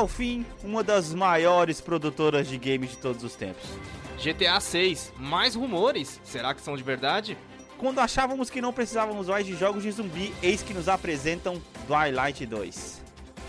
ao 0.00 0.08
fim 0.08 0.46
uma 0.64 0.82
das 0.82 1.12
maiores 1.12 1.80
produtoras 1.80 2.48
de 2.48 2.56
games 2.56 2.90
de 2.90 2.96
todos 2.96 3.22
os 3.22 3.34
tempos. 3.34 3.68
GTA 4.16 4.58
6, 4.58 5.12
mais 5.18 5.54
rumores? 5.54 6.20
Será 6.24 6.54
que 6.54 6.62
são 6.62 6.76
de 6.76 6.82
verdade? 6.82 7.36
Quando 7.76 7.98
achávamos 7.98 8.50
que 8.50 8.60
não 8.60 8.72
precisávamos 8.72 9.28
mais 9.28 9.46
de 9.46 9.54
jogos 9.54 9.82
de 9.82 9.90
zumbi, 9.90 10.34
eis 10.42 10.62
que 10.62 10.74
nos 10.74 10.88
apresentam 10.88 11.60
Twilight 11.86 12.44
2. 12.46 13.00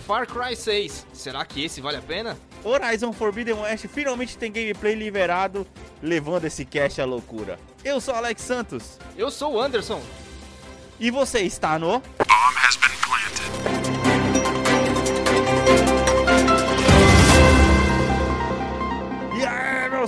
Far 0.05 0.27
Cry 0.27 0.55
6, 0.55 1.05
será 1.13 1.45
que 1.45 1.63
esse 1.63 1.79
vale 1.79 1.97
a 1.97 2.01
pena? 2.01 2.37
Horizon 2.63 3.13
Forbidden 3.13 3.55
West 3.55 3.87
finalmente 3.87 4.37
tem 4.37 4.51
gameplay 4.51 4.93
liberado, 4.93 5.65
levando 6.01 6.45
esse 6.45 6.65
cast 6.65 6.99
à 7.01 7.05
loucura. 7.05 7.57
Eu 7.83 8.01
sou 8.01 8.13
Alex 8.13 8.41
Santos. 8.41 8.99
Eu 9.17 9.31
sou 9.31 9.53
o 9.53 9.61
Anderson. 9.61 10.01
E 10.99 11.09
você 11.11 11.41
está 11.41 11.79
no. 11.79 11.99
Bomb 11.99 12.57
has 12.57 12.75
been 12.75 12.89
planted. 13.01 13.80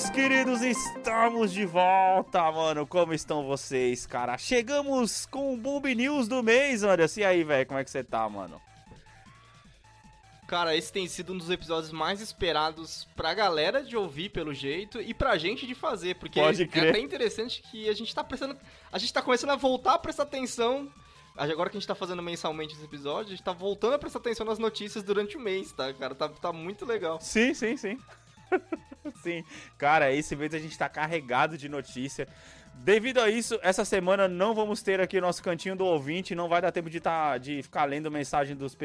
Meus 0.04 0.10
queridos, 0.10 0.62
estamos 0.62 1.54
de 1.54 1.66
volta, 1.66 2.52
mano. 2.52 2.86
Como 2.86 3.14
estão 3.14 3.46
vocês, 3.46 4.06
cara? 4.06 4.38
Chegamos 4.38 5.26
com 5.26 5.54
o 5.54 5.58
Bomb 5.58 5.86
News 5.96 6.28
do 6.28 6.44
mês, 6.44 6.84
olha. 6.84 7.06
E 7.16 7.24
aí, 7.24 7.44
velho, 7.44 7.66
como 7.66 7.80
é 7.80 7.84
que 7.86 7.90
você 7.90 8.04
tá, 8.04 8.28
mano? 8.28 8.62
Cara, 10.46 10.76
esse 10.76 10.92
tem 10.92 11.08
sido 11.08 11.32
um 11.32 11.38
dos 11.38 11.50
episódios 11.50 11.92
mais 11.94 12.20
esperados 12.20 13.08
pra 13.16 13.34
galera 13.34 13.82
de 13.82 13.96
ouvir, 13.96 14.30
pelo 14.30 14.54
jeito, 14.54 15.00
e 15.00 15.14
pra 15.14 15.38
gente 15.38 15.66
de 15.66 15.74
fazer, 15.74 16.16
porque 16.16 16.40
Pode 16.40 16.68
crer. 16.68 16.88
é 16.88 16.90
até 16.90 17.00
interessante 17.00 17.62
que 17.72 17.88
a 17.88 17.94
gente 17.94 18.14
tá 18.14 18.24
prestando. 18.24 18.58
A 18.92 18.98
gente 18.98 19.14
tá 19.14 19.22
começando 19.22 19.52
a 19.52 19.56
voltar 19.56 19.94
a 19.94 20.00
prestar 20.00 20.24
atenção. 20.24 20.92
Agora 21.38 21.70
que 21.70 21.78
a 21.78 21.80
gente 21.80 21.88
tá 21.88 21.96
fazendo 21.96 22.22
mensalmente 22.22 22.74
esse 22.74 22.84
episódio, 22.84 23.28
a 23.28 23.36
gente 23.36 23.44
tá 23.44 23.54
voltando 23.54 23.94
a 23.94 24.00
prestar 24.00 24.20
atenção 24.20 24.46
nas 24.46 24.60
notícias 24.60 25.02
durante 25.02 25.38
o 25.38 25.40
mês, 25.40 25.72
tá, 25.72 25.94
cara? 25.94 26.14
Tá, 26.14 26.28
tá 26.28 26.52
muito 26.52 26.86
legal. 26.86 27.20
Sim, 27.22 27.54
sim, 27.54 27.78
sim. 27.78 27.98
Sim, 29.22 29.44
cara, 29.78 30.12
esse 30.12 30.36
mês 30.36 30.54
a 30.54 30.60
gente 30.60 30.78
tá 30.78 30.88
carregado 30.88 31.58
de 31.58 31.68
notícia. 31.68 32.28
Devido 32.76 33.22
a 33.22 33.30
isso, 33.30 33.58
essa 33.62 33.86
semana 33.86 34.28
não 34.28 34.54
vamos 34.54 34.82
ter 34.82 35.00
aqui 35.00 35.18
o 35.18 35.22
nosso 35.22 35.42
cantinho 35.42 35.76
do 35.76 35.86
ouvinte, 35.86 36.36
não 36.36 36.50
vai 36.50 36.62
dar 36.62 36.72
tempo 36.72 36.90
de, 36.90 37.00
tá, 37.00 37.38
de 37.38 37.62
ficar 37.64 37.86
lendo 37.86 38.12
mensagem 38.12 38.58
dos, 38.58 38.76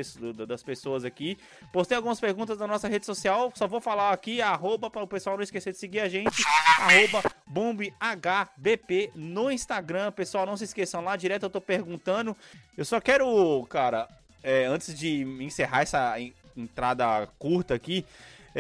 das 0.47 0.63
pessoas 0.63 1.05
aqui. 1.05 1.37
Postei 1.73 1.97
algumas 1.97 2.21
perguntas 2.21 2.59
na 2.59 2.67
nossa 2.67 2.87
rede 2.87 3.07
social, 3.07 3.51
só 3.57 3.67
vou 3.67 3.81
falar 3.81 4.13
aqui, 4.13 4.41
arroba, 4.41 4.89
para 4.89 5.03
o 5.03 5.09
pessoal 5.09 5.37
não 5.37 5.43
esquecer 5.43 5.73
de 5.73 5.79
seguir 5.79 6.01
a 6.01 6.09
gente, 6.09 6.45
arroba 6.79 7.23
bombhbp 7.47 9.11
no 9.17 9.51
Instagram. 9.51 10.13
Pessoal, 10.13 10.47
não 10.47 10.57
se 10.57 10.65
esqueçam 10.65 11.03
lá, 11.03 11.17
direto 11.17 11.45
eu 11.45 11.51
tô 11.51 11.61
perguntando. 11.61 12.37
Eu 12.77 12.85
só 12.85 13.01
quero, 13.01 13.67
cara, 13.69 14.07
é, 14.45 14.67
antes 14.67 14.97
de 14.97 15.23
encerrar 15.43 15.83
essa 15.83 16.15
entrada 16.57 17.27
curta 17.39 17.75
aqui, 17.75 18.05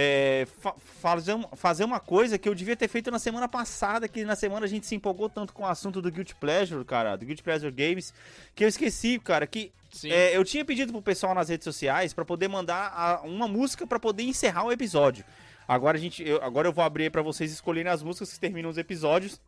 é, 0.00 0.46
fa 0.60 0.74
fazer, 1.00 1.36
fazer 1.56 1.82
uma 1.82 1.98
coisa 1.98 2.38
que 2.38 2.48
eu 2.48 2.54
devia 2.54 2.76
ter 2.76 2.86
feito 2.86 3.10
na 3.10 3.18
semana 3.18 3.48
passada, 3.48 4.06
que 4.06 4.24
na 4.24 4.36
semana 4.36 4.64
a 4.64 4.68
gente 4.68 4.86
se 4.86 4.94
empolgou 4.94 5.28
tanto 5.28 5.52
com 5.52 5.64
o 5.64 5.66
assunto 5.66 6.00
do 6.00 6.08
Guilty 6.08 6.36
Pleasure, 6.36 6.84
cara, 6.84 7.16
do 7.16 7.26
Guilty 7.26 7.42
Pleasure 7.42 7.72
Games, 7.72 8.14
que 8.54 8.62
eu 8.62 8.68
esqueci, 8.68 9.18
cara, 9.18 9.44
que 9.44 9.72
é, 10.04 10.36
eu 10.36 10.44
tinha 10.44 10.64
pedido 10.64 10.92
pro 10.92 11.02
pessoal 11.02 11.34
nas 11.34 11.48
redes 11.48 11.64
sociais 11.64 12.12
para 12.12 12.24
poder 12.24 12.46
mandar 12.46 12.92
a, 12.94 13.22
uma 13.22 13.48
música 13.48 13.88
para 13.88 13.98
poder 13.98 14.22
encerrar 14.22 14.62
o 14.64 14.70
episódio. 14.70 15.24
Agora 15.66 15.98
a 15.98 16.00
gente, 16.00 16.22
eu, 16.22 16.40
agora 16.44 16.68
eu 16.68 16.72
vou 16.72 16.84
abrir 16.84 17.10
para 17.10 17.20
vocês 17.20 17.50
escolherem 17.50 17.90
as 17.90 18.00
músicas 18.00 18.32
que 18.32 18.38
terminam 18.38 18.70
os 18.70 18.78
episódios. 18.78 19.40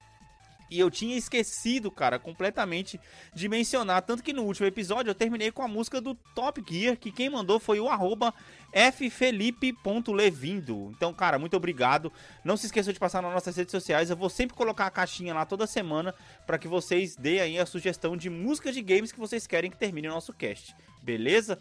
E 0.71 0.79
eu 0.79 0.91
tinha 0.91 1.17
esquecido, 1.17 1.91
cara, 1.91 2.19
completamente 2.19 3.01
de 3.35 3.49
mencionar. 3.49 4.03
Tanto 4.03 4.23
que 4.23 4.33
no 4.33 4.45
último 4.45 4.69
episódio 4.69 5.11
eu 5.11 5.15
terminei 5.15 5.51
com 5.51 5.63
a 5.63 5.69
música 5.69 6.01
do 6.01 6.15
Top 6.35 6.63
Gear, 6.67 6.97
que 6.97 7.11
quem 7.11 7.29
mandou 7.29 7.59
foi 7.59 7.81
o 7.81 7.89
arroba 7.89 8.33
ffelipe.levindo. 8.73 10.93
Então, 10.97 11.13
cara, 11.13 11.39
muito 11.39 11.57
obrigado. 11.57 12.13
Não 12.45 12.57
se 12.57 12.67
esqueçam 12.67 12.93
de 12.93 13.01
passar 13.01 13.21
nas 13.21 13.35
nossas 13.35 13.57
redes 13.57 13.73
sociais. 13.73 14.11
Eu 14.11 14.17
vou 14.17 14.31
sempre 14.31 14.57
colocar 14.57 14.87
a 14.87 14.91
caixinha 14.91 15.35
lá 15.35 15.45
toda 15.45 15.67
semana 15.67 16.15
para 16.47 16.57
que 16.57 16.69
vocês 16.69 17.17
deem 17.17 17.41
aí 17.41 17.59
a 17.59 17.67
sugestão 17.67 18.17
de 18.17 18.31
música 18.31 18.71
de 18.71 18.81
games 18.81 19.11
que 19.11 19.19
vocês 19.19 19.45
querem 19.47 19.71
que 19.71 19.77
termine 19.77 20.07
o 20.09 20.13
nosso 20.13 20.33
cast. 20.33 20.75
Beleza? 21.03 21.59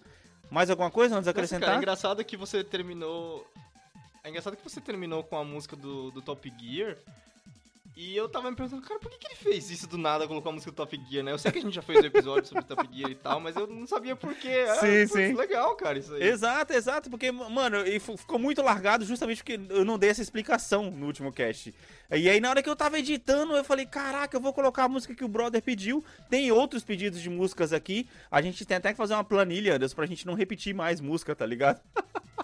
Mais 0.52 0.70
alguma 0.70 0.91
coisa 0.91 1.16
antes 1.16 1.26
de 1.26 1.31
acrescentar? 1.31 1.62
Nossa, 1.62 1.72
cara, 1.72 1.80
é 1.80 1.81
engraçado 1.81 2.24
que 2.24 2.38
você 2.38 2.64
terminou. 2.64 3.44
É 4.24 4.30
engraçado 4.30 4.56
que 4.56 4.64
você 4.64 4.80
terminou 4.81 5.24
com 5.24 5.38
a 5.38 5.44
música 5.44 5.76
do, 5.76 6.12
do 6.12 6.22
Top 6.22 6.52
Gear. 6.59 6.96
E 8.02 8.16
eu 8.16 8.30
tava 8.30 8.50
me 8.50 8.56
perguntando, 8.56 8.82
cara, 8.82 8.98
por 8.98 9.12
que, 9.12 9.18
que 9.18 9.28
ele 9.28 9.36
fez 9.36 9.70
isso 9.70 9.86
do 9.86 9.98
nada, 9.98 10.26
colocou 10.26 10.52
a 10.52 10.54
música 10.54 10.72
do 10.72 10.76
Top 10.76 11.02
Gear, 11.12 11.22
né? 11.22 11.34
Eu 11.34 11.38
sei 11.38 11.52
que 11.52 11.58
a 11.58 11.62
gente 11.62 11.74
já 11.76 11.82
fez 11.82 12.02
um 12.02 12.08
episódio 12.08 12.48
sobre 12.48 12.64
Top 12.64 12.88
Gear 12.90 13.12
e 13.12 13.16
tal, 13.16 13.42
mas 13.42 13.58
eu 13.58 13.68
não 13.68 13.86
sabia 13.86 14.16
por 14.16 14.34
quê. 14.36 14.68
Sim, 14.80 15.02
ah, 15.02 15.08
sim. 15.08 15.34
Legal, 15.34 15.76
cara, 15.76 16.00
isso 16.00 16.14
aí. 16.14 16.24
Exato, 16.24 16.72
exato, 16.72 17.09
porque, 17.09 17.30
mano, 17.30 17.86
e 17.86 18.00
ficou 18.00 18.40
muito 18.40 18.62
largado 18.62 19.04
justamente 19.04 19.44
porque 19.44 19.59
eu 19.68 19.84
não 19.84 20.00
dei 20.00 20.12
essa 20.12 20.22
explicação 20.22 20.90
no 20.90 21.08
último 21.08 21.30
cast. 21.34 21.76
E 22.09 22.30
aí, 22.30 22.40
na 22.40 22.50
hora 22.50 22.64
que 22.64 22.70
eu 22.70 22.76
tava 22.76 22.98
editando, 22.98 23.54
eu 23.54 23.66
falei, 23.66 23.86
caraca, 23.86 24.38
eu 24.38 24.40
vou 24.40 24.54
colocar 24.54 24.86
a 24.86 24.90
música 24.90 25.14
que 25.14 25.26
o 25.26 25.28
brother 25.28 25.62
pediu. 25.62 26.02
Tem 26.30 26.50
outros 26.54 26.86
pedidos 26.86 27.20
de 27.20 27.30
músicas 27.30 27.74
aqui. 27.74 28.08
A 28.32 28.42
gente 28.42 28.66
tem 28.66 28.78
até 28.78 28.92
que 28.92 28.98
fazer 28.98 29.14
uma 29.14 29.26
planilha, 29.26 29.76
Anderson, 29.76 29.98
pra 29.98 30.06
gente 30.06 30.26
não 30.26 30.36
repetir 30.36 30.74
mais 30.74 31.02
música, 31.02 31.36
tá 31.36 31.46
ligado? 31.46 31.82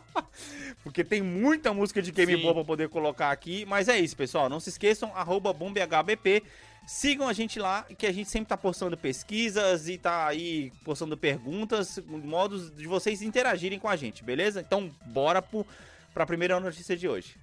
Porque 0.86 1.04
tem 1.04 1.20
muita 1.20 1.74
música 1.74 2.00
de 2.00 2.12
game 2.12 2.36
Sim. 2.36 2.42
boa 2.44 2.54
pra 2.54 2.64
poder 2.64 2.90
colocar 2.90 3.32
aqui. 3.32 3.66
Mas 3.66 3.90
é 3.90 4.00
isso, 4.00 4.16
pessoal. 4.16 4.48
Não 4.48 4.60
se 4.60 4.70
esqueçam, 4.70 5.12
arroba 5.16 5.52
BombHBP. 5.52 6.44
Sigam 6.86 7.28
a 7.28 7.34
gente 7.34 7.58
lá, 7.58 7.88
que 7.98 8.06
a 8.06 8.12
gente 8.12 8.30
sempre 8.30 8.50
tá 8.50 8.56
postando 8.56 8.96
pesquisas 8.96 9.90
e 9.90 9.98
tá 9.98 10.28
aí 10.28 10.72
postando 10.84 11.18
perguntas, 11.18 11.98
modos 12.06 12.70
de 12.76 12.86
vocês 12.86 13.24
interagirem 13.24 13.80
com 13.80 13.90
a 13.90 13.96
gente, 13.96 14.24
beleza? 14.24 14.62
Então, 14.62 14.92
bora 15.08 15.42
pro, 15.42 15.66
pra 16.14 16.28
primeira 16.28 16.60
notícia 16.60 16.96
de 16.96 17.08
hoje. 17.08 17.36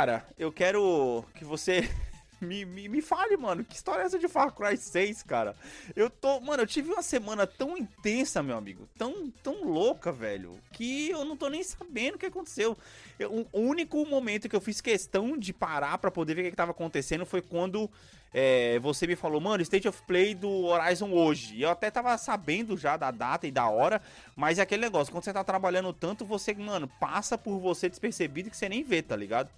Cara, 0.00 0.26
eu 0.38 0.50
quero 0.50 1.22
que 1.34 1.44
você 1.44 1.86
me, 2.40 2.64
me, 2.64 2.88
me, 2.88 3.02
fale, 3.02 3.36
mano, 3.36 3.62
que 3.62 3.76
história 3.76 4.02
é 4.02 4.06
essa 4.06 4.18
de 4.18 4.28
Far 4.28 4.50
Cry 4.50 4.74
6, 4.74 5.22
cara? 5.24 5.54
Eu 5.94 6.08
tô. 6.08 6.40
Mano, 6.40 6.62
eu 6.62 6.66
tive 6.66 6.90
uma 6.90 7.02
semana 7.02 7.46
tão 7.46 7.76
intensa, 7.76 8.42
meu 8.42 8.56
amigo. 8.56 8.88
Tão, 8.96 9.30
tão 9.42 9.62
louca, 9.62 10.10
velho. 10.10 10.58
Que 10.72 11.10
eu 11.10 11.22
não 11.22 11.36
tô 11.36 11.50
nem 11.50 11.62
sabendo 11.62 12.14
o 12.14 12.18
que 12.18 12.24
aconteceu. 12.24 12.78
Eu, 13.18 13.46
o 13.52 13.60
único 13.60 14.02
momento 14.06 14.48
que 14.48 14.56
eu 14.56 14.60
fiz 14.60 14.80
questão 14.80 15.36
de 15.36 15.52
parar 15.52 15.98
para 15.98 16.10
poder 16.10 16.34
ver 16.34 16.40
o 16.40 16.44
que, 16.44 16.50
que 16.52 16.56
tava 16.56 16.70
acontecendo 16.70 17.26
foi 17.26 17.42
quando 17.42 17.90
é, 18.32 18.78
você 18.78 19.06
me 19.06 19.16
falou, 19.16 19.38
mano, 19.38 19.62
State 19.62 19.86
of 19.86 20.02
Play 20.04 20.34
do 20.34 20.64
Horizon 20.64 21.12
hoje. 21.12 21.56
E 21.56 21.62
eu 21.62 21.68
até 21.68 21.90
tava 21.90 22.16
sabendo 22.16 22.74
já 22.74 22.96
da 22.96 23.10
data 23.10 23.46
e 23.46 23.50
da 23.50 23.68
hora. 23.68 24.00
Mas 24.34 24.58
é 24.58 24.62
aquele 24.62 24.80
negócio, 24.80 25.12
quando 25.12 25.24
você 25.24 25.32
tá 25.34 25.44
trabalhando 25.44 25.92
tanto, 25.92 26.24
você, 26.24 26.54
mano, 26.54 26.88
passa 26.98 27.36
por 27.36 27.58
você 27.58 27.86
despercebido 27.86 28.48
que 28.48 28.56
você 28.56 28.66
nem 28.66 28.82
vê, 28.82 29.02
tá 29.02 29.14
ligado? 29.14 29.50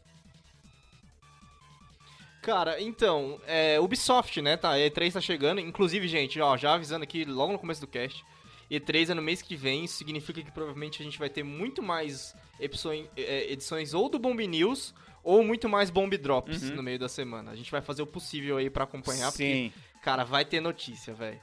Cara, 2.42 2.82
então, 2.82 3.40
é, 3.46 3.78
Ubisoft, 3.78 4.42
né, 4.42 4.56
tá, 4.56 4.72
E3 4.72 5.12
tá 5.12 5.20
chegando, 5.20 5.60
inclusive, 5.60 6.08
gente, 6.08 6.40
ó, 6.40 6.56
já 6.56 6.74
avisando 6.74 7.04
aqui 7.04 7.24
logo 7.24 7.52
no 7.52 7.58
começo 7.58 7.80
do 7.80 7.86
cast, 7.86 8.24
E3 8.68 9.10
é 9.10 9.14
no 9.14 9.22
mês 9.22 9.40
que 9.40 9.54
vem, 9.54 9.84
isso 9.84 9.94
significa 9.94 10.42
que 10.42 10.50
provavelmente 10.50 11.00
a 11.00 11.04
gente 11.04 11.20
vai 11.20 11.30
ter 11.30 11.44
muito 11.44 11.80
mais 11.80 12.34
edições, 12.58 13.06
é, 13.16 13.52
edições 13.52 13.94
ou 13.94 14.08
do 14.08 14.18
Bomb 14.18 14.44
News, 14.44 14.92
ou 15.22 15.44
muito 15.44 15.68
mais 15.68 15.88
Bomb 15.88 16.16
Drops 16.18 16.68
uhum. 16.68 16.76
no 16.76 16.82
meio 16.82 16.98
da 16.98 17.08
semana. 17.08 17.52
A 17.52 17.54
gente 17.54 17.70
vai 17.70 17.80
fazer 17.80 18.02
o 18.02 18.06
possível 18.06 18.56
aí 18.56 18.68
para 18.68 18.82
acompanhar, 18.82 19.30
Sim. 19.30 19.70
porque, 19.70 20.00
cara, 20.02 20.24
vai 20.24 20.44
ter 20.44 20.60
notícia, 20.60 21.14
velho. 21.14 21.40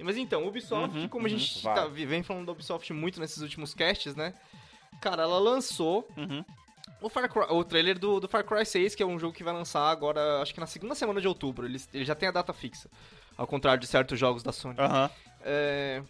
Mas 0.00 0.16
então, 0.16 0.46
Ubisoft, 0.46 0.96
uhum, 0.96 1.08
como 1.08 1.26
a 1.26 1.28
gente 1.28 1.66
uhum, 1.66 1.74
tá, 1.74 1.86
vem 1.86 2.22
falando 2.24 2.46
da 2.46 2.52
Ubisoft 2.52 2.92
muito 2.92 3.20
nesses 3.20 3.42
últimos 3.42 3.74
casts, 3.74 4.14
né, 4.14 4.34
cara, 5.00 5.22
ela 5.24 5.38
lançou 5.38 6.08
uhum. 6.16 6.44
O, 7.00 7.08
Far 7.08 7.28
Cry, 7.28 7.44
o 7.50 7.62
trailer 7.62 7.98
do, 7.98 8.18
do 8.18 8.28
Far 8.28 8.44
Cry 8.44 8.66
6, 8.66 8.94
que 8.94 9.02
é 9.02 9.06
um 9.06 9.18
jogo 9.18 9.32
que 9.32 9.44
vai 9.44 9.54
lançar 9.54 9.88
agora, 9.88 10.42
acho 10.42 10.52
que 10.52 10.60
na 10.60 10.66
segunda 10.66 10.94
semana 10.94 11.20
de 11.20 11.28
outubro. 11.28 11.66
Ele, 11.66 11.80
ele 11.94 12.04
já 12.04 12.14
tem 12.14 12.28
a 12.28 12.32
data 12.32 12.52
fixa. 12.52 12.90
Ao 13.36 13.46
contrário 13.46 13.80
de 13.80 13.86
certos 13.86 14.18
jogos 14.18 14.42
da 14.42 14.52
Sony. 14.52 14.74
Aham. 14.78 15.10
É... 15.44 16.02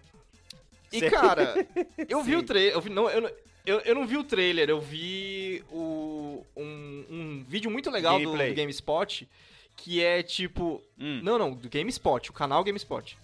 E, 0.91 1.11
cara, 1.11 1.55
eu 2.09 2.23
vi 2.23 2.37
o 2.37 2.43
trailer. 2.43 2.75
Eu, 2.75 2.83
não, 2.91 3.11
eu, 3.11 3.37
eu, 3.67 3.81
eu 3.81 3.95
não 3.95 4.07
vi 4.07 4.17
o 4.17 4.25
trailer, 4.25 4.71
eu 4.71 4.81
vi 4.81 5.63
o, 5.71 6.43
um, 6.57 7.05
um 7.11 7.45
vídeo 7.47 7.71
muito 7.71 7.91
legal 7.91 8.19
do, 8.19 8.33
do, 8.33 8.55
GameSpot. 8.55 9.29
Que 9.77 10.03
é 10.03 10.23
tipo. 10.23 10.83
Hum. 10.99 11.21
Não, 11.23 11.39
não, 11.39 11.53
do 11.53 11.69
GameSpot, 11.69 12.31
o 12.31 12.33
canal 12.33 12.65
GameSpot. 12.65 13.17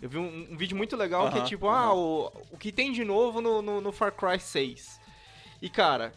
Eu 0.00 0.08
vi 0.08 0.16
um, 0.16 0.52
um 0.52 0.56
vídeo 0.56 0.76
muito 0.76 0.96
legal 0.96 1.24
uh 1.24 1.28
-huh, 1.28 1.32
que 1.32 1.38
é 1.40 1.44
tipo, 1.44 1.66
uh 1.66 1.70
-huh. 1.70 1.74
ah, 1.74 1.94
o, 1.94 2.32
o 2.52 2.56
que 2.56 2.70
tem 2.70 2.92
de 2.92 3.04
novo 3.04 3.40
no, 3.40 3.60
no, 3.60 3.80
no 3.80 3.92
Far 3.92 4.12
Cry 4.12 4.38
6. 4.38 5.00
E, 5.60 5.68
cara, 5.68 6.12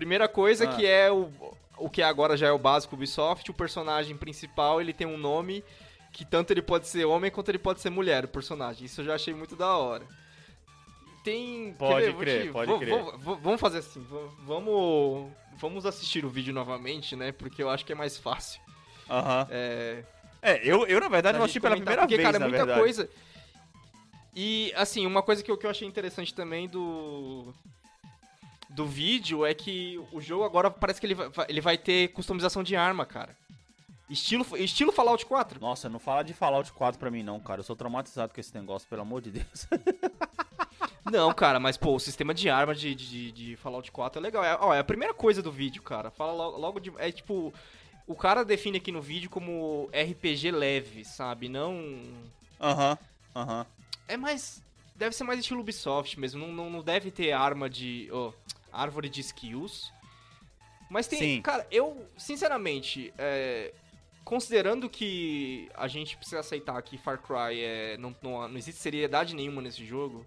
Primeira 0.00 0.26
coisa 0.26 0.64
ah. 0.64 0.74
que 0.74 0.86
é 0.86 1.12
o, 1.12 1.30
o 1.76 1.90
que 1.90 2.00
agora 2.00 2.38
já 2.38 2.46
é 2.46 2.52
o 2.52 2.58
básico 2.58 2.94
Ubisoft, 2.94 3.50
o 3.50 3.54
personagem 3.54 4.16
principal, 4.16 4.80
ele 4.80 4.94
tem 4.94 5.06
um 5.06 5.18
nome 5.18 5.62
que 6.10 6.24
tanto 6.24 6.50
ele 6.54 6.62
pode 6.62 6.88
ser 6.88 7.04
homem 7.04 7.30
quanto 7.30 7.50
ele 7.50 7.58
pode 7.58 7.82
ser 7.82 7.90
mulher, 7.90 8.24
o 8.24 8.28
personagem. 8.28 8.86
Isso 8.86 9.02
eu 9.02 9.04
já 9.04 9.14
achei 9.14 9.34
muito 9.34 9.54
da 9.54 9.76
hora. 9.76 10.06
Tem. 11.22 11.74
Pode 11.74 12.14
crer, 12.14 12.46
te- 12.46 12.50
pode 12.50 12.78
crer. 12.78 12.98
vamos 13.18 13.60
fazer 13.60 13.78
assim. 13.80 14.02
Vamos. 14.46 15.30
Vamos 15.58 15.84
assistir 15.84 16.24
o 16.24 16.30
vídeo 16.30 16.54
novamente, 16.54 17.14
né? 17.14 17.30
Porque 17.30 17.62
eu 17.62 17.68
acho 17.68 17.84
que 17.84 17.92
é 17.92 17.94
mais 17.94 18.16
fácil. 18.16 18.58
Aham. 19.10 19.46
É, 19.50 20.02
É, 20.40 20.60
eu, 20.64 20.86
eu 20.86 20.98
na 20.98 21.08
verdade 21.08 21.36
gente 21.36 21.44
assistir 21.44 21.60
pela 21.60 21.76
primeira 21.76 22.00
porque, 22.02 22.16
vez, 22.16 22.26
cara, 22.26 22.38
é 22.38 22.40
na 22.40 22.48
muita 22.48 22.64
verdade. 22.64 22.80
coisa. 22.80 23.10
E, 24.34 24.72
assim, 24.74 25.04
uma 25.04 25.22
coisa 25.22 25.42
que 25.42 25.50
eu, 25.50 25.58
que 25.58 25.66
eu 25.66 25.70
achei 25.70 25.86
interessante 25.86 26.32
também 26.32 26.66
do. 26.66 27.52
Do 28.70 28.86
vídeo 28.86 29.44
é 29.44 29.52
que 29.52 30.00
o 30.12 30.20
jogo 30.20 30.44
agora 30.44 30.70
parece 30.70 31.00
que 31.00 31.06
ele 31.06 31.14
vai, 31.14 31.46
ele 31.48 31.60
vai 31.60 31.76
ter 31.76 32.08
customização 32.08 32.62
de 32.62 32.76
arma, 32.76 33.04
cara. 33.04 33.36
Estilo, 34.08 34.44
estilo 34.56 34.90
Fallout 34.90 35.24
4. 35.26 35.60
Nossa, 35.60 35.88
não 35.88 35.98
fala 35.98 36.22
de 36.22 36.32
Fallout 36.32 36.72
4 36.72 36.98
pra 36.98 37.10
mim 37.10 37.22
não, 37.22 37.38
cara. 37.38 37.60
Eu 37.60 37.64
sou 37.64 37.76
traumatizado 37.76 38.32
com 38.32 38.40
esse 38.40 38.54
negócio, 38.54 38.88
pelo 38.88 39.02
amor 39.02 39.20
de 39.20 39.30
Deus. 39.30 39.66
Não, 41.10 41.32
cara, 41.32 41.58
mas 41.58 41.76
pô, 41.76 41.94
o 41.94 42.00
sistema 42.00 42.32
de 42.32 42.48
arma 42.48 42.74
de, 42.74 42.94
de, 42.94 43.32
de 43.32 43.56
Fallout 43.56 43.90
4 43.90 44.20
é 44.20 44.22
legal. 44.22 44.44
É, 44.44 44.56
ó, 44.60 44.74
é 44.74 44.78
a 44.78 44.84
primeira 44.84 45.12
coisa 45.14 45.42
do 45.42 45.50
vídeo, 45.50 45.82
cara. 45.82 46.10
Fala 46.10 46.32
logo, 46.32 46.58
logo 46.58 46.80
de. 46.80 46.92
É 46.98 47.10
tipo. 47.10 47.52
O 48.06 48.14
cara 48.14 48.44
define 48.44 48.78
aqui 48.78 48.92
no 48.92 49.00
vídeo 49.00 49.30
como 49.30 49.88
RPG 49.92 50.50
leve, 50.50 51.04
sabe? 51.04 51.48
Não. 51.48 52.02
Aham, 52.60 52.98
aham. 53.34 53.66
É 54.06 54.16
mais. 54.16 54.62
Deve 54.94 55.16
ser 55.16 55.24
mais 55.24 55.40
estilo 55.40 55.60
Ubisoft 55.60 56.18
mesmo. 56.20 56.46
Não, 56.46 56.52
não, 56.52 56.70
não 56.70 56.82
deve 56.82 57.10
ter 57.10 57.32
arma 57.32 57.68
de. 57.68 58.08
ó, 58.12 58.32
árvore 58.72 59.08
de 59.08 59.20
skills. 59.20 59.92
Mas 60.90 61.06
tem. 61.06 61.18
Sim. 61.18 61.42
Cara, 61.42 61.66
eu, 61.70 62.04
sinceramente, 62.16 63.12
é, 63.16 63.72
considerando 64.24 64.88
que 64.90 65.68
a 65.74 65.86
gente 65.86 66.16
precisa 66.16 66.40
aceitar 66.40 66.80
que 66.82 66.98
Far 66.98 67.18
Cry 67.18 67.60
é, 67.62 67.96
não, 67.98 68.14
não, 68.22 68.48
não 68.48 68.56
existe 68.58 68.80
seriedade 68.80 69.34
nenhuma 69.34 69.62
nesse 69.62 69.84
jogo. 69.84 70.26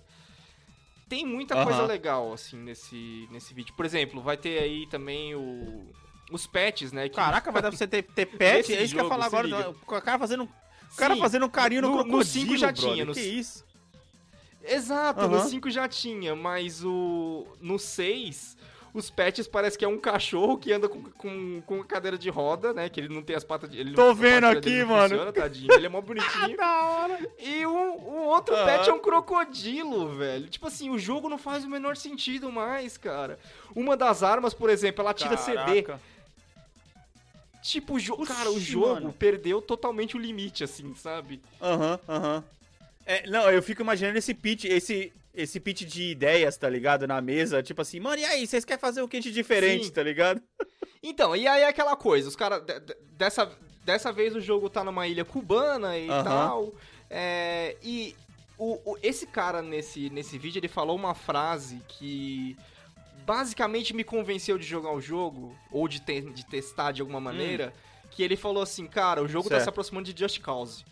Tem 1.10 1.26
muita 1.26 1.54
Aham. 1.54 1.66
coisa 1.66 1.84
legal, 1.86 2.32
assim, 2.34 2.58
nesse, 2.58 3.28
nesse 3.30 3.54
vídeo. 3.54 3.74
Por 3.76 3.86
exemplo, 3.86 4.22
vai 4.22 4.38
ter 4.38 4.60
aí 4.64 4.88
também 4.88 5.36
o. 5.36 5.86
Os 6.32 6.48
patches, 6.48 6.92
né? 6.94 7.10
que- 7.10 7.16
Caraca, 7.16 7.52
vai 7.52 7.62
dar 7.62 7.68
pra 7.70 7.78
você 7.78 7.86
ter, 7.86 8.02
ter 8.02 8.26
pet? 8.38 8.74
É 8.74 8.82
isso 8.82 8.94
que 8.96 9.00
eu 9.00 9.04
ia 9.04 9.04
jogo, 9.04 9.10
falar 9.10 9.26
agora. 9.26 9.46
liga. 9.46 9.70
O 9.70 10.02
cara 10.02 10.18
fazendo, 10.18 10.46
o 10.46 10.96
cara 10.96 11.14
Sim, 11.14 11.20
fazendo 11.20 11.46
um 11.46 11.50
carinho 11.50 11.82
no, 11.82 11.90
no- 11.90 11.98
no 11.98 12.04
crocodilo, 12.06 12.24
cinco 12.46 12.58
já 12.58 12.72
brother. 12.72 12.92
tinha, 12.94 13.06
no 13.06 13.14
Que 13.14 13.20
isso? 13.20 13.64
Exato, 14.64 15.28
no 15.28 15.36
Aham. 15.36 15.48
5 15.48 15.70
já 15.70 15.88
tinha, 15.88 16.36
mas 16.36 16.84
o. 16.84 17.46
No 17.60 17.78
6, 17.78 18.58
os 18.94 19.10
pets 19.10 19.48
parece 19.48 19.78
que 19.78 19.84
é 19.84 19.88
um 19.88 19.98
cachorro 20.00 20.58
que 20.58 20.72
anda 20.72 20.88
com, 20.88 21.04
com, 21.04 21.62
com 21.66 21.84
cadeira 21.84 22.18
de 22.18 22.30
roda, 22.30 22.72
né? 22.74 22.88
Que 22.88 23.00
ele 23.02 23.10
não 23.14 23.22
tem 23.22 23.36
as 23.36 23.44
patas 23.44 23.70
de. 23.70 23.78
Ele 23.78 23.94
Tô 23.94 24.14
vendo 24.14 24.46
aqui, 24.46 24.84
mano. 24.86 25.10
Funciona, 25.10 25.34
tadinho. 25.34 25.74
Ele 25.74 25.86
é 25.86 25.90
mó 25.90 26.00
bonitinho. 26.00 26.56
Da 26.58 26.86
hora. 26.86 27.20
E 27.40 27.66
o, 27.66 27.72
o 27.72 28.26
outro 28.28 28.56
Aham. 28.56 28.66
pet 28.66 28.90
é 28.90 28.94
um 28.94 29.00
crocodilo, 29.00 30.16
velho. 30.16 30.48
Tipo 30.48 30.68
assim, 30.68 30.90
o 30.90 30.98
jogo 30.98 31.28
não 31.28 31.38
faz 31.38 31.66
o 31.66 31.70
menor 31.70 31.98
sentido 31.98 32.52
mais, 32.52 32.96
cara. 32.98 33.40
Uma 33.76 33.98
das 33.98 34.24
armas, 34.24 34.54
por 34.54 34.70
exemplo, 34.70 35.02
ela 35.02 35.14
tira 35.14 35.36
CD. 35.36 35.84
Caraca. 35.84 36.00
Tipo, 37.64 37.96
o 37.96 38.00
jo 38.00 38.14
Oxi, 38.14 38.34
cara, 38.34 38.52
o 38.52 38.60
jogo 38.60 38.94
mano. 38.96 39.14
perdeu 39.14 39.62
totalmente 39.62 40.18
o 40.18 40.20
limite, 40.20 40.66
assim, 40.66 40.94
sabe? 40.96 41.42
Aham, 41.62 42.00
aham. 42.10 42.44
É, 43.06 43.30
não, 43.30 43.50
eu 43.52 43.62
fico 43.62 43.82
imaginando 43.82 44.18
esse 44.18 44.34
pitch, 44.34 44.66
esse, 44.66 45.12
esse 45.34 45.60
pitch 45.60 45.84
de 45.84 46.04
ideias, 46.12 46.56
tá 46.58 46.70
ligado? 46.70 47.06
Na 47.08 47.22
mesa, 47.22 47.62
tipo 47.62 47.82
assim, 47.82 48.00
mano, 48.00 48.22
e 48.22 48.26
aí, 48.26 48.48
vocês 48.48 48.64
querem 48.64 48.80
fazer 48.80 49.02
o 49.02 49.08
que 49.08 49.20
de 49.20 49.32
diferente, 49.32 49.86
Sim. 49.86 49.92
tá 49.92 50.04
ligado? 50.04 50.42
Então, 51.06 51.36
e 51.36 51.46
aí 51.46 51.64
é 51.64 51.68
aquela 51.68 51.98
coisa, 51.98 52.30
os 52.30 52.36
caras. 52.36 52.64
de- 52.64 52.80
de- 52.80 52.96
Dessa, 53.18 53.52
dessa 53.84 54.10
vez 54.10 54.34
o 54.34 54.40
jogo 54.40 54.70
tá 54.70 54.86
numa 54.86 55.06
ilha 55.06 55.26
cubana 55.26 55.98
e 55.98 56.08
Aham. 56.10 56.24
tal. 56.24 56.74
é, 57.10 57.76
e 57.84 58.16
o, 58.58 58.80
o- 58.90 58.98
esse 59.04 59.28
cara 59.28 59.62
nesse, 59.62 60.10
nesse 60.10 60.38
vídeo 60.38 60.60
ele 60.62 60.70
falou 60.70 60.96
uma 60.96 61.14
frase 61.14 61.82
que 61.90 62.56
basicamente 63.26 63.94
me 63.94 64.04
convenceu 64.06 64.58
de 64.58 64.66
jogar 64.66 64.92
o 64.94 65.02
jogo, 65.02 65.54
ou 65.72 65.88
de, 65.90 66.00
te- 66.00 66.22
de 66.22 66.46
testar 66.46 66.94
de 66.94 67.02
alguma 67.02 67.20
maneira. 67.20 67.74
Que 68.12 68.24
ele 68.24 68.38
falou 68.38 68.64
assim, 68.64 68.86
cara, 68.88 69.22
o 69.22 69.28
jogo 69.28 69.50
tá 69.50 69.56
Certo. 69.56 69.64
se 69.64 69.70
aproximando 69.70 70.12
de 70.14 70.18
Just 70.18 70.40
Cause. 70.40 70.86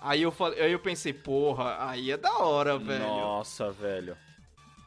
Aí 0.00 0.22
eu, 0.22 0.30
falei, 0.30 0.60
aí 0.62 0.72
eu 0.72 0.78
pensei, 0.78 1.12
porra, 1.12 1.76
aí 1.88 2.10
é 2.12 2.16
da 2.16 2.38
hora, 2.38 2.78
velho. 2.78 3.04
Nossa, 3.04 3.70
velho. 3.72 4.16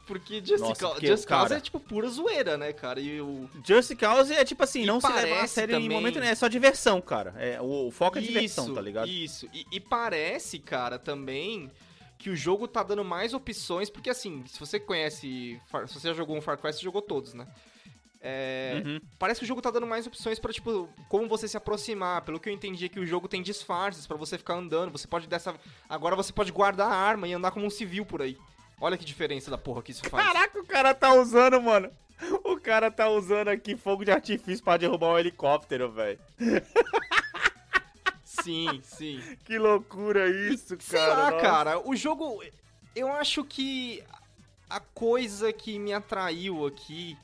Porque 0.06 0.42
Just, 0.44 0.60
Nossa, 0.60 0.74
Cause, 0.80 0.92
porque, 0.94 1.06
Just 1.06 1.26
Cause 1.26 1.48
cara- 1.48 1.58
é 1.58 1.60
tipo 1.60 1.78
pura 1.78 2.08
zoeira, 2.08 2.56
né, 2.56 2.72
cara? 2.72 3.00
E 3.00 3.20
o. 3.20 3.48
Just 3.64 3.94
Cause 3.96 4.32
é 4.34 4.44
tipo 4.44 4.62
assim, 4.62 4.82
E 4.82 4.86
não 4.86 5.00
se 5.00 5.06
levar 5.12 5.44
a 5.44 5.46
sério 5.46 5.76
em 5.76 5.82
também- 5.82 5.96
momento 5.96 6.18
nenhum, 6.18 6.32
é 6.32 6.34
só 6.34 6.48
diversão, 6.48 7.00
cara. 7.00 7.34
É, 7.38 7.60
o, 7.60 7.86
o 7.86 7.90
foco 7.90 8.18
é 8.18 8.20
diversão, 8.20 8.74
tá 8.74 8.80
ligado? 8.80 9.08
Isso. 9.08 9.48
E, 9.54 9.64
e 9.70 9.78
parece, 9.80 10.58
cara, 10.58 10.98
também 10.98 11.70
que 12.18 12.30
o 12.30 12.36
jogo 12.36 12.66
tá 12.68 12.82
dando 12.82 13.04
mais 13.04 13.32
opções, 13.32 13.88
porque 13.90 14.10
assim, 14.10 14.44
se 14.46 14.58
você 14.58 14.78
conhece, 14.80 15.60
se 15.88 15.94
você 15.94 16.08
já 16.08 16.14
jogou 16.14 16.36
um 16.36 16.40
Far 16.40 16.58
Cry, 16.58 16.72
você 16.72 16.80
jogou 16.80 17.02
todos, 17.02 17.32
né? 17.34 17.46
É, 18.24 18.80
Uhum. 18.84 19.00
Parece 19.18 19.40
que 19.40 19.44
o 19.44 19.48
jogo 19.48 19.60
tá 19.60 19.68
dando 19.70 19.86
mais 19.86 20.06
opções 20.06 20.38
pra, 20.38 20.52
tipo, 20.52 20.88
como 21.08 21.28
você 21.28 21.48
se 21.48 21.56
aproximar. 21.56 22.22
Pelo 22.22 22.38
que 22.38 22.48
eu 22.48 22.52
entendi 22.52 22.84
é 22.86 22.88
que 22.88 23.00
o 23.00 23.06
jogo 23.06 23.26
tem 23.26 23.42
disfarces 23.42 24.06
pra 24.06 24.16
você 24.16 24.38
ficar 24.38 24.54
andando. 24.54 24.92
Você 24.92 25.08
pode 25.08 25.26
dessa. 25.26 25.54
Agora 25.88 26.14
você 26.14 26.32
pode 26.32 26.52
guardar 26.52 26.90
a 26.90 26.94
arma 26.94 27.26
e 27.26 27.32
andar 27.32 27.50
como 27.50 27.66
um 27.66 27.70
civil 27.70 28.06
por 28.06 28.22
aí. 28.22 28.38
Olha 28.80 28.96
que 28.96 29.04
diferença 29.04 29.50
da 29.50 29.58
porra 29.58 29.82
que 29.82 29.90
isso 29.90 30.04
faz. 30.08 30.24
Caraca, 30.24 30.58
o 30.60 30.64
cara 30.66 30.94
tá 30.94 31.12
usando, 31.14 31.60
mano. 31.60 31.90
O 32.44 32.56
cara 32.60 32.88
tá 32.90 33.08
usando 33.08 33.48
aqui 33.48 33.76
fogo 33.76 34.04
de 34.04 34.12
artifício 34.12 34.64
pra 34.64 34.76
derrubar 34.76 35.08
um 35.14 35.18
helicóptero, 35.18 35.90
velho. 35.90 36.20
Sim, 38.24 38.80
sim. 38.82 39.20
Que 39.44 39.58
loucura 39.58 40.28
isso, 40.28 40.76
Sei 40.80 40.98
cara. 40.98 41.14
lá, 41.14 41.30
nossa. 41.32 41.42
cara, 41.42 41.88
o 41.88 41.94
jogo. 41.94 42.42
Eu 42.94 43.10
acho 43.12 43.44
que 43.44 44.02
a 44.68 44.80
coisa 44.80 45.52
que 45.52 45.78
me 45.78 45.92
atraiu 45.92 46.66
aqui, 46.66 47.16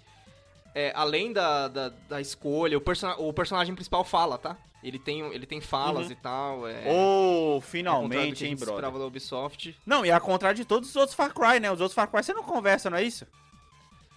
é, 0.81 0.93
além 0.95 1.33
da, 1.33 1.67
da, 1.69 1.89
da 2.09 2.21
escolha, 2.21 2.77
o, 2.79 2.81
persona 2.81 3.15
o 3.19 3.33
personagem 3.33 3.75
principal 3.75 4.05
fala, 4.05 4.39
tá? 4.39 4.57
Ele 4.83 4.99
tem, 4.99 5.21
ele 5.35 5.45
tem 5.47 5.61
falas 5.61 6.07
Uhum. 6.07 6.13
e 6.13 6.17
tal. 6.17 6.69
É, 6.69 6.85
Oh, 6.87 7.55
ao 7.55 7.61
finalmente, 7.61 8.45
a 8.45 8.49
hein, 8.49 8.55
brother. 8.55 8.75
esperava 8.75 8.99
da 8.99 9.05
Ubisoft. 9.07 9.77
Não, 9.85 10.07
e 10.07 10.11
a 10.13 10.21
contrário 10.21 10.57
de 10.57 10.65
todos 10.65 10.89
os 10.91 10.95
outros 10.97 11.15
Far 11.17 11.35
Cry, 11.35 11.59
né? 11.59 11.71
Os 11.73 11.81
outros 11.81 11.95
Far 11.95 12.09
Cry 12.09 12.23
você 12.23 12.33
não 12.33 12.45
conversa, 12.45 12.89
não 12.89 12.97
é 12.99 13.03
isso? 13.03 13.27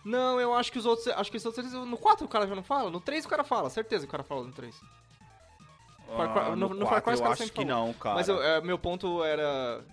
Não, 0.06 0.39
eu 0.39 0.53
acho 0.53 0.72
que 0.72 0.77
os 0.80 0.86
outros. 0.86 1.08
Acho 1.08 1.32
que 1.32 1.38
os 1.38 1.46
outros. 1.46 1.72
No 1.74 1.98
4 1.98 2.25
o 2.25 2.30
cara 2.30 2.48
já 2.48 2.56
não 2.56 2.63
fala? 2.63 2.89
No 2.91 3.00
3 3.01 3.25
o 3.25 3.30
cara 3.30 3.44
fala, 3.44 3.70
certeza 3.70 4.06
que 4.06 4.10
o 4.10 4.12
cara 4.12 4.24
fala 4.24 4.44
no 4.44 4.51
3. 4.51 4.75
Far 6.15 6.34
Cry- 6.34 6.41
Ah, 6.51 6.56
no- 6.56 6.70
no 6.75 6.86
Far 6.86 7.01
Cry 7.01 7.13
os 7.13 7.20
caras 7.22 7.39
acho 7.39 7.48
sempre 7.50 7.63
que 7.65 7.70
falam. 7.72 7.88
não, 7.88 7.94
cara. 7.94 8.15
Mas 8.15 8.27
eu- 8.27 8.41
é, 8.44 8.62
meu 8.62 8.77
ponto 8.77 9.24
era. 9.24 9.84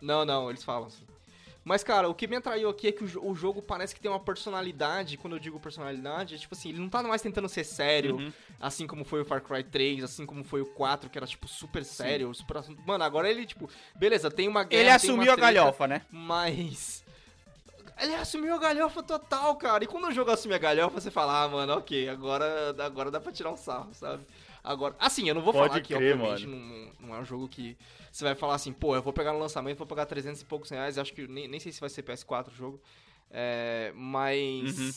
Não, 0.00 0.24
não, 0.24 0.48
eles 0.50 0.62
falam 0.64 0.86
assim. 0.86 1.04
Mas, 1.64 1.82
cara, 1.82 2.08
o 2.08 2.14
que 2.14 2.26
me 2.26 2.36
atraiu 2.36 2.68
aqui 2.68 2.88
é 2.88 2.92
que 2.92 3.02
o, 3.02 3.30
o 3.30 3.34
jogo 3.34 3.62
parece 3.62 3.94
que 3.94 4.00
tem 4.00 4.10
uma 4.10 4.20
personalidade. 4.20 5.16
Quando 5.16 5.34
eu 5.34 5.38
digo 5.40 5.58
personalidade, 5.58 6.34
é 6.34 6.38
tipo 6.38 6.54
assim, 6.54 6.68
ele 6.68 6.78
não 6.78 6.90
tá 6.90 7.02
mais 7.02 7.22
tentando 7.22 7.48
ser 7.48 7.64
sério, 7.64 8.16
Uhum. 8.16 8.32
assim 8.60 8.86
como 8.86 9.02
foi 9.04 9.22
o 9.22 9.24
Far 9.24 9.40
Cry 9.40 9.64
3, 9.64 10.04
assim 10.04 10.26
como 10.26 10.44
foi 10.44 10.60
o 10.60 10.66
4, 10.66 11.08
que 11.08 11.16
era, 11.16 11.26
tipo, 11.26 11.48
super 11.48 11.82
sério. 11.84 12.34
super. 12.34 12.62
Mano, 12.86 13.02
agora 13.02 13.30
ele, 13.30 13.46
tipo, 13.46 13.68
beleza, 13.96 14.30
tem 14.30 14.46
uma 14.46 14.62
guerra. 14.64 14.82
Ele 14.82 14.90
assumiu 14.90 15.32
a 15.32 15.36
treta, 15.36 15.40
galhofa, 15.40 15.86
né? 15.88 16.02
Mas. 16.10 17.02
Ele 17.98 18.14
assumiu 18.16 18.54
a 18.54 18.58
galhofa 18.58 19.02
total, 19.02 19.54
cara. 19.56 19.84
E 19.84 19.86
quando 19.86 20.08
o 20.08 20.12
jogo 20.12 20.30
assume 20.30 20.54
a 20.54 20.58
galhofa, 20.58 21.00
você 21.00 21.10
fala, 21.10 21.44
ah, 21.44 21.48
mano, 21.48 21.74
ok, 21.74 22.08
agora, 22.08 22.74
agora 22.80 23.10
dá 23.10 23.20
pra 23.20 23.32
tirar 23.32 23.50
um 23.52 23.56
sarro, 23.56 23.94
sabe? 23.94 24.24
Agora, 24.62 24.96
assim, 24.98 25.28
eu 25.28 25.34
não 25.34 25.42
vou 25.42 25.52
Pode 25.52 25.68
falar 25.68 25.80
que, 25.80 25.94
crer, 25.94 26.14
obviamente, 26.14 26.46
não, 26.46 27.08
não 27.08 27.14
é 27.14 27.20
um 27.20 27.24
jogo 27.24 27.46
que 27.48 27.76
você 28.16 28.24
vai 28.24 28.34
falar 28.36 28.54
assim, 28.54 28.72
pô, 28.72 28.94
eu 28.94 29.02
vou 29.02 29.12
pegar 29.12 29.32
no 29.32 29.38
lançamento, 29.40 29.78
vou 29.78 29.86
pagar 29.88 30.06
300 30.06 30.40
e 30.40 30.44
poucos 30.44 30.70
reais, 30.70 30.98
acho 30.98 31.12
que 31.12 31.26
nem, 31.26 31.48
nem 31.48 31.58
sei 31.58 31.72
se 31.72 31.80
vai 31.80 31.90
ser 31.90 32.02
PS4 32.04 32.48
o 32.48 32.54
jogo. 32.54 32.80
É, 33.30 33.92
mas. 33.96 34.78
Uhum. 34.78 34.92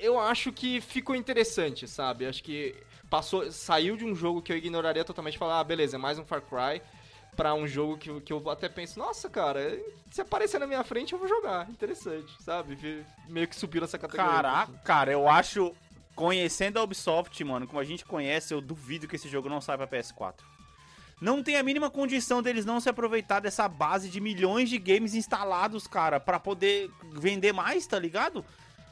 Eu 0.00 0.18
acho 0.18 0.52
que 0.52 0.80
ficou 0.80 1.14
interessante, 1.14 1.86
sabe? 1.88 2.26
Acho 2.26 2.42
que 2.42 2.74
passou, 3.10 3.50
saiu 3.52 3.96
de 3.96 4.04
um 4.04 4.14
jogo 4.14 4.40
que 4.42 4.52
eu 4.52 4.56
ignoraria 4.56 5.04
totalmente 5.04 5.34
e 5.34 5.38
falar, 5.38 5.60
ah, 5.60 5.64
beleza, 5.64 5.96
é 5.96 5.98
mais 5.98 6.18
um 6.18 6.24
Far 6.24 6.42
Cry 6.42 6.82
pra 7.34 7.54
um 7.54 7.66
jogo 7.66 7.96
que, 7.98 8.08
eu- 8.10 8.20
que 8.20 8.32
eu 8.32 8.50
até 8.50 8.68
penso, 8.68 8.98
nossa, 8.98 9.28
cara, 9.28 9.78
se 10.10 10.20
aparecer 10.22 10.58
na 10.58 10.66
minha 10.66 10.82
frente 10.84 11.12
eu 11.12 11.18
vou 11.18 11.28
jogar. 11.28 11.68
Interessante, 11.70 12.34
sabe? 12.42 13.04
Meio 13.28 13.48
que 13.48 13.54
subiu 13.56 13.82
nessa 13.82 13.98
categoria. 13.98 14.32
Caraca, 14.32 14.72
cara, 14.84 15.12
eu 15.12 15.28
acho. 15.28 15.74
Conhecendo 16.14 16.78
a 16.78 16.82
Ubisoft, 16.82 17.44
mano, 17.44 17.66
como 17.66 17.78
a 17.78 17.84
gente 17.84 18.02
conhece, 18.06 18.54
eu 18.54 18.60
duvido 18.62 19.06
que 19.06 19.16
esse 19.16 19.28
jogo 19.28 19.50
não 19.50 19.60
saia 19.60 19.76
pra 19.76 19.86
PS4. 19.86 20.36
Não 21.20 21.42
tem 21.42 21.56
a 21.56 21.62
mínima 21.62 21.90
condição 21.90 22.42
deles 22.42 22.64
não 22.64 22.78
se 22.78 22.88
aproveitar 22.88 23.40
dessa 23.40 23.66
base 23.66 24.08
de 24.08 24.20
milhões 24.20 24.68
de 24.68 24.78
games 24.78 25.14
instalados, 25.14 25.86
cara, 25.86 26.20
pra 26.20 26.38
poder 26.38 26.90
vender 27.12 27.52
mais, 27.52 27.86
tá 27.86 27.98
ligado? 27.98 28.44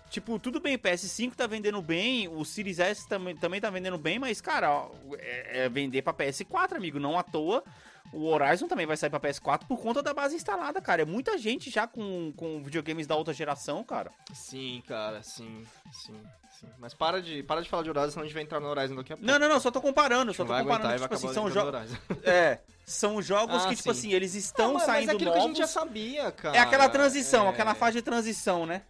Tipo, 0.08 0.38
tudo 0.38 0.60
bem, 0.60 0.78
PS5 0.78 1.34
tá 1.34 1.46
vendendo 1.46 1.82
bem, 1.82 2.28
o 2.28 2.44
Series 2.44 2.78
S 2.78 3.08
também, 3.08 3.36
também 3.36 3.60
tá 3.60 3.68
vendendo 3.68 3.98
bem, 3.98 4.18
mas, 4.18 4.40
cara, 4.40 4.70
ó, 4.70 4.90
é, 5.18 5.64
é 5.64 5.68
vender 5.68 6.02
pra 6.02 6.14
PS4, 6.14 6.74
amigo. 6.76 7.00
Não 7.00 7.18
à 7.18 7.22
toa, 7.22 7.64
O 8.12 8.26
Horizon 8.26 8.68
também 8.68 8.86
vai 8.86 8.96
sair 8.96 9.10
pra 9.10 9.18
PS4 9.18 9.66
por 9.66 9.80
conta 9.80 10.02
da 10.02 10.14
base 10.14 10.36
instalada, 10.36 10.80
cara. 10.80 11.02
É 11.02 11.04
muita 11.04 11.36
gente 11.36 11.68
já 11.68 11.86
com, 11.86 12.32
com 12.36 12.62
videogames 12.62 13.06
da 13.06 13.16
outra 13.16 13.34
geração, 13.34 13.82
cara. 13.82 14.10
Sim, 14.32 14.82
cara, 14.86 15.20
sim, 15.22 15.66
sim, 15.92 16.22
sim. 16.64 16.72
Mas 16.78 16.94
para 16.94 17.20
de, 17.22 17.42
para 17.42 17.60
de 17.62 17.68
falar 17.68 17.82
de 17.82 17.90
Horizon, 17.90 18.10
senão 18.10 18.22
a 18.22 18.26
gente 18.26 18.34
vai 18.34 18.42
entrar 18.42 18.60
no 18.60 18.68
Horizon 18.68 18.94
daqui 18.96 19.12
a 19.12 19.16
pouco. 19.16 19.30
Não, 19.30 19.38
não, 19.38 19.48
não, 19.48 19.60
só 19.60 19.70
tô 19.70 19.80
comparando, 19.80 20.32
só 20.34 20.44
tô 20.44 20.48
vai 20.52 20.62
comparando. 20.62 20.86
aguentar 20.88 21.08
Tipo 21.08 21.14
assim, 21.14 21.32
são 21.34 21.50
jogos. 21.50 21.90
É, 22.24 22.58
são 22.86 23.20
jogos 23.22 23.64
Ah, 23.64 23.68
que, 23.68 23.76
tipo 23.76 23.92
sim. 23.94 23.98
assim, 23.98 24.12
eles 24.12 24.34
estão 24.34 24.66
Não, 24.68 24.74
mas- 24.74 24.82
saindo 24.84 25.06
mas 25.06 25.08
é 25.08 25.16
aquilo 25.16 25.32
que 25.32 25.38
a 25.38 25.42
gente 25.42 25.56
já 25.56 25.60
novos. 25.62 25.70
sabia, 25.74 26.32
cara. 26.32 26.56
É 26.56 26.60
aquela 26.60 26.88
transição, 26.88 27.46
É. 27.46 27.48
aquela 27.50 27.74
fase 27.74 27.96
de 27.96 28.02
transição, 28.02 28.66
né? 28.66 28.82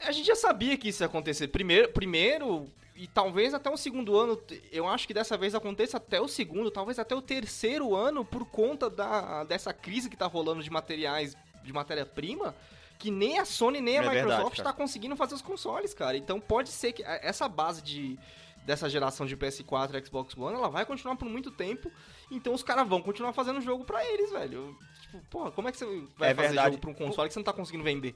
A 0.00 0.12
gente 0.12 0.26
já 0.26 0.36
sabia 0.36 0.76
que 0.76 0.88
isso 0.88 1.02
ia 1.02 1.06
acontecer. 1.06 1.48
Primeiro, 1.48 1.88
primeiro 1.90 2.66
e 2.94 3.06
talvez 3.08 3.52
até 3.54 3.68
o 3.70 3.76
segundo 3.76 4.16
ano, 4.16 4.40
eu 4.72 4.86
acho 4.88 5.06
que 5.06 5.14
dessa 5.14 5.36
vez 5.36 5.54
aconteça 5.54 5.96
até 5.96 6.20
o 6.20 6.28
segundo, 6.28 6.70
talvez 6.70 6.98
até 6.98 7.14
o 7.14 7.22
terceiro 7.22 7.94
ano, 7.96 8.24
por 8.24 8.44
conta 8.44 8.88
da, 8.90 9.44
dessa 9.44 9.72
crise 9.72 10.08
que 10.08 10.16
tá 10.16 10.26
rolando 10.26 10.62
de 10.62 10.70
materiais, 10.70 11.36
de 11.64 11.72
matéria-prima, 11.72 12.54
que 12.98 13.10
nem 13.10 13.38
a 13.38 13.44
Sony 13.44 13.80
nem 13.80 13.98
a 13.98 14.02
É 14.04 14.08
Microsoft 14.08 14.56
cara. 14.56 14.70
tá 14.70 14.72
conseguindo 14.72 15.14
fazer 15.16 15.34
os 15.34 15.42
consoles, 15.42 15.94
cara. 15.94 16.16
Então 16.16 16.40
pode 16.40 16.68
ser 16.70 16.92
que 16.92 17.02
essa 17.04 17.48
base 17.48 17.80
de 17.82 18.18
dessa 18.66 18.90
geração 18.90 19.24
de 19.24 19.34
PS4 19.34 19.94
e 19.94 20.04
Xbox 20.06 20.36
One, 20.36 20.54
ela 20.54 20.68
vai 20.68 20.84
continuar 20.84 21.16
por 21.16 21.26
muito 21.26 21.50
tempo. 21.50 21.90
Então 22.30 22.52
os 22.52 22.62
caras 22.62 22.86
vão 22.86 23.00
continuar 23.00 23.32
fazendo 23.32 23.60
jogo 23.62 23.82
pra 23.84 24.04
eles, 24.04 24.30
velho. 24.30 24.76
Tipo, 25.00 25.20
porra, 25.30 25.50
como 25.52 25.68
é 25.68 25.72
que 25.72 25.78
você 25.78 25.86
vai 26.18 26.30
É 26.32 26.34
fazer 26.34 26.48
verdade. 26.48 26.66
jogo 26.72 26.78
pra 26.82 26.90
um 26.90 26.94
console 26.94 27.28
que 27.28 27.32
você 27.34 27.38
não 27.40 27.44
tá 27.44 27.52
conseguindo 27.54 27.82
vender? 27.84 28.14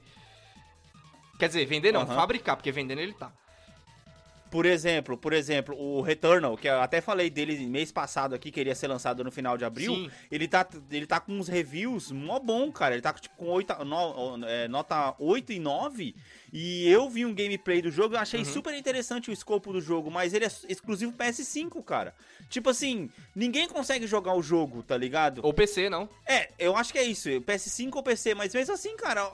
Quer 1.39 1.47
dizer, 1.47 1.65
vender 1.65 1.91
não, 1.91 2.01
Aham. 2.01 2.13
fabricar, 2.15 2.55
porque 2.55 2.71
vendendo 2.71 2.99
ele 2.99 3.13
tá. 3.13 3.31
Por 4.53 4.67
exemplo, 4.67 5.17
por 5.17 5.33
exemplo, 5.33 5.75
o 5.75 5.99
Returnal, 6.03 6.55
que 6.55 6.67
eu 6.67 6.79
até 6.79 7.01
falei 7.01 7.27
dele 7.27 7.57
mês 7.65 7.91
passado 7.91 8.35
aqui, 8.35 8.51
que 8.51 8.59
ele 8.59 8.69
ia 8.69 8.75
ser 8.75 8.87
lançado 8.87 9.23
no 9.23 9.31
final 9.31 9.57
de 9.57 9.65
abril. 9.65 9.95
Sim. 9.95 10.11
Ele 10.31 10.47
tá, 10.47 10.63
ele 10.91 11.07
tá 11.07 11.19
com 11.19 11.33
uns 11.33 11.47
reviews 11.47 12.11
mó 12.11 12.37
bom, 12.39 12.71
cara. 12.71 12.93
Ele 12.93 13.01
tá 13.01 13.11
tipo, 13.13 13.35
com 13.35 13.47
8, 13.47 13.83
no- 13.83 14.45
é, 14.45 14.67
nota 14.67 15.15
8 15.17 15.51
e 15.53 15.57
9. 15.57 16.15
E 16.55 16.87
eu 16.87 17.09
vi 17.09 17.25
um 17.25 17.33
gameplay 17.33 17.81
do 17.81 17.89
jogo, 17.89 18.13
eu 18.13 18.19
achei 18.19 18.41
Uhum. 18.41 18.45
super 18.45 18.75
interessante 18.75 19.31
o 19.31 19.33
escopo 19.33 19.73
do 19.73 19.81
jogo, 19.81 20.11
mas 20.11 20.35
ele 20.35 20.45
é 20.45 20.51
exclusivo 20.69 21.11
PS5, 21.13 21.81
cara. 21.83 22.13
Tipo 22.47 22.69
assim, 22.69 23.09
ninguém 23.35 23.67
consegue 23.67 24.05
jogar 24.05 24.35
o 24.35 24.41
jogo, 24.43 24.83
tá 24.83 24.95
ligado? 24.95 25.41
Ou 25.43 25.51
PC, 25.51 25.89
não. 25.89 26.07
É, 26.27 26.51
eu 26.59 26.77
acho 26.77 26.93
que 26.93 26.99
é 26.99 27.03
isso, 27.03 27.27
PS5 27.41 27.95
ou 27.95 28.03
PC, 28.03 28.35
mas 28.35 28.53
mesmo 28.53 28.71
assim, 28.75 28.95
cara, 28.95 29.27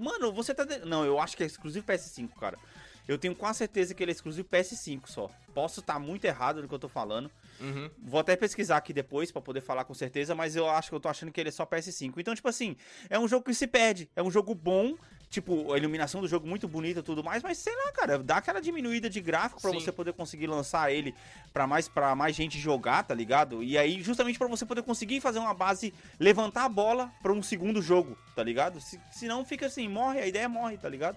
mano, 0.00 0.32
você 0.32 0.52
tá. 0.52 0.64
de- 0.64 0.84
Não, 0.84 1.04
eu 1.04 1.20
acho 1.20 1.36
que 1.36 1.44
é 1.44 1.46
exclusivo 1.46 1.86
PS5, 1.86 2.34
cara. 2.40 2.58
Eu 3.06 3.18
tenho 3.18 3.34
quase 3.34 3.58
certeza 3.58 3.94
que 3.94 4.02
ele 4.02 4.10
é 4.10 4.14
exclusivo 4.14 4.48
PS5 4.48 5.02
só. 5.06 5.30
Posso 5.52 5.80
estar 5.80 5.98
muito 5.98 6.24
errado 6.24 6.62
no 6.62 6.68
que 6.68 6.74
eu 6.74 6.78
tô 6.78 6.88
falando. 6.88 7.30
Uhum. 7.60 7.90
Vou 8.02 8.18
até 8.18 8.34
pesquisar 8.34 8.78
aqui 8.78 8.92
depois 8.92 9.30
pra 9.30 9.42
poder 9.42 9.60
falar 9.60 9.84
com 9.84 9.94
certeza, 9.94 10.34
mas 10.34 10.56
eu 10.56 10.68
acho 10.68 10.88
que 10.88 10.94
eu 10.94 11.00
tô 11.00 11.08
achando 11.08 11.30
que 11.30 11.40
ele 11.40 11.50
é 11.50 11.52
só 11.52 11.66
PS5. 11.66 12.14
Então, 12.16 12.34
tipo 12.34 12.48
assim, 12.48 12.76
é 13.10 13.18
um 13.18 13.28
jogo 13.28 13.44
que 13.44 13.54
se 13.54 13.66
perde. 13.66 14.08
É 14.16 14.22
um 14.22 14.30
jogo 14.30 14.54
bom, 14.54 14.96
tipo, 15.28 15.72
a 15.72 15.78
iluminação 15.78 16.20
do 16.20 16.28
jogo 16.28 16.46
muito 16.46 16.66
bonita 16.66 17.00
e 17.00 17.02
tudo 17.02 17.22
mais, 17.22 17.42
mas 17.42 17.58
sei 17.58 17.74
lá, 17.76 17.92
cara, 17.92 18.18
dá 18.18 18.38
aquela 18.38 18.60
diminuída 18.60 19.10
de 19.10 19.20
gráfico 19.20 19.60
pra 19.60 19.70
Sim. 19.70 19.80
você 19.80 19.92
poder 19.92 20.14
conseguir 20.14 20.46
lançar 20.46 20.90
ele 20.90 21.14
pra 21.52 21.66
mais 21.66 21.88
para 21.88 22.14
mais 22.14 22.34
gente 22.34 22.58
jogar, 22.58 23.02
tá 23.04 23.14
ligado? 23.14 23.62
E 23.62 23.76
aí 23.76 24.02
justamente 24.02 24.38
pra 24.38 24.48
você 24.48 24.64
poder 24.64 24.82
conseguir 24.82 25.20
fazer 25.20 25.38
uma 25.38 25.52
base, 25.52 25.92
levantar 26.18 26.64
a 26.64 26.68
bola 26.68 27.12
pra 27.22 27.32
um 27.32 27.42
segundo 27.42 27.82
jogo, 27.82 28.16
tá 28.34 28.42
ligado? 28.42 28.80
Se, 28.80 28.98
senão 29.10 29.44
fica 29.44 29.66
assim, 29.66 29.88
morre, 29.88 30.20
a 30.20 30.26
ideia 30.26 30.48
morre, 30.48 30.78
tá 30.78 30.88
ligado? 30.88 31.16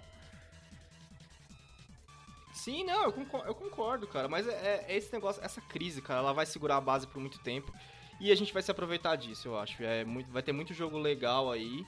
Sim, 2.68 2.84
não, 2.84 3.06
eu 3.06 3.14
concordo, 3.14 3.48
eu 3.48 3.56
concordo, 3.56 4.08
cara. 4.08 4.28
Mas 4.28 4.46
é, 4.46 4.84
é 4.90 4.98
esse 4.98 5.14
negócio, 5.14 5.42
essa 5.42 5.62
crise, 5.62 6.02
cara, 6.02 6.20
ela 6.20 6.34
vai 6.34 6.46
segurar 6.46 6.76
a 6.76 6.82
base 6.82 7.08
por 7.08 7.18
muito 7.18 7.40
tempo. 7.40 7.74
E 8.20 8.30
a 8.30 8.36
gente 8.36 8.52
vai 8.52 8.62
se 8.62 8.70
aproveitar 8.70 9.16
disso, 9.16 9.48
eu 9.48 9.58
acho. 9.58 9.82
É 9.82 10.04
muito, 10.04 10.30
vai 10.30 10.44
ter 10.44 10.52
muito 10.52 10.74
jogo 10.74 10.98
legal 10.98 11.50
aí. 11.50 11.86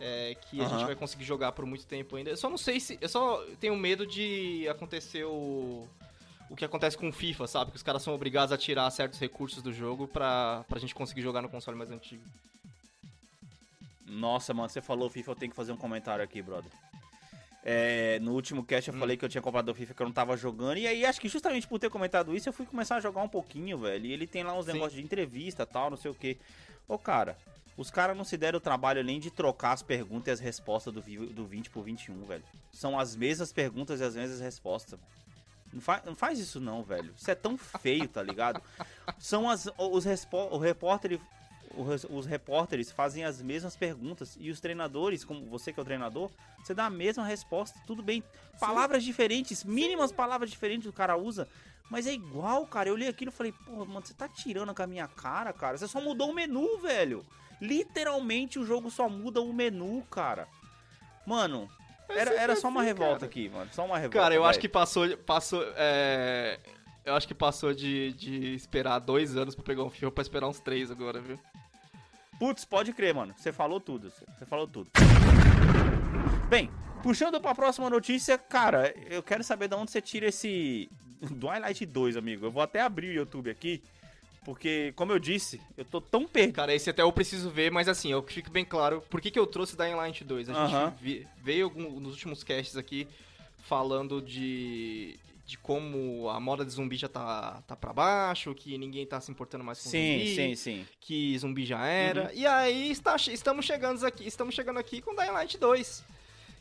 é, 0.00 0.34
que 0.34 0.60
a 0.60 0.66
gente 0.66 0.84
vai 0.84 0.96
conseguir 0.96 1.22
jogar 1.22 1.52
por 1.52 1.64
muito 1.64 1.86
tempo 1.86 2.16
ainda. 2.16 2.30
Eu 2.30 2.36
só 2.36 2.50
não 2.50 2.58
sei 2.58 2.80
se. 2.80 2.98
Eu 3.00 3.08
só 3.08 3.44
tenho 3.60 3.76
medo 3.76 4.04
de 4.04 4.66
acontecer 4.68 5.22
o. 5.24 5.86
O 6.50 6.56
que 6.56 6.64
acontece 6.64 6.98
com 6.98 7.08
o 7.08 7.12
FIFA, 7.12 7.46
sabe? 7.46 7.70
Que 7.70 7.76
os 7.76 7.82
caras 7.84 8.02
são 8.02 8.12
obrigados 8.12 8.52
a 8.52 8.58
tirar 8.58 8.90
certos 8.90 9.20
recursos 9.20 9.62
do 9.62 9.72
jogo 9.72 10.08
pra, 10.08 10.64
pra 10.68 10.80
gente 10.80 10.96
conseguir 10.96 11.22
jogar 11.22 11.42
no 11.42 11.48
console 11.48 11.78
mais 11.78 11.92
antigo. 11.92 12.24
Nossa, 14.04 14.52
mano, 14.52 14.68
você 14.68 14.80
falou 14.80 15.08
FIFA, 15.08 15.30
eu 15.30 15.36
tenho 15.36 15.50
que 15.50 15.56
fazer 15.56 15.70
um 15.70 15.76
comentário 15.76 16.24
aqui, 16.24 16.42
brother. 16.42 16.72
É, 17.64 18.18
no 18.20 18.32
último 18.32 18.64
cast 18.64 18.88
eu 18.90 18.96
Hum. 18.96 18.98
falei 18.98 19.16
que 19.16 19.24
eu 19.24 19.28
tinha 19.28 19.40
comprado 19.40 19.68
o 19.68 19.74
FIFA 19.74 19.94
que 19.94 20.02
eu 20.02 20.06
não 20.06 20.12
tava 20.12 20.36
jogando. 20.36 20.78
E 20.78 20.86
aí, 20.86 21.04
acho 21.04 21.20
que 21.20 21.28
justamente 21.28 21.66
por 21.68 21.78
ter 21.78 21.90
comentado 21.90 22.34
isso, 22.34 22.48
eu 22.48 22.52
fui 22.52 22.66
começar 22.66 22.96
a 22.96 23.00
jogar 23.00 23.22
um 23.22 23.28
pouquinho, 23.28 23.78
velho. 23.78 24.06
E 24.06 24.12
ele 24.12 24.26
tem 24.26 24.42
lá 24.42 24.52
uns 24.56 24.66
Sim. 24.66 24.72
negócios 24.72 24.94
de 24.98 25.02
entrevista 25.04 25.64
tal, 25.64 25.90
não 25.90 25.96
sei 25.96 26.10
o 26.10 26.14
que. 26.14 26.38
Ô, 26.88 26.98
cara, 26.98 27.38
os 27.76 27.90
caras 27.90 28.16
não 28.16 28.24
se 28.24 28.36
deram 28.36 28.58
o 28.58 28.60
trabalho 28.60 29.02
nem 29.04 29.20
de 29.20 29.30
trocar 29.30 29.72
as 29.72 29.82
perguntas 29.82 30.26
e 30.28 30.30
as 30.32 30.40
respostas 30.40 30.92
do, 30.92 31.00
do 31.00 31.46
20 31.46 31.70
pro 31.70 31.82
21, 31.82 32.24
velho. 32.24 32.44
São 32.72 32.98
as 32.98 33.14
mesmas 33.14 33.52
perguntas 33.52 34.00
e 34.00 34.04
as 34.04 34.16
mesmas 34.16 34.40
respostas. 34.40 34.98
Não, 35.72 35.80
fa 35.80 36.02
não 36.04 36.14
faz 36.14 36.38
isso 36.38 36.60
não, 36.60 36.82
velho. 36.82 37.14
Isso 37.16 37.30
é 37.30 37.34
tão 37.34 37.56
feio, 37.56 38.06
tá 38.08 38.22
ligado? 38.22 38.60
São 39.18 39.48
as, 39.48 39.68
os 39.78 40.04
o 40.50 40.58
repórter 40.58 41.18
o 41.76 41.82
res- 41.84 42.06
os 42.08 42.26
repórteres 42.26 42.90
fazem 42.90 43.24
as 43.24 43.40
mesmas 43.42 43.76
perguntas 43.76 44.36
e 44.40 44.50
os 44.50 44.60
treinadores, 44.60 45.24
como 45.24 45.44
você 45.46 45.72
que 45.72 45.78
é 45.80 45.82
o 45.82 45.84
treinador, 45.84 46.30
você 46.62 46.74
dá 46.74 46.86
a 46.86 46.90
mesma 46.90 47.24
resposta, 47.24 47.78
tudo 47.86 48.02
bem. 48.02 48.22
Palavras 48.60 49.02
diferentes, 49.04 49.64
mínimas 49.64 50.12
palavras 50.12 50.50
diferentes 50.50 50.86
o 50.88 50.92
cara 50.92 51.16
usa, 51.16 51.48
mas 51.90 52.06
é 52.06 52.12
igual, 52.12 52.66
cara. 52.66 52.88
Eu 52.88 52.96
li 52.96 53.06
aquilo 53.06 53.30
e 53.30 53.34
falei, 53.34 53.52
pô, 53.52 53.84
mano, 53.84 54.04
você 54.06 54.14
tá 54.14 54.28
tirando 54.28 54.74
com 54.74 54.82
a 54.82 54.86
minha 54.86 55.06
cara, 55.08 55.52
cara. 55.52 55.76
Você 55.76 55.86
só 55.88 56.00
mudou 56.00 56.30
o 56.30 56.34
menu, 56.34 56.78
velho. 56.78 57.24
Literalmente 57.60 58.58
o 58.58 58.64
jogo 58.64 58.90
só 58.90 59.08
muda 59.08 59.40
o 59.40 59.52
menu, 59.52 60.02
cara. 60.10 60.48
Mano, 61.26 61.70
era, 62.08 62.34
era 62.34 62.56
só 62.56 62.68
uma 62.68 62.80
assim, 62.80 62.88
revolta 62.88 63.14
cara. 63.20 63.26
aqui, 63.26 63.48
mano. 63.48 63.70
Só 63.72 63.84
uma 63.84 63.96
revolta. 63.96 64.18
Cara, 64.18 64.34
eu 64.34 64.44
acho 64.44 64.58
que 64.58 64.68
passou. 64.68 65.16
passou 65.18 65.62
é, 65.76 66.58
Eu 67.04 67.14
acho 67.14 67.26
que 67.28 67.34
passou 67.34 67.72
de, 67.72 68.12
de 68.14 68.54
esperar 68.54 68.98
dois 68.98 69.36
anos 69.36 69.54
pra 69.54 69.64
pegar 69.64 69.82
um 69.84 69.90
FIFA 69.90 70.10
pra 70.10 70.22
esperar 70.22 70.48
uns 70.48 70.60
três 70.60 70.90
agora, 70.90 71.20
viu? 71.20 71.38
Putz, 72.42 72.64
pode 72.64 72.92
crer, 72.92 73.14
mano. 73.14 73.32
Você 73.36 73.52
falou 73.52 73.78
tudo. 73.78 74.10
Você 74.10 74.44
falou 74.44 74.66
tudo. 74.66 74.90
Bem, 76.48 76.68
puxando 77.00 77.40
pra 77.40 77.54
próxima 77.54 77.88
notícia, 77.88 78.36
cara, 78.36 78.92
eu 79.08 79.22
quero 79.22 79.44
saber 79.44 79.68
de 79.68 79.76
onde 79.76 79.92
você 79.92 80.00
tira 80.00 80.26
esse 80.26 80.90
Twilight 81.40 81.86
2, 81.86 82.16
amigo. 82.16 82.44
Eu 82.46 82.50
vou 82.50 82.60
até 82.60 82.80
abrir 82.80 83.10
o 83.10 83.12
YouTube 83.12 83.48
aqui, 83.48 83.80
porque, 84.44 84.92
como 84.96 85.12
eu 85.12 85.20
disse, 85.20 85.60
eu 85.78 85.84
tô 85.84 86.00
tão 86.00 86.26
perdido. 86.26 86.56
Cara, 86.56 86.74
esse 86.74 86.90
até 86.90 87.02
eu 87.02 87.12
preciso 87.12 87.48
ver, 87.48 87.70
mas 87.70 87.88
assim, 87.88 88.10
eu 88.10 88.20
fico 88.24 88.50
bem 88.50 88.64
claro 88.64 89.00
por 89.08 89.20
que, 89.20 89.30
que 89.30 89.38
eu 89.38 89.46
trouxe 89.46 89.76
Dying 89.76 89.94
Light 89.94 90.24
2. 90.24 90.48
A 90.50 90.52
gente 90.52 90.74
Aham. 90.74 90.94
vi- 91.00 91.24
veio 91.44 91.66
algum- 91.66 92.00
nos 92.00 92.14
últimos 92.14 92.42
casts 92.42 92.76
aqui 92.76 93.06
falando 93.68 94.20
de, 94.20 95.16
de 95.44 95.58
como 95.58 96.28
a 96.30 96.38
moda 96.40 96.64
de 96.64 96.70
zumbi 96.70 96.96
já 96.96 97.08
tá, 97.08 97.62
tá 97.66 97.74
pra 97.76 97.92
baixo, 97.92 98.54
que 98.54 98.78
ninguém 98.78 99.04
tá 99.06 99.20
se 99.20 99.30
importando 99.30 99.64
mais 99.64 99.82
com 99.82 99.90
Sim, 99.90 100.18
zumbi, 100.18 100.34
sim, 100.34 100.54
sim. 100.54 100.86
que 101.00 101.38
zumbi 101.38 101.66
já 101.66 101.84
era. 101.84 102.24
Uhum. 102.24 102.30
E 102.34 102.46
aí 102.46 102.90
está, 102.90 103.16
estamos, 103.16 103.64
chegando 103.66 104.04
aqui, 104.06 104.26
estamos 104.26 104.54
chegando 104.54 104.78
aqui 104.78 105.00
com 105.02 105.14
Dying 105.14 105.30
Light 105.32 105.58
2. 105.58 106.04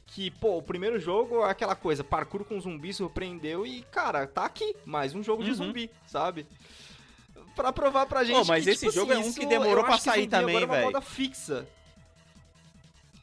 Que, 0.07 0.29
pô, 0.31 0.57
o 0.57 0.61
primeiro 0.63 0.99
jogo 0.99 1.45
é 1.45 1.49
aquela 1.51 1.75
coisa, 1.75 2.03
parkour 2.03 2.43
com 2.43 2.59
zumbi 2.59 2.93
surpreendeu 2.93 3.65
e, 3.65 3.83
cara, 3.83 4.27
tá 4.27 4.43
aqui, 4.45 4.75
mais 4.85 5.15
um 5.15 5.23
jogo 5.23 5.41
de 5.43 5.51
Uhum. 5.51 5.55
zumbi, 5.55 5.89
sabe? 6.05 6.45
Pra 7.55 7.71
provar 7.71 8.05
pra 8.07 8.23
gente 8.23 8.35
Ô, 8.41 8.43
mas 8.45 8.63
que, 8.65 8.71
esse 8.71 8.79
tipo 8.87 8.91
jogo 8.93 9.13
assim, 9.13 9.21
é 9.21 9.25
um 9.25 9.33
que 9.33 9.45
demorou 9.45 9.83
pra 9.85 9.97
sair 9.97 10.27
também, 10.27 10.57
agora 10.57 10.75
é 10.75 10.79
uma 10.79 10.85
moda 10.87 11.01
fixa. 11.01 11.67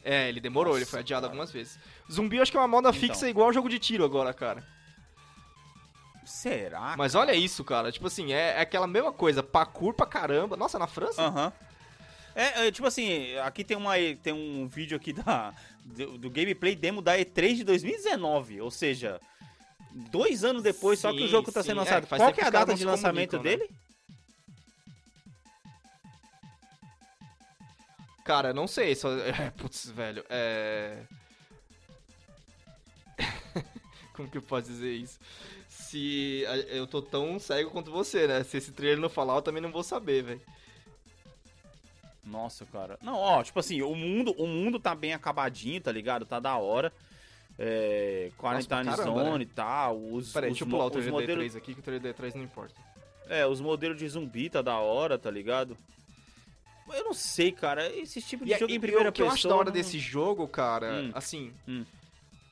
É, 0.04 0.28
ele 0.28 0.40
demorou, 0.40 0.74
ele 0.74 0.80
Nossa, 0.80 0.90
foi 0.92 1.00
adiado 1.00 1.22
cara. 1.22 1.32
algumas 1.32 1.50
vezes. 1.50 1.78
Zumbi 2.10 2.36
eu 2.36 2.42
acho 2.42 2.50
que 2.50 2.56
é 2.56 2.60
uma 2.60 2.68
moda 2.68 2.88
Então. 2.88 3.00
fixa 3.00 3.28
igual 3.28 3.52
jogo 3.52 3.68
de 3.68 3.78
tiro 3.78 4.04
agora, 4.04 4.32
cara. 4.32 4.64
Será? 6.28 6.94
Mas 6.96 7.14
olha 7.14 7.32
isso, 7.34 7.64
cara, 7.64 7.90
tipo 7.90 8.06
assim, 8.06 8.34
é, 8.34 8.50
é 8.50 8.60
aquela 8.60 8.86
mesma 8.86 9.10
coisa, 9.10 9.42
parkour 9.42 9.94
pra 9.94 10.04
caramba. 10.04 10.58
Nossa, 10.58 10.78
na 10.78 10.86
França? 10.86 11.22
Aham. 11.22 11.52
É, 12.34 12.66
é, 12.66 12.70
tipo 12.70 12.86
assim, 12.86 13.34
aqui 13.38 13.64
tem, 13.64 13.76
uma, 13.76 13.94
tem 14.22 14.32
um 14.32 14.68
vídeo 14.68 14.96
aqui 14.96 15.12
da, 15.12 15.54
do, 15.82 16.18
do 16.18 16.30
gameplay 16.30 16.76
demo 16.76 17.00
da 17.00 17.18
E3 17.18 17.56
de 17.56 17.64
2019, 17.64 18.60
ou 18.60 18.70
seja, 18.70 19.18
dois 19.90 20.44
anos 20.44 20.62
depois, 20.62 20.98
só 20.98 21.10
que 21.12 21.18
o 21.18 21.22
Sim, 21.22 21.28
jogo 21.28 21.50
tá 21.50 21.62
sim, 21.62 21.70
sendo 21.70 21.80
é, 21.80 21.84
lançado. 21.84 22.06
faz 22.06 22.22
Qual 22.22 22.32
que 22.32 22.42
é 22.42 22.46
a 22.46 22.50
data 22.50 22.74
de 22.74 22.84
lançamento 22.84 23.38
né? 23.38 23.42
dele? 23.42 23.70
Cara, 28.22 28.52
não 28.52 28.68
sei, 28.68 28.94
só. 28.94 29.10
É, 29.16 29.50
putz, 29.56 29.88
velho, 29.88 30.22
é. 30.28 31.02
Como 34.12 34.28
que 34.28 34.36
eu 34.36 34.42
posso 34.42 34.68
dizer 34.68 34.92
isso? 34.92 35.18
Se 35.88 36.44
eu 36.68 36.86
tô 36.86 37.00
tão 37.00 37.38
cego 37.38 37.70
quanto 37.70 37.90
você, 37.90 38.26
né? 38.26 38.44
Se 38.44 38.58
esse 38.58 38.72
trailer 38.72 38.98
não 39.00 39.08
falar, 39.08 39.36
eu 39.36 39.42
também 39.42 39.62
não 39.62 39.70
vou 39.72 39.82
saber, 39.82 40.22
velho. 40.22 40.40
Nossa, 42.24 42.66
cara. 42.66 42.98
Não, 43.02 43.14
ó, 43.14 43.42
tipo 43.42 43.58
assim, 43.58 43.80
o 43.80 43.94
mundo, 43.94 44.32
o 44.36 44.46
mundo 44.46 44.78
tá 44.78 44.94
bem 44.94 45.14
acabadinho, 45.14 45.80
tá 45.80 45.90
ligado? 45.90 46.26
Tá 46.26 46.38
da 46.38 46.56
hora. 46.56 46.92
É, 47.58 48.30
Quarantine 48.36 48.94
Zone 48.96 49.44
e 49.44 49.46
tal. 49.46 49.96
Os, 49.98 50.32
Peraí, 50.32 50.50
os, 50.50 50.58
deixa 50.58 50.64
eu 50.64 50.68
pular 50.68 50.84
o 50.86 50.90
trailer 50.90 51.10
modelos, 51.12 51.44
D3 51.54 51.56
aqui, 51.56 51.74
que 51.74 51.80
o 51.80 51.82
trailer 51.82 52.14
D3 52.14 52.34
não 52.34 52.44
importa. 52.44 52.74
É, 53.28 53.46
os 53.46 53.60
modelos 53.60 53.98
de 53.98 54.06
zumbi 54.08 54.50
tá 54.50 54.60
da 54.62 54.76
hora, 54.78 55.18
tá 55.18 55.30
ligado? 55.30 55.76
Eu 56.92 57.04
não 57.04 57.14
sei, 57.14 57.50
cara. 57.50 57.90
Esse 57.96 58.20
tipo 58.22 58.44
de 58.44 58.52
E, 58.52 58.58
jogo 58.58 58.70
e 58.72 58.76
em 58.76 58.80
primeira 58.80 59.08
o 59.08 59.12
que 59.12 59.20
eu 59.22 59.26
pessoa. 59.26 59.34
acho 59.34 59.48
da 59.48 59.54
hora 59.56 59.64
não- 59.66 59.72
desse 59.72 59.98
jogo, 59.98 60.46
cara, 60.46 61.00
Hum. 61.02 61.10
assim. 61.14 61.52
Hum. 61.66 61.84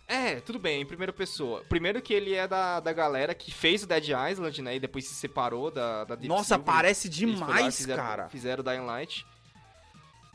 É, 0.08 0.40
tudo 0.40 0.58
bem, 0.58 0.82
em 0.82 0.86
primeira 0.86 1.12
pessoa. 1.12 1.64
Primeiro 1.68 2.00
que 2.00 2.14
ele 2.14 2.32
é 2.34 2.46
da, 2.46 2.78
da 2.78 2.92
galera 2.92 3.34
que 3.34 3.50
fez 3.50 3.82
o 3.82 3.86
Dead 3.88 4.08
Island, 4.30 4.62
né? 4.62 4.76
E 4.76 4.80
depois 4.80 5.04
se 5.08 5.14
separou 5.14 5.70
da, 5.70 6.04
da 6.04 6.14
Deep 6.14 6.28
Nossa, 6.28 6.54
Silver. 6.54 6.64
parece 6.64 7.08
foram 7.10 7.40
lá 7.40 7.46
demais, 7.46 7.76
fizeram, 7.76 8.02
cara. 8.04 8.28
Fizeram 8.28 8.60
o 8.60 8.64
Dying 8.64 8.86
Light. 8.86 9.26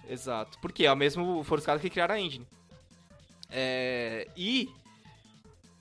Exato. 0.10 0.60
Porque 0.60 0.86
é 0.86 0.92
o 0.92 0.96
mesmo. 0.96 1.42
Foram 1.46 1.60
os 1.60 1.66
caras 1.66 1.82
que 1.82 1.90
criaram 1.90 2.16
a 2.16 2.20
engine. 2.20 2.46
É, 3.50 4.28
e. 4.36 4.70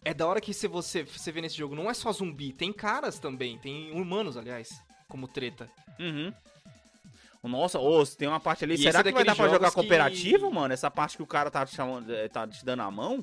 É 0.04 0.14
da 0.14 0.26
hora 0.26 0.40
que 0.40 0.54
se 0.54 0.66
você, 0.66 1.02
você 1.02 1.30
vê 1.30 1.42
nesse 1.42 1.56
jogo, 1.56 1.74
não 1.74 1.90
é 1.90 1.92
só 1.92 2.10
zumbi, 2.10 2.54
tem 2.54 2.72
caras 2.72 3.18
também, 3.18 3.58
tem 3.58 3.90
humanos, 3.92 4.34
aliás, 4.34 4.80
como 5.08 5.28
treta. 5.28 5.70
Uhum. 5.98 6.32
Nossa, 7.42 7.78
ô, 7.78 8.06
tem 8.06 8.26
uma 8.26 8.40
parte 8.40 8.64
ali. 8.64 8.74
E 8.74 8.78
Será 8.78 9.00
é 9.00 9.02
que 9.02 9.12
vai 9.12 9.24
dar 9.24 9.36
pra 9.36 9.48
jogar 9.48 9.68
que- 9.68 9.74
cooperativo, 9.74 10.50
mano? 10.50 10.72
Essa 10.72 10.90
parte 10.90 11.16
que 11.18 11.22
o 11.22 11.26
cara 11.26 11.50
tá 11.50 11.66
te, 11.66 11.74
chamando, 11.74 12.14
eh, 12.14 12.28
tá 12.28 12.46
te 12.46 12.64
dando 12.64 12.80
a 12.80 12.90
mão? 12.90 13.22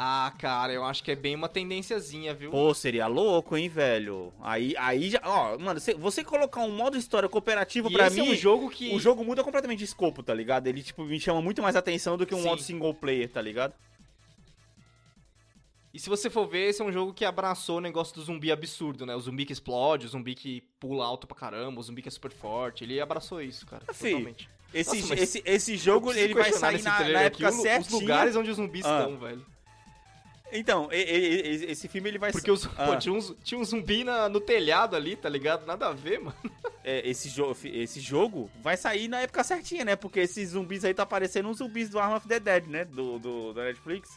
Ah, 0.00 0.32
cara, 0.38 0.72
eu 0.72 0.84
acho 0.84 1.02
que 1.02 1.10
é 1.10 1.16
bem 1.16 1.34
uma 1.34 1.48
tendênciazinha, 1.48 2.32
viu? 2.32 2.52
Pô, 2.52 2.72
seria 2.72 3.08
louco, 3.08 3.56
hein, 3.56 3.68
velho? 3.68 4.32
Aí, 4.40 4.72
aí 4.78 5.10
já. 5.10 5.20
Ó, 5.24 5.58
mano, 5.58 5.80
você, 5.80 5.92
você 5.92 6.22
colocar 6.22 6.60
um 6.60 6.70
modo 6.70 6.96
história 6.96 7.28
cooperativo 7.28 7.90
pra 7.90 8.06
esse 8.06 8.20
mim. 8.20 8.28
é 8.28 8.30
um 8.30 8.34
jogo 8.36 8.70
que. 8.70 8.94
O 8.94 9.00
jogo 9.00 9.24
muda 9.24 9.42
completamente 9.42 9.80
de 9.80 9.84
escopo, 9.86 10.22
tá 10.22 10.32
ligado? 10.32 10.68
Ele, 10.68 10.84
tipo, 10.84 11.02
me 11.02 11.18
chama 11.18 11.42
muito 11.42 11.60
mais 11.60 11.74
atenção 11.74 12.16
do 12.16 12.24
que 12.24 12.32
um 12.32 12.38
Sim. 12.42 12.44
modo 12.44 12.62
single 12.62 12.94
player, 12.94 13.28
tá 13.28 13.42
ligado? 13.42 13.74
E 15.92 15.98
se 15.98 16.08
você 16.08 16.30
for 16.30 16.46
ver, 16.46 16.68
esse 16.68 16.80
é 16.80 16.84
um 16.84 16.92
jogo 16.92 17.12
que 17.12 17.24
abraçou 17.24 17.78
o 17.78 17.80
negócio 17.80 18.14
do 18.14 18.22
zumbi 18.22 18.52
absurdo, 18.52 19.04
né? 19.04 19.16
O 19.16 19.20
zumbi 19.20 19.44
que 19.44 19.52
explode, 19.52 20.06
o 20.06 20.08
zumbi 20.08 20.36
que 20.36 20.60
pula 20.78 21.04
alto 21.04 21.26
pra 21.26 21.36
caramba, 21.36 21.80
o 21.80 21.82
zumbi 21.82 22.02
que 22.02 22.08
é 22.08 22.12
super 22.12 22.30
forte. 22.30 22.84
Ele 22.84 23.00
abraçou 23.00 23.42
isso, 23.42 23.66
cara. 23.66 23.82
Fi, 23.92 24.10
totalmente. 24.12 24.48
Esse, 24.72 25.00
Nossa, 25.00 25.14
esse, 25.14 25.42
esse 25.44 25.76
jogo, 25.76 26.12
ele 26.12 26.34
vai 26.34 26.52
sair 26.52 26.82
na, 26.82 27.00
na 27.00 27.22
época 27.22 27.50
certinha. 27.50 27.80
Os 27.80 28.00
lugares 28.00 28.36
onde 28.36 28.48
os 28.50 28.56
zumbis 28.56 28.84
Ah. 28.84 29.00
estão, 29.00 29.18
velho. 29.18 29.44
Então, 30.52 30.88
e- 30.90 30.96
e- 30.96 31.46
e- 31.66 31.70
esse 31.72 31.88
filme, 31.88 32.08
ele 32.08 32.18
vai 32.18 32.32
Porque 32.32 32.50
os, 32.50 32.64
Ah. 32.78 32.86
pô, 32.86 32.96
tinha, 32.96 33.12
uns, 33.14 33.34
tinha 33.44 33.60
um 33.60 33.64
zumbi 33.64 34.02
na- 34.04 34.28
no 34.28 34.40
telhado 34.40 34.96
ali, 34.96 35.14
tá 35.16 35.28
ligado? 35.28 35.66
Nada 35.66 35.88
a 35.88 35.92
ver, 35.92 36.18
mano. 36.20 36.36
é, 36.82 37.06
esse, 37.08 37.28
jo 37.28 37.54
esse 37.64 38.00
jogo 38.00 38.50
vai 38.62 38.76
sair 38.76 39.08
na 39.08 39.20
época 39.20 39.44
certinha, 39.44 39.84
né? 39.84 39.94
Porque 39.96 40.20
esses 40.20 40.50
zumbis 40.50 40.84
aí 40.84 40.94
tá 40.94 41.04
parecendo 41.04 41.48
uns 41.50 41.58
zumbis 41.58 41.90
do 41.90 41.98
Arm 41.98 42.14
of 42.14 42.26
the 42.26 42.40
Dead, 42.40 42.66
né? 42.66 42.84
Do, 42.86 43.18
do, 43.18 43.52
da 43.52 43.64
Netflix, 43.64 44.08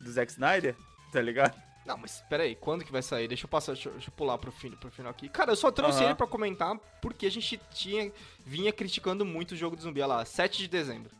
do 0.00 0.10
Zack 0.12 0.30
Snyder, 0.32 0.74
tá 1.12 1.20
ligado? 1.22 1.58
Não, 1.86 1.96
mas 1.96 2.22
pera 2.28 2.42
aí, 2.42 2.54
quando 2.54 2.84
que 2.84 2.92
vai 2.92 3.02
sair? 3.02 3.26
Deixa 3.26 3.46
eu 3.46 3.48
passar, 3.48 3.72
deixa, 3.72 3.88
eu- 3.88 3.92
deixa 3.94 4.08
eu 4.10 4.12
pular 4.12 4.36
pro, 4.36 4.52
fim, 4.52 4.70
pro 4.72 4.90
final 4.90 5.10
aqui. 5.10 5.30
Cara, 5.30 5.50
eu 5.52 5.56
só 5.56 5.70
trouxe 5.70 6.00
Aham. 6.00 6.08
ele 6.08 6.14
pra 6.14 6.26
comentar 6.26 6.76
porque 7.00 7.24
a 7.26 7.30
gente 7.30 7.58
tinha, 7.72 8.12
vinha 8.44 8.70
criticando 8.70 9.24
muito 9.24 9.52
o 9.52 9.56
jogo 9.56 9.74
do 9.76 9.82
zumbi. 9.82 10.00
Olha 10.02 10.16
lá, 10.16 10.24
7 10.26 10.58
de 10.58 10.68
dezembro. 10.68 11.10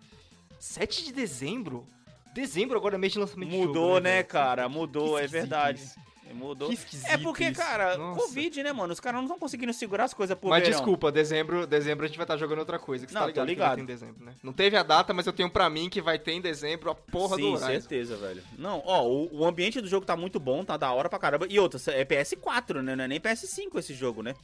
7 0.59 1.03
de 1.05 1.13
dezembro? 1.13 1.87
Dezembro 2.35 2.77
agora 2.77 2.95
é 2.95 2.99
mês 2.99 3.13
de 3.13 3.19
lançamento 3.19 3.51
de 3.51 3.57
Mudou, 3.57 3.89
jogo, 3.95 4.01
né, 4.01 4.17
velho? 4.17 4.27
cara? 4.29 4.63
Que 4.65 4.69
Mudou, 4.71 5.19
é 5.19 5.27
verdade. 5.27 5.81
isso. 5.83 5.99
Mudou. 6.33 6.69
Que 6.69 6.75
esquisito 6.75 7.09
É 7.11 7.19
porque, 7.19 7.43
isso. 7.49 7.61
cara, 7.61 7.99
Nossa. 7.99 8.21
Covid, 8.21 8.63
né, 8.63 8.73
mano? 8.73 8.93
Os 8.93 9.01
caras 9.01 9.17
não 9.19 9.25
estão 9.25 9.37
conseguindo 9.37 9.73
segurar 9.73 10.05
as 10.05 10.15
coisas 10.15 10.39
por 10.39 10.49
Mas 10.51 10.63
verão. 10.63 10.77
desculpa, 10.79 11.11
dezembro, 11.11 11.67
dezembro 11.67 12.05
a 12.05 12.07
gente 12.07 12.17
vai 12.17 12.23
estar 12.25 12.37
jogando 12.37 12.61
outra 12.61 12.79
coisa. 12.79 13.05
Que 13.05 13.13
Não, 13.13 13.23
tá 13.23 13.27
tô 13.27 13.45
ligado, 13.45 13.47
que 13.47 13.51
ligado. 13.51 13.81
em 13.81 13.85
dezembro, 13.85 14.25
né? 14.25 14.33
Não 14.41 14.53
teve 14.53 14.77
a 14.77 14.85
data, 14.85 15.13
mas 15.13 15.27
eu 15.27 15.33
tenho 15.33 15.51
pra 15.51 15.69
mim 15.69 15.89
que 15.91 16.01
vai 16.01 16.21
ter 16.21 16.31
em 16.31 16.41
dezembro 16.41 16.89
a 16.89 16.95
porra 16.95 17.35
Sim, 17.35 17.43
do 17.43 17.49
Horizon. 17.49 17.67
certeza, 17.67 18.17
velho. 18.17 18.45
Não, 18.57 18.81
ó, 18.87 19.05
o, 19.09 19.39
o 19.41 19.45
ambiente 19.45 19.81
do 19.81 19.89
jogo 19.89 20.07
tá 20.07 20.17
muito 20.17 20.39
bom, 20.39 20.65
tá 20.65 20.77
da 20.77 20.93
hora 20.93 21.09
pra 21.09 21.19
caramba. 21.19 21.49
E 21.51 21.59
outra, 21.59 21.81
é 21.93 22.05
PS4, 22.05 22.81
né? 22.81 22.95
Não 22.95 23.03
é 23.05 23.09
nem 23.09 23.19
PS5 23.21 23.77
esse 23.81 23.93
jogo, 23.93 24.23
né? 24.23 24.35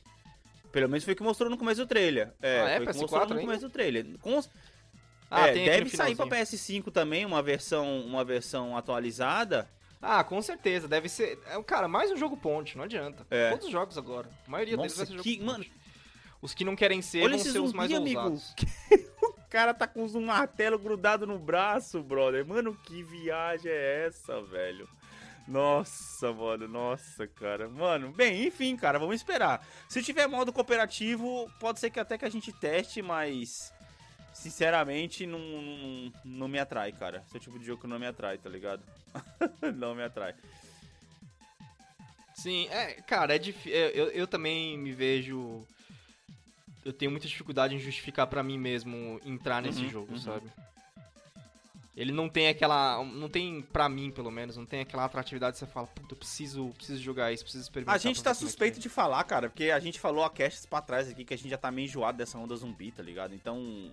Pelo 0.73 0.89
menos 0.89 1.05
foi 1.05 1.15
o 1.15 1.17
que 1.17 1.23
mostrou 1.23 1.49
no 1.49 1.57
começo 1.57 1.81
do 1.83 1.87
trailer. 1.87 2.33
É, 2.43 2.61
Ah, 2.63 2.69
é 2.71 2.77
foi 2.79 2.85
o 2.85 2.89
que 2.89 2.95
PS4 2.95 3.01
mostrou 3.03 3.27
no 3.27 3.33
ainda? 3.35 3.43
começo 3.43 3.61
do 3.63 3.71
trailer. 3.71 4.07
Com, 4.21 4.43
Ah, 5.31 5.49
é, 5.49 5.53
deve 5.55 5.91
sair 5.91 6.15
pra 6.15 6.25
finalzinho. 6.27 6.85
PS5 6.87 6.93
também, 6.93 7.25
uma 7.25 7.43
versão, 7.43 8.01
uma 8.01 8.25
versão 8.25 8.77
atualizada. 8.77 9.69
Ah, 10.01 10.23
com 10.23 10.41
certeza, 10.41 10.87
deve 10.87 11.09
ser. 11.09 11.39
É, 11.47 11.61
cara, 11.63 11.89
mais 11.89 12.11
um 12.13 12.17
jogo 12.17 12.37
ponte, 12.37 12.77
não 12.77 12.85
adianta. 12.85 13.27
É. 13.31 13.51
Todos 13.51 13.67
os 13.67 13.73
jogos 13.73 13.99
agora. 13.99 14.29
A 14.47 14.51
maioria 14.51 14.77
deles 14.77 14.93
Nossa, 14.97 15.07
vai 15.11 15.17
ser 15.17 15.23
que- 15.23 15.33
jogo 15.35 15.47
mano, 15.47 15.65
ponte. 15.65 15.73
Os 16.43 16.55
que 16.55 16.65
não 16.65 16.77
querem 16.77 17.03
ser 17.03 17.23
olha 17.23 17.37
vão 17.37 17.45
ser 17.45 17.59
os 17.61 17.73
mais 17.73 17.93
amigo. 17.93 18.21
ousados. 18.21 18.55
O 19.47 19.49
cara 19.49 19.73
tá 19.73 19.87
com 19.87 20.05
um 20.05 20.27
martelo 20.27 20.77
grudado 20.79 21.25
no 21.27 21.39
braço, 21.39 22.03
brother. 22.03 22.45
Mano, 22.45 22.77
que 22.85 23.03
viagem 23.05 23.71
é 23.71 24.07
essa, 24.07 24.43
velho? 24.43 24.89
Nossa, 25.47 26.33
mano, 26.33 26.67
nossa, 26.67 27.27
cara. 27.29 27.69
Mano, 27.69 28.11
bem, 28.13 28.45
enfim, 28.47 28.77
cara, 28.77 28.99
vamos 28.99 29.15
esperar. 29.15 29.65
Se 29.89 30.03
tiver 30.03 30.27
modo 30.27 30.53
cooperativo, 30.53 31.49
pode 31.61 31.79
ser 31.79 31.91
que 31.91 32.01
até 32.01 32.19
que 32.19 32.25
a 32.25 32.29
gente 32.29 32.53
teste, 32.53 33.01
mas. 33.01 33.73
Sinceramente, 34.37 35.27
não, 35.27 35.39
não, 35.39 36.13
não 36.25 36.49
me 36.49 36.59
atrai, 36.59 36.93
cara. 36.93 37.25
Esse 37.27 37.37
é 37.37 37.39
o 37.39 37.41
tipo 37.41 37.59
de 37.59 37.65
jogo 37.65 37.81
que 37.81 37.89
não 37.89 37.99
me 37.99 38.07
atrai, 38.07 38.37
tá 38.37 38.51
ligado? 38.51 38.83
não 39.75 39.95
me 39.95 40.03
atrai. 40.03 40.35
Sim, 42.35 42.69
é, 42.69 43.01
cara, 43.01 43.35
é 43.35 43.39
difícil. 43.39 43.73
Eu, 43.73 44.09
eu 44.11 44.27
também 44.27 44.77
me 44.77 44.93
vejo. 44.93 45.67
Eu 46.85 46.93
tenho 46.93 47.11
muita 47.11 47.27
dificuldade 47.27 47.75
em 47.75 47.79
justificar 47.79 48.27
pra 48.27 48.43
mim 48.43 48.59
mesmo 48.59 49.19
entrar 49.25 49.63
nesse 49.63 49.81
Uhum, 49.83 49.89
jogo, 49.89 50.13
uhum. 50.13 50.21
sabe? 50.21 50.53
Ele 51.97 52.13
não 52.13 52.29
tem 52.29 52.49
aquela. 52.49 53.03
Não 53.03 53.31
tem, 53.31 53.63
pra 53.63 53.89
mim, 53.89 54.11
pelo 54.11 54.31
menos, 54.31 54.55
não 54.55 54.67
tem 54.67 54.81
aquela 54.81 55.07
atratividade 55.07 55.55
que 55.55 55.61
você 55.61 55.67
fala, 55.67 55.87
puta, 55.87 56.13
eu 56.13 56.19
preciso, 56.19 56.69
preciso 56.77 57.03
jogar 57.03 57.33
isso, 57.33 57.43
preciso 57.43 57.65
experimentar. 57.65 57.95
A 57.95 57.99
gente 57.99 58.23
tá 58.23 58.33
é 58.33 58.35
suspeito 58.35 58.79
é." 58.79 58.83
de 58.83 58.91
falar, 58.91 59.25
cara, 59.25 59.49
porque 59.49 59.71
a 59.71 59.81
gente 59.81 59.99
falou 59.99 60.23
a 60.23 60.29
castes 60.29 60.67
pra 60.67 60.83
trás 60.83 61.09
aqui 61.09 61.25
que 61.25 61.33
a 61.33 61.39
gente 61.39 61.49
já 61.49 61.57
tá 61.57 61.71
meio 61.71 61.87
enjoado 61.87 62.19
dessa 62.19 62.37
onda 62.37 62.55
zumbi, 62.55 62.93
tá 62.93 63.03
ligado? 63.03 63.35
Então, 63.35 63.91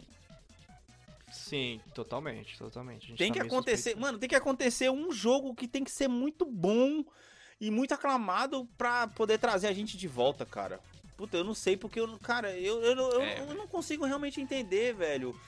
Sim, 1.33 1.81
totalmente, 1.93 2.57
totalmente. 2.57 3.05
A 3.05 3.07
gente 3.09 3.17
Tem 3.17 3.27
tá 3.29 3.33
que 3.33 3.45
acontecer, 3.45 3.75
suspeito. 3.77 3.99
mano, 4.01 4.17
tem 4.17 4.29
que 4.29 4.35
acontecer 4.35 4.89
um 4.89 5.11
jogo 5.11 5.53
que 5.55 5.67
tem 5.67 5.83
que 5.83 5.91
ser 5.91 6.07
muito 6.07 6.45
bom 6.45 7.03
e 7.59 7.71
muito 7.71 7.93
aclamado 7.93 8.67
pra 8.77 9.07
poder 9.07 9.37
trazer 9.37 9.67
a 9.67 9.73
gente 9.73 9.97
de 9.97 10.07
volta, 10.07 10.45
cara. 10.45 10.79
Puta, 11.17 11.37
eu 11.37 11.43
não 11.43 11.53
sei 11.53 11.77
porque 11.77 11.99
eu, 11.99 12.19
cara, 12.19 12.51
eu, 12.57 12.81
eu, 12.81 12.95
eu, 12.95 13.21
É, 13.21 13.39
eu 13.41 13.53
não 13.55 13.67
consigo 13.67 14.05
realmente 14.05 14.41
entender, 14.41 14.93
velho. 14.93 15.39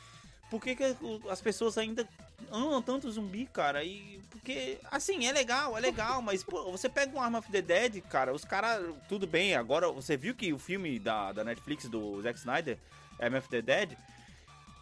Por 0.49 0.61
que, 0.61 0.75
que 0.75 0.95
as 1.29 1.41
pessoas 1.41 1.77
ainda 1.77 2.07
amam 2.51 2.81
tanto 2.81 3.11
zumbi, 3.11 3.45
cara? 3.47 3.83
E 3.83 4.21
porque, 4.29 4.77
assim, 4.91 5.25
é 5.25 5.31
legal, 5.31 5.75
é 5.75 5.81
legal, 5.81 6.21
mas 6.21 6.43
pô, 6.43 6.71
você 6.71 6.87
pega 6.87 7.17
um 7.17 7.21
Arm 7.21 7.35
of 7.35 7.51
the 7.51 7.61
Dead, 7.61 8.01
cara, 8.03 8.31
os 8.31 8.45
caras, 8.45 8.93
tudo 9.09 9.25
bem, 9.25 9.55
agora 9.55 9.91
você 9.91 10.15
viu 10.15 10.35
que 10.35 10.53
o 10.53 10.59
filme 10.59 10.99
da, 10.99 11.31
da 11.31 11.43
Netflix 11.43 11.89
do 11.89 12.21
Zack 12.21 12.37
Snyder, 12.37 12.77
Arm 13.19 13.33
of 13.35 13.49
the 13.49 13.61
Dead, 13.61 13.97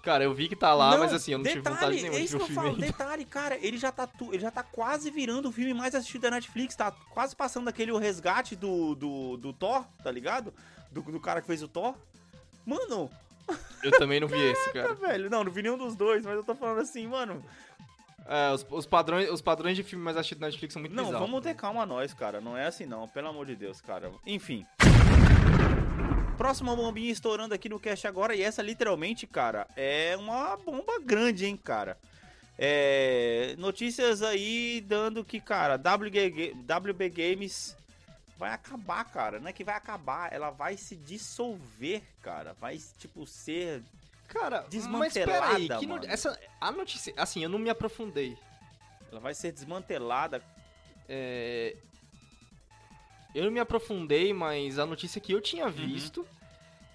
Cara, 0.03 0.23
eu 0.25 0.33
vi 0.33 0.49
que 0.49 0.55
tá 0.55 0.73
lá, 0.73 0.91
não, 0.91 0.99
mas 0.99 1.13
assim, 1.13 1.31
eu 1.31 1.37
não 1.37 1.45
tive 1.45 1.61
vontade 1.61 1.95
nenhuma 1.95 2.15
é 2.15 2.19
de 2.19 2.25
isso 2.25 2.37
ver 2.37 2.43
o 2.43 2.45
que 2.45 2.51
eu 2.51 2.55
falo, 2.55 2.67
ainda. 2.71 2.85
detalhe, 2.85 3.23
cara, 3.25 3.57
ele 3.65 3.77
já 3.77 3.89
tá 3.89 4.05
tu- 4.05 4.33
ele 4.33 4.39
já 4.41 4.51
tá 4.51 4.61
quase 4.61 5.09
virando 5.09 5.47
o 5.47 5.51
filme 5.51 5.73
mais 5.73 5.95
assistido 5.95 6.23
da 6.23 6.31
Netflix, 6.31 6.75
tá 6.75 6.91
quase 6.91 7.33
passando 7.33 7.69
aquele 7.69 7.89
o 7.91 7.97
resgate 7.97 8.53
do, 8.55 8.95
do, 8.95 9.37
do 9.37 9.53
Thor, 9.53 9.85
tá 10.03 10.11
ligado? 10.11 10.53
Do, 10.91 11.01
do 11.01 11.19
cara 11.21 11.39
que 11.39 11.47
fez 11.47 11.63
o 11.63 11.69
Thor. 11.69 11.95
Mano, 12.65 13.09
Eu 13.81 13.91
também 13.91 14.19
não 14.19 14.27
vi 14.27 14.35
esse, 14.51 14.73
cara. 14.73 14.93
velho, 14.93 15.29
não, 15.29 15.41
não 15.43 15.51
vi 15.51 15.63
nenhum 15.63 15.77
dos 15.77 15.95
dois, 15.95 16.25
mas 16.25 16.35
eu 16.35 16.43
tô 16.43 16.53
falando 16.53 16.79
assim, 16.81 17.07
mano, 17.07 17.41
É, 18.27 18.51
os, 18.53 18.65
os 18.69 18.85
padrões, 18.85 19.29
os 19.29 19.41
padrões 19.41 19.77
de 19.77 19.83
filme 19.83 20.03
mais 20.03 20.17
assistido 20.17 20.41
na 20.41 20.47
Netflix 20.47 20.73
são 20.73 20.81
muito 20.81 20.93
não, 20.95 21.05
bizarros. 21.05 21.27
vamos 21.29 21.41
ter 21.43 21.55
calma 21.55 21.85
nós, 21.85 22.13
cara, 22.13 22.41
não 22.41 22.57
é 22.57 22.67
assim 22.67 22.85
não, 22.85 23.07
pelo 23.07 23.29
amor 23.29 23.45
de 23.45 23.55
Deus, 23.55 23.79
cara. 23.79 24.11
Enfim. 24.25 24.65
Próxima 26.43 26.75
bombinha 26.75 27.09
estourando 27.09 27.53
aqui 27.55 27.69
no 27.69 27.79
cast 27.79 28.05
agora, 28.05 28.35
e 28.35 28.41
essa 28.41 28.61
literalmente, 28.61 29.25
cara, 29.25 29.65
é 29.77 30.13
uma 30.17 30.57
bomba 30.57 30.99
grande, 30.99 31.45
hein, 31.45 31.55
cara. 31.55 31.97
É, 32.59 33.55
notícias 33.57 34.21
aí 34.21 34.83
dando 34.85 35.23
que, 35.23 35.39
cara, 35.39 35.75
WG, 35.77 36.53
WB 36.67 37.09
Games 37.11 37.77
vai 38.37 38.51
acabar, 38.51 39.05
cara. 39.05 39.39
Não 39.39 39.47
é 39.47 39.53
que 39.53 39.63
vai 39.63 39.73
acabar, 39.75 40.33
ela 40.33 40.49
vai 40.49 40.75
se 40.75 40.97
dissolver, 40.97 42.03
cara. 42.21 42.53
Vai, 42.59 42.77
tipo, 42.99 43.25
ser. 43.25 43.81
Cara, 44.27 44.65
Desmantelada, 44.69 45.47
mas 45.47 45.65
peraí, 45.67 45.79
que 45.79 45.87
no- 45.87 46.05
essa, 46.05 46.37
a 46.59 46.73
notícia, 46.73 47.13
assim, 47.15 47.41
eu 47.41 47.47
não 47.49 47.57
me 47.57 47.69
aprofundei. 47.69 48.37
Ela 49.09 49.21
vai 49.21 49.33
ser 49.33 49.53
desmantelada. 49.53 50.43
É, 51.07 51.77
eu 53.33 53.45
não 53.45 53.51
me 53.51 53.59
aprofundei, 53.59 54.33
mas 54.33 54.77
a 54.79 54.85
notícia 54.85 55.19
que 55.19 55.31
eu 55.31 55.41
tinha 55.41 55.65
Uhum. 55.65 55.71
visto 55.71 56.25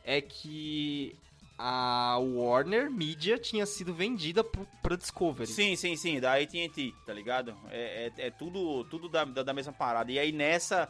é 0.05 0.21
que 0.21 1.15
a 1.59 2.17
Warner 2.19 2.89
Media 2.89 3.37
tinha 3.37 3.67
sido 3.67 3.93
vendida 3.93 4.45
pro, 4.45 4.67
pra 4.81 4.95
Discovery. 4.95 5.51
Sim, 5.51 5.75
sim, 5.75 5.97
sim, 5.97 6.21
da 6.21 6.35
AT&T, 6.35 6.95
tá 7.05 7.13
ligado? 7.13 7.57
É, 7.71 8.13
é, 8.17 8.27
é 8.27 8.31
tudo, 8.31 8.85
tudo 8.85 9.09
da, 9.09 9.25
da, 9.25 9.53
mesma 9.53 9.73
parada. 9.73 10.13
E 10.13 10.19
aí 10.19 10.31
nessa 10.31 10.89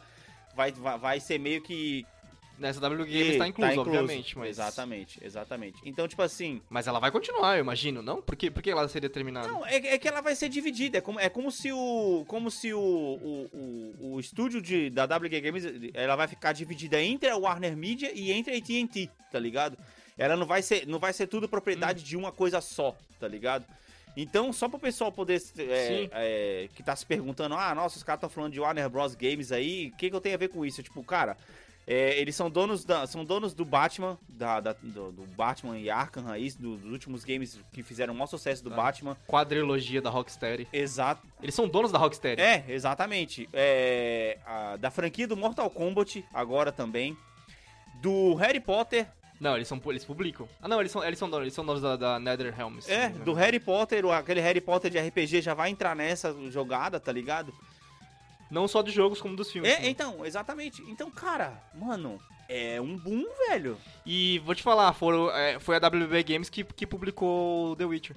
vai, 0.55 0.71
vai 0.71 1.19
ser 1.19 1.39
meio 1.39 1.61
que. 1.61 2.05
Nessa 2.59 2.85
WG 2.85 3.05
Games 3.05 3.37
tá 3.37 3.47
incluso, 3.47 3.81
obviamente, 3.81 4.37
mas... 4.37 4.49
Exatamente, 4.49 5.19
exatamente. 5.23 5.81
Então, 5.85 6.07
tipo 6.07 6.21
assim. 6.21 6.61
Mas 6.69 6.87
ela 6.87 6.99
vai 6.99 7.09
continuar, 7.09 7.55
eu 7.55 7.61
imagino, 7.61 8.01
não? 8.01 8.21
Por 8.21 8.35
que, 8.35 8.51
por 8.51 8.61
que 8.61 8.69
ela 8.69 8.87
seria 8.87 9.09
terminada? 9.09 9.47
Não, 9.47 9.65
é, 9.65 9.75
é 9.75 9.97
que 9.97 10.07
ela 10.07 10.21
vai 10.21 10.35
ser 10.35 10.49
dividida. 10.49 10.97
É 10.97 11.01
como, 11.01 11.19
é 11.19 11.29
como 11.29 11.51
se 11.51 11.71
o. 11.71 12.25
Como 12.27 12.51
se 12.51 12.73
o, 12.73 12.79
o, 12.79 13.49
o, 13.53 14.13
o 14.15 14.19
estúdio 14.19 14.61
de, 14.61 14.89
da 14.89 15.05
WG 15.05 15.41
Games 15.41 15.63
ela 15.93 16.15
vai 16.15 16.27
ficar 16.27 16.51
dividida 16.51 17.01
entre 17.01 17.29
a 17.29 17.37
Warner 17.37 17.75
Media 17.77 18.11
e 18.13 18.31
entre 18.31 18.53
a 18.53 18.57
AT&T, 18.57 19.09
tá 19.31 19.39
ligado? 19.39 19.77
Ela 20.17 20.35
não 20.35 20.45
vai 20.45 20.61
ser, 20.61 20.85
não 20.85 20.99
vai 20.99 21.13
ser 21.13 21.27
tudo 21.27 21.47
propriedade 21.47 22.03
de 22.03 22.17
uma 22.17 22.31
coisa 22.31 22.59
só, 22.59 22.95
tá 23.19 23.27
ligado? 23.27 23.65
Então, 24.17 24.51
só 24.51 24.67
pro 24.67 24.77
pessoal 24.77 25.11
poder. 25.11 25.35
É, 25.35 25.87
Sim. 25.87 26.09
é, 26.11 26.69
que 26.75 26.83
tá 26.83 26.93
se 26.93 27.05
perguntando, 27.05 27.55
ah, 27.55 27.73
nossa, 27.73 27.95
os 27.95 28.03
caras 28.03 28.17
estão 28.17 28.29
falando 28.29 28.51
de 28.51 28.59
Warner 28.59 28.89
Bros. 28.89 29.15
Games 29.15 29.51
aí, 29.51 29.91
o 29.93 29.97
que, 29.97 30.09
que 30.09 30.15
eu 30.15 30.19
tenho 30.19 30.35
a 30.35 30.37
ver 30.37 30.49
com 30.49 30.65
isso? 30.65 30.83
Tipo, 30.83 31.01
cara, 31.03 31.37
é, 31.91 32.19
eles 32.19 32.35
são 32.35 32.51
donos, 32.51 32.85
da, 32.85 33.07
são 33.07 33.25
donos 33.25 33.53
do 33.55 33.65
Batman, 33.65 34.17
da, 34.29 34.59
da- 34.59 34.73
do, 34.81 35.11
do 35.11 35.23
Batman 35.35 35.77
e 35.79 35.89
Arkham 35.89 36.29
aí, 36.29 36.51
do- 36.51 36.77
dos 36.77 36.91
últimos 36.91 37.23
games 37.25 37.59
que 37.73 37.81
fizeram 37.81 38.13
o 38.13 38.15
maior 38.15 38.27
sucesso 38.27 38.63
do 38.63 38.71
Ah. 38.71 38.75
Batman. 38.75 39.17
Quadrilogia 39.27 39.99
da 40.01 40.09
Rocksteady. 40.11 40.67
Exato. 40.71 41.25
Eles 41.41 41.55
são 41.55 41.67
donos 41.67 41.91
da 41.91 41.97
Rocksteady. 41.97 42.39
É, 42.41 42.63
exatamente. 42.69 43.49
É, 43.51 44.37
a- 44.45 44.75
da 44.77 44.91
franquia 44.91 45.27
do 45.27 45.35
Mortal 45.35 45.69
Kombat, 45.71 46.23
agora 46.31 46.71
também. 46.71 47.17
Do 48.01 48.35
Harry 48.35 48.59
Potter, 48.59 49.07
Não, 49.41 49.55
eles 49.55 49.67
são 49.67 49.81
eles 49.87 50.03
publicam. 50.05 50.47
Ah, 50.61 50.67
não, 50.67 50.79
eles 50.81 50.91
são 50.91 51.03
eles 51.03 51.17
são 51.17 51.29
donos, 51.29 51.43
eles 51.45 51.53
são 51.53 51.65
donos 51.65 51.81
da, 51.81 51.95
da 51.95 52.19
NetherRealm. 52.19 52.77
é, 52.87 53.09
do 53.09 53.33
Harry 53.33 53.59
Potter, 53.59 54.05
aquele 54.11 54.41
Harry 54.41 54.61
Potter 54.61 54.91
de 54.91 54.99
RPG 54.99 55.41
já 55.41 55.53
vai 55.53 55.69
entrar 55.69 55.95
nessa 55.95 56.33
jogada, 56.49 56.99
tá 56.99 57.11
ligado? 57.11 57.53
Não 58.49 58.67
só 58.67 58.81
de 58.81 58.91
jogos 58.91 59.21
como 59.21 59.35
dos 59.35 59.51
filmes. 59.51 59.71
É, 59.71 59.75
também. 59.75 59.91
então, 59.91 60.25
exatamente. 60.25 60.81
Então, 60.83 61.11
cara, 61.11 61.61
mano, 61.73 62.19
é 62.47 62.81
um 62.81 62.97
boom, 62.97 63.25
velho. 63.47 63.77
E 64.03 64.39
vou 64.39 64.55
te 64.55 64.63
falar, 64.63 64.91
foram, 64.93 65.29
é, 65.29 65.59
foi 65.59 65.75
a 65.75 65.79
WB 65.79 66.23
Games 66.23 66.49
que, 66.49 66.63
que 66.63 66.87
publicou 66.87 67.75
The 67.75 67.85
Witcher. 67.85 68.15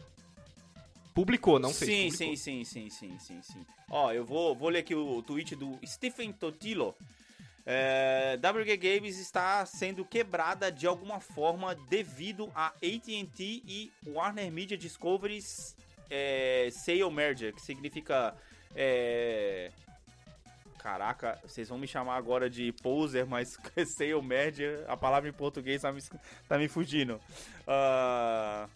Publicou, 1.14 1.58
não 1.58 1.68
fez. 1.68 1.90
sim, 1.90 2.10
publicou. 2.10 2.36
sim, 2.36 2.64
sim, 2.64 2.64
sim, 2.64 2.90
sim, 2.90 3.18
sim, 3.18 3.42
sim. 3.42 3.66
Ó, 3.90 4.10
eu 4.10 4.24
vou, 4.24 4.54
vou 4.56 4.70
ler 4.70 4.78
aqui 4.78 4.94
o 4.94 5.22
tweet 5.22 5.54
do 5.54 5.78
Stephen 5.84 6.32
Totilo. 6.32 6.94
É, 7.66 8.38
WG 8.38 8.76
Games 8.78 9.18
está 9.18 9.64
sendo 9.66 10.04
quebrada 10.04 10.72
de 10.72 10.86
alguma 10.86 11.20
forma 11.20 11.76
devido 11.90 12.50
a 12.54 12.68
AT&T 12.68 13.62
e 13.66 13.92
Warner 14.06 14.50
Media 14.50 14.76
Discovery's 14.78 15.76
é, 16.10 16.70
Sale 16.72 17.08
Merger, 17.10 17.54
que 17.54 17.60
significa... 17.60 18.34
é, 18.74 19.70
Caraca, 20.82 21.38
vocês 21.46 21.68
vão 21.68 21.78
me 21.78 21.86
chamar 21.86 22.16
agora 22.16 22.50
de 22.50 22.72
poser, 22.82 23.24
mas 23.24 23.56
Sale 23.86 24.20
Merger, 24.20 24.84
a 24.88 24.96
palavra 24.96 25.28
em 25.28 25.32
português 25.32 25.82
tá 25.82 25.92
me, 25.92 26.02
tá 26.48 26.58
me 26.58 26.66
fugindo. 26.66 27.20
Ah, 27.66 28.68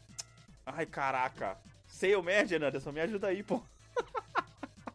Ai, 0.64 0.84
caraca. 0.84 1.56
Sale 1.86 2.20
Merger, 2.22 2.62
Anderson, 2.62 2.92
me 2.92 3.00
ajuda 3.00 3.28
aí, 3.28 3.42
pô. 3.42 3.62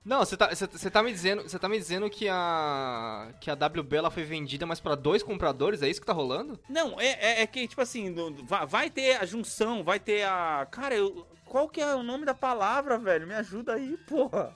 Não, 0.04 0.20
você 0.20 0.36
tá, 0.36 0.50
tá 0.92 1.04
me 1.04 1.12
dizendo, 1.12 1.44
você 1.44 1.60
tá 1.60 1.70
me 1.70 1.78
dizendo 1.78 2.10
que 2.10 2.28
a 2.28 3.34
que 3.40 3.52
a 3.52 3.54
WB 3.54 3.96
ela 3.96 4.10
foi 4.10 4.24
vendida, 4.24 4.66
mas 4.66 4.80
pra 4.80 4.96
dois 4.96 5.22
compradores, 5.22 5.84
é 5.84 5.90
isso 5.90 6.02
que 6.02 6.08
tá 6.08 6.14
rolando? 6.14 6.60
Não, 6.68 7.00
é, 7.00 7.08
é, 7.08 7.42
é 7.44 7.48
que, 7.48 7.68
tipo 7.68 7.82
assim, 7.82 8.14
vai, 8.44 8.66
vai 8.66 8.90
ter 8.90 9.22
a 9.22 9.26
junção, 9.26 9.84
vai 9.84 10.00
ter 10.00 10.24
a. 10.24 10.68
Cara, 10.72 10.96
eu, 10.96 11.28
qual 11.46 11.70
que 11.70 11.80
é 11.80 11.94
o 11.94 12.02
nome 12.02 12.26
da 12.26 12.34
palavra, 12.34 12.98
velho? 12.98 13.28
Me 13.28 13.36
ajuda 13.36 13.76
aí, 13.76 13.96
porra. 14.08 14.56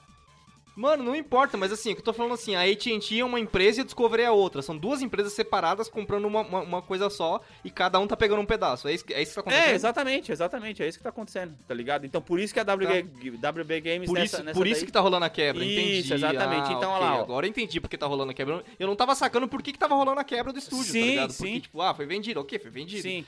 Mano, 0.76 1.04
não 1.04 1.16
importa, 1.16 1.56
mas 1.58 1.72
assim, 1.72 1.92
o 1.92 1.96
que 1.96 2.02
eu 2.02 2.06
tô 2.06 2.12
falando 2.12 2.34
assim, 2.34 2.54
a 2.54 2.64
AT&T 2.64 3.20
é 3.20 3.24
uma 3.24 3.40
empresa 3.40 3.80
e 3.80 3.82
a 3.82 3.86
Discovery 3.86 4.24
é 4.24 4.32
outra. 4.32 4.62
São 4.62 4.78
duas 4.78 5.02
empresas 5.02 5.32
separadas 5.32 5.88
comprando 5.88 6.26
uma, 6.26 6.42
uma, 6.42 6.62
uma 6.62 6.82
coisa 6.82 7.10
só 7.10 7.40
e 7.64 7.70
cada 7.70 7.98
um 8.00 8.06
tá 8.06 8.18
pegando 8.18 8.42
um 8.42 8.46
pedaço. 8.46 8.88
É 8.88 8.94
isso, 8.94 9.06
que- 9.06 9.14
é 9.14 9.22
isso 9.22 9.32
que 9.32 9.36
tá 9.36 9.42
acontecendo? 9.42 9.70
É, 9.70 9.74
exatamente, 9.74 10.32
exatamente. 10.34 10.84
É 10.84 10.88
isso 10.88 10.98
que 10.98 11.04
tá 11.04 11.10
acontecendo, 11.12 11.56
tá 11.66 11.74
ligado? 11.74 12.06
Então 12.06 12.22
por 12.22 12.40
isso 12.40 12.54
que 12.54 12.60
a 12.60 12.64
WG, 12.64 13.38
WB 13.38 13.82
Games 13.82 14.10
Por 14.10 14.20
isso, 14.20 14.44
nessa 14.44 14.54
por 14.58 14.68
isso 14.68 14.82
daí- 14.82 14.86
que 14.86 14.92
tá 14.92 15.00
rolando 15.00 15.26
a 15.26 15.30
quebra, 15.30 15.64
entendi. 15.64 16.00
Isso, 16.00 16.14
exatamente. 16.14 16.68
Ah, 16.70 16.74
Então, 16.74 16.92
ok, 16.92 17.02
olha 17.02 17.06
lá, 17.12 17.18
ó. 17.20 17.22
Agora 17.22 17.46
eu 17.46 17.50
entendi 17.50 17.80
porque 17.80 17.98
tá 17.98 18.06
rolando 18.06 18.32
a 18.32 18.34
quebra. 18.34 18.64
Eu 18.78 18.88
não 18.88 18.96
tava 18.98 19.16
sacando 19.16 19.48
por 19.48 19.62
que, 19.62 19.72
que 19.72 19.80
tava 19.80 19.96
rolando 19.96 20.20
a 20.20 20.24
quebra 20.26 20.52
do 20.52 20.60
estúdio, 20.60 20.92
Sim, 20.92 21.00
tá 21.00 21.06
ligado? 21.08 21.32
sim. 21.32 21.44
Porque, 21.44 21.60
tipo, 21.62 21.82
ah, 21.82 21.94
foi 21.94 22.06
vendido, 22.06 22.40
ok, 22.42 22.60
foi 22.60 22.70
vendido. 22.72 23.02
Sim. 23.02 23.26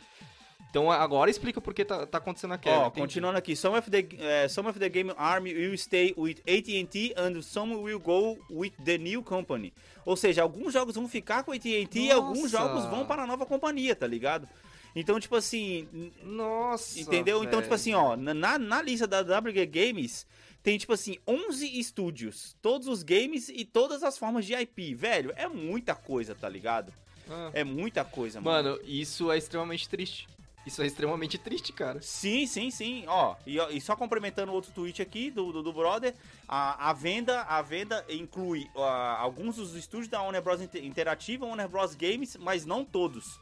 Então 0.70 0.92
agora 0.92 1.30
explica 1.32 1.62
por 1.62 1.74
que 1.74 1.86
tá, 1.86 2.06
tá 2.06 2.18
acontecendo 2.18 2.54
a 2.54 2.58
quebra. 2.58 2.80
Ó, 2.80 2.88
entendi. 2.88 3.00
continuando 3.00 3.38
aqui. 3.38 3.56
Some 3.56 3.78
of, 3.78 3.90
the, 3.90 4.08
eh, 4.20 4.48
some 4.48 4.68
of 4.68 4.78
the 4.78 4.90
game 4.90 5.14
army 5.18 5.54
will 5.54 5.78
stay 5.78 6.14
with 6.18 6.40
AT&T 6.48 7.14
and 7.18 7.42
some 7.42 7.76
will 7.76 8.00
go 8.00 8.38
with 8.50 8.74
the 8.84 8.98
new 8.98 9.24
company. 9.24 9.74
Ou 10.06 10.16
seja, 10.16 10.42
alguns 10.42 10.74
jogos 10.74 10.96
vão 10.96 11.08
ficar 11.08 11.44
com 11.44 11.52
AT&T 11.52 12.00
e 12.00 12.12
alguns 12.12 12.52
jogos 12.52 12.86
vão 12.86 13.06
para 13.06 13.24
a 13.24 13.28
nova 13.28 13.46
companhia, 13.46 13.96
tá 13.96 14.06
ligado? 14.06 14.48
Então, 14.96 15.20
tipo 15.20 15.36
assim, 15.36 15.88
Nossa. 16.24 17.00
entendeu? 17.00 17.44
Então, 17.44 17.62
tipo 17.62 17.74
assim, 17.74 17.94
ó, 17.94 18.16
na, 18.16 18.58
na 18.58 18.82
lista 18.82 19.06
da 19.06 19.22
WG 19.22 19.66
Games 19.68 20.26
tem, 20.64 20.78
tipo 20.78 20.92
assim, 20.92 21.18
11 21.28 21.80
estúdios. 21.80 22.56
Todos 22.62 22.88
os 22.88 23.04
games 23.04 23.48
e 23.48 23.64
todas 23.64 24.04
as 24.04 24.18
formas 24.18 24.46
de 24.46 24.54
IP. 24.54 24.96
Velho, 24.96 25.32
é 25.36 25.48
muita 25.48 25.96
coisa, 25.96 26.36
tá 26.36 26.50
ligado? 26.50 26.92
Ah. 27.30 27.52
É 27.54 27.64
muita 27.64 28.04
coisa, 28.04 28.42
mano. 28.42 28.72
Mano, 28.72 28.80
isso 28.84 29.32
é 29.32 29.38
extremamente 29.38 29.88
triste. 29.88 30.28
Isso 30.68 30.82
é 30.82 30.86
extremamente 30.86 31.38
triste, 31.38 31.72
cara. 31.72 32.02
Sim, 32.02 32.46
sim, 32.46 32.70
sim. 32.70 33.06
Ó, 33.08 33.36
e, 33.46 33.58
e 33.76 33.80
só 33.82 33.96
complementando 33.96 34.52
outro 34.52 34.72
tweet 34.74 35.02
aqui 35.02 35.32
do, 35.32 35.52
do, 35.54 35.64
do 35.64 35.72
brother, 35.74 36.14
a, 36.48 36.90
a 36.90 36.94
venda 36.94 37.42
a 37.44 37.62
venda 37.62 38.06
inclui 38.10 38.70
alguns 38.76 39.56
dos 39.56 39.74
estúdios 39.76 40.10
da 40.10 40.22
Warner 40.22 40.42
Bros. 40.42 40.62
Inter- 40.62 40.84
Interativa, 40.84 41.46
Warner 41.46 41.70
Bros. 41.70 41.96
Games, 41.96 42.36
mas 42.36 42.66
não 42.66 42.84
todos. 42.84 43.40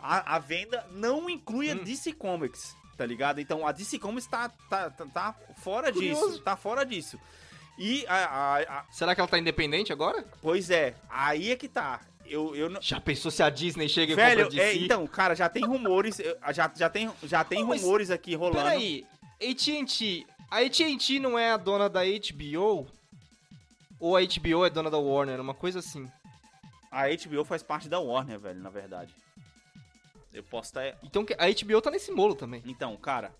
A, 0.00 0.34
a 0.36 0.38
venda 0.38 0.86
não 0.90 1.30
inclui 1.30 1.70
a 1.70 1.74
Hum. 1.74 1.84
DC 1.84 2.12
Comics, 2.14 2.76
tá 2.96 3.06
ligado? 3.06 3.40
Então 3.40 3.66
a 3.66 3.72
DC 3.72 3.98
Comics 3.98 4.26
tá, 4.26 4.50
tá, 4.68 4.90
tá, 4.90 5.06
tá 5.06 5.34
fora 5.62 5.92
Curioso. 5.92 6.26
disso, 6.32 6.42
tá 6.42 6.56
fora 6.56 6.84
disso. 6.84 7.18
E 7.78 8.04
a, 8.06 8.14
a- 8.16 8.58
a- 8.80 8.84
Será 8.90 9.14
que 9.14 9.20
ela 9.20 9.28
tá 9.28 9.38
independente 9.38 9.92
agora? 9.92 10.24
pois 10.42 10.70
é, 10.70 10.94
aí 11.08 11.50
é 11.52 11.56
que 11.56 11.68
tá. 11.68 12.00
Eu, 12.26 12.54
eu 12.56 12.70
não- 12.70 12.80
Já 12.80 13.00
pensou 13.00 13.30
se 13.30 13.42
a 13.42 13.50
Disney 13.50 13.88
chega 13.88 14.12
e 14.12 14.16
Velho, 14.16 14.44
compra 14.44 14.62
a 14.62 14.66
é, 14.66 14.74
então, 14.76 15.06
cara, 15.06 15.34
já 15.34 15.48
tem 15.48 15.64
rumores, 15.64 16.18
já, 16.52 16.70
já 16.74 16.88
tem, 16.88 17.10
já 17.22 17.44
tem 17.44 17.64
mas 17.64 17.82
rumores 17.82 18.10
aqui 18.10 18.34
rolando. 18.34 18.58
Peraí, 18.62 19.06
AT&T... 19.40 20.26
A 20.50 20.58
AT&T 20.58 21.18
não 21.18 21.38
é 21.38 21.50
a 21.50 21.56
dona 21.56 21.88
da 21.88 22.00
HBO? 22.04 22.86
Ou 23.98 24.16
a 24.16 24.20
HBO 24.22 24.64
é 24.64 24.70
dona 24.70 24.90
da 24.90 24.98
Warner? 24.98 25.40
Uma 25.40 25.54
coisa 25.54 25.78
assim. 25.80 26.08
A 26.90 27.04
HBO 27.08 27.44
faz 27.44 27.62
parte 27.62 27.88
da 27.88 27.98
Warner, 27.98 28.38
velho, 28.38 28.60
na 28.60 28.70
verdade. 28.70 29.12
Eu 30.32 30.42
posso 30.44 30.68
estar. 30.68 30.96
Então 31.02 31.24
que- 31.24 31.34
a 31.34 31.46
HBO 31.48 31.80
tá 31.80 31.90
nesse 31.90 32.10
molo 32.12 32.34
também. 32.34 32.62
Então, 32.66 32.96
cara. 32.96 33.32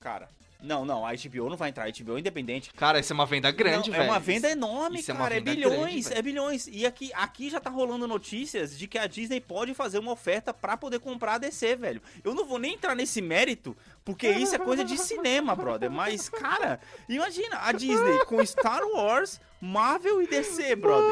Cara. 0.00 0.28
Não, 0.62 0.84
não, 0.84 1.06
a 1.06 1.12
HBO 1.12 1.48
não 1.48 1.56
vai 1.56 1.70
entrar. 1.70 1.84
A 1.86 1.90
HBO 1.90 2.16
é 2.16 2.20
independente. 2.20 2.72
Cara, 2.74 2.98
isso 3.00 3.12
é 3.12 3.14
uma 3.14 3.26
venda 3.26 3.50
grande, 3.50 3.90
Não, 3.90 3.96
velho. 3.96 4.08
É 4.08 4.12
uma 4.12 4.20
venda 4.20 4.50
enorme, 4.50 5.00
isso 5.00 5.10
é 5.10 5.14
cara. 5.14 5.34
É, 5.34 5.38
venda 5.40 5.54
bilhões, 5.54 6.06
grande, 6.06 6.18
é 6.18 6.22
bilhões. 6.22 6.68
E 6.70 6.86
aqui, 6.86 7.10
aqui 7.14 7.50
já 7.50 7.60
tá 7.60 7.70
rolando 7.70 8.06
notícias 8.06 8.76
de 8.78 8.86
que 8.86 8.98
a 8.98 9.06
Disney 9.06 9.40
pode 9.40 9.74
fazer 9.74 9.98
uma 9.98 10.12
oferta 10.12 10.52
pra 10.52 10.76
poder 10.76 11.00
comprar 11.00 11.34
a 11.34 11.38
DC, 11.38 11.76
velho. 11.76 12.02
Eu 12.22 12.34
não 12.34 12.44
vou 12.44 12.58
nem 12.58 12.74
entrar 12.74 12.94
nesse 12.94 13.20
mérito, 13.22 13.76
porque 14.04 14.28
isso 14.30 14.54
é 14.54 14.58
coisa 14.58 14.84
de 14.84 14.96
cinema, 14.98 15.54
brother. 15.54 15.90
Mas, 15.90 16.28
cara, 16.28 16.80
imagina 17.08 17.58
a 17.62 17.72
Disney 17.72 18.24
com 18.26 18.44
Star 18.44 18.82
Wars, 18.84 19.40
Marvel 19.60 20.22
e 20.22 20.26
DC, 20.26 20.76
brother. 20.76 21.10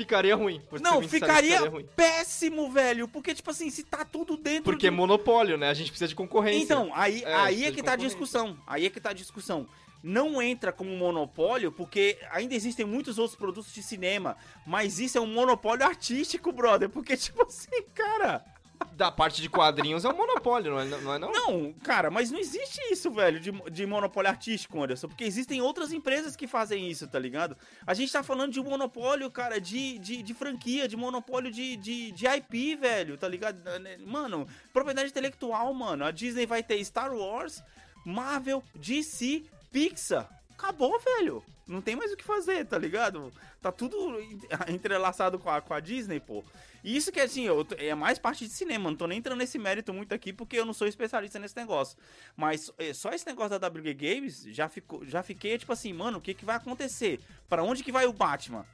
Ficaria 0.00 0.34
ruim. 0.34 0.62
Não, 0.80 1.02
sincero, 1.02 1.08
ficaria 1.08 1.60
ruim. 1.60 1.86
péssimo, 1.94 2.70
velho. 2.70 3.06
Porque, 3.06 3.34
tipo 3.34 3.50
assim, 3.50 3.70
se 3.70 3.82
tá 3.84 4.04
tudo 4.04 4.36
dentro 4.36 4.64
Porque 4.64 4.86
é 4.86 4.90
do... 4.90 4.96
monopólio, 4.96 5.58
né? 5.58 5.68
A 5.68 5.74
gente 5.74 5.90
precisa 5.90 6.08
de 6.08 6.14
concorrência. 6.14 6.64
Então, 6.64 6.90
aí, 6.94 7.22
É, 7.22 7.34
aí 7.34 7.64
é 7.64 7.70
de 7.70 7.76
que 7.76 7.82
tá 7.82 7.92
a 7.92 7.96
discussão. 7.96 8.56
Aí 8.66 8.86
é 8.86 8.90
que 8.90 9.00
tá 9.00 9.10
a 9.10 9.14
discussão. 9.14 9.68
Não 10.02 10.40
entra 10.40 10.72
como 10.72 10.90
monopólio, 10.96 11.70
porque 11.70 12.18
ainda 12.30 12.54
existem 12.54 12.86
muitos 12.86 13.18
outros 13.18 13.38
produtos 13.38 13.72
de 13.74 13.82
cinema. 13.82 14.36
Mas 14.66 14.98
isso 14.98 15.18
é 15.18 15.20
um 15.20 15.26
monopólio 15.26 15.84
artístico, 15.84 16.50
brother. 16.50 16.88
Porque, 16.88 17.14
tipo 17.18 17.42
assim, 17.42 17.82
cara. 17.94 18.44
Da 18.92 19.10
parte 19.10 19.40
de 19.40 19.48
quadrinhos 19.48 20.04
é 20.04 20.08
um 20.08 20.16
monopólio, 20.16 20.72
não 20.72 20.80
é 20.80 20.84
não? 20.84 21.14
É, 21.14 21.18
não? 21.18 21.32
Não, 21.32 21.72
cara, 21.72 22.10
mas 22.10 22.30
não 22.30 22.38
existe 22.38 22.80
isso, 22.92 23.10
velho, 23.10 23.40
de, 23.40 23.50
de 23.70 23.86
monopólio 23.86 24.30
artístico, 24.30 24.82
Anderson. 24.82 25.08
Porque 25.08 25.24
existem 25.24 25.60
outras 25.60 25.92
empresas 25.92 26.36
que 26.36 26.46
fazem 26.46 26.90
isso, 26.90 27.08
tá 27.08 27.18
ligado? 27.18 27.56
A 27.86 27.94
gente 27.94 28.12
tá 28.12 28.22
falando 28.22 28.52
de 28.52 28.60
um 28.60 28.64
monopólio, 28.64 29.30
cara, 29.30 29.60
de, 29.60 29.98
de, 29.98 30.22
de 30.22 30.34
franquia, 30.34 30.86
de 30.86 30.96
monopólio 30.96 31.50
de, 31.50 31.76
de, 31.76 32.12
de 32.12 32.26
IP, 32.26 32.76
velho, 32.76 33.16
tá 33.16 33.28
ligado? 33.28 33.62
Mano, 34.06 34.46
propriedade 34.72 35.10
intelectual, 35.10 35.72
mano. 35.72 36.04
A 36.04 36.10
Disney 36.10 36.46
vai 36.46 36.62
ter 36.62 36.82
Star 36.84 37.14
Wars, 37.14 37.62
Marvel, 38.04 38.62
DC, 38.74 39.44
Pixar. 39.72 40.28
Acabou, 40.52 40.98
velho. 41.00 41.42
Não 41.66 41.80
tem 41.80 41.94
mais 41.94 42.12
o 42.12 42.16
que 42.16 42.24
fazer, 42.24 42.66
tá 42.66 42.76
ligado? 42.76 43.32
Tá 43.60 43.70
tudo 43.70 43.96
entrelaçado 44.68 45.38
com 45.38 45.50
a, 45.50 45.60
com 45.60 45.74
a 45.74 45.80
Disney, 45.80 46.18
pô. 46.18 46.42
E 46.82 46.96
isso 46.96 47.12
que, 47.12 47.20
assim, 47.20 47.44
eu, 47.44 47.66
é 47.76 47.94
mais 47.94 48.18
parte 48.18 48.46
de 48.46 48.52
cinema. 48.52 48.88
Não 48.90 48.96
tô 48.96 49.06
nem 49.06 49.18
entrando 49.18 49.38
nesse 49.38 49.58
mérito 49.58 49.92
muito 49.92 50.14
aqui, 50.14 50.32
porque 50.32 50.56
eu 50.56 50.64
não 50.64 50.72
sou 50.72 50.86
especialista 50.88 51.38
nesse 51.38 51.54
negócio. 51.56 51.98
Mas 52.34 52.72
é, 52.78 52.94
só 52.94 53.10
esse 53.10 53.26
negócio 53.26 53.58
da 53.58 53.66
WG 53.68 53.92
Games, 53.92 54.44
já, 54.48 54.66
ficou, 54.68 55.04
já 55.04 55.22
fiquei, 55.22 55.58
tipo 55.58 55.72
assim, 55.72 55.92
mano, 55.92 56.16
o 56.18 56.20
que, 56.22 56.32
que 56.32 56.44
vai 56.44 56.56
acontecer? 56.56 57.20
Pra 57.48 57.62
onde 57.62 57.84
que 57.84 57.92
vai 57.92 58.06
o 58.06 58.12
Batman? 58.14 58.64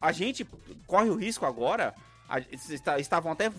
A 0.00 0.12
gente 0.12 0.46
corre 0.86 1.10
o 1.10 1.16
risco 1.16 1.44
agora... 1.44 1.92
está- 2.52 3.00
estavam 3.00 3.32
até 3.32 3.50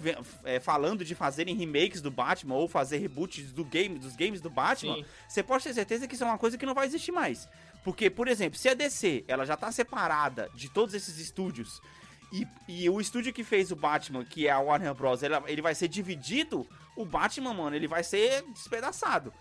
é, 0.46 0.60
falando 0.60 1.04
de 1.04 1.16
fazerem 1.16 1.56
remakes 1.56 2.02
do 2.02 2.12
Batman 2.12 2.56
ou 2.56 2.68
fazer 2.68 2.98
reboots 3.00 3.52
do 3.52 3.66
game, 3.66 3.98
dos 4.00 4.16
games 4.16 4.40
do 4.40 4.50
Batman. 4.50 4.96
Sim. 4.96 5.06
Você 5.28 5.44
pode 5.44 5.64
ter 5.66 5.74
certeza 5.74 6.08
que 6.08 6.14
isso 6.14 6.24
é 6.24 6.28
uma 6.28 6.38
coisa 6.38 6.58
que 6.58 6.66
não 6.66 6.76
vai 6.76 6.86
existir 6.86 7.12
mais. 7.12 7.50
Porque, 7.84 8.10
por 8.10 8.28
exemplo, 8.28 8.58
se 8.58 8.70
a 8.70 8.74
DC 8.74 9.24
ela 9.28 9.46
já 9.46 9.56
tá 9.56 9.72
separada 9.72 10.50
de 10.54 10.70
todos 10.70 10.94
esses 10.94 11.18
estúdios 11.18 11.82
e, 12.32 12.48
e 12.68 12.90
o 12.90 13.00
estúdio 13.02 13.34
que 13.34 13.44
fez 13.44 13.72
o 13.72 13.76
Batman, 13.76 14.24
que 14.24 14.48
é 14.48 14.52
a 14.52 14.60
Warner 14.60 14.94
Bros., 14.94 15.24
ele, 15.24 15.36
ele 15.48 15.62
vai 15.62 15.74
ser 15.74 15.88
dividido, 15.88 16.68
o 16.96 17.06
Batman, 17.06 17.54
mano, 17.54 17.76
ele 17.76 17.88
vai 17.88 18.04
ser 18.04 18.44
despedaçado. 18.52 19.34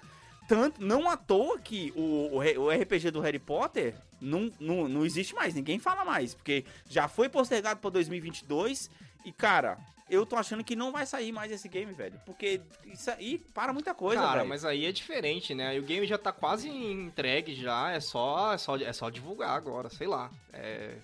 Tanto, 0.49 0.83
não 0.83 1.11
à 1.11 1.17
toa 1.17 1.59
que 1.59 1.93
o, 1.95 2.37
o, 2.37 2.39
o 2.39 2.71
RPG 2.71 3.11
do 3.11 3.21
Harry 3.21 3.39
Potter 3.39 3.95
não, 4.19 4.51
não, 4.59 4.89
não 4.89 5.05
existe 5.05 5.35
mais, 5.35 5.55
ninguém 5.55 5.79
fala 5.79 6.05
mais, 6.05 6.35
porque 6.35 6.65
já 6.87 7.07
foi 7.07 7.29
postergado 7.29 7.81
pra 7.81 7.91
2022 7.91 8.91
e, 9.27 9.33
cara, 9.33 9.79
eu 10.11 10.25
tô 10.27 10.37
achando 10.37 10.63
que 10.65 10.75
não 10.77 10.91
vai 10.93 11.05
sair 11.07 11.33
mais 11.33 11.51
esse 11.53 11.69
game, 11.69 11.93
velho. 11.93 12.21
Porque 12.27 12.61
isso 12.87 13.11
aí 13.11 13.39
para 13.55 13.73
muita 13.73 13.95
coisa, 13.95 14.23
Cara, 14.23 14.37
velho. 14.39 14.49
mas 14.49 14.65
aí 14.65 14.87
é 14.87 14.93
diferente, 14.93 15.55
né? 15.55 15.77
E 15.77 15.79
o 15.79 15.83
game 15.83 16.07
já 16.07 16.19
tá 16.19 16.33
quase 16.33 16.69
entregue 16.69 17.55
já, 17.55 17.91
é 17.91 18.01
só, 18.01 18.53
é 18.55 18.59
só, 18.59 18.77
é 18.77 18.93
só 18.93 19.11
divulgar 19.11 19.51
agora, 19.57 19.89
sei 19.91 20.07
lá. 20.07 20.31
É... 20.53 20.95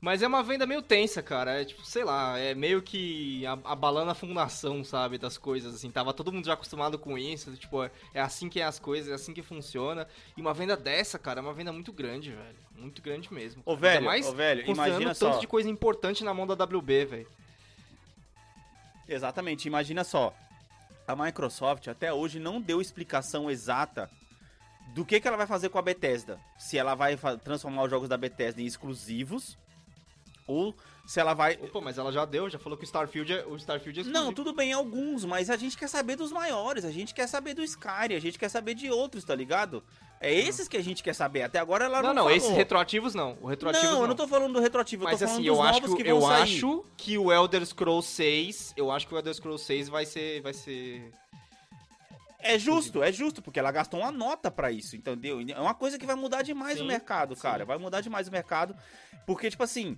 Mas 0.00 0.20
é 0.22 0.26
uma 0.26 0.42
venda 0.42 0.66
meio 0.66 0.82
tensa, 0.82 1.22
cara. 1.22 1.62
É 1.62 1.64
tipo, 1.64 1.82
sei 1.82 2.04
lá, 2.04 2.38
é 2.38 2.54
meio 2.54 2.82
que 2.82 3.46
a- 3.46 3.58
abalando 3.64 4.10
a 4.10 4.14
fundação, 4.14 4.84
sabe, 4.84 5.16
das 5.16 5.38
coisas, 5.38 5.74
assim. 5.74 5.90
Tava 5.90 6.12
todo 6.12 6.30
mundo 6.30 6.44
já 6.44 6.52
acostumado 6.52 6.98
com 6.98 7.16
isso, 7.16 7.50
tipo, 7.56 7.82
é- 7.82 7.90
é 8.12 8.20
assim 8.20 8.50
que 8.50 8.60
é 8.60 8.64
as 8.64 8.78
coisas, 8.78 9.10
é 9.10 9.14
assim 9.14 9.32
que 9.32 9.40
funciona. 9.42 10.06
E 10.36 10.42
uma 10.42 10.52
venda 10.52 10.76
dessa, 10.76 11.18
cara, 11.18 11.40
é 11.40 11.42
uma 11.42 11.54
venda 11.54 11.72
muito 11.72 11.90
grande, 11.90 12.32
velho. 12.32 12.56
Muito 12.76 13.00
grande 13.00 13.32
mesmo. 13.32 13.62
Ô, 13.64 13.70
Ainda 13.70 13.80
velho, 13.80 14.04
mais 14.04 14.28
ô, 14.28 14.32
velho, 14.32 14.70
imagina 14.70 15.14
tanto 15.14 15.34
só. 15.36 15.38
de 15.38 15.46
coisa 15.46 15.70
importante 15.70 16.22
na 16.22 16.34
mão 16.34 16.46
da 16.46 16.54
WB, 16.54 17.04
velho. 17.06 17.28
Exatamente, 19.08 19.66
imagina 19.66 20.04
só. 20.04 20.34
A 21.06 21.14
Microsoft 21.14 21.88
até 21.88 22.12
hoje 22.12 22.38
não 22.38 22.60
deu 22.60 22.80
explicação 22.80 23.50
exata 23.50 24.10
do 24.94 25.04
que, 25.04 25.20
que 25.20 25.28
ela 25.28 25.36
vai 25.36 25.46
fazer 25.46 25.68
com 25.68 25.78
a 25.78 25.82
Bethesda. 25.82 26.40
Se 26.58 26.78
ela 26.78 26.94
vai 26.94 27.16
transformar 27.42 27.84
os 27.84 27.90
jogos 27.90 28.08
da 28.08 28.16
Bethesda 28.16 28.62
em 28.62 28.66
exclusivos 28.66 29.58
ou 30.46 30.74
se 31.06 31.20
ela 31.20 31.34
vai 31.34 31.56
Pô, 31.56 31.80
mas 31.80 31.98
ela 31.98 32.10
já 32.12 32.24
deu, 32.24 32.48
já 32.48 32.58
falou 32.58 32.78
que 32.78 32.84
o 32.84 32.86
Starfield 32.86 33.32
é, 33.32 33.44
o 33.46 33.56
Starfield 33.56 34.00
é 34.00 34.04
Não, 34.04 34.32
tudo 34.32 34.52
bem, 34.52 34.72
alguns, 34.72 35.24
mas 35.24 35.50
a 35.50 35.56
gente 35.56 35.76
quer 35.76 35.88
saber 35.88 36.16
dos 36.16 36.32
maiores, 36.32 36.84
a 36.84 36.90
gente 36.90 37.12
quer 37.12 37.26
saber 37.26 37.54
do 37.54 37.62
Skyrim, 37.62 38.14
a 38.14 38.20
gente 38.20 38.38
quer 38.38 38.48
saber 38.48 38.74
de 38.74 38.90
outros, 38.90 39.24
tá 39.24 39.34
ligado? 39.34 39.82
É 40.24 40.32
esses 40.34 40.66
que 40.68 40.76
a 40.76 40.82
gente 40.82 41.02
quer 41.02 41.14
saber. 41.14 41.42
Até 41.42 41.58
agora 41.58 41.84
ela 41.84 42.00
Não, 42.02 42.14
não 42.14 42.24
não, 42.24 42.30
esses 42.30 42.44
falou. 42.44 42.56
retroativos 42.56 43.14
não. 43.14 43.36
O 43.42 43.46
retroativos 43.46 43.86
não, 43.88 43.94
não. 43.96 44.02
eu 44.02 44.08
não 44.08 44.16
tô 44.16 44.26
falando 44.26 44.52
do 44.54 44.60
retroativo, 44.60 45.04
Mas 45.04 45.20
eu 45.20 45.28
tô 45.28 45.34
falando 45.34 45.40
assim, 45.42 45.50
dos 45.50 45.58
eu 45.58 45.62
acho 45.62 45.80
que, 45.96 46.02
que 46.02 46.08
eu 46.10 46.20
sair. 46.22 46.42
acho 46.42 46.84
que 46.96 47.18
o 47.18 47.32
Elder 47.32 47.66
Scrolls 47.66 48.08
6, 48.08 48.74
eu 48.76 48.90
acho 48.90 49.06
que 49.06 49.14
o 49.14 49.18
Elder 49.18 49.34
Scrolls 49.34 49.64
6 49.64 49.88
vai 49.88 50.06
ser 50.06 50.40
vai 50.40 50.52
ser 50.54 51.10
É 52.40 52.58
justo, 52.58 53.02
é 53.02 53.10
justo, 53.12 53.40
porque 53.42 53.58
ela 53.58 53.70
gastou 53.70 54.00
uma 54.00 54.10
nota 54.10 54.50
pra 54.50 54.70
isso, 54.72 54.96
entendeu? 54.96 55.40
É 55.48 55.60
uma 55.60 55.74
coisa 55.74 55.98
que 55.98 56.06
vai 56.06 56.14
mudar 56.16 56.42
demais 56.42 56.78
Sim, 56.78 56.84
o 56.84 56.86
mercado, 56.86 57.34
sim. 57.34 57.40
cara. 57.42 57.64
Vai 57.64 57.78
mudar 57.78 58.00
demais 58.00 58.28
o 58.28 58.30
mercado, 58.32 58.74
porque, 59.26 59.50
tipo 59.50 59.62
assim, 59.62 59.96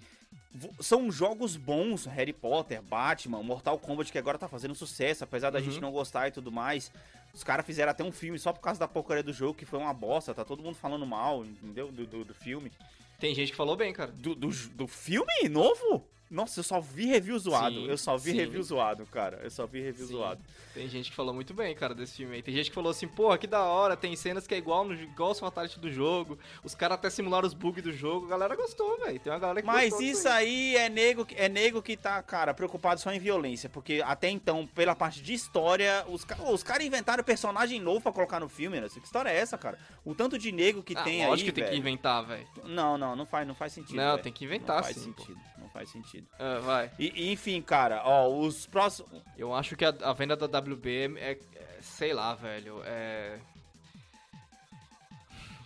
são 0.80 1.10
jogos 1.10 1.56
bons, 1.56 2.06
Harry 2.06 2.32
Potter, 2.32 2.82
Batman, 2.82 3.42
Mortal 3.42 3.78
Kombat, 3.78 4.10
que 4.12 4.18
agora 4.18 4.38
tá 4.38 4.48
fazendo 4.48 4.74
sucesso, 4.74 5.24
apesar 5.24 5.50
da 5.50 5.58
Uhum. 5.58 5.64
gente 5.64 5.80
não 5.80 5.90
gostar 5.92 6.28
e 6.28 6.30
tudo 6.30 6.50
mais. 6.52 6.90
Os 7.34 7.44
caras 7.44 7.66
fizeram 7.66 7.90
até 7.90 8.02
um 8.02 8.12
filme 8.12 8.38
só 8.38 8.52
por 8.52 8.60
causa 8.60 8.80
da 8.80 8.88
porcaria 8.88 9.22
do 9.22 9.32
jogo, 9.32 9.54
que 9.54 9.66
foi 9.66 9.78
uma 9.78 9.92
bosta, 9.92 10.32
tá 10.34 10.44
todo 10.44 10.62
mundo 10.62 10.76
falando 10.76 11.04
mal, 11.06 11.44
entendeu? 11.44 11.92
Do, 11.92 12.06
do, 12.06 12.24
do 12.24 12.34
filme. 12.34 12.72
Tem 13.18 13.34
gente 13.34 13.50
que 13.50 13.56
falou 13.56 13.76
bem, 13.76 13.92
cara. 13.92 14.10
Do, 14.12 14.34
do, 14.34 14.48
do 14.48 14.86
filme 14.86 15.48
novo? 15.50 16.02
Nossa, 16.28 16.58
eu 16.58 16.64
só 16.64 16.80
vi 16.80 17.06
review 17.06 17.38
zoado. 17.38 17.76
Sim, 17.76 17.86
eu 17.88 17.96
só 17.96 18.16
vi 18.16 18.32
sim. 18.32 18.36
review 18.38 18.62
zoado, 18.62 19.06
cara. 19.06 19.38
Eu 19.44 19.50
só 19.50 19.64
vi 19.66 19.80
review 19.80 20.06
Sim. 20.06 20.12
zoado. 20.14 20.40
Tem 20.74 20.88
gente 20.88 21.08
que 21.10 21.16
falou 21.16 21.32
muito 21.32 21.54
bem, 21.54 21.74
cara, 21.74 21.94
desse 21.94 22.16
filme 22.16 22.34
aí. 22.34 22.42
Tem 22.42 22.52
gente 22.52 22.68
que 22.68 22.74
falou 22.74 22.90
assim, 22.90 23.06
porra, 23.06 23.38
que 23.38 23.46
da 23.46 23.62
hora, 23.62 23.96
tem 23.96 24.14
cenas 24.16 24.46
que 24.46 24.54
é 24.54 24.58
igual, 24.58 24.84
no, 24.84 24.92
igual 24.92 25.30
os 25.30 25.38
Fatality 25.38 25.78
do 25.78 25.90
jogo. 25.90 26.36
Os 26.64 26.74
caras 26.74 26.96
até 26.98 27.08
simularam 27.10 27.46
os 27.46 27.54
bugs 27.54 27.82
do 27.82 27.92
jogo. 27.92 28.26
A 28.26 28.30
galera 28.30 28.56
gostou, 28.56 28.98
velho. 28.98 29.18
Tem 29.20 29.32
uma 29.32 29.38
galera 29.38 29.60
que 29.60 29.66
Mas 29.66 29.98
isso 30.00 30.28
aí 30.28 30.76
é 30.76 30.88
nego, 30.88 31.24
que- 31.24 31.36
é 31.36 31.48
nego 31.48 31.80
que 31.80 31.96
tá, 31.96 32.20
cara, 32.22 32.52
preocupado 32.52 33.00
só 33.00 33.12
em 33.12 33.18
violência. 33.20 33.68
Porque 33.70 34.02
até 34.04 34.28
então, 34.28 34.66
pela 34.66 34.94
parte 34.96 35.22
de 35.22 35.32
história, 35.32 36.04
os, 36.08 36.26
os 36.52 36.62
caras 36.62 36.84
inventaram 36.84 37.22
personagem 37.22 37.80
novo 37.80 38.00
pra 38.00 38.12
colocar 38.12 38.40
no 38.40 38.48
filme, 38.48 38.80
né? 38.80 38.88
Que 38.88 38.98
história 38.98 39.30
é 39.30 39.36
essa, 39.36 39.56
cara? 39.56 39.78
O 40.04 40.14
tanto 40.14 40.36
de 40.38 40.50
nego 40.50 40.82
que 40.82 40.94
Ah, 40.96 41.02
tem 41.04 41.22
aí. 41.22 41.30
lógico 41.30 41.46
que 41.46 41.52
tem 41.52 41.64
que 41.64 41.70
velho. 41.70 41.80
inventar, 41.80 42.24
velho. 42.26 42.46
Não, 42.64 42.98
não, 42.98 43.14
não 43.14 43.24
faz, 43.26 43.46
não 43.46 43.54
faz 43.54 43.72
sentido. 43.72 43.96
Não, 43.96 44.10
velho. 44.12 44.22
tem 44.24 44.32
que 44.32 44.44
inventar, 44.44 44.76
Não 44.78 44.82
faz 44.82 44.96
sim, 44.96 45.12
pô. 45.12 45.22
sentido. 45.22 45.40
Não 45.58 45.68
faz 45.70 45.88
sentido. 45.90 46.15
Ah, 46.38 46.58
vai. 46.60 46.90
E, 46.98 47.32
enfim, 47.32 47.60
cara, 47.62 48.02
ó, 48.04 48.28
os 48.28 48.66
próximos. 48.66 49.22
Eu 49.36 49.54
acho 49.54 49.76
que 49.76 49.84
a, 49.84 49.94
a 50.02 50.12
venda 50.12 50.36
da 50.36 50.46
WB 50.58 51.14
é, 51.18 51.32
é- 51.32 51.38
sei 51.80 52.12
lá, 52.12 52.34
velho, 52.34 52.82
é... 52.84 53.38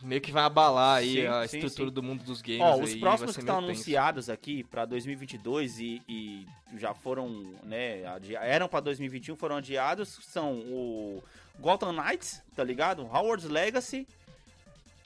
Meio 0.03 0.21
que 0.23 0.33
vai 0.33 0.45
abalar 0.45 0.97
aí 0.99 1.17
Sim, 1.17 1.27
a 1.27 1.47
sim, 1.47 1.59
estrutura 1.59 1.89
sim. 1.91 1.95
do 1.95 2.03
mundo 2.03 2.25
dos 2.25 2.41
games 2.41 2.63
Ó, 2.63 2.81
os 2.81 2.95
próximos 2.95 3.35
que 3.35 3.41
estão 3.41 3.57
tenso. 3.57 3.67
anunciados 3.71 4.31
aqui 4.31 4.65
pra 4.65 4.87
2022 4.87 5.79
e, 5.79 6.03
e 6.09 6.47
já 6.79 6.95
foram, 6.95 7.29
né, 7.63 8.01
eram 8.41 8.67
pra 8.67 8.81
2021, 8.81 9.37
foram 9.37 9.57
adiados, 9.57 10.19
são 10.23 10.55
o 10.61 11.23
Gotham 11.59 11.93
Knights, 11.93 12.43
tá 12.57 12.65
ligado? 12.65 13.03
Howard's 13.03 13.47
Legacy, 13.47 14.09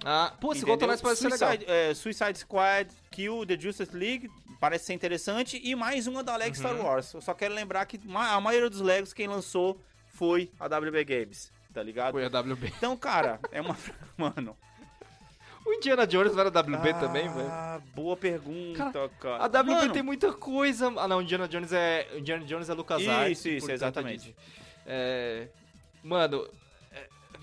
Ah, 0.04 0.32
entendeu? 0.42 0.66
Gotham 0.68 0.86
Knights 0.88 1.02
parece 1.02 1.22
ser 1.22 1.30
legal. 1.30 1.48
Suicide, 1.50 1.70
é, 1.70 1.94
Suicide 1.94 2.38
Squad, 2.38 2.90
Kill 3.10 3.46
the 3.46 3.58
Justice 3.58 3.96
League, 3.96 4.30
parece 4.60 4.86
ser 4.86 4.92
interessante, 4.94 5.60
e 5.62 5.74
mais 5.74 6.06
uma 6.06 6.22
da 6.22 6.36
Lego 6.36 6.54
Star 6.54 6.74
Uhum. 6.74 6.84
Wars. 6.84 7.12
Eu 7.14 7.20
só 7.20 7.32
quero 7.34 7.54
lembrar 7.54 7.86
que 7.86 8.00
a 8.14 8.40
maioria 8.40 8.68
dos 8.68 8.80
Legos 8.80 9.12
quem 9.12 9.26
lançou 9.26 9.80
foi 10.06 10.50
a 10.60 10.66
WB 10.66 11.04
Games, 11.04 11.50
tá 11.72 11.82
ligado? 11.82 12.12
Foi 12.12 12.24
a 12.24 12.28
WB. 12.28 12.72
Então, 12.76 12.96
cara, 12.96 13.40
é 13.50 13.60
uma... 13.60 13.76
Mano... 14.16 14.56
O 15.66 15.72
Indiana 15.72 16.06
Jones 16.06 16.34
não 16.34 16.40
era 16.40 16.50
WB 16.50 16.92
também, 17.00 17.26
velho? 17.26 17.48
Ah, 17.50 17.80
boa 17.94 18.14
pergunta, 18.18 19.10
cara. 19.18 19.44
A 19.44 19.46
WB 19.46 19.70
Mano, 19.70 19.92
tem 19.94 20.02
muita 20.02 20.30
coisa. 20.30 20.92
Ah, 20.98 21.08
não, 21.08 21.22
Indiana 21.22 21.48
Jones 21.48 21.72
é. 21.72 22.06
Indiana 22.18 22.44
Jones 22.44 22.68
é 22.68 22.74
LucasArts. 22.74 23.38
Isso, 23.38 23.48
isso, 23.48 23.70
exatamente. 23.70 24.36
É, 24.86 25.48
mano, 26.02 26.46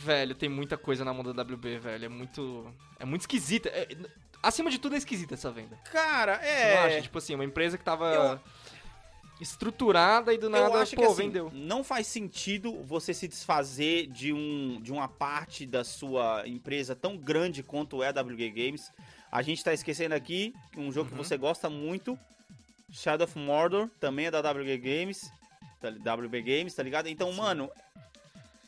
velho, 0.02 0.36
tem 0.36 0.50
muita 0.50 0.78
coisa 0.78 1.06
na 1.06 1.14
mão 1.14 1.24
da 1.24 1.42
WB, 1.44 1.80
velho. 1.80 2.06
É 2.06 2.10
muito. 2.10 2.74
É 3.00 3.06
muito 3.06 3.22
esquisita. 3.22 3.70
É, 3.70 3.88
acima 4.44 4.70
de 4.70 4.78
tudo 4.80 4.96
é 4.96 4.98
esquisita 4.98 5.34
essa 5.36 5.52
venda. 5.52 5.78
Cara, 5.92 6.38
Você 6.40 6.76
não 6.76 6.84
acha? 6.84 6.94
é. 6.98 7.02
Tipo 7.02 7.18
assim, 7.18 7.36
uma 7.36 7.46
empresa 7.46 7.78
que 7.78 7.84
tava 7.84 8.06
Eu- 8.14 8.40
estruturada 9.40 10.34
e 10.34 10.38
do 10.38 10.46
Eu 10.48 10.50
nada, 10.52 10.82
acho 10.82 10.96
pô, 10.96 11.02
que 11.02 11.08
assim, 11.08 11.24
vendeu. 11.24 11.52
não 11.54 11.84
faz 11.84 12.06
sentido 12.08 12.84
você 12.84 13.14
se 13.14 13.28
desfazer 13.28 14.08
de, 14.08 14.32
um, 14.32 14.80
de 14.82 14.92
uma 14.92 15.08
parte 15.08 15.66
da 15.66 15.84
sua 15.84 16.44
empresa 16.48 16.96
tão 16.96 17.18
grande 17.18 17.64
quanto 17.64 18.04
é 18.04 18.10
a 18.10 18.12
WG 18.12 18.50
Games. 18.52 18.92
A 19.32 19.42
gente 19.42 19.64
tá 19.64 19.74
esquecendo 19.74 20.14
aqui 20.14 20.54
um 20.78 20.92
jogo 20.92 21.10
que 21.10 21.16
Uhum. 21.16 21.24
você 21.24 21.38
gosta 21.38 21.70
muito, 21.70 22.20
Shadow 22.92 23.26
of 23.26 23.38
Mordor, 23.40 23.90
também 24.00 24.26
é 24.28 24.32
da 24.32 24.42
WG 24.42 24.78
Games. 24.78 25.32
tá- 25.80 25.90
WB 25.90 26.42
Games, 26.44 26.76
tá 26.76 26.84
ligado? 26.84 27.08
Então, 27.08 27.32
Sim. 27.32 27.38
mano, 27.38 27.72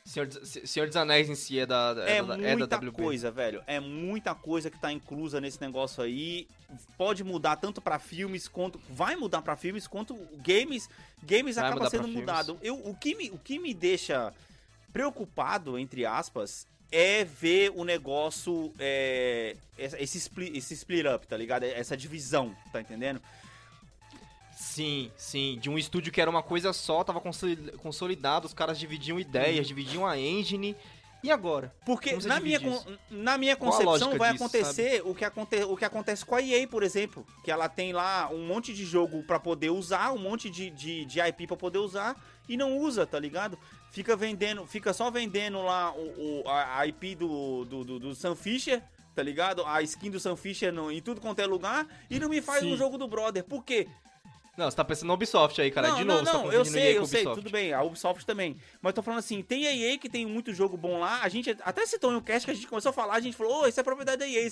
Senhor, 0.05 0.27
dos- 0.27 0.49
Senhor 0.65 0.85
dos 0.87 0.95
Anéis 0.97 1.29
em 1.29 1.35
si 1.35 1.59
é 1.59 1.65
da, 1.65 1.95
é, 2.05 2.17
é 2.17 2.23
da, 2.23 2.35
é 2.35 2.55
muita 2.55 2.67
da 2.67 2.77
WB. 2.77 2.91
coisa, 2.91 3.31
velho. 3.31 3.63
É 3.65 3.79
muita 3.79 4.35
coisa 4.35 4.69
que 4.69 4.77
tá 4.77 4.91
inclusa 4.91 5.39
nesse 5.39 5.61
negócio 5.61 6.03
aí. 6.03 6.47
Pode 6.97 7.23
mudar 7.23 7.55
tanto 7.55 7.81
pra 7.81 7.97
filmes 7.99 8.47
quanto. 8.47 8.81
Vai 8.89 9.15
mudar 9.15 9.41
pra 9.41 9.55
filmes 9.55 9.87
quanto 9.87 10.15
games. 10.45 10.89
Games 11.23 11.55
Vai 11.55 11.65
acaba 11.69 11.89
sendo 11.89 12.03
filmes. 12.03 12.19
mudado. 12.19 12.59
Eu, 12.61 12.75
o, 12.75 12.93
que 12.95 13.15
me, 13.15 13.29
o 13.29 13.37
que 13.37 13.57
me 13.59 13.73
deixa 13.73 14.33
preocupado, 14.91 15.79
entre 15.79 16.05
aspas, 16.05 16.67
é 16.91 17.23
ver 17.23 17.71
o 17.75 17.83
negócio. 17.85 18.73
é, 18.77 19.55
esse, 19.77 20.17
split, 20.17 20.55
esse 20.55 20.73
split 20.73 21.05
up, 21.07 21.25
tá 21.25 21.37
ligado? 21.37 21.63
Essa 21.63 21.95
divisão, 21.97 22.53
tá 22.71 22.81
entendendo? 22.81 23.21
Sim, 24.55 25.11
sim. 25.17 25.57
De 25.59 25.69
um 25.69 25.77
estúdio 25.77 26.11
que 26.11 26.21
era 26.21 26.29
uma 26.29 26.43
coisa 26.43 26.73
só, 26.73 27.03
tava 27.03 27.19
consoli- 27.19 27.71
consolidado, 27.77 28.45
os 28.47 28.53
caras 28.53 28.79
dividiam 28.79 29.19
ideias, 29.19 29.67
dividiam 29.67 30.05
a 30.05 30.17
engine. 30.17 30.75
E 31.23 31.31
agora? 31.31 31.73
Porque 31.85 32.17
na 32.27 32.37
minha, 32.41 32.59
na 33.09 33.37
minha 33.37 33.55
concepção 33.55 34.17
vai 34.17 34.33
disso, 34.33 34.43
acontecer 34.43 35.01
o 35.05 35.15
que, 35.15 35.23
aconte 35.23 35.63
o 35.63 35.77
que 35.77 35.85
acontece 35.85 36.25
com 36.25 36.35
a 36.35 36.41
EA, 36.41 36.67
por 36.67 36.83
exemplo. 36.83 37.25
Que 37.45 37.49
ela 37.49 37.69
tem 37.69 37.93
lá 37.93 38.29
um 38.29 38.45
monte 38.45 38.73
de 38.73 38.83
jogo 38.83 39.23
pra 39.23 39.39
poder 39.39 39.69
usar, 39.69 40.11
um 40.11 40.17
monte 40.17 40.49
de, 40.49 40.69
de, 40.69 41.05
de 41.05 41.21
IP 41.21 41.47
pra 41.47 41.55
poder 41.55 41.77
usar 41.77 42.21
e 42.49 42.57
não 42.57 42.77
usa, 42.77 43.05
tá 43.05 43.17
ligado? 43.17 43.57
Fica 43.89 44.17
vendendo, 44.17 44.65
fica 44.67 44.91
só 44.91 45.09
vendendo 45.09 45.61
lá 45.61 45.93
o, 45.93 46.41
o- 46.41 46.43
a, 46.49 46.79
a 46.79 46.87
IP 46.87 47.15
do, 47.15 47.63
do, 47.63 47.83
do, 47.85 47.99
do 47.99 48.15
Sam 48.15 48.35
Fisher, 48.35 48.83
tá 49.15 49.23
ligado? 49.23 49.63
A 49.65 49.81
skin 49.81 50.11
do 50.11 50.19
Sam 50.19 50.35
Fisher 50.35 50.73
no, 50.73 50.91
em 50.91 51.01
tudo 51.01 51.21
quanto 51.21 51.39
é 51.39 51.45
lugar 51.45 51.87
e 52.09 52.19
não 52.19 52.27
me 52.27 52.41
faz 52.41 52.63
Sim. 52.63 52.73
um 52.73 52.75
jogo 52.75 52.97
do 52.97 53.07
Brother. 53.07 53.45
Por 53.45 53.63
quê? 53.63 53.87
Não, 54.55 54.69
você 54.69 54.77
tá 54.77 54.85
pensando 54.85 55.07
na 55.07 55.15
Ubisoft 55.15 55.59
aí, 55.59 55.71
cara. 55.71 55.87
Não, 55.87 55.95
de 55.97 56.03
não, 56.03 56.13
novo, 56.15 56.25
tá 56.25 56.33
não, 56.33 56.39
eu 56.51 56.59
confundindo 56.59 56.77
EA 56.77 56.83
sei, 56.83 56.97
eu 56.99 57.05
sei, 57.07 57.23
tudo 57.23 57.49
bem, 57.49 57.73
a 57.73 57.81
Ubisoft 57.81 58.23
também. 58.23 58.55
Mas 58.81 58.91
eu 58.91 58.93
tô 58.95 59.01
falando 59.01 59.17
assim, 59.17 59.41
tem 59.41 59.65
a 59.67 59.73
EA 59.75 59.97
que 59.97 60.07
tem 60.07 60.27
muito 60.27 60.53
jogo 60.53 60.77
bom 60.77 60.99
lá, 60.99 61.23
a 61.23 61.29
gente 61.29 61.57
até 61.63 61.83
citou 61.87 62.11
em 62.11 62.17
um 62.17 62.21
cast 62.21 62.45
que 62.45 62.51
a 62.51 62.53
gente 62.53 62.67
começou 62.67 62.91
a 62.91 62.93
falar, 62.93 63.15
a 63.15 63.19
gente 63.19 63.35
falou, 63.35 63.63
ô, 63.63 63.67
isso 63.67 63.79
é 63.79 63.83
propriedade 63.83 64.19
da 64.19 64.27
EA. 64.27 64.45
É... 64.45 64.51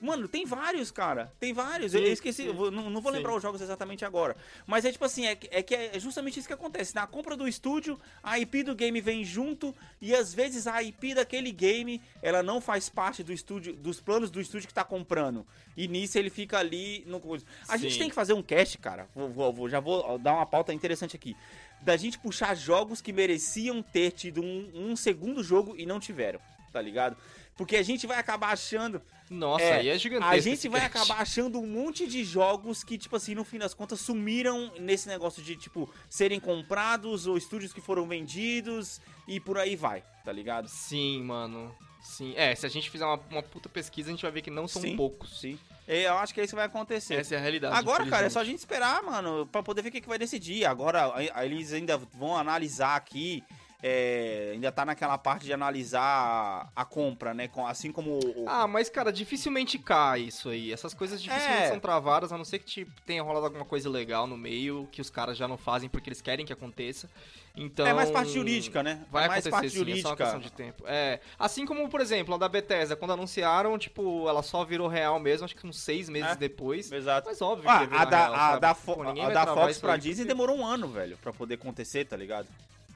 Mano, 0.00 0.28
tem 0.28 0.46
vários, 0.46 0.92
cara, 0.92 1.32
tem 1.40 1.52
vários. 1.52 1.92
eu 1.92 2.00
Sim, 2.04 2.12
esqueci, 2.12 2.42
sim. 2.42 2.48
eu 2.48 2.54
vou- 2.54 2.70
não, 2.70 2.88
não 2.88 3.00
vou 3.00 3.10
Sim. 3.10 3.18
lembrar 3.18 3.34
os 3.34 3.42
jogos 3.42 3.60
exatamente 3.60 4.04
agora. 4.04 4.36
Mas 4.64 4.84
é 4.84 4.92
tipo 4.92 5.04
assim, 5.04 5.26
é, 5.26 5.34
que- 5.34 5.48
é 5.50 5.60
que 5.60 5.74
é 5.74 5.98
justamente 5.98 6.38
isso 6.38 6.46
que 6.46 6.54
acontece. 6.54 6.94
Na 6.94 7.06
compra 7.08 7.36
do 7.36 7.48
estúdio, 7.48 7.98
a 8.22 8.38
IP 8.38 8.62
do 8.62 8.76
game 8.76 9.00
vem 9.00 9.24
junto 9.24 9.74
e 10.00 10.14
às 10.14 10.32
vezes 10.32 10.68
a 10.68 10.80
IP 10.84 11.14
daquele 11.14 11.50
game, 11.50 12.00
ela 12.22 12.44
não 12.44 12.60
faz 12.60 12.88
parte 12.88 13.24
do 13.24 13.32
estúdio, 13.32 13.74
dos 13.74 14.00
planos 14.00 14.30
do 14.30 14.40
estúdio 14.40 14.68
que 14.68 14.74
tá 14.74 14.84
comprando. 14.84 15.44
E 15.76 15.88
nisso 15.88 16.18
ele 16.18 16.30
fica 16.30 16.58
ali 16.58 17.02
no. 17.06 17.20
A 17.66 17.76
gente 17.76 17.94
Sim. 17.94 17.98
tem 18.00 18.08
que 18.08 18.14
fazer 18.14 18.34
um 18.34 18.42
cast, 18.42 18.76
cara. 18.78 19.08
Vou, 19.14 19.30
vou- 19.32 19.52
vou- 19.52 19.68
já 19.68 19.80
vou 19.80 20.18
dar 20.18 20.34
uma 20.34 20.46
pauta 20.46 20.72
interessante 20.72 21.16
aqui. 21.16 21.36
Da 21.80 21.96
gente 21.96 22.18
puxar 22.18 22.54
jogos 22.54 23.00
que 23.00 23.12
mereciam 23.12 23.82
ter 23.82 24.12
tido 24.12 24.40
um, 24.42 24.70
um 24.90 24.96
segundo 24.96 25.42
jogo 25.42 25.74
e 25.76 25.84
não 25.84 25.98
tiveram, 25.98 26.38
tá 26.72 26.80
ligado? 26.80 27.16
Porque 27.56 27.76
a 27.76 27.82
gente 27.82 28.06
vai 28.06 28.18
acabar 28.18 28.52
achando. 28.52 29.02
Nossa, 29.28 29.64
É, 29.64 29.72
aí 29.78 29.88
é 29.88 29.98
gigantesco. 29.98 30.32
A 30.34 30.38
gente 30.38 30.68
vai 30.68 30.80
cast. 30.82 30.96
acabar 30.98 31.20
achando 31.22 31.58
um 31.60 31.66
monte 31.66 32.06
de 32.06 32.22
jogos 32.24 32.82
que, 32.84 32.96
tipo 32.98 33.16
assim, 33.16 33.34
no 33.34 33.44
fim 33.44 33.58
das 33.58 33.74
contas, 33.74 34.00
sumiram 34.00 34.72
nesse 34.78 35.08
negócio 35.08 35.42
de, 35.42 35.56
tipo, 35.56 35.88
serem 36.08 36.38
comprados 36.40 37.26
ou 37.26 37.36
estúdios 37.36 37.72
que 37.72 37.80
foram 37.80 38.06
vendidos 38.06 39.00
e 39.28 39.38
por 39.40 39.58
aí 39.58 39.74
vai, 39.76 40.02
tá 40.24 40.32
ligado? 40.32 40.68
Sim, 40.68 41.22
mano. 41.24 41.74
Sim. 42.02 42.34
É, 42.36 42.54
se 42.54 42.66
a 42.66 42.68
gente 42.68 42.90
fizer 42.90 43.04
uma, 43.06 43.18
uma 43.30 43.42
puta 43.42 43.68
pesquisa, 43.68 44.08
a 44.08 44.12
gente 44.12 44.22
vai 44.22 44.30
ver 44.30 44.42
que 44.42 44.50
não 44.50 44.66
são 44.66 44.82
Sim. 44.82 44.96
poucos. 44.96 45.40
Sim. 45.40 45.58
Eu 45.86 46.16
acho 46.18 46.34
que 46.34 46.42
isso 46.42 46.54
vai 46.54 46.66
acontecer. 46.66 47.14
Essa 47.14 47.34
é 47.34 47.38
a 47.38 47.40
realidade. 47.40 47.76
Agora, 47.76 48.06
cara, 48.06 48.26
é 48.26 48.30
só 48.30 48.40
a 48.40 48.44
gente 48.44 48.58
esperar, 48.58 49.02
mano, 49.02 49.46
pra 49.46 49.62
poder 49.62 49.82
ver 49.82 49.88
o 49.88 49.92
que, 49.92 50.00
que 50.00 50.08
vai 50.08 50.18
decidir. 50.18 50.64
Agora, 50.64 51.12
eles 51.44 51.72
ainda 51.72 51.96
vão 51.96 52.36
analisar 52.36 52.96
aqui. 52.96 53.42
É, 53.82 54.50
ainda 54.52 54.70
tá 54.70 54.84
naquela 54.84 55.18
parte 55.18 55.44
de 55.44 55.52
analisar 55.52 56.70
a 56.74 56.84
compra, 56.84 57.34
né? 57.34 57.48
com- 57.48 57.66
Assim 57.66 57.90
como 57.90 58.18
o. 58.18 58.44
Ah, 58.46 58.66
mas, 58.68 58.88
cara, 58.88 59.12
dificilmente 59.12 59.78
cai 59.78 60.20
isso 60.22 60.48
aí. 60.50 60.72
Essas 60.72 60.94
coisas 60.94 61.20
dificilmente 61.20 61.62
É. 61.64 61.68
são 61.68 61.80
travadas, 61.80 62.32
a 62.32 62.38
não 62.38 62.44
ser 62.44 62.58
que 62.60 62.64
tipo, 62.66 62.92
tenha 63.04 63.22
rolado 63.22 63.46
alguma 63.46 63.64
coisa 63.64 63.90
legal 63.90 64.26
no 64.26 64.36
meio, 64.36 64.88
que 64.92 65.00
os 65.00 65.10
caras 65.10 65.36
já 65.36 65.48
não 65.48 65.56
fazem 65.58 65.88
porque 65.88 66.08
eles 66.08 66.20
querem 66.20 66.46
que 66.46 66.52
aconteça. 66.52 67.10
Então. 67.54 67.86
é 67.86 67.92
mais 67.92 68.10
parte 68.10 68.30
jurídica, 68.32 68.82
né? 68.82 69.04
Vai 69.10 69.24
é 69.26 69.28
mais 69.28 69.46
acontecer 69.46 69.50
parte 69.50 69.70
sim, 69.70 69.76
é 69.76 70.00
só 70.00 70.08
uma 70.08 70.16
jurídica. 70.16 70.16
questão 70.16 70.40
de 70.40 70.52
tempo. 70.52 70.84
É, 70.86 71.20
assim 71.38 71.66
como, 71.66 71.86
por 71.90 72.00
exemplo, 72.00 72.34
a 72.34 72.38
da 72.38 72.48
Bethesda, 72.48 72.96
quando 72.96 73.12
anunciaram, 73.12 73.76
tipo, 73.78 74.26
ela 74.26 74.42
só 74.42 74.64
virou 74.64 74.88
real 74.88 75.18
mesmo, 75.20 75.44
acho 75.44 75.54
que 75.54 75.66
uns 75.66 75.78
seis 75.78 76.08
meses 76.08 76.30
É. 76.30 76.34
depois. 76.36 76.90
Exato. 76.90 77.28
Mas 77.28 77.42
óbvio 77.42 77.68
Ah, 77.68 77.86
que 77.86 77.94
a 77.94 78.04
da, 78.06 78.18
real, 78.20 78.32
a 78.32 78.36
da, 78.38 78.54
a 78.54 78.58
da 78.58 79.54
Fox 79.54 79.78
pra 79.78 79.96
Disney 79.98 80.24
porque- 80.24 80.28
demorou 80.28 80.56
um 80.56 80.64
ano, 80.64 80.88
velho, 80.88 81.18
pra 81.18 81.30
poder 81.32 81.54
acontecer, 81.56 82.06
tá 82.06 82.16
ligado? 82.16 82.46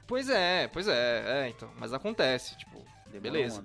Pois 0.07 0.29
é, 0.29 0.67
pois 0.69 0.87
é, 0.87 1.43
é, 1.43 1.49
então. 1.49 1.69
Mas 1.77 1.93
acontece, 1.93 2.57
tipo, 2.57 2.83
beleza. 3.21 3.63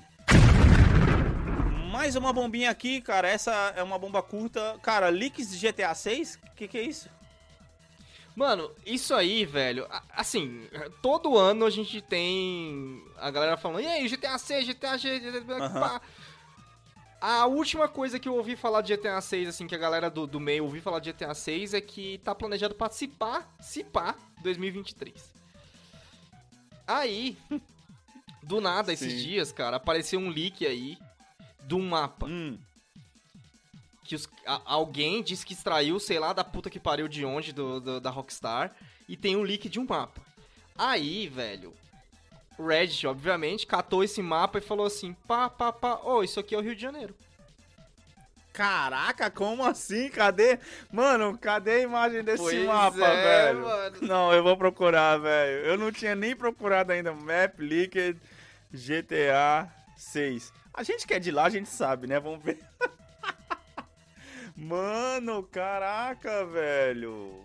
Mais 1.91 2.17
uma 2.17 2.33
bombinha 2.33 2.71
aqui, 2.71 3.01
cara. 3.01 3.29
Essa 3.29 3.53
é 3.77 3.83
uma 3.83 3.99
bomba 3.99 4.23
curta. 4.23 4.79
Cara, 4.83 5.09
leaks 5.09 5.51
de 5.51 5.71
GTA 5.71 5.95
6? 5.95 6.41
O 6.51 6.55
que, 6.57 6.67
que 6.67 6.79
é 6.79 6.83
isso? 6.83 7.09
Mano, 8.35 8.73
isso 8.87 9.15
aí, 9.15 9.45
velho, 9.45 9.87
assim, 10.17 10.67
todo 11.03 11.37
ano 11.37 11.67
a 11.67 11.71
gente 11.71 12.01
tem 12.01 13.05
a 13.19 13.31
galera 13.31 13.59
falando, 13.59 13.83
e 13.83 13.87
aí, 13.87 14.09
GTA 14.09 14.39
6, 14.39 14.67
GTA 14.67 14.97
G, 14.97 15.21
GTA... 15.21 15.57
Aham. 15.57 15.81
pá." 15.81 16.01
A 17.21 17.47
última 17.47 17.87
coisa 17.87 18.19
que 18.19 18.29
eu 18.29 18.35
ouvi 18.35 18.57
falar 18.57 18.81
de 18.81 18.97
GTA 18.97 19.21
6, 19.21 19.49
assim, 19.49 19.67
que 19.67 19.75
a 19.75 19.79
galera 19.79 20.11
do, 20.11 20.27
do 20.27 20.41
meio 20.41 20.65
ouviu 20.65 20.83
falar 20.83 20.99
de 20.99 21.13
GTA 21.13 21.35
6 21.35 21.75
é 21.75 21.81
que 21.81 22.19
tá 22.25 22.35
planejado 22.35 22.75
participar, 22.75 23.55
se 23.61 23.85
pá, 23.85 24.17
2023. 24.43 25.42
Aí, 26.99 27.37
do 28.43 28.61
nada, 28.61 28.93
esses 28.93 29.13
Sim. 29.13 29.19
dias, 29.19 29.53
cara, 29.53 29.77
apareceu 29.77 30.19
um 30.21 30.29
leak 30.29 30.67
aí 30.67 30.99
de 31.65 31.75
um 31.75 31.89
mapa 31.89 32.27
Hum. 32.27 32.59
que 34.05 34.15
os- 34.15 34.29
a- 34.47 34.61
alguém 34.65 35.23
disse 35.23 35.47
que 35.47 35.53
extraiu, 35.55 35.99
sei 36.01 36.19
lá, 36.19 36.33
da 36.33 36.45
puta 36.45 36.69
que 36.69 36.81
pariu 36.81 37.09
de 37.09 37.25
onde, 37.25 37.53
do, 37.53 37.81
do- 37.81 38.01
da 38.01 38.11
Rockstar, 38.11 38.75
e 39.09 39.17
tem 39.17 39.37
um 39.37 39.43
leak 39.43 39.69
de 39.69 39.79
um 39.81 39.87
mapa. 39.87 40.21
Aí, 40.77 41.29
velho, 41.29 41.73
o 42.59 42.67
Reddit, 42.67 43.07
obviamente, 43.07 43.67
catou 43.67 44.03
esse 44.05 44.21
mapa 44.21 44.59
e 44.59 44.63
falou 44.63 44.87
assim, 44.87 45.15
pá, 45.27 45.49
pá, 45.49 45.73
pá, 45.73 46.01
ô, 46.03 46.23
isso 46.23 46.39
aqui 46.41 46.55
é 46.55 46.59
o 46.59 46.63
Rio 46.63 46.75
de 46.75 46.83
Janeiro. 46.83 47.15
Caraca, 48.53 49.31
como 49.31 49.65
assim? 49.65 50.09
Cadê? 50.11 50.59
Mano, 50.91 51.39
cadê 51.39 51.73
a 51.73 51.81
imagem 51.81 52.23
desse 52.23 52.43
Pois 52.43 52.67
mapa, 52.67 52.99
é, 53.07 53.47
velho? 53.47 53.63
mano. 53.63 53.97
Não, 54.03 54.33
eu 54.33 54.43
vou 54.43 54.57
procurar, 54.57 55.17
velho. 55.19 55.65
Eu 55.65 55.79
não 55.79 55.91
tinha 55.91 56.15
nem 56.15 56.37
procurado 56.37 56.93
ainda. 56.93 57.13
Map 57.15 57.59
Leaked 57.59 58.21
GTA 58.71 59.73
6. 59.97 60.53
A 60.75 60.83
gente 60.83 61.07
que 61.07 61.15
é 61.15 61.19
de 61.19 61.31
lá, 61.31 61.45
a 61.45 61.51
gente 61.51 61.69
sabe, 61.69 62.07
né? 62.07 62.21
Vamos 62.21 62.43
ver. 62.43 62.59
Mano, 64.55 65.43
caraca, 65.45 66.45
velho. 66.45 67.43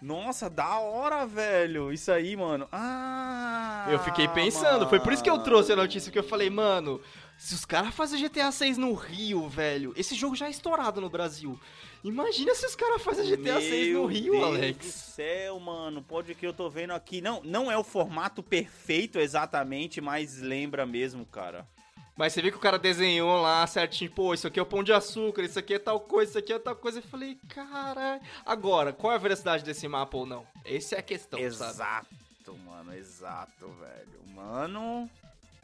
Nossa, 0.00 0.48
da 0.48 0.78
hora, 0.78 1.26
velho. 1.26 1.92
Isso 1.92 2.10
aí, 2.10 2.34
mano. 2.36 2.66
Ah! 2.72 3.86
Eu 3.90 3.98
fiquei 3.98 4.28
pensando, 4.28 4.88
foi 4.88 4.98
por 5.00 5.12
isso 5.12 5.22
que 5.22 5.28
eu 5.28 5.34
mano. 5.34 5.44
trouxe 5.44 5.72
a 5.72 5.76
notícia, 5.76 6.10
que 6.10 6.18
eu 6.18 6.22
falei, 6.22 6.48
mano, 6.48 7.00
se 7.40 7.54
os 7.54 7.64
caras 7.64 7.94
fazem 7.94 8.22
GTA 8.22 8.52
6 8.52 8.76
no 8.76 8.92
Rio, 8.92 9.48
velho, 9.48 9.94
esse 9.96 10.14
jogo 10.14 10.36
já 10.36 10.46
é 10.46 10.50
estourado 10.50 11.00
no 11.00 11.08
Brasil. 11.08 11.58
Imagina 12.04 12.54
se 12.54 12.66
os 12.66 12.76
caras 12.76 13.00
fazem 13.00 13.24
GTA 13.24 13.58
6 13.58 13.94
no 13.94 14.00
Meu 14.00 14.06
Rio, 14.06 14.32
Deus 14.32 14.44
Alex. 14.44 14.76
do 14.86 14.92
céu, 14.92 15.58
mano. 15.58 16.02
Pode 16.02 16.34
que 16.34 16.46
eu 16.46 16.52
tô 16.52 16.68
vendo 16.68 16.90
aqui. 16.90 17.22
Não, 17.22 17.40
não 17.42 17.72
é 17.72 17.78
o 17.78 17.82
formato 17.82 18.42
perfeito 18.42 19.18
exatamente, 19.18 20.02
mas 20.02 20.36
lembra 20.38 20.84
mesmo, 20.84 21.24
cara. 21.24 21.66
Mas 22.14 22.34
você 22.34 22.42
vê 22.42 22.50
que 22.50 22.58
o 22.58 22.60
cara 22.60 22.78
desenhou 22.78 23.40
lá 23.40 23.66
certinho, 23.66 24.10
pô, 24.10 24.34
isso 24.34 24.46
aqui 24.46 24.60
é 24.60 24.62
o 24.62 24.66
pão 24.66 24.84
de 24.84 24.92
açúcar, 24.92 25.42
isso 25.42 25.58
aqui 25.58 25.72
é 25.72 25.78
tal 25.78 25.98
coisa, 25.98 26.32
isso 26.32 26.38
aqui 26.38 26.52
é 26.52 26.58
tal 26.58 26.76
coisa. 26.76 26.98
Eu 26.98 27.02
falei, 27.04 27.38
caralho. 27.48 28.20
Agora, 28.44 28.92
qual 28.92 29.14
é 29.14 29.16
a 29.16 29.18
veracidade 29.18 29.64
desse 29.64 29.88
mapa 29.88 30.14
ou 30.18 30.26
não? 30.26 30.46
Essa 30.62 30.96
é 30.96 30.98
a 30.98 31.02
questão, 31.02 31.38
sabe? 31.50 31.70
exato, 31.70 32.58
mano, 32.66 32.94
exato, 32.94 33.66
velho. 33.80 34.34
Mano, 34.34 35.08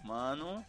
mano. 0.02 0.64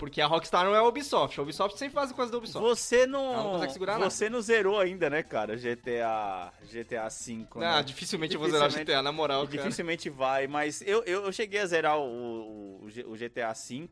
Porque 0.00 0.20
a 0.20 0.26
Rockstar 0.26 0.64
não 0.64 0.74
é 0.74 0.78
a 0.78 0.82
Ubisoft. 0.82 1.38
A 1.38 1.42
Ubisoft 1.42 1.78
sempre 1.78 1.94
faz 1.94 2.10
coisa 2.10 2.32
da 2.32 2.38
Ubisoft. 2.38 2.66
Você 2.66 3.02
Ela 3.02 3.06
não 3.06 3.36
não. 3.36 3.50
consegue 3.52 3.72
segurar 3.74 3.92
nada. 3.98 4.08
você 4.08 4.30
não 4.30 4.40
zerou 4.40 4.80
ainda, 4.80 5.10
né, 5.10 5.22
cara? 5.22 5.54
GTA. 5.56 6.50
GTA 6.64 7.06
V. 7.08 7.46
Ah, 7.56 7.76
né? 7.76 7.82
dificilmente 7.82 8.32
eu 8.34 8.40
vou 8.40 8.48
zerar 8.48 8.68
Dificilmente- 8.68 8.90
GTA, 8.92 9.02
na 9.02 9.12
moral, 9.12 9.46
cara. 9.46 9.58
Dificilmente 9.58 10.08
vai, 10.08 10.46
mas 10.46 10.80
eu, 10.80 11.04
eu, 11.04 11.26
eu 11.26 11.32
cheguei 11.32 11.60
a 11.60 11.66
zerar 11.66 11.98
o, 11.98 12.02
o, 12.02 12.88
o 13.06 13.12
o 13.12 13.14
GTA 13.16 13.52
V. 13.52 13.88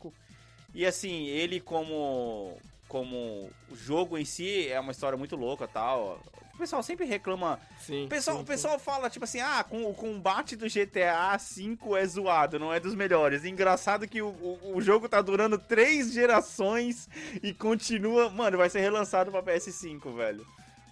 E 0.75 0.87
assim, 0.87 1.27
ele 1.27 1.61
como, 1.61 2.57
como 2.89 3.51
jogo 3.75 4.17
em 4.17 4.25
si 4.25 4.67
é 4.69 4.81
uma 4.81 4.93
história 4.93 5.17
muito 5.19 5.37
louca 5.37 5.69
tal. 5.69 6.19
O 6.59 6.67
pessoal 6.67 6.83
sempre 6.83 7.07
reclama. 7.07 7.61
Sim. 7.79 8.07
O 8.07 8.09
pessoal, 8.09 8.37
sim, 8.39 8.43
o 8.43 8.45
pessoal 8.45 8.79
fala, 8.81 9.09
tipo 9.09 9.25
assim, 9.25 9.39
ah, 9.39 9.63
com, 9.63 9.89
o 9.89 9.95
combate 9.95 10.57
do 10.57 10.67
GTA 10.67 11.37
V 11.37 11.79
é 11.97 12.05
zoado, 12.05 12.59
não 12.59 12.75
é 12.75 12.81
dos 12.81 12.97
melhores. 12.97 13.45
Engraçado 13.45 14.09
que 14.09 14.21
o, 14.21 14.27
o, 14.27 14.73
o 14.75 14.81
jogo 14.81 15.09
tá 15.09 15.23
durando 15.23 15.57
três 15.57 16.13
gerações 16.13 17.09
e 17.45 17.55
continua. 17.55 18.29
Mano, 18.29 18.59
vai 18.59 18.69
ser 18.69 18.81
relançado 18.81 19.31
pra 19.31 19.41
PS5, 19.41 20.17
velho. 20.17 20.45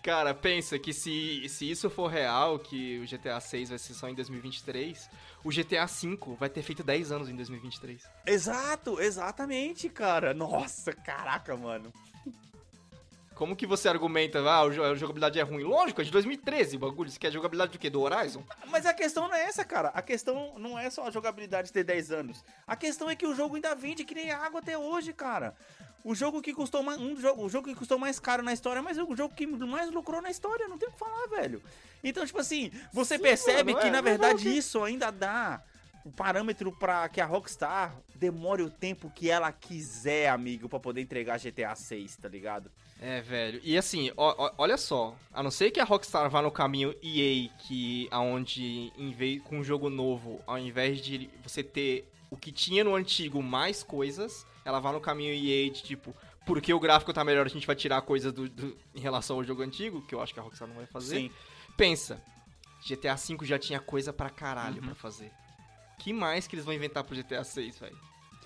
Cara, 0.04 0.32
pensa 0.32 0.78
que 0.78 0.92
se, 0.92 1.48
se 1.48 1.68
isso 1.68 1.90
for 1.90 2.06
real, 2.06 2.60
que 2.60 3.00
o 3.00 3.04
GTA 3.04 3.40
6 3.40 3.70
vai 3.70 3.78
ser 3.80 3.92
só 3.92 4.08
em 4.08 4.14
2023, 4.14 5.10
o 5.42 5.50
GTA 5.50 5.88
5 5.88 6.36
vai 6.36 6.48
ter 6.48 6.62
feito 6.62 6.84
10 6.84 7.10
anos 7.10 7.28
em 7.28 7.34
2023. 7.34 8.08
Exato, 8.24 9.00
exatamente, 9.00 9.88
cara. 9.88 10.32
Nossa, 10.32 10.92
caraca, 10.92 11.56
mano. 11.56 11.92
Como 13.36 13.54
que 13.54 13.66
você 13.66 13.86
argumenta, 13.86 14.40
ah, 14.40 14.62
a 14.62 14.94
jogabilidade 14.94 15.38
é 15.38 15.42
ruim? 15.42 15.62
Lógico, 15.62 16.00
é 16.00 16.04
de 16.04 16.10
2013 16.10 16.76
o 16.76 16.78
bagulho. 16.78 17.10
Você 17.10 17.18
quer 17.18 17.30
jogabilidade 17.30 17.72
do 17.72 17.78
quê? 17.78 17.90
Do 17.90 18.00
Horizon? 18.00 18.42
Mas 18.68 18.86
a 18.86 18.94
questão 18.94 19.28
não 19.28 19.34
é 19.34 19.44
essa, 19.44 19.62
cara. 19.62 19.88
A 19.90 20.00
questão 20.00 20.54
não 20.58 20.78
é 20.78 20.88
só 20.88 21.06
a 21.06 21.10
jogabilidade 21.10 21.70
ter 21.70 21.84
10 21.84 22.12
anos. 22.12 22.42
A 22.66 22.74
questão 22.74 23.10
é 23.10 23.14
que 23.14 23.26
o 23.26 23.34
jogo 23.34 23.56
ainda 23.56 23.74
vende 23.74 24.04
que 24.04 24.14
nem 24.14 24.30
água 24.30 24.60
até 24.60 24.78
hoje, 24.78 25.12
cara. 25.12 25.54
O 26.02 26.14
jogo 26.14 26.40
que 26.40 26.54
custou 26.54 26.82
mais. 26.82 26.98
Um 26.98 27.14
jogo, 27.20 27.44
o 27.44 27.48
jogo 27.50 27.68
que 27.68 27.74
custou 27.74 27.98
mais 27.98 28.18
caro 28.18 28.42
na 28.42 28.54
história, 28.54 28.80
mas 28.80 28.96
é 28.96 29.02
o 29.02 29.14
jogo 29.14 29.34
que 29.34 29.46
mais 29.46 29.90
lucrou 29.90 30.22
na 30.22 30.30
história, 30.30 30.66
não 30.66 30.78
tem 30.78 30.88
o 30.88 30.92
que 30.92 30.98
falar, 30.98 31.26
velho. 31.26 31.62
Então, 32.02 32.24
tipo 32.24 32.40
assim, 32.40 32.72
você 32.90 33.18
Sim, 33.18 33.22
percebe 33.22 33.72
mano, 33.72 33.82
que, 33.82 33.88
é, 33.88 33.90
na 33.90 34.00
verdade, 34.00 34.56
isso 34.56 34.82
ainda 34.82 35.10
dá 35.10 35.60
o 36.06 36.10
parâmetro 36.10 36.72
pra 36.72 37.06
que 37.10 37.20
a 37.20 37.26
Rockstar 37.26 37.94
demore 38.14 38.62
o 38.62 38.70
tempo 38.70 39.12
que 39.14 39.28
ela 39.28 39.52
quiser, 39.52 40.30
amigo, 40.30 40.70
pra 40.70 40.80
poder 40.80 41.02
entregar 41.02 41.38
GTA 41.38 41.74
6, 41.74 42.16
tá 42.16 42.28
ligado? 42.28 42.70
É, 43.00 43.20
velho. 43.20 43.60
E 43.62 43.76
assim, 43.76 44.10
ó- 44.16 44.34
ó- 44.38 44.52
olha 44.58 44.76
só. 44.76 45.14
A 45.32 45.42
não 45.42 45.50
ser 45.50 45.70
que 45.70 45.78
a 45.80 45.84
Rockstar 45.84 46.30
vá 46.30 46.40
no 46.40 46.50
caminho 46.50 46.94
EA, 47.02 47.48
que 47.58 48.08
aonde 48.10 48.90
em 48.96 49.10
vez, 49.12 49.42
com 49.42 49.58
um 49.58 49.64
jogo 49.64 49.90
novo, 49.90 50.40
ao 50.46 50.58
invés 50.58 51.00
de 51.00 51.28
você 51.42 51.62
ter 51.62 52.10
o 52.30 52.36
que 52.36 52.50
tinha 52.50 52.82
no 52.82 52.94
antigo 52.94 53.42
mais 53.42 53.82
coisas, 53.82 54.46
ela 54.64 54.80
vai 54.80 54.92
no 54.92 55.00
caminho 55.00 55.32
EA 55.34 55.70
de 55.70 55.82
tipo, 55.82 56.14
porque 56.46 56.72
o 56.72 56.80
gráfico 56.80 57.12
tá 57.12 57.22
melhor, 57.22 57.44
a 57.44 57.50
gente 57.50 57.66
vai 57.66 57.76
tirar 57.76 58.00
coisas 58.02 58.32
do, 58.32 58.48
do- 58.48 58.76
em 58.94 59.00
relação 59.00 59.36
ao 59.36 59.44
jogo 59.44 59.62
antigo, 59.62 60.00
que 60.06 60.14
eu 60.14 60.22
acho 60.22 60.32
que 60.32 60.40
a 60.40 60.42
Rockstar 60.42 60.66
não 60.66 60.76
vai 60.76 60.86
fazer. 60.86 61.16
Sim. 61.16 61.30
pensa, 61.76 62.22
GTA 62.88 63.14
V 63.14 63.36
já 63.42 63.58
tinha 63.58 63.78
coisa 63.78 64.12
pra 64.12 64.30
caralho 64.30 64.76
uhum. 64.76 64.86
pra 64.86 64.94
fazer. 64.94 65.30
que 65.98 66.12
mais 66.12 66.46
que 66.46 66.54
eles 66.56 66.64
vão 66.64 66.74
inventar 66.74 67.04
pro 67.04 67.14
GTA 67.14 67.44
6, 67.44 67.78
velho? 67.78 67.98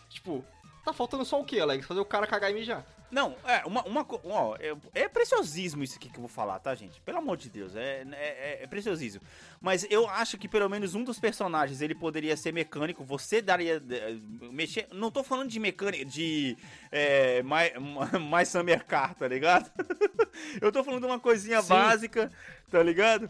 Tipo, 0.09 0.45
tá 0.85 0.93
faltando 0.93 1.25
só 1.25 1.41
o 1.41 1.45
que, 1.45 1.61
Alex? 1.61 1.87
Fazer 1.87 2.01
o 2.01 2.05
cara 2.05 2.27
cagar 2.27 2.51
em 2.51 2.55
mim 2.55 2.63
já. 2.63 2.85
Não, 3.11 3.35
é, 3.45 3.67
uma, 3.67 3.83
uma 3.85 4.07
ó, 4.25 4.57
é, 4.61 4.77
é, 4.95 5.09
preciosismo 5.09 5.83
isso 5.83 5.97
aqui 5.97 6.09
que 6.09 6.17
eu 6.17 6.21
vou 6.21 6.29
falar, 6.29 6.61
tá, 6.61 6.73
gente? 6.77 7.01
Pelo 7.01 7.19
amor 7.19 7.37
de 7.37 7.51
Deus, 7.51 7.75
é, 7.75 8.07
é, 8.13 8.61
é, 8.63 8.67
preciosismo. 8.69 9.21
Mas 9.61 9.85
eu 9.91 10.09
acho 10.09 10.39
que 10.39 10.47
pelo 10.47 10.69
menos 10.69 10.95
um 10.95 11.03
dos 11.03 11.19
personagens, 11.19 11.81
ele 11.81 11.95
poderia 11.95 12.37
ser 12.37 12.53
mecânico, 12.53 13.03
você 13.03 13.43
daria, 13.43 13.83
é, 13.91 14.17
mexer, 14.53 14.87
não 14.93 15.11
tô 15.11 15.25
falando 15.25 15.51
de 15.51 15.59
mecânica, 15.59 16.05
de 16.05 16.57
é, 16.93 17.43
mais, 17.43 17.73
mais 18.31 18.49
Summer 18.49 18.85
Car, 18.85 19.15
tá 19.15 19.27
ligado? 19.27 19.71
eu 20.63 20.71
tô 20.71 20.85
falando 20.85 21.01
de 21.01 21.07
uma 21.07 21.19
coisinha 21.19 21.61
Sim. 21.63 21.69
básica, 21.71 22.31
tá 22.71 22.81
ligado? 22.81 23.29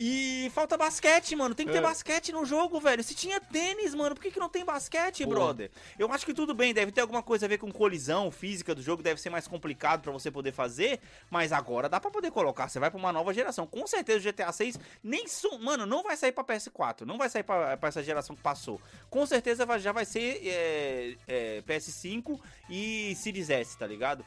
E 0.00 0.50
falta 0.54 0.76
basquete, 0.76 1.34
mano. 1.34 1.54
Tem 1.54 1.66
que 1.66 1.72
ter 1.72 1.78
é. 1.78 1.82
basquete 1.82 2.32
no 2.32 2.44
jogo, 2.44 2.78
velho. 2.80 3.02
Se 3.02 3.14
tinha 3.14 3.40
tênis, 3.40 3.94
mano, 3.94 4.14
por 4.14 4.22
que, 4.22 4.30
que 4.30 4.38
não 4.38 4.48
tem 4.48 4.64
basquete, 4.64 5.24
Pô. 5.24 5.30
brother? 5.30 5.70
Eu 5.98 6.10
acho 6.12 6.24
que 6.24 6.34
tudo 6.34 6.54
bem, 6.54 6.74
deve 6.74 6.92
ter 6.92 7.00
alguma 7.00 7.22
coisa 7.22 7.46
a 7.46 7.48
ver 7.48 7.58
com 7.58 7.70
colisão 7.72 8.30
física 8.30 8.74
do 8.74 8.82
jogo, 8.82 9.02
deve 9.02 9.20
ser 9.20 9.30
mais 9.30 9.46
complicado 9.46 10.02
para 10.02 10.12
você 10.12 10.30
poder 10.30 10.52
fazer, 10.52 11.00
mas 11.30 11.52
agora 11.52 11.88
dá 11.88 11.98
para 11.98 12.10
poder 12.10 12.30
colocar. 12.30 12.68
Você 12.68 12.78
vai 12.78 12.90
pra 12.90 12.98
uma 12.98 13.12
nova 13.12 13.32
geração. 13.32 13.66
Com 13.66 13.86
certeza 13.86 14.28
o 14.28 14.32
GTA 14.32 14.52
6 14.52 14.78
nem. 15.02 15.26
Su... 15.26 15.58
Mano, 15.58 15.86
não 15.86 16.02
vai 16.02 16.16
sair 16.16 16.32
pra 16.32 16.44
PS4, 16.44 17.02
não 17.02 17.18
vai 17.18 17.28
sair 17.28 17.42
pra, 17.42 17.76
pra 17.76 17.88
essa 17.88 18.02
geração 18.02 18.36
que 18.36 18.42
passou. 18.42 18.80
Com 19.10 19.26
certeza 19.26 19.66
já 19.78 19.92
vai 19.92 20.04
ser 20.04 20.40
é, 20.46 21.16
é, 21.26 21.62
PS5 21.66 22.38
e 22.70 23.14
Series 23.16 23.50
S, 23.50 23.76
tá 23.76 23.86
ligado? 23.86 24.24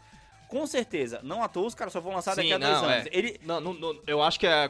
Com 0.49 0.65
certeza. 0.65 1.19
Não 1.23 1.43
à 1.43 1.47
toa, 1.47 1.67
os 1.67 1.75
caras 1.75 1.93
só 1.93 1.99
vão 2.01 2.13
lançar 2.13 2.33
Sim, 2.33 2.41
daqui 2.41 2.53
a 2.53 2.57
dois 2.57 2.83
anos. 2.83 3.05
É. 3.05 3.09
Ele... 3.11 3.39
Não, 3.45 3.61
não, 3.61 3.73
não, 3.73 4.01
eu 4.07 4.21
acho 4.21 4.39
que 4.39 4.47
é 4.47 4.69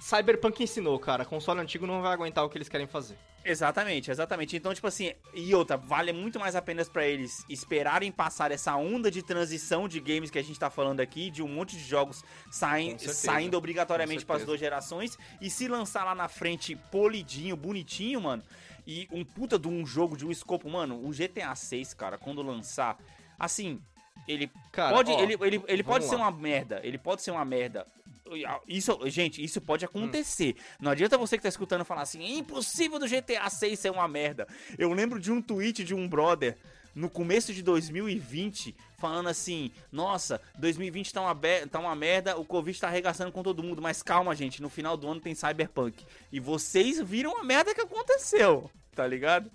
Cyberpunk 0.00 0.62
ensinou, 0.62 0.98
cara. 0.98 1.24
Console 1.24 1.60
antigo 1.60 1.86
não 1.86 2.00
vai 2.00 2.12
aguentar 2.12 2.44
o 2.44 2.48
que 2.48 2.56
eles 2.56 2.68
querem 2.68 2.86
fazer. 2.86 3.16
Exatamente, 3.44 4.10
exatamente. 4.10 4.56
Então, 4.56 4.74
tipo 4.74 4.86
assim, 4.86 5.12
e 5.32 5.54
outra, 5.54 5.76
vale 5.76 6.12
muito 6.12 6.38
mais 6.38 6.54
a 6.54 6.60
pena 6.60 6.84
para 6.84 7.06
eles 7.06 7.44
esperarem 7.48 8.12
passar 8.12 8.50
essa 8.52 8.76
onda 8.76 9.10
de 9.10 9.22
transição 9.22 9.88
de 9.88 10.00
games 10.00 10.30
que 10.30 10.38
a 10.38 10.42
gente 10.42 10.58
tá 10.58 10.68
falando 10.68 11.00
aqui, 11.00 11.30
de 11.30 11.42
um 11.42 11.48
monte 11.48 11.76
de 11.76 11.82
jogos 11.82 12.22
saem, 12.50 12.98
saindo 12.98 13.56
obrigatoriamente 13.56 14.24
para 14.24 14.36
as 14.36 14.44
duas 14.44 14.60
gerações, 14.60 15.18
e 15.40 15.48
se 15.48 15.66
lançar 15.66 16.04
lá 16.04 16.14
na 16.14 16.28
frente 16.28 16.76
polidinho, 16.76 17.56
bonitinho, 17.56 18.20
mano, 18.20 18.42
e 18.86 19.08
um 19.10 19.24
puta 19.24 19.58
de 19.58 19.66
um 19.66 19.86
jogo 19.86 20.16
de 20.16 20.26
um 20.26 20.30
escopo, 20.30 20.68
mano, 20.68 21.02
o 21.06 21.10
GTA 21.10 21.54
6, 21.54 21.94
cara, 21.94 22.18
quando 22.18 22.42
lançar, 22.42 22.98
assim, 23.38 23.80
ele 24.26 24.50
cara, 24.70 24.94
pode, 24.94 25.10
ó, 25.10 25.20
ele, 25.20 25.38
ele, 25.40 25.62
ele 25.66 25.82
pode 25.82 26.04
ser 26.04 26.16
uma 26.16 26.30
merda, 26.30 26.80
ele 26.82 26.98
pode 26.98 27.22
ser 27.22 27.30
uma 27.30 27.44
merda 27.44 27.86
isso, 28.66 28.98
gente, 29.06 29.42
isso 29.42 29.60
pode 29.60 29.84
acontecer. 29.84 30.56
Hum. 30.58 30.62
Não 30.80 30.90
adianta 30.92 31.18
você 31.18 31.36
que 31.36 31.42
tá 31.42 31.48
escutando 31.48 31.84
falar 31.84 32.02
assim: 32.02 32.22
é 32.22 32.38
impossível 32.38 32.98
do 32.98 33.08
GTA 33.08 33.48
6 33.48 33.78
ser 33.78 33.90
uma 33.90 34.08
merda. 34.08 34.46
Eu 34.76 34.92
lembro 34.92 35.18
de 35.20 35.30
um 35.30 35.40
tweet 35.40 35.84
de 35.84 35.94
um 35.94 36.08
brother 36.08 36.56
no 36.98 37.08
começo 37.08 37.54
de 37.54 37.62
2020 37.62 38.74
falando 38.98 39.28
assim: 39.28 39.70
Nossa, 39.90 40.40
2020 40.58 41.14
tá 41.14 41.20
uma, 41.20 41.36
tá 41.70 41.78
uma 41.78 41.94
merda, 41.94 42.36
o 42.36 42.44
Covid 42.44 42.78
tá 42.78 42.88
arregaçando 42.88 43.30
com 43.30 43.42
todo 43.42 43.62
mundo, 43.62 43.80
mas 43.80 44.02
calma, 44.02 44.34
gente, 44.34 44.60
no 44.60 44.68
final 44.68 44.96
do 44.96 45.08
ano 45.08 45.20
tem 45.20 45.34
Cyberpunk. 45.34 46.04
E 46.32 46.40
vocês 46.40 47.00
viram 47.00 47.38
a 47.38 47.44
merda 47.44 47.74
que 47.74 47.80
aconteceu, 47.80 48.70
tá 48.94 49.06
ligado? 49.06 49.50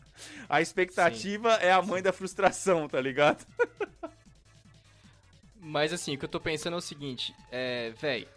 A 0.47 0.61
expectativa 0.61 1.57
Sim. 1.57 1.65
é 1.65 1.71
a 1.71 1.81
mãe 1.81 2.01
da 2.01 2.13
frustração, 2.13 2.87
tá 2.87 3.01
ligado? 3.01 3.45
Mas 5.59 5.93
assim, 5.93 6.15
o 6.15 6.17
que 6.17 6.25
eu 6.25 6.29
tô 6.29 6.39
pensando 6.39 6.75
é 6.75 6.77
o 6.77 6.81
seguinte: 6.81 7.35
É, 7.51 7.91
velho 7.99 8.27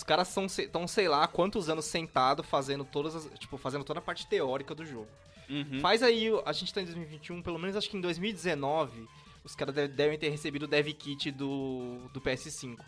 os 0.00 0.02
caras 0.02 0.28
estão, 0.28 0.46
tão, 0.72 0.88
sei 0.88 1.08
lá, 1.08 1.26
quantos 1.28 1.68
anos 1.68 1.84
sentados 1.84 2.46
fazendo 2.46 2.86
todas 2.86 3.14
as, 3.14 3.28
tipo, 3.38 3.58
fazendo 3.58 3.84
toda 3.84 3.98
a 3.98 4.02
parte 4.02 4.26
teórica 4.26 4.74
do 4.74 4.84
jogo. 4.84 5.08
Uhum. 5.46 5.78
Faz 5.80 6.02
aí, 6.02 6.30
a 6.46 6.52
gente 6.54 6.72
tá 6.72 6.80
em 6.80 6.86
2021, 6.86 7.42
pelo 7.42 7.58
menos 7.58 7.76
acho 7.76 7.90
que 7.90 7.98
em 7.98 8.00
2019, 8.00 9.06
os 9.44 9.54
caras 9.54 9.74
devem 9.90 10.18
ter 10.18 10.30
recebido 10.30 10.62
o 10.62 10.66
dev 10.66 10.86
kit 10.94 11.30
do, 11.30 12.08
do 12.14 12.20
PS5. 12.20 12.78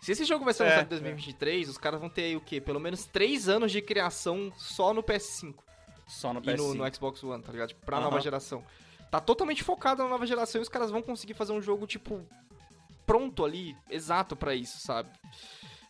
Se 0.00 0.12
esse 0.12 0.24
jogo 0.24 0.46
vai 0.46 0.54
ser 0.54 0.62
lançado 0.62 0.80
é, 0.80 0.86
em 0.86 1.00
2023, 1.00 1.68
é. 1.68 1.70
os 1.70 1.76
caras 1.76 2.00
vão 2.00 2.08
ter 2.08 2.22
aí 2.22 2.36
o 2.36 2.40
quê? 2.40 2.58
Pelo 2.58 2.80
menos 2.80 3.04
3 3.04 3.46
anos 3.50 3.70
de 3.70 3.82
criação 3.82 4.50
só 4.56 4.94
no 4.94 5.02
PS5. 5.02 5.56
Só 6.06 6.32
no 6.32 6.40
PS5. 6.40 6.54
E 6.54 6.56
no, 6.56 6.74
no 6.74 6.94
Xbox 6.94 7.22
One, 7.22 7.42
tá 7.42 7.52
ligado? 7.52 7.68
Tipo, 7.68 7.84
pra 7.84 7.98
uhum. 7.98 8.04
nova 8.04 8.18
geração. 8.20 8.64
Tá 9.10 9.20
totalmente 9.20 9.62
focado 9.62 10.02
na 10.02 10.08
nova 10.08 10.26
geração 10.26 10.58
e 10.58 10.62
os 10.62 10.70
caras 10.70 10.90
vão 10.90 11.02
conseguir 11.02 11.34
fazer 11.34 11.52
um 11.52 11.60
jogo, 11.60 11.86
tipo, 11.86 12.24
pronto 13.04 13.44
ali, 13.44 13.76
exato 13.90 14.34
para 14.34 14.54
isso, 14.54 14.78
sabe? 14.78 15.10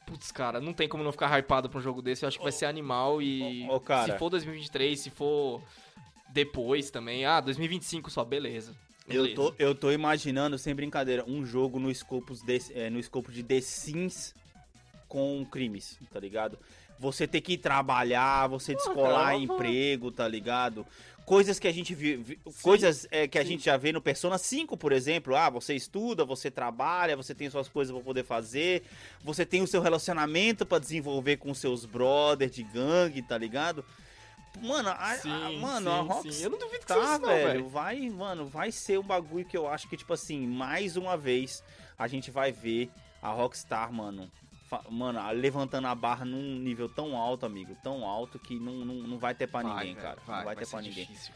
Putz, 0.09 0.33
cara, 0.33 0.59
não 0.59 0.73
tem 0.73 0.89
como 0.89 1.05
não 1.05 1.13
ficar 1.13 1.39
hypado 1.39 1.69
pra 1.69 1.79
um 1.79 1.83
jogo 1.83 2.01
desse. 2.01 2.25
Eu 2.25 2.29
acho 2.29 2.39
que 2.39 2.43
vai 2.43 2.53
ser 2.53 2.65
animal 2.65 3.21
e. 3.21 3.67
Oh, 3.69 3.77
oh, 3.77 4.05
se 4.05 4.19
for 4.19 4.31
2023, 4.31 4.99
se 4.99 5.11
for 5.11 5.63
depois 6.31 6.91
também. 6.91 7.27
Ah, 7.27 7.41
2025 7.41 8.11
só, 8.11 8.25
beleza. 8.25 8.75
Eu 9.07 9.35
tô, 9.35 9.55
eu 9.59 9.75
tô 9.75 9.91
imaginando, 9.91 10.59
sem 10.59 10.75
brincadeira, 10.75 11.25
um 11.27 11.45
jogo 11.45 11.79
no 11.79 11.91
escopo 11.91 12.35
de, 12.35 12.61
é, 12.75 12.91
no 12.91 12.99
escopo 12.99 13.33
de 13.33 13.43
The 13.43 13.61
Sims 13.61 14.35
com 15.07 15.45
crimes, 15.51 15.99
tá 16.13 16.21
ligado? 16.21 16.59
Você 16.99 17.27
ter 17.27 17.41
que 17.41 17.57
trabalhar, 17.57 18.49
você 18.49 18.75
descolar 18.75 19.35
emprego, 19.35 20.11
tá 20.11 20.27
ligado? 20.27 20.87
Coisas 21.29 21.59
que 21.59 21.69
a 21.69 21.73
gente 21.73 21.95
viu, 21.95 22.25
coisas 22.63 23.07
é, 23.11 23.29
que 23.29 23.39
a 23.39 23.43
sim. 23.43 23.51
gente 23.51 23.67
já 23.67 23.77
vê 23.77 23.93
no 23.93 24.01
Persona 24.01 24.39
5, 24.39 24.79
por 24.79 24.93
exemplo. 24.93 25.37
Ah, 25.37 25.51
você 25.51 25.75
estuda, 25.75 26.25
você 26.25 26.51
trabalha, 26.51 27.15
você 27.15 27.35
tem 27.35 27.51
suas 27.51 27.69
coisas 27.69 27.95
para 27.95 28.03
poder 28.03 28.25
fazer, 28.25 28.83
você 29.23 29.45
tem 29.45 29.61
o 29.61 29.67
seu 29.67 29.83
relacionamento 29.83 30.65
para 30.65 30.79
desenvolver 30.79 31.37
com 31.37 31.53
seus 31.53 31.85
brothers 31.85 32.51
de 32.51 32.63
gangue, 32.63 33.21
tá 33.21 33.37
ligado? 33.37 33.85
Mano, 34.63 34.89
a, 34.89 35.17
sim, 35.17 35.31
a, 35.31 35.51
mano, 35.51 35.91
sim, 35.91 35.97
a 35.97 36.01
Rockstar. 36.01 36.45
Eu 36.45 36.51
não 36.51 36.59
duvido 36.59 36.81
que 36.81 36.87
tá, 36.87 37.19
velho, 37.19 37.61
não, 37.61 37.69
vai, 37.69 38.09
mano, 38.09 38.47
vai 38.47 38.73
ser 38.73 38.99
um 38.99 39.03
bagulho 39.03 39.45
que 39.45 39.57
eu 39.57 39.69
acho 39.69 39.87
que 39.87 39.99
tipo 39.99 40.15
assim, 40.15 40.47
mais 40.47 40.97
uma 40.97 41.15
vez 41.15 41.63
a 41.99 42.09
gente 42.09 42.31
vai 42.31 42.53
ver 42.53 42.91
a 43.21 43.29
Rockstar, 43.29 43.93
mano, 43.93 44.31
mano, 44.91 45.21
levantando 45.33 45.87
a 45.87 45.95
barra 45.95 46.25
num 46.25 46.59
nível 46.59 46.89
tão 46.89 47.17
alto, 47.17 47.47
amigo, 47.47 47.77
tão 47.83 48.05
alto 48.05 48.39
que 48.39 48.59
não, 48.59 48.85
não, 48.85 48.95
não 48.95 49.19
vai 49.19 49.35
ter 49.35 49.47
pra 49.47 49.63
vai, 49.63 49.87
ninguém, 49.87 49.95
cara. 49.95 50.19
Vai, 50.27 50.37
não 50.37 50.45
vai, 50.45 50.55
vai 50.55 50.57
ter 50.57 50.71
pra 50.71 50.83
ninguém. 50.83 51.07
Difícil. 51.07 51.35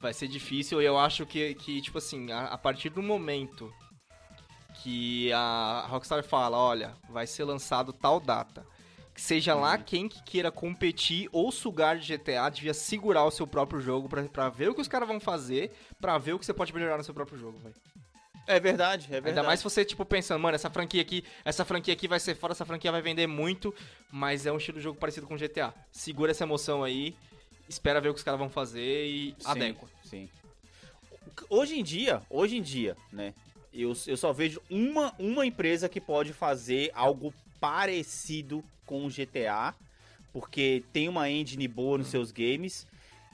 Vai 0.00 0.12
ser 0.12 0.28
difícil 0.28 0.82
e 0.82 0.84
eu 0.84 0.98
acho 0.98 1.24
que, 1.24 1.54
que 1.54 1.80
tipo 1.80 1.98
assim, 1.98 2.30
a, 2.30 2.46
a, 2.46 2.58
partir 2.58 2.90
do 2.90 3.02
momento 3.02 3.72
que 4.82 5.32
a 5.32 5.86
Rockstar 5.88 6.22
fala, 6.22 6.58
olha, 6.58 6.94
vai 7.08 7.26
ser 7.26 7.44
lançado 7.44 7.92
tal 7.92 8.20
data, 8.20 8.66
que 9.14 9.20
seja 9.20 9.56
hum. 9.56 9.60
lá 9.60 9.76
uhum. 9.76 9.82
quem 9.82 10.08
que 10.08 10.22
queira 10.22 10.50
competir 10.50 11.28
ou 11.32 11.50
sugar 11.50 11.98
de 11.98 12.16
GTA, 12.16 12.50
devia 12.50 12.74
segurar 12.74 13.24
o 13.24 13.30
seu 13.30 13.46
próprio 13.46 13.80
jogo 13.80 14.08
pra, 14.08 14.22
pra 14.24 14.48
ver 14.50 14.68
o 14.68 14.74
que 14.74 14.82
os 14.82 14.88
caras 14.88 15.08
vão 15.08 15.18
fazer, 15.18 15.72
pra 15.98 16.18
ver 16.18 16.34
o 16.34 16.38
que 16.38 16.44
você 16.44 16.52
pode 16.52 16.74
melhorar 16.74 16.98
no 16.98 17.04
seu 17.04 17.14
próprio 17.14 17.38
jogo, 17.38 17.58
velho. 17.58 17.74
É 18.46 18.60
verdade, 18.60 19.06
é 19.06 19.20
verdade. 19.20 19.30
Ainda 19.30 19.42
mais 19.42 19.60
se 19.60 19.64
você, 19.64 19.84
tipo, 19.84 20.04
pensando, 20.04 20.40
mano, 20.40 20.54
essa 20.54 20.70
franquia 20.70 21.02
aqui, 21.02 21.24
essa 21.44 21.64
franquia 21.64 21.92
aqui 21.92 22.06
vai 22.06 22.20
ser 22.20 22.36
fora, 22.36 22.52
essa 22.52 22.64
franquia 22.64 22.92
vai 22.92 23.02
vender 23.02 23.26
muito, 23.26 23.74
mas 24.10 24.46
é 24.46 24.52
um 24.52 24.56
estilo 24.56 24.78
de 24.78 24.84
jogo 24.84 24.98
parecido 24.98 25.26
com 25.26 25.36
GTA. 25.36 25.74
Segura 25.90 26.30
essa 26.30 26.44
emoção 26.44 26.84
aí, 26.84 27.16
espera 27.68 28.00
ver 28.00 28.10
o 28.10 28.14
que 28.14 28.18
os 28.18 28.24
caras 28.24 28.38
vão 28.38 28.48
fazer 28.48 29.06
e 29.06 29.34
sim, 29.38 29.50
adequa. 29.50 29.88
Sim. 30.04 30.28
Hoje 31.50 31.78
em 31.78 31.82
dia, 31.82 32.22
hoje 32.30 32.56
em 32.56 32.62
dia, 32.62 32.96
né? 33.12 33.34
Eu, 33.72 33.92
eu 34.06 34.16
só 34.16 34.32
vejo 34.32 34.62
uma, 34.70 35.12
uma 35.18 35.44
empresa 35.44 35.88
que 35.88 36.00
pode 36.00 36.32
fazer 36.32 36.90
algo 36.94 37.34
parecido 37.60 38.64
com 38.86 39.04
o 39.04 39.10
GTA, 39.10 39.74
porque 40.32 40.84
tem 40.92 41.08
uma 41.08 41.28
engine 41.28 41.66
boa 41.66 41.98
nos 41.98 42.08
seus 42.08 42.30
games, 42.30 42.86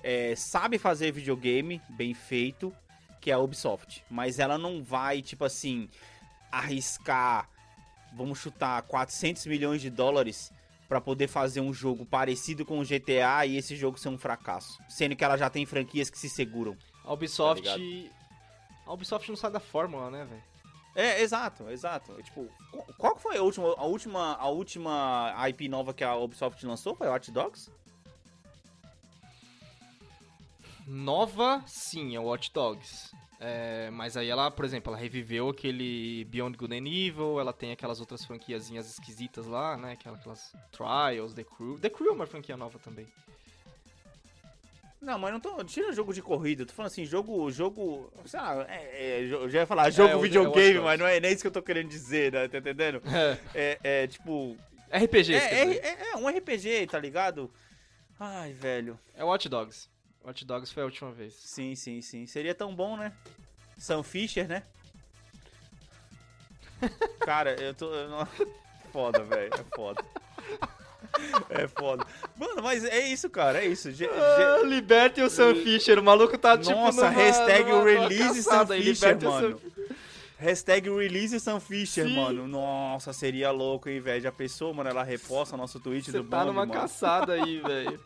é, 0.03 0.35
sabe 0.35 0.79
fazer 0.79 1.13
videogame 1.13 1.81
bem 1.91 2.13
feito 2.13 2.75
que 3.23 3.31
é 3.31 3.35
a 3.35 3.39
Ubisoft. 3.39 4.05
Mas 4.11 4.39
ela 4.39 4.59
não 4.59 4.83
vai, 4.83 5.23
tipo 5.23 5.45
assim, 5.45 5.89
arriscar, 6.51 7.49
vamos 8.13 8.39
chutar, 8.39 8.83
400 8.83 9.47
milhões 9.47 9.81
de 9.81 9.89
dólares 9.89 10.53
para 10.89 11.01
poder 11.01 11.29
fazer 11.29 11.61
um 11.61 11.73
jogo 11.73 12.05
parecido 12.05 12.67
com 12.67 12.81
o 12.81 12.85
GTA 12.85 13.47
e 13.47 13.57
esse 13.57 13.77
jogo 13.77 13.99
ser 13.99 14.11
um 14.11 14.19
fracasso. 14.19 14.77
Sendo 14.89 15.17
que 15.17 15.25
ela 15.25 15.39
já 15.39 15.49
tem 15.49 15.65
franquias 15.65 16.11
que 16.11 16.19
se 16.19 16.29
seguram. 16.29 16.77
A 17.05 17.13
Ubisoft. 17.15 17.65
Tá 17.65 17.77
a 18.85 18.93
Ubisoft 18.93 19.29
não 19.29 19.37
sai 19.37 19.53
da 19.53 19.61
fórmula, 19.61 20.11
né, 20.11 20.25
velho? 20.25 20.43
É, 20.95 21.23
exato, 21.23 21.71
exato. 21.71 22.21
Tipo, 22.23 22.47
qual 22.99 23.17
foi 23.17 23.39
a 23.39 23.43
última, 23.43 23.75
a 23.79 23.85
última, 23.85 24.35
a 24.35 24.49
última 24.49 25.35
IP 25.49 25.69
nova 25.69 25.95
que 25.95 26.05
a 26.05 26.15
Ubisoft 26.17 26.67
lançou? 26.67 26.95
Foi 26.95 27.07
Watch 27.07 27.31
Dogs? 27.31 27.71
Nova, 30.93 31.65
sim, 31.67 32.15
é 32.15 32.21
Watch 32.21 32.53
Dogs. 32.53 33.17
É, 33.41 33.89
mas 33.91 34.15
aí 34.15 34.29
ela, 34.29 34.51
por 34.51 34.63
exemplo, 34.63 34.93
ela 34.93 35.01
reviveu 35.01 35.49
aquele 35.49 36.25
Beyond 36.27 36.59
Good 36.59 36.75
and 36.75 36.87
Evil, 36.87 37.41
ela 37.41 37.53
tem 37.53 37.73
aquelas 37.73 37.99
outras 37.99 38.25
franquiazinhas 38.27 38.87
esquisitas 38.89 39.47
lá, 39.47 39.75
né? 39.79 39.93
Aquelas, 39.93 40.21
aquelas 40.21 40.53
Trials, 40.71 41.33
The 41.33 41.45
Crew. 41.45 41.79
The 41.79 41.89
Crew 41.89 42.11
é 42.11 42.13
uma 42.13 42.27
franquia 42.27 42.59
nova 42.59 42.79
também. 42.79 43.07
Não, 45.01 45.19
mas 45.19 45.33
não 45.33 45.41
tô. 45.41 45.65
Tira 45.65 45.95
jogo 45.95 46.13
de 46.13 46.21
corrida, 46.21 46.67
tô 46.67 46.75
falando 46.75 46.93
assim, 46.93 47.07
jogo. 47.07 47.51
jogo 47.51 48.13
sei 48.27 48.39
lá, 48.39 48.67
é, 48.69 48.91
é, 48.93 49.21
eu 49.23 49.49
já 49.49 49.61
ia 49.61 49.67
falar 49.67 49.89
jogo 49.91 50.19
é, 50.19 50.19
videogame, 50.19 50.79
mas 50.79 50.99
não 51.01 51.07
é 51.07 51.19
nem 51.19 51.33
isso 51.33 51.41
que 51.41 51.49
eu 51.49 51.53
tô 51.53 51.63
querendo 51.63 51.89
dizer, 51.89 52.33
né? 52.33 52.49
Tá 52.49 52.59
entendendo? 52.59 53.03
É, 53.55 53.79
é, 53.83 54.03
é 54.03 54.07
tipo. 54.07 54.59
RPG, 54.93 55.35
É, 55.35 55.39
é, 55.39 55.77
é, 55.79 56.13
é 56.13 56.17
um 56.17 56.29
RPG, 56.29 56.87
tá 56.87 56.99
ligado? 57.01 57.51
Ai, 58.21 58.53
velho. 58.53 59.01
É 59.17 59.25
Watch 59.25 59.49
Dogs. 59.49 59.92
Watch 60.25 60.45
Dogs 60.45 60.73
foi 60.73 60.83
a 60.83 60.87
última 60.87 61.11
vez. 61.13 61.35
Sim, 61.35 61.75
sim, 61.75 62.01
sim. 62.01 62.27
Seria 62.27 62.55
tão 62.55 62.75
bom, 62.75 62.97
né? 62.97 63.13
Sam 63.77 64.03
Fisher, 64.03 64.47
né? 64.49 64.63
Cara, 67.21 67.55
eu 67.61 67.75
tô. 67.75 67.93
eu 67.93 68.09
não- 68.09 68.29
Foda, 68.93 69.23
velho. 69.25 69.51
É 69.55 69.77
foda. 69.77 70.05
É 71.51 71.67
foda. 71.69 72.07
Mano, 72.37 72.63
mas 72.63 72.85
é 72.85 73.01
isso, 73.09 73.29
cara. 73.31 73.63
É 73.63 73.67
isso. 73.67 73.91
Ge- 73.91 74.09
Ah, 74.09 74.63
libertem 74.65 75.25
o 75.25 75.31
Sam 75.31 75.55
Fisher, 75.55 75.99
o 75.99 76.03
maluco 76.03 76.37
tá 76.37 76.59
tipo 76.59 76.73
Nossa, 76.75 77.03
numa, 77.03 77.11
hashtag 77.11 77.65
numa- 77.71 77.79
numa 77.85 78.09
release 78.09 78.43
Sam 78.43 78.51
caçada 78.51 78.75
aí, 78.75 78.83
Fisher, 78.83 79.19
Sam 79.21 79.31
mano. 79.31 79.61
Hashtag 80.43 80.91
release 80.91 81.39
Sam 81.39 81.61
Fisher, 81.61 82.07
Sim. 82.07 82.17
mano. 82.17 82.49
Nossa, 82.49 83.13
seria 83.13 83.51
louco, 83.53 83.89
hein, 83.89 84.01
velho. 84.01 84.21
Já 84.21 84.33
pensou, 84.33 84.75
mano? 84.75 84.91
Ela 84.91 85.05
reposta 85.05 85.57
nosso 85.57 85.79
tweet 85.79 86.11
Você 86.11 86.19
do 86.19 86.25
tá 86.25 86.45
numa 86.45 86.67
mano. 86.67 86.73
caçada 86.73 87.35
aí, 87.35 87.61
velho. 87.65 88.01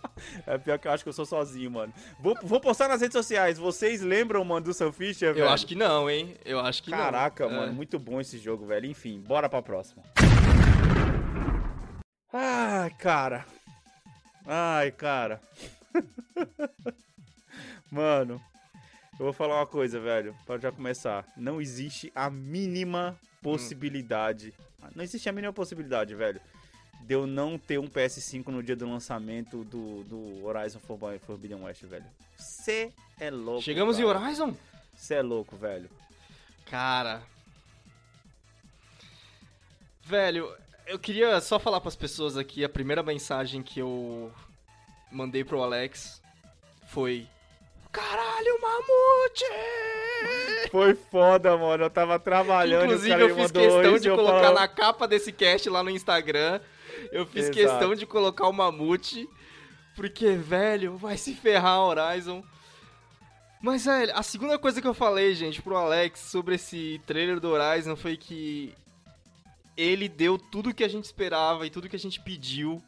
É 0.46 0.58
pior 0.58 0.78
que 0.78 0.86
eu 0.86 0.92
acho 0.92 1.02
que 1.02 1.08
eu 1.08 1.14
sou 1.14 1.24
sozinho, 1.24 1.70
mano. 1.70 1.92
Vou, 2.20 2.36
vou 2.42 2.60
postar 2.60 2.88
nas 2.88 3.00
redes 3.00 3.14
sociais. 3.14 3.56
Vocês 3.58 4.02
lembram, 4.02 4.44
mano, 4.44 4.66
do 4.66 4.74
Sam 4.74 4.92
Fisher, 4.92 5.32
velho? 5.32 5.46
Eu 5.46 5.48
acho 5.50 5.66
que 5.66 5.74
não, 5.74 6.10
hein? 6.10 6.36
Eu 6.44 6.60
acho 6.60 6.82
que 6.82 6.90
Caraca, 6.90 7.46
não. 7.48 7.54
mano, 7.56 7.72
É. 7.72 7.74
muito 7.74 7.98
bom 7.98 8.20
esse 8.20 8.36
jogo, 8.38 8.66
velho. 8.66 8.84
Enfim, 8.86 9.18
bora 9.26 9.48
pra 9.48 9.62
próxima. 9.62 10.02
Ai, 12.32 12.90
cara. 12.98 13.46
Ai, 14.46 14.90
cara. 14.90 15.40
mano, 17.90 18.40
eu 19.18 19.24
vou 19.24 19.32
falar 19.32 19.56
uma 19.60 19.66
coisa, 19.66 19.98
velho, 20.00 20.34
pra 20.46 20.58
já 20.58 20.70
começar. 20.72 21.26
Não 21.36 21.60
existe 21.60 22.12
a 22.14 22.28
mínima 22.30 23.18
possibilidade. 23.42 24.52
Não 24.94 25.02
existe 25.02 25.28
a 25.28 25.32
mínima 25.32 25.52
possibilidade, 25.52 26.14
velho, 26.14 26.40
de 27.00 27.14
eu 27.14 27.26
não 27.26 27.58
ter 27.58 27.78
um 27.78 27.88
PS5 27.88 28.46
no 28.48 28.62
dia 28.62 28.76
do 28.76 28.88
lançamento 28.88 29.64
do, 29.64 30.04
do 30.04 30.44
Horizon 30.46 30.78
Forbi- 30.80 31.18
Forbidden 31.20 31.62
West, 31.62 31.82
velho. 31.84 32.04
Você 32.36 32.92
é 33.18 33.30
louco. 33.30 33.62
Chegamos 33.62 33.98
em 33.98 34.04
cara. 34.04 34.18
Horizon? 34.20 34.54
Você 34.94 35.14
é 35.14 35.22
louco, 35.22 35.56
velho. 35.56 35.88
Cara. 36.66 37.22
Velho, 40.02 40.54
eu 40.86 40.98
queria 40.98 41.40
só 41.40 41.58
falar 41.58 41.80
pras 41.80 41.96
pessoas 41.96 42.36
aqui, 42.36 42.64
a 42.64 42.68
primeira 42.68 43.02
mensagem 43.02 43.62
que 43.62 43.80
eu 43.80 44.32
mandei 45.10 45.42
pro 45.44 45.62
Alex 45.62 46.22
foi. 46.88 47.26
Caralho, 47.96 48.60
mamute! 48.60 49.44
Foi 50.70 50.94
foda, 50.94 51.56
mano. 51.56 51.84
Eu 51.84 51.90
tava 51.90 52.18
trabalhando 52.18 52.84
Inclusive, 52.84 53.20
eu 53.22 53.34
fiz 53.34 53.50
questão 53.50 53.98
de 53.98 54.10
colocar 54.10 54.32
falava- 54.32 54.60
na 54.60 54.68
capa 54.68 55.08
desse 55.08 55.32
cast 55.32 55.70
lá 55.70 55.82
no 55.82 55.88
Instagram. 55.90 56.60
Eu 57.10 57.24
fiz 57.24 57.44
Exato. 57.44 57.56
questão 57.56 57.94
de 57.94 58.04
colocar 58.04 58.48
o 58.48 58.52
mamute. 58.52 59.26
Porque, 59.94 60.32
velho, 60.32 60.98
vai 60.98 61.16
se 61.16 61.34
ferrar 61.34 61.80
Horizon. 61.80 62.44
Mas, 63.62 63.86
velho, 63.86 64.12
a 64.14 64.22
segunda 64.22 64.58
coisa 64.58 64.82
que 64.82 64.86
eu 64.86 64.92
falei, 64.92 65.34
gente, 65.34 65.62
pro 65.62 65.76
Alex 65.76 66.20
sobre 66.20 66.56
esse 66.56 67.00
trailer 67.06 67.40
do 67.40 67.48
Horizon 67.50 67.96
foi 67.96 68.16
que 68.16 68.74
ele 69.74 70.06
deu 70.08 70.36
tudo 70.36 70.74
que 70.74 70.84
a 70.84 70.88
gente 70.88 71.04
esperava 71.04 71.66
e 71.66 71.70
tudo 71.70 71.88
que 71.88 71.96
a 71.96 71.98
gente 71.98 72.20
pediu 72.20 72.82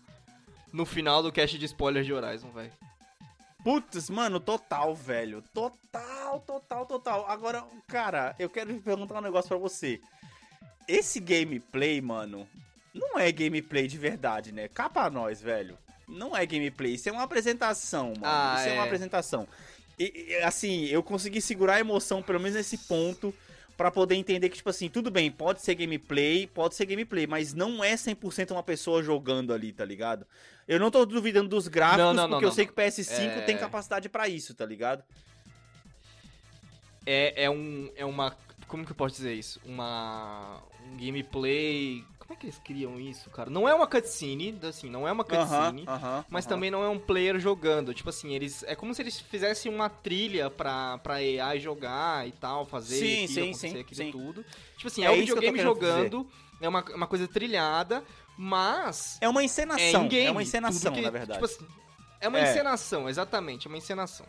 no 0.71 0.85
final 0.85 1.23
do 1.23 1.33
cast 1.33 1.59
de 1.59 1.65
spoilers 1.65 2.05
de 2.05 2.13
Horizon, 2.13 2.51
velho. 2.51 2.73
Putz, 3.63 4.09
mano, 4.09 4.39
total, 4.39 4.95
velho. 4.95 5.43
Total, 5.53 6.41
total, 6.41 6.87
total. 6.87 7.27
Agora, 7.29 7.65
cara, 7.87 8.35
eu 8.39 8.49
quero 8.49 8.81
perguntar 8.81 9.19
um 9.19 9.23
negócio 9.23 9.49
pra 9.49 9.59
você. 9.59 10.01
Esse 10.87 11.21
gameplay, 11.21 12.01
mano, 12.01 12.49
não 12.95 13.19
é 13.19 13.31
gameplay 13.31 13.87
de 13.87 13.99
verdade, 13.99 14.53
né? 14.53 14.69
Cá 14.69 14.89
pra 14.89 15.11
nós, 15.11 15.43
velho. 15.43 15.77
Não 16.07 16.35
é 16.35 16.47
gameplay, 16.47 16.95
isso 16.95 17.09
é 17.09 17.13
uma 17.13 17.25
apresentação, 17.25 18.09
mano. 18.09 18.23
Ah, 18.23 18.57
isso 18.59 18.69
é. 18.69 18.73
uma 18.73 18.85
é. 18.85 18.87
apresentação. 18.87 19.47
E, 19.99 20.27
e, 20.29 20.35
assim, 20.37 20.87
eu 20.87 21.03
consegui 21.03 21.41
segurar 21.41 21.75
a 21.75 21.81
emoção, 21.81 22.23
pelo 22.23 22.39
menos 22.39 22.57
nesse 22.57 22.79
ponto, 22.79 23.35
pra 23.77 23.91
poder 23.91 24.15
entender 24.15 24.49
que, 24.49 24.57
tipo 24.57 24.71
assim, 24.71 24.89
tudo 24.89 25.11
bem, 25.11 25.31
pode 25.31 25.61
ser 25.61 25.75
gameplay, 25.75 26.47
pode 26.47 26.77
ser 26.77 26.87
gameplay, 26.87 27.27
mas 27.27 27.53
não 27.53 27.85
é 27.85 27.95
100% 27.95 28.53
uma 28.53 28.63
pessoa 28.63 29.03
jogando 29.03 29.53
ali, 29.53 29.73
tá 29.73 29.85
ligado? 29.85 30.27
Eu 30.69 30.79
não 30.79 30.91
tô 30.91 31.05
duvidando 31.07 31.49
dos 31.49 31.67
gráficos, 31.67 32.05
Não, 32.05 32.13
não, 32.13 32.23
não, 32.23 32.29
porque 32.29 32.45
eu 32.45 32.49
não. 32.51 32.55
sei 32.55 32.67
que 32.67 32.73
o 32.73 32.75
PS5 32.75 33.39
É. 33.39 33.41
tem 33.41 33.57
capacidade 33.57 34.09
pra 34.09 34.29
isso, 34.29 34.55
tá 34.55 34.67
ligado? 34.67 35.03
é, 37.07 37.45
é 37.45 37.51
um. 37.51 37.91
É 37.97 38.05
uma. 38.05 38.37
Como 38.67 38.85
que 38.85 38.93
eu 38.93 38.97
posso 38.97 39.17
dizer 39.17 39.33
isso? 39.33 39.59
Uma. 39.65 40.63
Um 40.87 40.97
gameplay. 40.99 42.05
Como 42.19 42.35
é 42.35 42.37
que 42.37 42.45
eles 42.45 42.59
criam 42.59 43.01
isso, 43.01 43.31
cara? 43.31 43.49
Não 43.49 43.67
é 43.67 43.75
uma 43.75 43.87
cutscene, 43.87 44.59
assim, 44.63 44.91
não 44.91 45.09
é 45.09 45.13
uma 45.13 45.25
cutscene. 45.25 45.85
Aham, 45.87 45.95
aham, 45.95 46.25
Mas 46.31 46.45
aham. 46.45 46.55
também 46.55 46.71
não 46.71 46.85
é 46.85 46.89
um 46.89 46.99
player 46.99 47.39
jogando. 47.41 47.95
Tipo 47.95 48.11
assim, 48.11 48.35
eles. 48.35 48.63
É 48.65 48.77
como 48.77 48.95
se 48.95 49.01
eles 49.01 49.19
fizessem 49.19 49.73
uma 49.75 49.89
trilha 49.89 50.51
pra, 50.51 50.99
pra 50.99 51.15
AI 51.15 51.59
jogar 51.59 52.29
e 52.29 52.33
tal, 52.33 52.67
fazer 52.67 52.99
Sim, 52.99 53.25
aquilo, 53.25 53.27
sim, 53.27 53.41
acontecer 53.49 53.69
sim, 53.69 53.79
aquilo 53.81 54.03
sim. 54.05 54.13
tudo. 54.13 54.45
Tipo 54.77 54.89
assim, 54.89 55.03
É 55.03 55.07
é, 55.07 55.09
eu 55.13 55.15
tô 55.15 55.21
videogame 55.21 55.57
querendo 55.57 55.73
dizer. 55.75 55.85
jogando, 55.87 56.29
é 56.61 56.69
uma, 56.69 56.85
uma 56.95 57.07
coisa 57.07 57.27
trilhada, 57.27 58.05
mas. 58.39 59.19
É 59.21 59.29
uma 59.29 59.43
É 59.43 59.45
encenação. 59.45 60.05
in-game. 60.05 60.27
É 60.27 60.31
uma 60.31 60.43
encenação, 60.43 60.93
que- 60.93 61.01
na 61.03 61.11
verdade. 61.11 61.43
Tipo 61.43 61.45
assim, 61.45 61.67
é 62.21 62.29
uma 62.29 62.39
É. 62.39 62.51
encenação, 62.51 63.09
exatamente, 63.09 63.67
é 63.67 63.69
uma 63.69 63.77
encenação. 63.77 64.25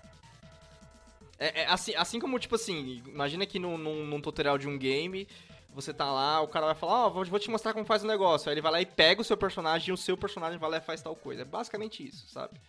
É, 1.37 1.61
é 1.61 1.65
assim, 1.67 1.93
assim 1.95 2.19
como, 2.19 2.37
tipo 2.39 2.55
assim, 2.55 3.01
imagina 3.07 3.45
que 3.45 3.59
num, 3.59 3.77
num, 3.77 4.05
num 4.05 4.19
tutorial 4.19 4.57
de 4.57 4.67
um 4.67 4.77
game, 4.77 5.25
você 5.73 5.93
tá 5.93 6.11
lá, 6.11 6.41
o 6.41 6.47
cara 6.47 6.65
vai 6.65 6.75
falar, 6.75 7.05
ó, 7.05 7.09
vou, 7.09 7.23
vou 7.25 7.39
te 7.39 7.49
mostrar 7.49 7.71
como 7.73 7.85
faz 7.85 8.03
o 8.03 8.07
negócio. 8.07 8.49
Aí 8.49 8.53
ele 8.55 8.61
vai 8.61 8.71
lá 8.71 8.81
e 8.81 8.85
pega 8.85 9.21
o 9.21 9.23
seu 9.23 9.37
personagem 9.37 9.89
e 9.89 9.91
o 9.93 9.97
seu 9.97 10.17
personagem 10.17 10.59
vai 10.59 10.69
lá 10.69 10.77
e 10.77 10.81
faz 10.81 11.01
tal 11.01 11.15
coisa. 11.15 11.43
É 11.43 11.45
basicamente 11.45 12.05
isso, 12.05 12.27
sabe? 12.27 12.59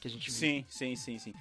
Que 0.00 0.08
a 0.08 0.10
gente 0.10 0.28
viu. 0.30 0.38
Sim, 0.38 0.64
sim, 0.68 0.96
sim, 0.96 1.18
sim. 1.18 1.34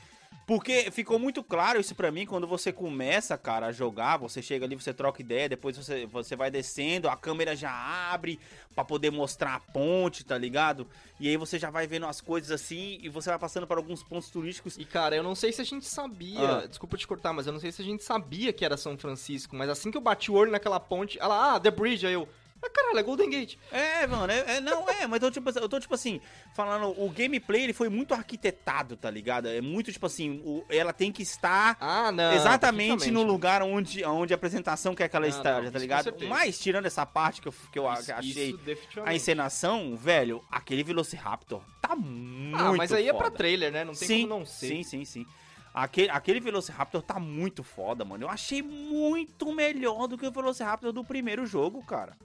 Porque 0.46 0.92
ficou 0.92 1.18
muito 1.18 1.44
claro 1.44 1.80
isso 1.80 1.96
pra 1.96 2.12
mim 2.12 2.24
quando 2.26 2.46
você 2.46 2.72
começa, 2.72 3.36
cara, 3.36 3.66
a 3.68 3.72
jogar, 3.72 4.18
você 4.18 4.44
chega 4.44 4.64
ali, 4.66 4.76
você 4.76 4.94
troca 4.94 5.20
ideia, 5.20 5.50
depois 5.50 5.76
você, 5.76 6.06
você 6.06 6.36
vai 6.36 6.52
descendo, 6.52 7.10
a 7.10 7.18
câmera 7.18 7.56
já 7.56 7.72
abre 8.12 8.40
pra 8.76 8.86
poder 8.86 9.10
mostrar 9.10 9.56
a 9.56 9.60
ponte, 9.60 10.24
tá 10.24 10.38
ligado? 10.38 10.86
E 11.20 11.28
aí 11.28 11.36
você 11.36 11.58
já 11.58 11.72
vai 11.72 11.88
vendo 11.88 12.06
as 12.06 12.22
coisas 12.22 12.52
assim 12.52 13.00
e 13.02 13.10
você 13.10 13.30
vai 13.32 13.40
passando 13.40 13.66
por 13.66 13.78
alguns 13.78 14.04
pontos 14.04 14.30
turísticos. 14.30 14.78
E 14.78 14.86
cara, 14.86 15.16
eu 15.16 15.24
não 15.24 15.34
sei 15.34 15.52
se 15.52 15.62
a 15.62 15.66
gente 15.66 15.88
sabia, 15.88 16.58
Ah. 16.60 16.68
desculpa 16.68 16.96
te 16.96 17.08
cortar, 17.08 17.34
mas 17.34 17.48
eu 17.48 17.54
não 17.54 17.60
sei 17.60 17.72
se 17.72 17.82
a 17.82 17.86
gente 17.86 18.04
sabia 18.04 18.54
que 18.54 18.64
era 18.64 18.78
São 18.78 18.96
Francisco, 18.98 19.56
mas 19.56 19.68
assim 19.68 19.90
que 19.90 19.98
eu 19.98 20.02
bati 20.02 20.30
o 20.30 20.36
olho 20.36 20.52
naquela 20.52 20.80
ponte, 20.80 21.18
ela, 21.20 21.56
ah, 21.56 21.60
The 21.60 21.72
Bridge, 21.72 22.06
aí 22.06 22.14
eu, 22.14 22.30
ah, 22.64 22.70
caralho, 22.70 22.98
é 23.00 23.04
Golden 23.04 23.30
Gate. 23.30 23.58
É, 23.72 24.08
mano, 24.08 24.32
é, 24.32 24.56
é- 24.58 24.60
não, 24.62 24.90
é, 24.90 25.06
mas 25.08 25.22
eu, 25.22 25.30
tipo, 25.30 25.50
eu 25.58 25.70
tô, 25.70 25.80
tipo 25.80 25.94
assim, 25.94 26.20
falando, 26.56 26.90
o 27.00 27.10
gameplay, 27.10 27.64
ele 27.64 27.74
foi 27.74 27.90
muito 27.90 28.14
arquitetado, 28.14 28.98
tá 28.98 29.10
ligado? 29.10 29.48
É 29.48 29.62
muito, 29.62 29.92
tipo 29.92 30.06
assim, 30.06 30.42
o- 30.44 30.66
ela 30.70 30.92
tem 30.92 31.12
que 31.12 31.22
estar 31.22 31.78
Ah, 31.80 32.12
não. 32.12 32.34
exatamente 32.34 33.12
no 33.12 33.22
lugar 33.24 33.62
onde, 33.62 34.04
onde 34.04 34.34
a 34.34 34.36
apresentação 34.36 34.96
quer 34.96 35.08
que 35.10 35.16
ela 35.16 35.28
Não, 35.28 35.36
esteja, 35.38 35.72
tá 35.72 35.80
ligado? 35.80 36.14
Mas, 36.28 36.58
tirando 36.60 36.86
essa 36.86 37.06
parte 37.06 37.42
que 37.42 37.48
eu, 37.48 37.54
que 37.72 37.78
eu 37.80 37.92
Isso- 37.94 38.12
achei 38.14 38.50
isso 38.52 39.02
a 39.06 39.14
encenação, 39.14 39.96
velho, 39.96 40.44
aquele 40.50 40.84
Velociraptor 40.84 41.62
tá 41.82 41.96
muito 41.96 42.58
Ah, 42.58 42.74
mas 42.74 42.92
aí 42.92 43.08
é 43.08 43.14
pra 43.14 43.26
foda. 43.26 43.38
trailer, 43.38 43.72
né? 43.72 43.84
Não 43.84 43.94
tem 43.94 44.08
sim, 44.08 44.22
como 44.28 44.40
não 44.40 44.46
ser. 44.46 44.68
Sim, 44.68 44.84
sim, 44.84 45.06
sim. 45.06 45.26
Aquele, 45.74 46.10
aquele 46.10 46.40
Velociraptor 46.40 47.02
tá 47.02 47.20
muito 47.20 47.62
foda, 47.62 48.06
mano. 48.06 48.24
Eu 48.24 48.30
achei 48.30 48.62
muito 48.62 49.52
melhor 49.54 50.08
do 50.08 50.18
que 50.18 50.26
o 50.26 50.32
Velociraptor 50.32 50.94
do 50.94 51.04
primeiro 51.04 51.46
jogo, 51.46 51.86
cara. 51.86 52.16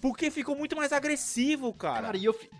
Porque 0.00 0.30
ficou 0.30 0.54
muito 0.56 0.76
mais 0.76 0.92
agressivo, 0.92 1.72
cara. 1.72 2.06
Cara, 2.06 2.16
e 2.16 2.24
eu. 2.24 2.32
fi- 2.34 2.50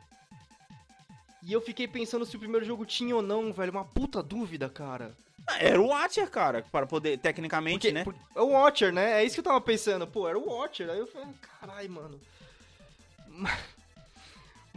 E 1.42 1.52
eu 1.52 1.60
fiquei 1.60 1.86
pensando 1.86 2.24
se 2.26 2.34
o 2.36 2.38
primeiro 2.40 2.64
jogo 2.66 2.84
tinha 2.84 3.14
ou 3.14 3.22
não, 3.22 3.52
velho. 3.52 3.70
Uma 3.72 3.84
puta 3.84 4.22
dúvida, 4.22 4.68
cara. 4.68 5.14
Era 5.60 5.80
o 5.80 5.86
Watcher, 5.88 6.28
cara, 6.28 6.64
para 6.72 6.86
poder, 6.86 7.18
tecnicamente, 7.18 7.78
Porque, 7.86 7.92
né? 7.92 8.02
por- 8.04 8.16
é 8.34 8.40
o 8.40 8.48
Watcher, 8.48 8.92
né? 8.92 9.20
É 9.22 9.24
isso 9.24 9.34
que 9.36 9.40
eu 9.40 9.44
tava 9.44 9.60
pensando. 9.60 10.04
Pô, 10.06 10.28
era 10.28 10.36
o 10.36 10.48
Watcher. 10.48 10.90
Aí 10.90 10.98
eu 10.98 11.06
falei, 11.06 11.28
caralho, 11.60 11.90
mano. 11.90 12.20
Ma- 13.28 13.56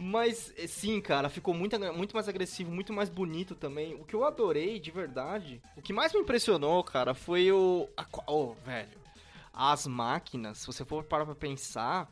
Mas, 0.02 0.52
eh, 0.56 0.66
sim, 0.66 0.98
cara, 1.00 1.28
ficou 1.28 1.52
muito, 1.52 1.78
muito 1.92 2.14
mais 2.14 2.26
agressivo, 2.28 2.70
muito 2.70 2.90
mais 2.92 3.10
bonito 3.10 3.54
também. 3.54 3.94
O 3.96 4.04
que 4.04 4.14
eu 4.14 4.24
adorei, 4.24 4.78
de 4.80 4.90
verdade, 4.90 5.60
o 5.76 5.82
que 5.82 5.92
mais 5.92 6.12
me 6.14 6.20
impressionou, 6.20 6.82
cara, 6.82 7.12
foi 7.14 7.52
o... 7.52 7.86
A, 7.96 8.04
qua- 8.04 8.24
oh, 8.26 8.54
velho, 8.64 8.98
as 9.52 9.86
máquinas, 9.86 10.56
se 10.58 10.66
você 10.66 10.86
for 10.86 11.04
parar 11.04 11.26
pra 11.26 11.34
pensar, 11.34 12.08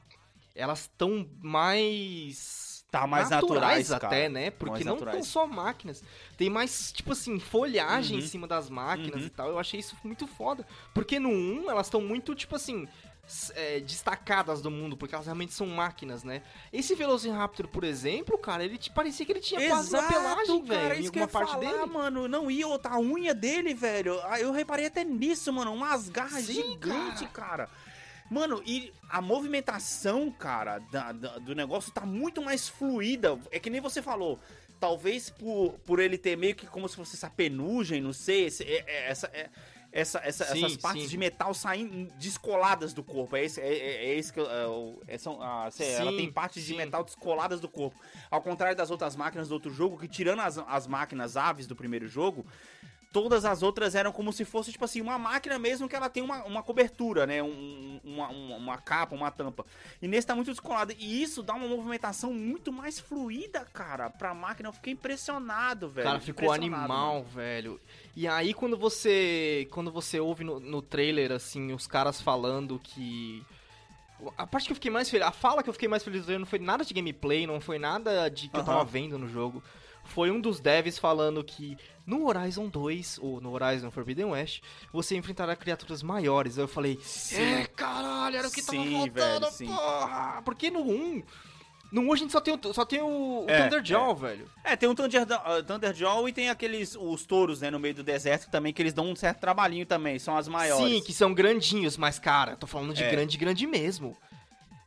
elas 0.59 0.81
estão 0.81 1.27
mais... 1.43 2.69
Tá 2.91 3.07
mais 3.07 3.29
naturais, 3.29 3.89
cara. 3.91 4.07
até, 4.07 4.29
né? 4.31 4.51
Porque 4.51 4.71
Mais 4.73 4.87
não 4.87 4.95
naturais. 4.95 5.27
só 5.27 5.47
máquinas. 5.47 6.03
Tem 6.39 6.49
mais, 6.49 6.91
tipo 6.91 7.13
assim, 7.13 7.39
folhagem 7.39 8.17
Uhum. 8.17 8.25
em 8.25 8.27
cima 8.27 8.47
das 8.47 8.71
máquinas 8.71 9.21
Uhum. 9.21 9.27
e 9.27 9.31
tal. 9.31 9.49
Eu 9.51 9.59
achei 9.59 9.79
isso 9.79 9.95
muito 10.03 10.27
foda. 10.27 10.67
Porque 10.95 11.19
no 11.21 11.29
1, 11.29 11.71
elas 11.71 11.87
estão 11.89 12.01
muito, 12.01 12.35
tipo 12.35 12.57
assim, 12.57 12.89
é, 13.55 13.81
destacadas 13.81 14.63
do 14.63 14.71
mundo, 14.71 14.97
porque 14.97 15.15
elas 15.15 15.27
realmente 15.27 15.53
são 15.53 15.67
máquinas, 15.67 16.25
né? 16.25 16.41
Esse 16.73 16.95
Velociraptor, 16.95 17.69
por 17.69 17.85
exemplo, 17.85 18.39
cara, 18.39 18.65
ele 18.65 18.79
te- 18.79 18.91
parecia 18.91 19.27
que 19.27 19.33
ele 19.33 19.41
tinha 19.41 19.69
quase 19.69 19.95
uma 19.95 20.03
pelagem, 20.09 20.65
cara, 20.65 20.89
velho, 20.89 21.01
isso 21.03 21.13
que 21.13 21.19
eu 21.21 21.29
parte 21.29 21.53
falar, 21.53 21.61
dele. 21.71 21.85
mano. 21.93 22.27
Não, 22.27 22.51
e 22.51 22.65
outra, 22.65 22.93
a 22.95 22.99
unha 22.99 23.35
dele, 23.35 23.75
velho. 23.75 24.19
ah, 24.25 24.41
Eu 24.41 24.51
reparei 24.51 24.87
até 24.87 25.05
nisso, 25.05 25.53
mano. 25.53 25.75
Umas 25.75 26.09
garras 26.09 26.47
Sim, 26.47 26.55
gigantes, 26.71 27.29
cara. 27.35 27.69
Mano, 28.31 28.63
e 28.67 28.93
a 29.09 29.21
movimentação, 29.23 30.31
cara, 30.31 30.79
da- 30.91 31.13
da- 31.13 31.39
do 31.39 31.55
negócio 31.55 31.91
tá 31.93 32.05
muito 32.05 32.43
mais 32.43 32.69
fluida. 32.69 33.39
É 33.51 33.59
que 33.59 33.71
nem 33.71 33.81
você 33.81 34.03
falou. 34.03 34.39
Talvez 34.79 35.29
por, 35.31 35.73
por 35.85 35.99
ele 35.99 36.17
ter 36.19 36.37
meio 36.37 36.55
que 36.55 36.67
como 36.67 36.89
se 36.89 36.95
fosse 36.95 37.17
essa 37.17 37.29
penugem, 37.31 38.01
não 38.01 38.13
sei, 38.13 38.47
esse- 38.47 38.63
é- 38.65 38.85
é- 38.87 39.11
essa, 39.11 39.27
é- 39.29 39.51
essa, 39.91 40.19
essa- 40.23 40.45
Sim, 40.45 40.65
essas 40.65 40.77
partes 40.77 41.05
sim. 41.05 41.09
de 41.09 41.17
metal 41.19 41.53
saindo 41.55 42.13
descoladas 42.19 42.93
do 42.93 43.03
corpo. 43.03 43.35
É 43.35 43.45
esse, 43.45 43.61
é, 43.61 43.67
é- 43.75 44.15
esse 44.19 44.33
que 44.33 44.39
eu- 44.39 45.03
é 45.09 45.17
são, 45.19 45.43
ah, 45.43 45.69
sei, 45.73 45.91
ela 45.95 46.11
Sim, 46.13 46.17
tem 46.19 46.31
partes 46.33 46.63
de 46.63 46.73
sim. 46.73 46.77
metal 46.77 47.03
descoladas 47.03 47.59
do 47.61 47.69
corpo. 47.69 47.99
Ao 48.31 48.41
contrário 48.43 48.77
das 48.77 48.91
outras 48.91 49.17
máquinas 49.17 49.49
do 49.49 49.55
outro 49.55 49.73
jogo, 49.73 49.99
que 49.99 50.07
tirando 50.07 50.41
as, 50.41 50.59
as 50.59 50.87
máquinas 50.87 51.37
aves 51.37 51.67
do 51.67 51.75
primeiro 51.75 52.07
jogo, 52.07 52.47
todas 53.13 53.45
as 53.45 53.63
outras 53.63 53.95
eram 53.95 54.13
como 54.13 54.33
se 54.33 54.45
fosse, 54.45 54.71
tipo 54.71 54.85
assim, 54.85 55.01
uma 55.01 55.19
máquina 55.19 55.59
mesmo 55.59 55.89
que 55.89 55.97
ela 55.97 56.11
tem 56.11 56.23
uma, 56.23 56.45
uma 56.45 56.63
cobertura, 56.63 57.27
né? 57.27 57.43
Um- 57.43 58.01
uma, 58.05 58.29
uma, 58.29 58.57
uma 58.57 58.79
capa, 58.79 59.15
uma 59.15 59.31
tampa. 59.31 59.65
E 60.01 60.07
nesse 60.09 60.27
tá 60.27 60.35
muito 60.35 60.51
descolado. 60.51 60.93
E 60.99 61.23
isso 61.23 61.43
dá 61.43 61.55
uma 61.55 61.67
movimentação 61.69 62.33
muito 62.33 62.73
mais 62.73 62.99
fluida, 62.99 63.65
cara, 63.73 64.09
pra 64.11 64.33
máquina. 64.35 64.69
Eu 64.69 64.73
fiquei 64.73 64.93
impressionado, 64.93 65.89
velho. 65.89 66.07
Cara, 66.09 66.21
ficou 66.21 66.53
animal, 66.53 66.89
mano. 67.15 67.25
velho. 67.25 67.81
E 68.17 68.27
aí 68.29 68.53
quando 68.55 68.77
você 68.77 69.67
quando 69.71 69.91
você 69.93 70.19
ouve 70.21 70.45
no, 70.45 70.59
no 70.61 70.83
trailer 70.83 71.33
assim 71.33 71.73
os 71.73 71.87
caras 71.87 72.21
falando 72.21 72.79
que 72.83 73.45
a 74.37 74.47
parte 74.47 74.67
que 74.67 74.73
eu 74.73 74.77
fiquei 74.77 74.91
mais 74.91 75.09
feliz, 75.09 75.27
a 75.27 75.31
fala 75.33 75.63
que 75.63 75.69
eu 75.69 75.73
fiquei 75.73 75.89
mais 75.89 76.03
feliz 76.03 76.27
não 76.27 76.47
foi 76.47 76.59
nada 76.59 76.85
de 76.85 76.93
gameplay, 76.93 77.47
não 77.47 77.61
foi 77.61 77.79
nada 77.79 78.29
de 78.29 78.49
que 78.49 78.57
eu 78.57 78.65
tava 78.65 78.85
vendo 78.85 79.19
no 79.19 79.29
jogo. 79.29 79.63
Foi 80.05 80.31
um 80.31 80.41
dos 80.41 80.59
devs 80.61 80.99
falando 80.99 81.45
que 81.45 81.77
no 82.09 82.27
Horizon 82.27 82.69
2, 82.69 83.19
ou 83.21 83.39
no 83.39 83.53
Horizon 83.53 83.91
Forbidden 83.91 84.25
West, 84.25 84.63
você 84.91 85.15
enfrentará 85.15 85.55
criaturas 85.55 86.03
maiores. 86.03 86.57
Aí 86.57 86.65
eu 86.65 86.69
falei, 86.69 86.99
é, 87.33 87.67
caralho, 87.67 88.37
era 88.39 88.49
o 88.49 88.51
que 88.51 88.63
tava 88.63 88.79
Sim, 88.83 88.93
faltando, 88.93 89.13
velho, 89.13 89.53
sim. 89.53 89.67
porra! 89.67 90.41
Porque 90.43 90.71
no 90.71 90.81
1, 90.81 91.23
no 91.93 92.01
1 92.01 92.13
a 92.13 92.17
gente 92.17 92.33
só 92.33 92.41
tem 92.41 92.55
o, 92.55 92.73
só 92.73 92.87
tem 92.87 93.03
o, 93.03 93.45
É, 93.47 93.63
Thunderjaw, 93.65 94.17
velho. 94.17 94.51
É, 94.65 94.75
tem 94.75 94.89
o 94.89 94.95
Thunder, 94.95 95.23
uh, 95.23 95.63
Thunderjaw 95.63 96.27
e 96.27 96.33
tem 96.33 96.49
aqueles, 96.49 96.97
os 96.99 97.27
touros, 97.27 97.61
né, 97.61 97.71
no 97.71 97.79
meio 97.79 97.95
do 97.95 98.03
deserto 98.03 98.51
também, 98.51 98.73
que 98.73 98.81
eles 98.81 98.95
dão 98.95 99.05
um 99.11 99.15
certo 99.15 99.41
trabalhinho 99.41 99.85
também, 99.85 100.19
são 100.19 100.35
as 100.35 100.49
maiores. 100.49 100.87
Sim, 101.01 101.03
que 101.03 101.13
são 101.13 101.35
grandinhos, 101.35 101.99
mas, 101.99 102.19
cara, 102.19 102.57
tô 102.57 102.67
falando 102.67 102.95
de 102.95 103.05
É. 103.05 103.11
grande, 103.11 103.37
grande 103.37 103.67
mesmo. 103.67 104.17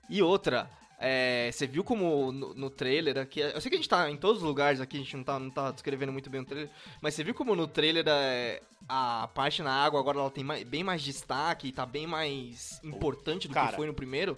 E 0.09 0.24
outra, 0.24 0.67
é, 1.03 1.49
você 1.51 1.65
viu 1.65 1.83
como 1.83 2.31
no, 2.31 2.53
no 2.53 2.69
trailer 2.69 3.17
aqui. 3.17 3.39
Eu 3.39 3.59
sei 3.59 3.69
que 3.69 3.75
a 3.75 3.79
gente 3.79 3.89
tá 3.89 4.09
em 4.09 4.15
todos 4.15 4.37
os 4.41 4.47
lugares 4.47 4.79
aqui, 4.79 4.97
a 4.97 4.99
gente 4.99 5.17
não 5.17 5.23
tá, 5.23 5.39
não 5.39 5.49
tá 5.49 5.71
descrevendo 5.71 6.11
muito 6.11 6.29
bem 6.29 6.41
o 6.41 6.45
trailer, 6.45 6.69
mas 7.01 7.15
você 7.15 7.23
viu 7.23 7.33
como 7.33 7.55
no 7.55 7.67
trailer 7.67 8.05
é, 8.07 8.61
a 8.87 9.27
parte 9.33 9.63
na 9.63 9.73
água 9.73 9.99
agora 9.99 10.19
ela 10.19 10.29
tem 10.29 10.43
mai- 10.43 10.63
bem 10.63 10.83
mais 10.83 11.01
destaque 11.01 11.67
e 11.69 11.71
tá 11.71 11.85
bem 11.85 12.05
mais 12.05 12.79
importante 12.83 13.47
do 13.47 13.53
Cara. 13.53 13.69
que 13.69 13.75
foi 13.75 13.87
no 13.87 13.93
primeiro? 13.95 14.37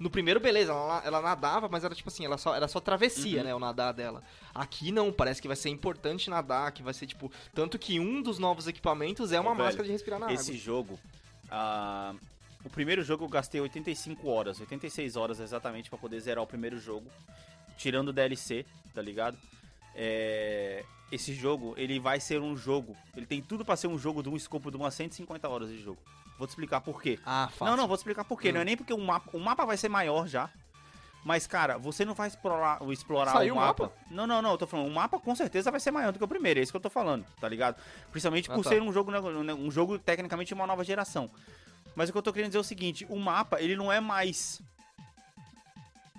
No 0.00 0.08
primeiro, 0.08 0.38
beleza, 0.38 0.70
ela, 0.70 1.02
ela 1.04 1.20
nadava, 1.20 1.68
mas 1.68 1.82
era 1.82 1.92
tipo 1.92 2.08
assim, 2.08 2.24
ela 2.24 2.38
só, 2.38 2.54
era 2.54 2.68
só 2.68 2.78
travessia, 2.78 3.38
Uhum. 3.40 3.44
né, 3.44 3.54
o 3.54 3.58
nadar 3.58 3.92
dela. 3.92 4.22
Aqui 4.54 4.92
não, 4.92 5.12
parece 5.12 5.42
que 5.42 5.48
vai 5.48 5.56
ser 5.56 5.70
importante 5.70 6.30
nadar, 6.30 6.70
que 6.70 6.84
vai 6.84 6.94
ser 6.94 7.04
tipo. 7.08 7.30
Tanto 7.52 7.76
que 7.80 7.98
um 7.98 8.22
dos 8.22 8.38
novos 8.38 8.68
equipamentos 8.68 9.32
é 9.32 9.40
uma 9.40 9.50
Ô, 9.50 9.54
velho, 9.54 9.64
máscara 9.64 9.84
de 9.84 9.90
respirar 9.92 10.20
na 10.20 10.32
Esse 10.32 10.52
água. 10.52 10.60
jogo, 10.62 10.98
ah, 11.50 12.14
o 12.68 12.70
primeiro 12.70 13.02
jogo 13.02 13.24
eu 13.24 13.28
gastei 13.28 13.60
85 13.60 14.28
horas, 14.28 14.60
86 14.60 15.16
horas 15.16 15.40
exatamente 15.40 15.88
pra 15.88 15.98
poder 15.98 16.20
zerar 16.20 16.44
o 16.44 16.46
primeiro 16.46 16.78
jogo, 16.78 17.10
tirando 17.78 18.08
o 18.08 18.12
DLC, 18.12 18.64
tá 18.94 19.00
ligado? 19.00 19.36
É, 19.94 20.84
esse 21.10 21.32
jogo, 21.32 21.74
ele 21.78 21.98
vai 21.98 22.20
ser 22.20 22.40
um 22.40 22.56
jogo, 22.56 22.94
ele 23.16 23.26
tem 23.26 23.40
tudo 23.40 23.64
pra 23.64 23.74
ser 23.74 23.86
um 23.88 23.98
jogo 23.98 24.22
de 24.22 24.28
um 24.28 24.36
escopo 24.36 24.70
de 24.70 24.76
umas 24.76 24.94
150 24.94 25.48
horas 25.48 25.68
de 25.70 25.82
jogo. 25.82 25.98
Vou 26.38 26.46
te 26.46 26.50
explicar 26.50 26.80
por 26.82 27.02
quê. 27.02 27.18
Ah, 27.24 27.48
fácil. 27.50 27.66
Não, 27.66 27.76
não, 27.76 27.88
vou 27.88 27.96
te 27.96 28.00
explicar 28.00 28.24
por 28.24 28.40
quê. 28.40 28.50
Hum. 28.50 28.52
Não 28.52 28.60
é 28.60 28.64
nem 28.64 28.76
porque 28.76 28.92
o 28.92 28.98
mapa, 28.98 29.30
o 29.36 29.40
mapa 29.40 29.64
vai 29.64 29.76
ser 29.76 29.88
maior 29.88 30.28
já. 30.28 30.48
Mas, 31.24 31.46
cara, 31.48 31.76
você 31.78 32.04
não 32.04 32.14
vai 32.14 32.28
explorar, 32.28 32.78
explorar 32.92 33.32
Saiu 33.32 33.54
o 33.54 33.56
o 33.56 33.60
mapa. 33.60 33.84
mapa? 33.84 33.96
Não, 34.10 34.24
não, 34.26 34.40
não. 34.40 34.52
Eu 34.52 34.58
tô 34.58 34.66
falando, 34.66 34.86
o 34.86 34.94
mapa 34.94 35.18
com 35.18 35.34
certeza 35.34 35.70
vai 35.70 35.80
ser 35.80 35.90
maior 35.90 36.12
do 36.12 36.18
que 36.18 36.24
o 36.24 36.28
primeiro. 36.28 36.60
É 36.60 36.62
isso 36.62 36.70
que 36.70 36.76
eu 36.76 36.80
tô 36.80 36.88
falando, 36.90 37.26
tá 37.40 37.48
ligado? 37.48 37.76
Principalmente 38.12 38.48
Ah, 38.50 38.54
por 38.54 38.62
tá. 38.62 38.68
ser 38.70 38.80
um 38.80 38.92
jogo, 38.92 39.10
né, 39.10 39.18
um 39.54 39.70
jogo 39.70 39.98
tecnicamente 39.98 40.48
de 40.48 40.54
uma 40.54 40.66
nova 40.66 40.84
geração. 40.84 41.28
Mas 41.98 42.08
o 42.08 42.12
que 42.12 42.18
eu 42.18 42.22
tô 42.22 42.32
querendo 42.32 42.50
dizer 42.50 42.58
é 42.58 42.60
o 42.60 42.64
seguinte: 42.64 43.04
o 43.10 43.16
mapa, 43.18 43.60
ele 43.60 43.74
não 43.74 43.90
é 43.90 44.00
mais 44.00 44.62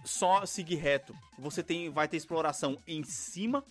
só 0.03 0.45
seguir 0.45 0.75
reto. 0.75 1.15
Você 1.37 1.63
tem, 1.63 1.89
vai 1.89 2.05
ter 2.05 2.17
exploração 2.17 2.77
em 2.85 3.01
cima 3.05 3.63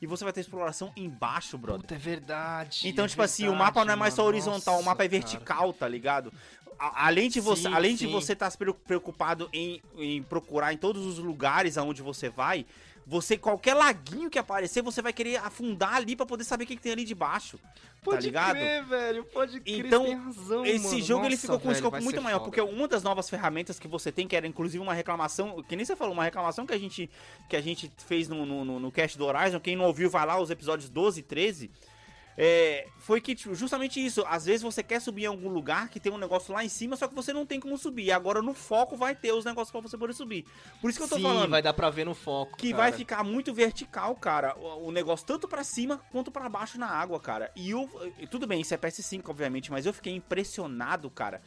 e 0.00 0.06
você 0.06 0.24
vai 0.24 0.32
ter 0.32 0.40
exploração 0.40 0.92
embaixo, 0.96 1.56
brother. 1.56 1.82
Puta, 1.82 1.94
é 1.94 1.98
verdade. 1.98 2.88
Então, 2.88 3.04
é 3.04 3.08
tipo 3.08 3.22
assim, 3.22 3.44
o 3.44 3.50
verdade, 3.50 3.64
mapa 3.64 3.84
não 3.84 3.92
é 3.92 3.96
mais 3.96 4.12
só 4.14 4.24
horizontal, 4.24 4.74
o 4.74 4.76
Nossa, 4.78 4.90
mapa 4.90 5.04
é 5.04 5.08
cara. 5.08 5.20
vertical, 5.20 5.72
tá 5.72 5.86
ligado? 5.86 6.32
A- 6.80 7.06
além 7.06 7.28
de 7.30 7.38
você, 7.38 7.68
Sim, 7.68 7.74
além 7.74 7.94
de 7.94 8.06
sim. 8.06 8.10
você 8.12 8.32
estar 8.32 8.50
preo- 8.56 8.74
preocupado 8.74 9.48
em, 9.52 9.80
em 9.96 10.20
procurar 10.20 10.72
em 10.72 10.76
todos 10.78 11.06
os 11.06 11.18
lugares 11.18 11.78
aonde 11.78 12.02
você 12.02 12.28
vai, 12.28 12.66
você 13.06 13.36
qualquer 13.36 13.74
laguinho 13.74 14.30
que 14.30 14.38
aparecer, 14.38 14.82
você 14.82 15.02
vai 15.02 15.12
querer 15.12 15.36
afundar 15.38 15.94
ali 15.94 16.14
pra 16.16 16.24
poder 16.26 16.44
saber 16.44 16.64
o 16.64 16.66
que, 16.66 16.76
que 16.76 16.82
tem 16.82 16.92
ali 16.92 17.04
debaixo. 17.04 17.58
Pode 18.02 18.16
tá 18.16 18.22
ligado? 18.22 18.56
crer, 18.56 18.84
velho. 18.84 19.24
Pode 19.24 19.60
crer, 19.60 19.86
Então, 19.86 20.04
tem 20.04 20.14
razão, 20.16 20.66
Esse 20.66 20.86
mano. 20.86 21.00
jogo 21.02 21.24
ele 21.24 21.34
Nossa, 21.34 21.40
ficou 21.42 21.60
com 21.60 21.68
um 21.68 21.72
escopo 21.72 22.02
muito 22.02 22.20
maior, 22.20 22.38
foda. 22.38 22.50
porque 22.50 22.60
uma 22.60 22.88
das 22.88 23.02
novas 23.02 23.30
ferramentas 23.30 23.78
que 23.78 23.86
você 23.86 24.10
tem, 24.10 24.26
que 24.26 24.34
era 24.34 24.46
inclusive 24.46 24.82
uma 24.82 24.92
reclamação, 24.94 25.62
que 25.62 25.76
nem 25.76 25.84
você 25.84 25.94
falou, 25.94 26.12
uma 26.12 26.24
reclamação 26.24 26.66
que 26.66 26.72
a 26.74 26.78
gente, 26.78 27.08
que 27.48 27.54
a 27.56 27.60
gente 27.60 27.92
fez 28.06 28.28
no, 28.28 28.44
no, 28.44 28.64
no, 28.64 28.80
no 28.80 28.90
cast 28.90 29.16
do 29.16 29.24
Horizon, 29.24 29.60
quem 29.60 29.76
não 29.76 29.84
ouviu 29.84 30.10
vai 30.10 30.26
lá, 30.26 30.40
os 30.40 30.50
episódios 30.50 30.88
12 30.88 31.20
e 31.20 31.22
13, 31.22 31.70
é, 32.36 32.88
foi 32.98 33.20
que 33.20 33.34
tipo, 33.34 33.54
justamente 33.54 34.04
isso, 34.04 34.24
às 34.28 34.44
vezes 34.46 34.62
você 34.62 34.82
quer 34.82 35.00
subir 35.00 35.24
em 35.24 35.26
algum 35.26 35.48
lugar 35.48 35.88
que 35.88 36.00
tem 36.00 36.10
um 36.12 36.18
negócio 36.18 36.52
lá 36.54 36.64
em 36.64 36.68
cima, 36.68 36.96
só 36.96 37.06
que 37.08 37.14
você 37.14 37.32
não 37.32 37.44
tem 37.44 37.60
como 37.60 37.76
subir, 37.76 38.10
agora 38.12 38.40
no 38.40 38.54
foco 38.54 38.96
vai 38.96 39.14
ter 39.14 39.32
os 39.32 39.44
negócios 39.44 39.70
pra 39.70 39.80
você 39.80 39.96
poder 39.98 40.12
subir. 40.14 40.44
Por 40.80 40.88
isso 40.90 40.98
que 40.98 41.04
eu 41.04 41.08
tô 41.08 41.16
Sim, 41.16 41.22
falando. 41.22 41.50
vai 41.50 41.62
dar 41.62 41.72
pra 41.72 41.90
ver 41.90 42.04
no 42.04 42.14
foco, 42.14 42.56
Que 42.56 42.70
cara. 42.70 42.82
vai 42.84 42.92
ficar 42.92 43.22
muito 43.24 43.52
vertical, 43.52 44.14
cara. 44.16 44.56
O, 44.58 44.88
o 44.88 44.92
negócio 44.92 45.26
tanto 45.26 45.46
pra 45.48 45.62
cima 45.64 46.00
quanto 46.10 46.30
pra 46.30 46.48
baixo 46.48 46.78
na 46.78 46.86
água, 46.88 47.20
cara. 47.20 47.50
E 47.54 47.70
eu, 47.70 47.88
tudo 48.30 48.46
bem, 48.46 48.60
isso 48.60 48.72
é 48.74 48.78
PS5, 48.78 49.22
obviamente, 49.28 49.70
mas 49.70 49.86
eu 49.86 49.92
fiquei 49.92 50.14
impressionado, 50.14 51.10
cara. 51.10 51.42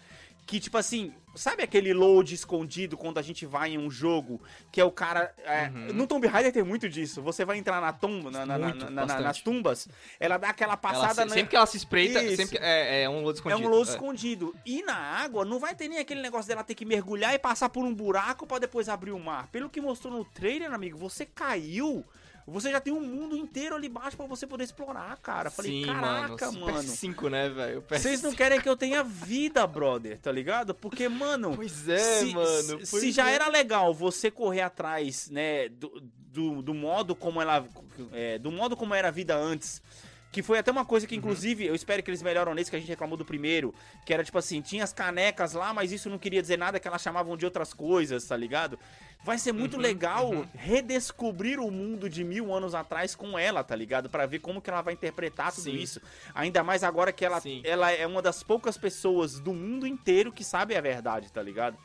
Que, 0.46 0.60
tipo 0.60 0.78
assim, 0.78 1.12
sabe 1.34 1.64
aquele 1.64 1.92
load 1.92 2.36
escondido 2.36 2.96
quando 2.96 3.18
a 3.18 3.22
gente 3.24 3.48
vai 3.48 3.72
em 3.72 3.80
um 3.80 3.90
jogo, 3.90 4.40
que 4.72 4.80
é 4.80 4.84
o 4.86 4.92
cara. 4.92 5.34
é, 5.40 5.70
Uhum. 5.70 5.94
No 5.94 6.06
Tomb 6.08 6.28
Raider 6.28 6.54
tem 6.54 6.62
muito 6.64 6.88
disso. 6.88 7.20
Você 7.24 7.44
vai 7.44 7.58
entrar 7.58 7.82
na 7.82 7.92
tumba, 7.92 8.30
na- 8.30 8.46
na- 8.46 8.60
Muito, 8.60 8.90
na- 8.92 9.06
nas 9.06 9.42
tumbas, 9.42 9.88
ela 10.20 10.38
dá 10.38 10.50
aquela 10.50 10.74
Ela 10.74 10.78
passada 10.78 11.14
se- 11.24 11.26
na- 11.26 11.34
Sempre 11.34 11.50
que 11.50 11.56
ela 11.56 11.66
se 11.66 11.78
espreita, 11.78 12.22
Isso. 12.24 12.36
sempre 12.38 12.60
é, 12.62 13.04
é 13.04 13.10
um 13.10 13.22
load 13.24 13.30
é 13.30 13.34
escondido. 13.40 13.68
um 13.68 13.72
load 13.72 13.90
escondido. 13.90 14.56
E 14.66 14.84
na 14.84 14.96
água 14.96 15.44
não 15.44 15.58
vai 15.60 15.74
ter 15.74 15.88
nem 15.88 15.98
aquele 15.98 16.22
negócio 16.22 16.48
dela 16.48 16.64
ter 16.64 16.76
que 16.76 16.86
mergulhar 16.86 17.34
e 17.34 17.40
passar 17.40 17.70
por 17.70 17.84
um 17.84 17.94
buraco 17.94 18.46
pra 18.46 18.60
depois 18.60 18.88
abrir 18.88 19.12
o 19.12 19.20
mar. 19.20 19.48
Pelo 19.48 19.68
que 19.70 19.82
mostrou 19.82 20.14
no 20.14 20.24
trailer, 20.26 20.72
amigo, 20.72 20.96
você 20.98 21.26
caiu. 21.26 22.06
Você 22.48 22.70
já 22.72 22.80
tem 22.80 22.94
um 22.94 23.02
mundo 23.02 23.36
inteiro 23.36 23.76
ali 23.76 23.88
embaixo 23.88 24.16
pra 24.16 24.28
você 24.28 24.46
poder 24.46 24.64
explorar, 24.66 25.18
cara. 25.18 25.50
Falei, 25.50 25.82
Sim, 25.82 25.86
caraca, 25.88 26.52
mano. 26.52 26.66
mano. 26.66 26.78
PS5, 26.84 27.30
né, 27.30 27.50
velho? 27.50 27.84
Vocês 27.90 28.22
não 28.22 28.34
querem 28.34 28.62
que 28.62 28.70
eu 28.70 28.78
tenha 28.78 29.04
vida, 29.04 29.66
brother, 29.66 30.20
tá 30.20 30.32
ligado? 30.32 30.76
Porque, 30.76 31.10
mano. 31.10 31.54
Pois 31.56 31.90
é, 31.90 31.98
se, 32.20 32.34
mano. 32.34 32.86
se- 32.86 32.92
pois 32.92 33.04
se 33.04 33.12
já 33.12 33.32
é. 33.32 33.34
era 33.36 33.48
legal 33.48 33.94
você 33.96 34.30
correr 34.30 34.62
atrás, 34.62 35.28
né, 35.32 35.70
do, 35.70 36.00
do, 36.32 36.62
do 36.62 36.74
modo 36.76 37.16
como 37.16 37.42
ela. 37.42 37.68
é, 38.12 38.38
do 38.38 38.52
modo 38.52 38.78
como 38.78 38.94
era 38.94 39.08
a 39.08 39.12
vida 39.12 39.36
antes. 39.36 39.82
Que 40.32 40.44
foi 40.44 40.60
até 40.60 40.70
uma 40.70 40.84
coisa 40.84 41.06
Uhum. 41.06 41.10
que, 41.10 41.16
inclusive, 41.16 41.66
eu 41.66 41.74
espero 41.74 42.04
que 42.04 42.10
eles 42.12 42.22
melhoram 42.22 42.54
nesse, 42.54 42.70
que 42.70 42.76
a 42.76 42.80
gente 42.80 42.90
reclamou 42.90 43.16
do 43.18 43.24
primeiro. 43.24 43.74
Que 44.06 44.14
era 44.14 44.22
tipo 44.22 44.38
assim, 44.38 44.62
tinha 44.62 44.84
as 44.84 44.92
canecas 44.92 45.54
lá, 45.54 45.74
mas 45.74 45.94
isso 45.94 46.10
não 46.10 46.20
queria 46.20 46.42
dizer 46.42 46.58
nada 46.58 46.78
que 46.78 46.86
elas 46.88 47.02
chamavam 47.02 47.38
de 47.38 47.46
outras 47.46 47.74
coisas, 47.74 48.26
tá 48.26 48.36
ligado? 48.36 48.78
Vai 49.26 49.40
ser 49.40 49.52
muito 49.54 49.74
Uhum, 49.78 49.82
legal 49.82 50.30
uhum. 50.30 50.48
redescobrir 50.54 51.60
o 51.60 51.72
mundo 51.72 52.08
de 52.08 52.24
mil 52.24 52.54
anos 52.54 52.76
atrás 52.76 53.16
com 53.16 53.40
ela, 53.40 53.64
tá 53.64 53.76
ligado? 53.76 54.08
Pra 54.08 54.28
ver 54.28 54.38
como 54.38 54.62
que 54.62 54.70
ela 54.70 54.84
vai 54.84 54.94
interpretar 54.94 55.52
tudo 55.52 55.64
Sim. 55.64 55.74
isso. 55.76 56.00
Ainda 56.36 56.64
mais 56.64 56.84
agora 56.84 57.12
que 57.12 57.26
ela, 57.26 57.42
Sim. 57.42 57.64
ela 57.66 57.92
é 57.92 58.06
uma 58.06 58.22
das 58.22 58.44
poucas 58.44 58.78
pessoas 58.78 59.40
do 59.40 59.52
mundo 59.52 59.88
inteiro 59.88 60.32
que 60.32 60.44
sabe 60.44 60.76
a 60.76 60.82
verdade, 60.82 61.32
tá 61.32 61.42
ligado? 61.42 61.76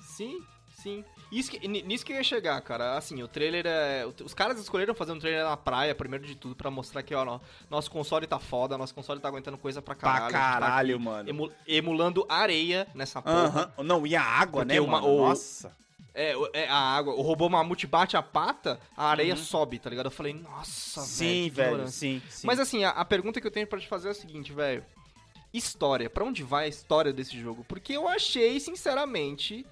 Sim, 0.00 0.42
sim. 0.82 1.02
Isso 1.32 1.50
que, 1.52 1.66
ni- 1.66 1.80
nisso 1.82 2.04
que 2.04 2.12
eu 2.12 2.16
ia 2.16 2.22
chegar, 2.24 2.60
cara. 2.60 2.98
Assim, 2.98 3.22
o 3.22 3.28
trailer 3.28 3.64
é. 3.66 4.04
Os 4.22 4.34
caras 4.34 4.58
escolheram 4.60 4.94
fazer 4.94 5.12
um 5.12 5.18
trailer 5.18 5.44
na 5.44 5.56
praia, 5.56 5.94
primeiro 5.94 6.26
de 6.26 6.34
tudo, 6.34 6.54
pra 6.54 6.70
mostrar 6.70 7.02
que, 7.02 7.14
ó, 7.14 7.40
nosso 7.70 7.90
console 7.90 8.26
tá 8.26 8.38
foda, 8.38 8.76
nosso 8.76 8.94
console 8.94 9.20
tá 9.20 9.28
aguentando 9.28 9.56
coisa 9.56 9.80
pra 9.80 9.94
caralho. 9.94 10.28
pra 10.30 10.38
tá 10.38 10.60
caralho, 10.60 10.96
aqui 10.96 11.04
mano. 11.04 11.30
emu- 11.30 11.52
emulando 11.66 12.26
areia 12.28 12.86
nessa 12.94 13.22
porra. 13.22 13.72
Aham. 13.78 13.84
Não, 13.84 14.06
e 14.06 14.14
a 14.14 14.22
água, 14.22 14.64
Porque 14.64 14.74
né, 14.74 14.80
uma- 14.82 15.00
mano? 15.00 15.14
o- 15.14 15.28
Nossa. 15.28 15.72
É, 16.14 16.34
é, 16.52 16.68
a 16.68 16.74
água, 16.76 17.14
o 17.14 17.22
robô 17.22 17.48
mamute 17.48 17.86
bate 17.86 18.16
a 18.16 18.22
pata, 18.22 18.80
a 18.96 19.06
areia 19.10 19.34
Uhum. 19.34 19.42
sobe, 19.42 19.78
tá 19.78 19.88
ligado? 19.88 20.06
Eu 20.06 20.10
falei, 20.10 20.32
nossa, 20.34 21.00
sim, 21.02 21.48
velho. 21.50 21.76
velho, 21.78 21.88
sim, 21.88 22.20
sim. 22.28 22.46
Mas 22.46 22.58
assim, 22.58 22.82
a, 22.84 22.90
a 22.90 23.04
pergunta 23.04 23.40
que 23.40 23.46
eu 23.46 23.50
tenho 23.50 23.66
pra 23.66 23.78
te 23.78 23.86
fazer 23.86 24.08
é 24.08 24.10
a 24.10 24.14
seguinte, 24.14 24.52
velho. 24.52 24.84
História, 25.52 26.08
pra 26.10 26.24
onde 26.24 26.42
vai 26.42 26.66
a 26.66 26.68
história 26.68 27.12
desse 27.12 27.38
jogo? 27.40 27.64
Porque 27.64 27.92
eu 27.92 28.08
achei, 28.08 28.58
sinceramente, 28.60 29.66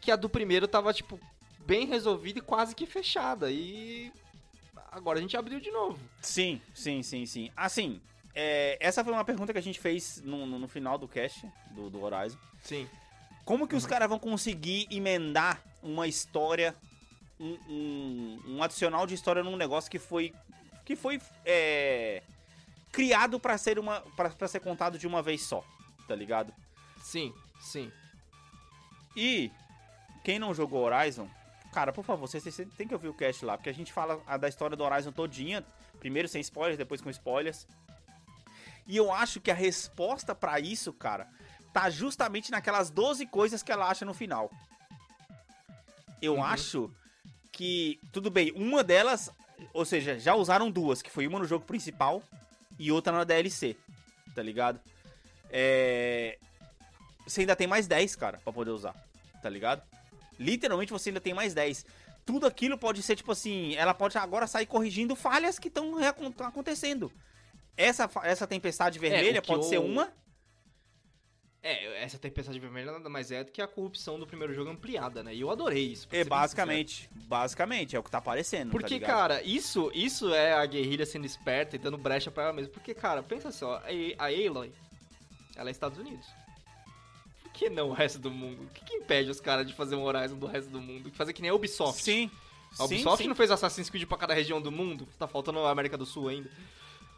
que 0.00 0.10
a 0.10 0.16
do 0.16 0.28
primeiro 0.28 0.66
tava, 0.68 0.92
tipo, 0.92 1.18
bem 1.66 1.86
resolvida 1.86 2.38
e 2.38 2.42
quase 2.42 2.74
que 2.74 2.86
fechada. 2.86 3.50
E 3.50 4.12
agora 4.90 5.18
a 5.18 5.22
gente 5.22 5.36
abriu 5.36 5.60
de 5.60 5.70
novo. 5.70 5.98
Sim, 6.20 6.60
sim, 6.74 7.02
sim, 7.02 7.26
sim. 7.26 7.50
Assim, 7.56 8.00
é, 8.34 8.78
essa 8.80 9.04
foi 9.04 9.12
uma 9.12 9.24
pergunta 9.24 9.52
que 9.52 9.58
a 9.58 9.62
gente 9.62 9.78
fez 9.78 10.22
no, 10.24 10.46
no- 10.46 10.58
no 10.58 10.68
final 10.68 10.96
do 10.96 11.06
cast 11.08 11.46
do, 11.72 11.90
do 11.90 12.02
Horizon. 12.02 12.38
Sim. 12.62 12.88
Como 13.44 13.66
que 13.66 13.74
os 13.74 13.86
caras 13.86 14.08
vão 14.08 14.18
conseguir 14.18 14.86
emendar 14.90 15.60
uma 15.82 16.06
história, 16.06 16.74
um, 17.38 17.58
um, 17.68 18.42
um 18.46 18.62
adicional 18.62 19.06
de 19.06 19.14
história 19.14 19.42
num 19.42 19.56
negócio 19.56 19.90
que 19.90 19.98
foi 19.98 20.32
que 20.84 20.96
foi 20.96 21.20
é, 21.44 22.22
criado 22.90 23.38
pra 23.38 23.56
ser 23.56 23.78
uma 23.78 24.00
para 24.16 24.48
ser 24.48 24.60
contado 24.60 24.98
de 24.98 25.06
uma 25.06 25.22
vez 25.22 25.42
só, 25.42 25.64
tá 26.06 26.14
ligado? 26.14 26.52
Sim, 27.02 27.34
sim. 27.60 27.90
E 29.16 29.50
quem 30.24 30.38
não 30.38 30.54
jogou 30.54 30.84
Horizon, 30.84 31.28
cara, 31.72 31.92
por 31.92 32.04
favor, 32.04 32.28
vocês 32.28 32.56
tem 32.76 32.86
que 32.86 32.94
ouvir 32.94 33.08
o 33.08 33.14
cast 33.14 33.44
lá, 33.44 33.56
porque 33.56 33.70
a 33.70 33.74
gente 33.74 33.92
fala 33.92 34.22
a 34.26 34.36
da 34.36 34.48
história 34.48 34.76
do 34.76 34.84
Horizon 34.84 35.12
todinha, 35.12 35.64
primeiro 35.98 36.28
sem 36.28 36.40
spoilers, 36.40 36.78
depois 36.78 37.00
com 37.00 37.10
spoilers. 37.10 37.66
E 38.86 38.96
eu 38.96 39.12
acho 39.12 39.40
que 39.40 39.50
a 39.50 39.54
resposta 39.54 40.34
pra 40.34 40.58
isso, 40.58 40.92
cara, 40.92 41.28
tá 41.72 41.88
justamente 41.90 42.50
naquelas 42.50 42.90
12 42.90 43.26
coisas 43.26 43.62
que 43.62 43.72
ela 43.72 43.88
acha 43.88 44.04
no 44.04 44.12
final. 44.14 44.50
Eu 46.20 46.34
Uhum. 46.34 46.44
acho 46.44 46.90
que, 47.50 47.98
tudo 48.12 48.30
bem, 48.30 48.52
uma 48.54 48.82
delas, 48.84 49.30
ou 49.72 49.84
seja, 49.84 50.18
já 50.18 50.34
usaram 50.34 50.70
duas, 50.70 51.02
que 51.02 51.10
foi 51.10 51.26
uma 51.26 51.38
no 51.38 51.44
jogo 51.44 51.64
principal 51.64 52.22
e 52.78 52.90
outra 52.92 53.12
na 53.12 53.24
DLC, 53.24 53.76
tá 54.34 54.42
ligado? 54.42 54.80
É... 55.50 56.38
Você 57.26 57.42
ainda 57.42 57.54
tem 57.56 57.66
mais 57.66 57.86
10, 57.86 58.16
cara, 58.16 58.38
pra 58.42 58.52
poder 58.52 58.70
usar, 58.70 58.94
tá 59.42 59.48
ligado? 59.48 59.82
Literalmente 60.38 60.92
você 60.92 61.10
ainda 61.10 61.20
tem 61.20 61.34
mais 61.34 61.54
10. 61.54 61.84
Tudo 62.24 62.46
aquilo 62.46 62.78
pode 62.78 63.02
ser, 63.02 63.16
tipo 63.16 63.32
assim, 63.32 63.74
ela 63.76 63.92
pode 63.94 64.16
agora 64.16 64.46
sair 64.46 64.66
corrigindo 64.66 65.14
falhas 65.16 65.58
que 65.58 65.68
estão 65.68 65.94
acontecendo. 66.40 67.12
Essa, 67.76 68.08
essa 68.22 68.46
tempestade 68.46 68.98
vermelha 68.98 69.36
É, 69.36 69.40
o 69.40 69.42
que 69.42 69.48
pode 69.48 69.66
ser 69.66 69.76
eu- 69.76 69.84
uma. 69.84 70.12
É, 71.64 72.02
essa 72.02 72.18
tempestade 72.18 72.58
vermelha 72.58 72.90
nada 72.90 73.08
mais 73.08 73.30
é 73.30 73.44
do 73.44 73.52
que 73.52 73.62
a 73.62 73.68
corrupção 73.68 74.18
do 74.18 74.26
primeiro 74.26 74.52
jogo 74.52 74.68
ampliada, 74.68 75.22
né? 75.22 75.32
E 75.32 75.42
eu 75.42 75.50
adorei 75.50 75.92
isso. 75.92 76.08
É, 76.10 76.24
basicamente. 76.24 77.08
Basicamente, 77.14 77.94
é 77.94 77.98
o 77.98 78.02
que 78.02 78.10
tá 78.10 78.18
aparecendo. 78.18 78.72
tá 78.72 78.72
Porque, 78.72 78.94
ligado? 78.94 79.10
cara, 79.10 79.42
isso, 79.44 79.88
isso 79.94 80.34
é 80.34 80.54
a 80.54 80.66
guerrilha 80.66 81.06
sendo 81.06 81.24
esperta 81.24 81.76
e 81.76 81.78
dando 81.78 81.96
brecha 81.96 82.32
pra 82.32 82.44
ela 82.44 82.52
mesma. 82.52 82.72
Porque, 82.72 82.92
cara, 82.92 83.22
pensa 83.22 83.50
assim, 83.50 83.64
ó, 83.64 83.80
a 84.18 84.26
Aloy, 84.26 84.72
ela 85.54 85.70
é 85.70 85.72
Estados 85.72 85.98
Unidos. 85.98 86.26
Por 87.44 87.52
que 87.52 87.70
não 87.70 87.90
o 87.90 87.92
resto 87.92 88.18
do 88.18 88.30
mundo? 88.30 88.64
O 88.64 88.68
que, 88.70 88.84
que 88.84 88.94
impede 88.94 89.30
os 89.30 89.40
caras 89.40 89.64
de 89.64 89.72
fazer 89.72 89.94
um 89.94 90.02
Horizon 90.02 90.36
do 90.36 90.46
resto 90.46 90.68
do 90.68 90.80
mundo? 90.80 91.12
Fazer 91.12 91.32
que 91.32 91.42
nem 91.42 91.50
a 91.52 91.54
Ubisoft. 91.54 92.02
Sim. 92.02 92.28
A 92.72 92.76
sim, 92.78 92.84
Ubisoft 92.84 93.22
sim. 93.22 93.28
não 93.28 93.36
fez 93.36 93.52
Assassin's 93.52 93.88
Creed 93.88 94.08
pra 94.08 94.18
cada 94.18 94.34
região 94.34 94.60
do 94.60 94.72
mundo. 94.72 95.06
Tá 95.16 95.28
faltando 95.28 95.60
a 95.60 95.70
América 95.70 95.96
do 95.96 96.06
Sul 96.06 96.26
ainda. 96.26 96.50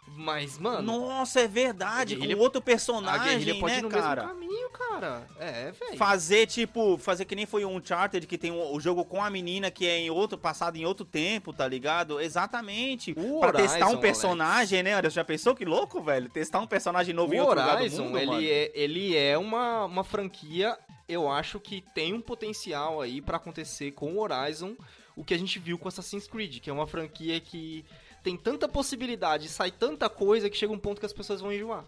Mas, 0.06 0.58
mano, 0.58 0.82
Nossa, 0.82 1.40
é 1.40 1.48
verdade. 1.48 2.14
A 2.14 2.18
com 2.18 2.40
outro 2.40 2.60
a 2.60 2.62
personagem, 2.62 3.38
guerrilha 3.38 3.60
pode 3.60 3.72
né, 3.72 3.78
ir 3.78 3.82
no 3.82 3.88
cara? 3.88 4.22
mesmo 4.22 4.40
caminho, 4.40 4.70
cara. 4.70 5.26
É, 5.38 5.72
velho. 5.72 5.96
Fazer, 5.96 6.46
tipo, 6.46 6.96
fazer 6.98 7.24
que 7.24 7.34
nem 7.34 7.46
foi 7.46 7.64
um 7.64 7.76
Uncharted, 7.76 8.26
que 8.26 8.38
tem 8.38 8.52
o, 8.52 8.74
o 8.74 8.80
jogo 8.80 9.04
com 9.04 9.22
a 9.22 9.28
menina 9.28 9.70
que 9.70 9.86
é 9.86 9.98
em 9.98 10.10
outro, 10.10 10.38
passado 10.38 10.76
em 10.76 10.84
outro 10.84 11.04
tempo, 11.04 11.52
tá 11.52 11.66
ligado? 11.66 12.20
Exatamente. 12.20 13.12
O 13.16 13.40
pra 13.40 13.52
testar 13.52 13.86
um 13.86 13.88
Horizon, 13.88 14.00
personagem, 14.00 14.82
né? 14.82 14.96
Olha, 14.96 15.10
Já 15.10 15.24
pensou 15.24 15.54
que 15.54 15.64
louco, 15.64 16.00
velho? 16.02 16.28
Testar 16.28 16.60
um 16.60 16.66
personagem 16.66 17.14
novo 17.14 17.34
em 17.34 17.40
O 17.40 17.44
outro 17.44 17.60
lugar 17.60 17.76
do 17.76 17.80
Horizon, 17.82 18.04
mundo, 18.04 18.18
ele, 18.18 18.26
mano. 18.26 18.46
é, 18.46 18.70
ele 18.74 19.16
é 19.16 19.36
uma, 19.36 19.84
uma 19.86 20.04
franquia, 20.04 20.78
eu 21.08 21.28
acho 21.28 21.58
que 21.58 21.82
tem 21.94 22.12
um 22.14 22.20
potencial 22.20 23.00
aí 23.00 23.20
pra 23.20 23.36
acontecer 23.36 23.90
com 23.92 24.14
o 24.14 24.20
Horizon, 24.20 24.76
o 25.16 25.24
que 25.24 25.34
a 25.34 25.38
gente 25.38 25.58
viu 25.58 25.76
com 25.78 25.88
Assassin's 25.88 26.26
Creed, 26.28 26.60
que 26.60 26.70
é 26.70 26.72
uma 26.72 26.86
franquia 26.86 27.40
que 27.40 27.84
tem 28.24 28.36
tanta 28.36 28.66
possibilidade, 28.66 29.48
sai 29.48 29.70
tanta 29.70 30.08
coisa 30.08 30.48
que 30.50 30.56
chega 30.56 30.72
um 30.72 30.78
ponto 30.78 30.98
que 30.98 31.06
as 31.06 31.12
pessoas 31.12 31.40
vão 31.40 31.52
enjoar. 31.52 31.84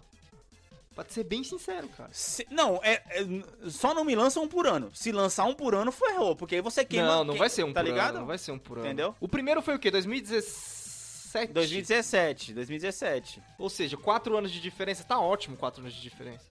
Pode 0.95 1.12
ser 1.12 1.24
bem 1.24 1.43
sincero, 1.43 1.89
cara. 1.89 2.11
Se- 2.12 2.47
não, 2.51 2.78
é, 2.82 3.03
é- 3.11 3.70
só 3.70 3.93
não 3.93 4.05
me 4.05 4.14
lança 4.14 4.39
um 4.41 4.47
por 4.49 4.66
ano. 4.66 4.91
Se 4.95 5.12
lançar 5.12 5.45
um 5.45 5.55
por 5.55 5.74
ano, 5.74 5.91
ferrou. 5.93 6.34
Porque 6.37 6.55
aí 6.55 6.61
você 6.62 6.84
queima. 6.84 7.07
não, 7.07 7.24
não 7.24 7.34
vai 7.37 7.49
ser 7.51 7.64
um 7.64 7.72
Tá 7.72 7.80
por 7.82 7.87
ligado? 7.89 8.11
ano, 8.11 8.18
não 8.20 8.26
vai 8.26 8.39
ser 8.39 8.53
um 8.53 8.59
por 8.59 8.78
ano. 8.78 8.87
Entendeu? 8.87 9.14
O 9.20 9.28
primeiro 9.28 9.61
foi 9.61 9.74
o 9.74 9.78
quê? 9.78 9.91
2017? 9.91 11.53
2017, 11.53 12.55
2017. 12.55 13.43
Ou 13.59 13.68
seja, 13.68 13.97
quatro 13.97 14.37
anos 14.39 14.51
de 14.51 14.61
diferença. 14.61 15.05
Tá 15.05 15.18
ótimo 15.18 15.55
quatro 15.57 15.82
anos 15.82 15.93
de 15.95 16.01
diferença. 16.01 16.45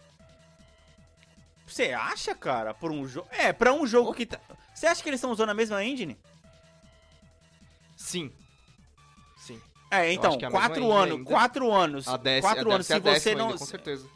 Você 1.66 1.92
acha, 1.92 2.36
cara, 2.36 2.72
por 2.74 2.92
um 2.92 3.08
jogo. 3.08 3.28
É, 3.32 3.52
pra 3.52 3.74
um 3.74 3.88
jogo 3.88 4.14
que 4.14 4.28
tá. 4.28 4.40
Você 4.76 4.86
acha 4.86 5.02
que 5.02 5.10
eles 5.10 5.18
estão 5.20 5.32
usando 5.32 5.50
a 5.50 5.54
mesma 5.56 5.84
engine? 5.84 6.16
Sim. 7.96 8.32
É, 9.92 10.12
então, 10.12 10.32
é 10.32 10.36
a 10.36 10.38
mesma 10.38 10.52
quatro 10.52 10.92
anos, 10.92 11.24
quatro 11.24 11.72
anos. 11.72 12.06
Quatro 12.06 12.72
anos. 12.72 12.88
Se 12.88 13.00
você 13.00 13.36
não. 13.36 13.48
ainda, 13.48 13.58
com 13.58 13.66
certeza. 13.66 14.08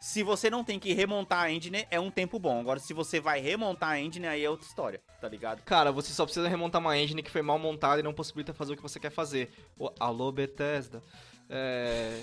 Se 0.00 0.22
você 0.22 0.50
não 0.50 0.62
tem 0.62 0.78
que 0.78 0.92
remontar 0.92 1.44
a 1.44 1.50
engine, 1.50 1.86
é 1.90 1.98
um 1.98 2.10
tempo 2.10 2.38
bom. 2.38 2.60
Agora, 2.60 2.78
se 2.78 2.92
você 2.92 3.18
vai 3.18 3.40
remontar 3.40 3.88
a 3.90 3.98
engine, 3.98 4.26
aí 4.26 4.44
é 4.44 4.50
outra 4.50 4.66
história, 4.66 5.00
tá 5.18 5.26
ligado? 5.26 5.62
Cara, 5.62 5.90
você 5.90 6.12
só 6.12 6.26
precisa 6.26 6.46
remontar 6.46 6.78
uma 6.78 6.98
engine 6.98 7.22
que 7.22 7.30
foi 7.30 7.40
mal 7.40 7.58
montada 7.58 8.00
e 8.00 8.02
não 8.02 8.12
possibilita 8.12 8.52
fazer 8.52 8.74
o 8.74 8.76
que 8.76 8.82
você 8.82 9.00
quer 9.00 9.08
fazer. 9.08 9.50
O, 9.78 9.90
alô, 9.98 10.30
Bethesda. 10.30 11.02
É... 11.48 12.20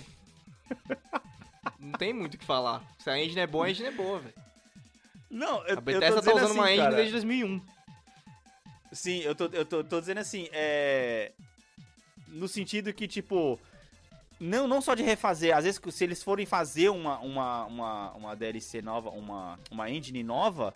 não 1.80 1.94
tem 1.94 2.14
muito 2.14 2.36
o 2.36 2.38
que 2.38 2.46
falar. 2.46 2.84
Se 3.00 3.10
a 3.10 3.18
engine 3.18 3.42
é 3.42 3.48
boa, 3.48 3.66
a 3.66 3.72
engine 3.72 3.88
é 3.88 3.92
boa, 3.92 4.20
velho. 4.20 4.36
Não, 5.28 5.66
eu, 5.66 5.80
A 5.80 5.82
Bethesda 5.82 6.22
tá 6.22 6.36
usando 6.36 6.52
uma 6.52 6.72
engine 6.72 6.96
desde 6.96 7.14
2001. 7.14 7.62
Sim, 8.92 9.22
eu 9.22 9.34
tô, 9.34 9.46
eu 9.46 9.66
tô, 9.66 9.84
tô 9.84 10.00
dizendo 10.00 10.20
assim, 10.20 10.48
é. 10.52 11.32
No 12.32 12.48
sentido 12.48 12.94
que, 12.94 13.08
tipo. 13.08 13.60
Não, 14.40 14.68
não 14.68 14.82
só 14.82 14.96
de 14.96 15.04
refazer, 15.04 15.56
às 15.56 15.66
vezes 15.66 15.80
se 15.92 16.04
eles 16.04 16.24
forem 16.24 16.48
fazer 16.48 16.90
uma, 16.90 17.20
uma, 17.20 17.66
uma, 17.66 18.12
uma 18.14 18.36
DLC 18.36 18.82
nova, 18.82 19.12
uma, 19.12 19.60
uma 19.70 19.88
engine 19.88 20.24
nova, 20.24 20.74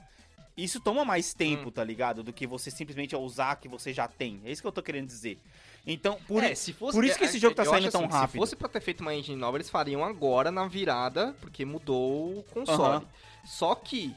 isso 0.56 0.80
toma 0.80 1.04
mais 1.04 1.34
tempo, 1.34 1.70
Hum. 1.70 1.72
tá 1.72 1.84
ligado? 1.84 2.22
Do 2.22 2.32
que 2.32 2.46
você 2.46 2.70
simplesmente 2.70 3.16
usar 3.16 3.56
que 3.56 3.68
você 3.68 3.92
já 3.92 4.08
tem. 4.08 4.40
É 4.46 4.52
isso 4.52 4.62
que 4.62 4.68
eu 4.68 4.72
tô 4.72 4.84
querendo 4.84 5.08
dizer. 5.08 5.40
Então, 5.88 6.20
por, 6.28 6.44
é, 6.44 6.54
se 6.56 6.74
fosse, 6.74 6.96
por 6.96 7.04
isso 7.04 7.18
que 7.18 7.24
é, 7.24 7.28
esse 7.28 7.40
jogo 7.40 7.56
tá 7.56 7.66
saindo 7.66 7.88
acho 7.88 7.92
tão 7.92 8.06
assim, 8.06 8.12
rápido. 8.14 8.32
Se 8.34 8.38
fosse 8.38 8.56
pra 8.56 8.70
ter 8.70 8.82
feito 8.82 9.02
uma 9.02 9.14
engine 9.16 9.36
nova, 9.38 9.58
eles 9.58 9.70
fariam 9.70 10.04
agora 10.04 10.52
na 10.52 10.68
virada, 10.68 11.36
porque 11.42 11.66
mudou 11.66 12.40
o 12.40 12.44
console. 12.54 12.98
Aham. 12.98 13.06
Só 13.46 13.74
que, 13.76 14.16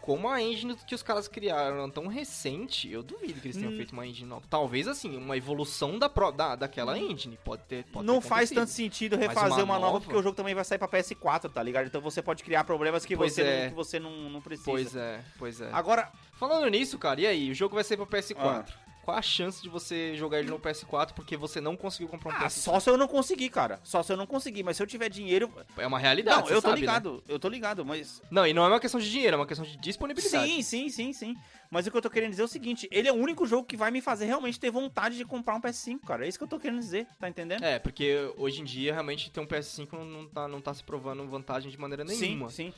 como 0.00 0.28
a 0.28 0.40
engine 0.42 0.74
que 0.86 0.94
os 0.94 1.02
caras 1.02 1.28
criaram 1.28 1.88
tão 1.90 2.06
recente, 2.06 2.90
eu 2.90 3.02
duvido 3.02 3.40
que 3.40 3.48
eles 3.48 3.56
tenham 3.56 3.72
Hum. 3.72 3.76
feito 3.76 3.92
uma 3.92 4.06
engine 4.06 4.28
nova. 4.28 4.44
Talvez, 4.48 4.88
assim, 4.88 5.16
uma 5.16 5.36
evolução 5.36 5.98
da, 5.98 6.08
pro- 6.08 6.30
da, 6.32 6.56
daquela 6.56 6.98
engine. 6.98 7.38
Pode 7.44 7.62
ter. 7.64 7.84
Pode 7.84 8.06
não 8.06 8.20
ter 8.20 8.28
faz 8.28 8.50
tanto 8.50 8.70
sentido 8.70 9.16
refazer 9.16 9.58
uma 9.58 9.64
uma, 9.64 9.74
nova, 9.78 9.86
nova? 9.92 10.00
porque 10.00 10.16
o 10.18 10.22
jogo 10.22 10.34
também 10.36 10.54
vai 10.54 10.64
sair 10.64 10.78
pra 10.78 10.88
PS4, 10.88 11.50
tá 11.50 11.62
ligado? 11.62 11.86
Então 11.86 12.00
você 12.00 12.20
pode 12.22 12.42
criar 12.42 12.64
problemas 12.64 13.04
que, 13.04 13.16
Pois 13.16 13.32
você, 13.34 13.42
é. 13.42 13.62
não, 13.64 13.68
que 13.70 13.74
você 13.76 13.98
não, 14.00 14.10
não 14.30 14.40
precisa. 14.40 14.70
Pois 14.70 14.96
é, 14.96 15.20
pois 15.38 15.60
é. 15.60 15.70
Agora, 15.72 16.10
Falando 16.32 16.66
nisso, 16.70 16.98
cara, 16.98 17.20
e 17.20 17.26
aí? 17.26 17.50
O 17.50 17.54
jogo 17.54 17.74
vai 17.74 17.84
sair 17.84 17.98
pra 17.98 18.06
PS4. 18.06 18.38
Ah. 18.38 18.89
Qual 19.02 19.16
a 19.16 19.22
chance 19.22 19.62
de 19.62 19.68
você 19.68 20.14
jogar 20.14 20.38
ele 20.38 20.50
no 20.50 20.58
PS4 20.58 21.12
porque 21.14 21.36
você 21.36 21.60
não 21.60 21.76
conseguiu 21.76 22.08
comprar 22.08 22.32
um 22.32 22.36
ah, 22.36 22.46
PS4? 22.46 22.50
só 22.50 22.80
se 22.80 22.90
eu 22.90 22.96
não 22.96 23.08
conseguir, 23.08 23.48
cara. 23.48 23.80
Só 23.82 24.02
se 24.02 24.12
eu 24.12 24.16
não 24.16 24.26
conseguir. 24.26 24.62
Mas 24.62 24.76
se 24.76 24.82
eu 24.82 24.86
tiver 24.86 25.08
dinheiro. 25.08 25.50
É 25.76 25.86
uma 25.86 25.98
realidade, 25.98 26.42
Não, 26.42 26.48
eu 26.48 26.60
tô 26.60 26.68
sabe, 26.68 26.74
né? 26.74 26.80
ligado. 26.80 27.24
Eu 27.26 27.38
tô 27.38 27.48
ligado, 27.48 27.84
mas. 27.84 28.22
Não, 28.30 28.46
e 28.46 28.52
não 28.52 28.64
é 28.64 28.68
uma 28.68 28.80
questão 28.80 29.00
de 29.00 29.10
dinheiro, 29.10 29.34
é 29.34 29.38
uma 29.38 29.46
questão 29.46 29.64
de 29.64 29.76
disponibilidade. 29.78 30.46
Sim, 30.46 30.62
sim, 30.62 30.88
sim, 30.88 31.12
sim. 31.12 31.36
Mas 31.70 31.86
o 31.86 31.90
que 31.90 31.96
eu 31.96 32.02
tô 32.02 32.10
querendo 32.10 32.30
dizer 32.30 32.42
é 32.42 32.44
o 32.44 32.48
seguinte: 32.48 32.88
ele 32.90 33.08
é 33.08 33.12
o 33.12 33.16
único 33.16 33.46
jogo 33.46 33.64
que 33.66 33.76
vai 33.76 33.90
me 33.90 34.00
fazer 34.00 34.26
realmente 34.26 34.58
ter 34.58 34.70
vontade 34.70 35.16
de 35.16 35.24
comprar 35.24 35.54
um 35.54 35.60
PS5, 35.60 36.00
cara. 36.00 36.26
É 36.26 36.28
isso 36.28 36.36
que 36.36 36.44
eu 36.44 36.48
tô 36.48 36.58
querendo 36.58 36.80
dizer, 36.80 37.06
tá 37.18 37.28
entendendo? 37.28 37.62
É, 37.64 37.78
porque 37.78 38.32
hoje 38.36 38.60
em 38.60 38.64
dia 38.64 38.92
realmente 38.92 39.30
ter 39.30 39.40
um 39.40 39.46
PS5 39.46 39.92
não, 39.92 40.04
não, 40.04 40.26
tá, 40.26 40.48
não 40.48 40.60
tá 40.60 40.74
se 40.74 40.82
provando 40.82 41.26
vantagem 41.26 41.70
de 41.70 41.78
maneira 41.78 42.04
nenhuma. 42.04 42.50
sim, 42.50 42.72
sim. 42.72 42.74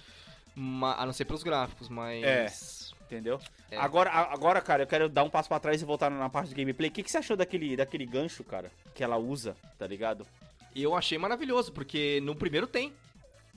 Ma- 0.55 0.97
a 0.97 1.07
não 1.07 1.13
ser 1.15 1.25
pelos 1.25 1.43
gráficos, 1.43 1.89
mas. 1.89 2.23
É. 2.23 2.47
Entendeu? 3.13 3.39
É. 3.71 3.77
Agora, 3.77 4.11
agora, 4.11 4.61
cara, 4.63 4.85
eu 4.85 4.87
quero 4.87 5.07
dar 5.07 5.23
um 5.23 5.29
passo 5.29 5.47
pra 5.47 5.61
trás 5.61 5.83
e 5.83 5.85
voltar 5.85 6.11
na 6.11 6.31
parte 6.31 6.49
do 6.49 6.57
gameplay. 6.57 6.89
O 6.89 6.93
que, 6.93 7.03
que 7.03 7.11
você 7.11 7.19
achou 7.19 7.37
daquele, 7.37 7.77
daquele 7.77 8.07
gancho, 8.07 8.43
cara? 8.43 8.73
Que 8.95 9.05
ela 9.05 9.19
usa, 9.19 9.55
tá 9.79 9.87
ligado? 9.87 10.27
Eu 10.75 10.97
achei 10.97 11.19
maravilhoso, 11.19 11.73
porque 11.73 12.21
no 12.23 12.35
primeiro 12.35 12.67
tem. 12.67 12.91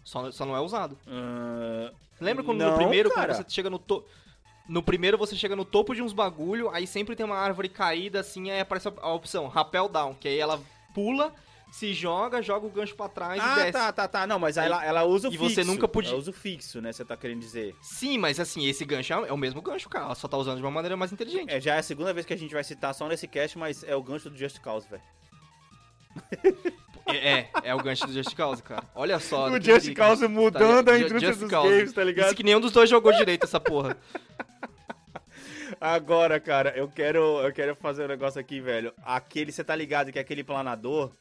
Só, 0.04 0.30
só 0.30 0.46
não 0.46 0.56
é 0.56 0.60
usado. 0.60 0.98
Ah, 1.08 1.90
Lembra 2.20 2.44
quando 2.44 2.60
Não, 2.60 2.72
no 2.72 2.78
primeiro, 2.78 3.10
cara. 3.12 3.34
quando 3.34 3.46
você 3.46 3.54
chega 3.54 3.70
no 3.70 3.80
topo. 3.80 4.08
No 4.68 4.84
primeiro 4.84 5.18
você 5.18 5.36
chega 5.36 5.56
no 5.56 5.64
topo 5.64 5.94
de 5.96 6.02
uns 6.02 6.12
bagulho, 6.12 6.70
aí 6.72 6.86
sempre 6.86 7.16
tem 7.16 7.26
uma 7.26 7.38
árvore 7.38 7.70
caída 7.70 8.20
assim, 8.20 8.50
aí 8.50 8.60
aparece 8.60 8.88
a, 8.90 8.94
a 9.00 9.14
opção, 9.14 9.48
rappel 9.48 9.88
down, 9.88 10.16
que 10.16 10.28
aí 10.28 10.40
ela 10.40 10.60
pula, 10.94 11.34
se 11.78 11.94
joga, 11.94 12.42
joga 12.42 12.66
o 12.66 12.70
gancho 12.70 12.96
pra 12.96 13.10
trás 13.10 13.38
e 13.38 13.40
Ah, 13.46 13.56
desce. 13.56 13.72
tá, 13.74 13.92
tá, 13.92 14.08
tá. 14.08 14.26
Não, 14.28 14.40
mas 14.40 14.56
ela, 14.56 14.84
ela 14.86 15.04
usa 15.04 15.28
o 15.28 15.34
E 15.34 15.38
fixo. 15.38 15.50
você 15.56 15.64
nunca 15.64 15.88
podia- 15.88 16.12
Ela 16.12 16.20
usa 16.20 16.32
o 16.32 16.34
fixo, 16.34 16.80
né? 16.82 16.94
Você 16.94 17.04
tá 17.04 17.18
querendo 17.18 17.40
dizer. 17.42 17.76
Sim, 17.82 18.18
mas 18.18 18.40
assim, 18.40 18.66
esse 18.66 18.86
gancho 18.86 19.12
é 19.14 19.32
o 19.34 19.38
mesmo 19.38 19.62
gancho, 19.62 19.90
cara. 19.90 20.06
Ela 20.06 20.16
só 20.16 20.28
tá 20.28 20.38
usando 20.38 20.58
de 20.58 20.62
uma 20.64 20.72
maneira 20.72 20.96
mais 20.96 21.12
inteligente. 21.12 21.50
É, 21.52 21.60
já 21.60 21.76
é 21.76 21.80
a 21.80 21.84
segunda 21.84 22.14
vez 22.14 22.26
que 22.26 22.34
a 22.34 22.38
gente 22.38 22.54
vai 22.54 22.64
citar 22.64 22.94
só 22.96 23.08
nesse 23.08 23.28
cast, 23.28 23.58
mas 23.58 23.84
é 23.84 23.96
o 23.96 24.02
gancho 24.02 24.30
do 24.30 24.38
Just 24.38 24.60
Cause, 24.62 24.88
velho. 24.90 25.04
É, 27.08 27.32
é, 27.40 27.50
é 27.66 27.76
o 27.76 27.78
gancho 27.80 28.08
do 28.08 28.14
Just 28.14 28.34
Cause, 28.36 28.64
cara. 28.64 28.84
Olha 28.96 29.20
só. 29.20 29.50
O 29.50 29.62
Just. 29.62 29.94
Cause 29.94 30.28
mudando 30.28 30.86
Tá 30.86 30.94
a 30.94 30.98
indústria 30.98 31.28
Just 31.28 31.40
dos 31.42 31.50
Cause. 31.52 31.70
games, 31.70 31.94
tá 31.94 32.04
ligado? 32.04 32.28
Isso 32.28 32.36
que 32.36 32.44
nenhum 32.44 32.60
dos 32.62 32.72
dois 32.72 32.90
jogou 32.90 33.12
direito 33.14 33.44
essa 33.44 33.60
porra. 33.60 33.98
Agora, 35.80 36.40
cara, 36.40 36.74
eu 36.76 36.88
quero, 36.88 37.20
eu 37.42 37.52
quero 37.52 37.76
fazer 37.76 38.06
um 38.06 38.08
negócio 38.08 38.40
aqui, 38.40 38.60
velho. 38.62 38.94
Aquele, 39.04 39.52
você 39.52 39.64
tá 39.64 39.76
ligado 39.76 40.12
que 40.12 40.18
aquele 40.20 40.44
planador, 40.44 41.12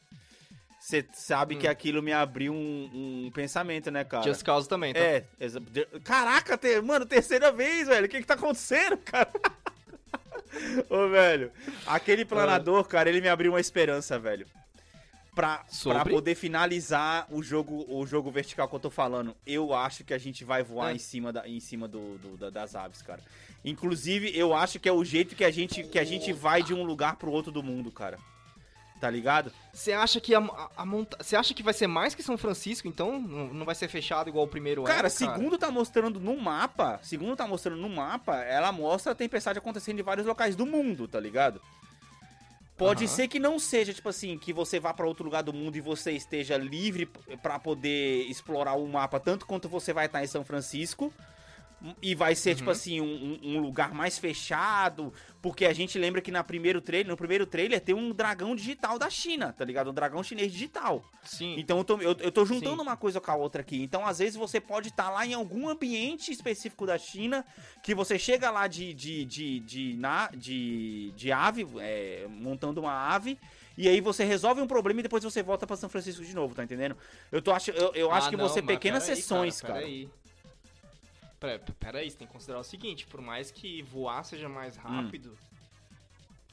Você 0.85 1.03
sabe 1.13 1.55
que 1.55 1.67
aquilo 1.67 2.03
me 2.03 2.13
abriu 2.13 2.53
um, 2.53 3.25
um 3.25 3.31
pensamento, 3.31 3.89
né, 3.89 4.03
cara? 4.03 4.21
Just 4.23 4.43
Cause 4.43 4.69
também, 4.69 4.93
tá? 4.93 4.99
É, 4.99 5.25
caraca, 6.03 6.55
te- 6.55 6.79
mano, 6.79 7.07
terceira 7.07 7.51
vez, 7.51 7.87
velho. 7.87 8.05
O 8.05 8.07
que 8.09 8.19
que 8.21 8.27
tá 8.27 8.35
acontecendo, 8.35 8.95
cara? 8.97 9.27
Ô, 10.87 11.09
velho, 11.09 11.51
aquele 11.87 12.23
planador, 12.23 12.83
cara, 12.83 13.09
ele 13.09 13.19
me 13.19 13.27
abriu 13.27 13.51
uma 13.53 13.59
esperança, 13.59 14.19
velho. 14.19 14.45
Pra, 15.33 15.65
pra 15.83 16.05
poder 16.05 16.35
finalizar 16.35 17.25
o 17.31 17.41
jogo, 17.41 17.83
o 17.89 18.05
jogo 18.05 18.29
vertical 18.29 18.69
que 18.69 18.75
eu 18.75 18.79
tô 18.79 18.91
falando. 18.91 19.35
Eu 19.43 19.73
acho 19.73 20.03
que 20.03 20.13
a 20.13 20.19
gente 20.19 20.45
vai 20.45 20.61
voar 20.61 20.91
É. 20.91 20.93
em 20.93 20.99
cima, 20.99 21.33
da, 21.33 21.47
em 21.49 21.59
cima 21.59 21.87
do, 21.87 22.19
do- 22.19 22.37
da- 22.37 22.51
das 22.51 22.75
aves, 22.75 23.01
cara. 23.01 23.21
Inclusive, 23.65 24.37
eu 24.37 24.53
acho 24.53 24.79
que 24.79 24.87
é 24.87 24.93
o 24.93 25.03
jeito 25.03 25.35
que 25.35 25.43
a 25.43 25.49
gente, 25.49 25.83
que 25.83 25.97
a 25.97 26.03
gente 26.05 26.31
vai 26.31 26.61
de 26.61 26.75
um 26.75 26.83
lugar 26.83 27.15
pro 27.15 27.31
outro 27.31 27.51
do 27.51 27.63
mundo, 27.63 27.91
cara. 27.91 28.19
Tá 28.99 29.09
ligado? 29.09 29.51
Você 29.73 29.91
acha 29.91 30.21
que 30.21 30.33
a, 30.33 30.39
a, 30.77 30.85
monta... 30.85 31.21
Você 31.21 31.35
acha 31.35 31.53
que 31.53 31.61
vai 31.61 31.73
ser 31.73 31.85
mais 31.85 32.15
que 32.15 32.23
São 32.23 32.37
Francisco, 32.37 32.87
então? 32.87 33.19
Não, 33.19 33.65
vai 33.65 33.75
ser 33.75 33.89
fechado 33.89 34.29
igual 34.29 34.45
o 34.45 34.47
primeiro 34.47 34.83
Cara, 34.83 34.99
era, 34.99 35.09
segundo 35.09 35.57
tá 35.57 35.69
mostrando 35.69 36.17
no 36.19 36.37
mapa, 36.37 36.99
segundo 37.03 37.35
tá 37.35 37.45
mostrando 37.45 37.81
no 37.81 37.89
mapa, 37.89 38.37
ela 38.37 38.71
mostra 38.71 39.11
a 39.11 39.15
tempestade 39.15 39.59
acontecendo 39.59 39.99
em 39.99 40.03
vários 40.03 40.25
locais 40.25 40.55
do 40.55 40.65
mundo, 40.65 41.07
tá 41.09 41.19
ligado? 41.19 41.61
Pode 42.77 43.05
Aham. 43.05 43.13
ser 43.13 43.27
que 43.27 43.39
não 43.39 43.59
seja, 43.59 43.93
tipo 43.93 44.09
assim, 44.09 44.37
que 44.37 44.51
você 44.51 44.79
vá 44.79 44.93
pra 44.93 45.05
outro 45.05 45.23
lugar 45.23 45.43
do 45.43 45.53
mundo 45.53 45.75
e 45.77 45.81
você 45.81 46.11
esteja 46.11 46.57
livre 46.57 47.05
p- 47.05 47.37
pra 47.37 47.57
poder 47.59 48.25
explorar 48.29 48.73
o 48.73 48.87
mapa 48.87 49.19
tanto 49.19 49.45
quanto 49.45 49.69
você 49.69 49.93
vai 49.93 50.07
estar 50.07 50.23
em 50.23 50.27
São 50.27 50.43
Francisco. 50.43 51.13
E 52.01 52.15
vai 52.15 52.33
ser, 52.33 52.55
tipo 52.55 52.67
Uhum. 52.67 52.71
assim, 52.71 53.01
um, 53.01 53.39
um- 53.43 53.59
lugar 53.59 53.93
mais 53.93 54.17
fechado. 54.17 55.13
Porque 55.41 55.65
a 55.65 55.73
gente 55.73 55.99
lembra 55.99 56.21
que 56.21 56.31
na 56.31 56.43
primeiro 56.43 56.81
trailer, 56.81 57.07
no 57.07 57.15
primeiro 57.17 57.45
trailer 57.45 57.79
tem 57.79 57.93
um 57.93 58.11
dragão 58.11 58.55
digital 58.55 58.97
da 58.97 59.09
China, 59.09 59.53
tá 59.53 59.63
ligado? 59.63 59.91
Um 59.91 59.93
dragão 59.93 60.23
chinês 60.23 60.51
digital. 60.51 61.03
Sim. 61.23 61.55
Então 61.59 61.77
eu 61.77 61.83
tô, 61.83 61.97
eu, 62.01 62.15
eu 62.19 62.31
tô 62.31 62.43
juntando 62.45 62.77
Sim. 62.77 62.81
uma 62.81 62.97
coisa 62.97 63.21
com 63.21 63.29
a 63.29 63.35
outra 63.35 63.61
aqui. 63.61 63.81
Então, 63.83 64.05
às 64.05 64.17
vezes, 64.19 64.35
você 64.35 64.59
pode 64.59 64.87
estar 64.89 65.09
lá 65.11 65.25
em 65.27 65.33
algum 65.35 65.69
ambiente 65.69 66.31
específico 66.31 66.85
da 66.87 66.97
China, 66.97 67.45
que 67.83 67.93
você 67.93 68.17
chega 68.17 68.49
lá 68.49 68.65
de, 68.67 68.93
de, 68.93 69.23
de, 69.25 69.59
de, 69.59 69.93
na, 69.97 70.29
de, 70.35 71.11
de 71.15 71.31
ave, 71.31 71.67
é, 71.79 72.25
montando 72.29 72.81
uma 72.81 72.93
ave, 73.13 73.37
e 73.77 73.87
aí 73.87 74.01
você 74.01 74.23
resolve 74.23 74.61
um 74.61 74.67
problema 74.67 75.01
e 75.01 75.03
depois 75.03 75.23
você 75.23 75.43
volta 75.43 75.67
pra 75.67 75.75
São 75.75 75.89
Francisco 75.89 76.23
de 76.23 76.33
novo, 76.33 76.55
tá 76.55 76.63
entendendo? 76.63 76.97
Eu, 77.31 77.41
tô 77.41 77.51
ach, 77.51 77.67
eu, 77.67 77.91
eu 77.93 78.11
acho 78.11 78.27
Ah, 78.27 78.29
que 78.31 78.37
não, 78.37 78.47
você 78.49 78.61
pequenas 78.61 79.03
sessões, 79.03 79.61
cara. 79.61 79.75
Peraí. 79.81 80.09
Pera, 81.39 81.59
peraí, 81.79 82.09
você 82.09 82.17
tem 82.17 82.27
que 82.27 82.33
considerar 82.33 82.59
o 82.59 82.63
seguinte, 82.63 83.05
por 83.07 83.21
mais 83.21 83.51
que 83.51 83.81
voar 83.83 84.23
seja 84.23 84.47
Hum. 84.47 84.53
mais 84.53 84.75
rápido, 84.77 85.37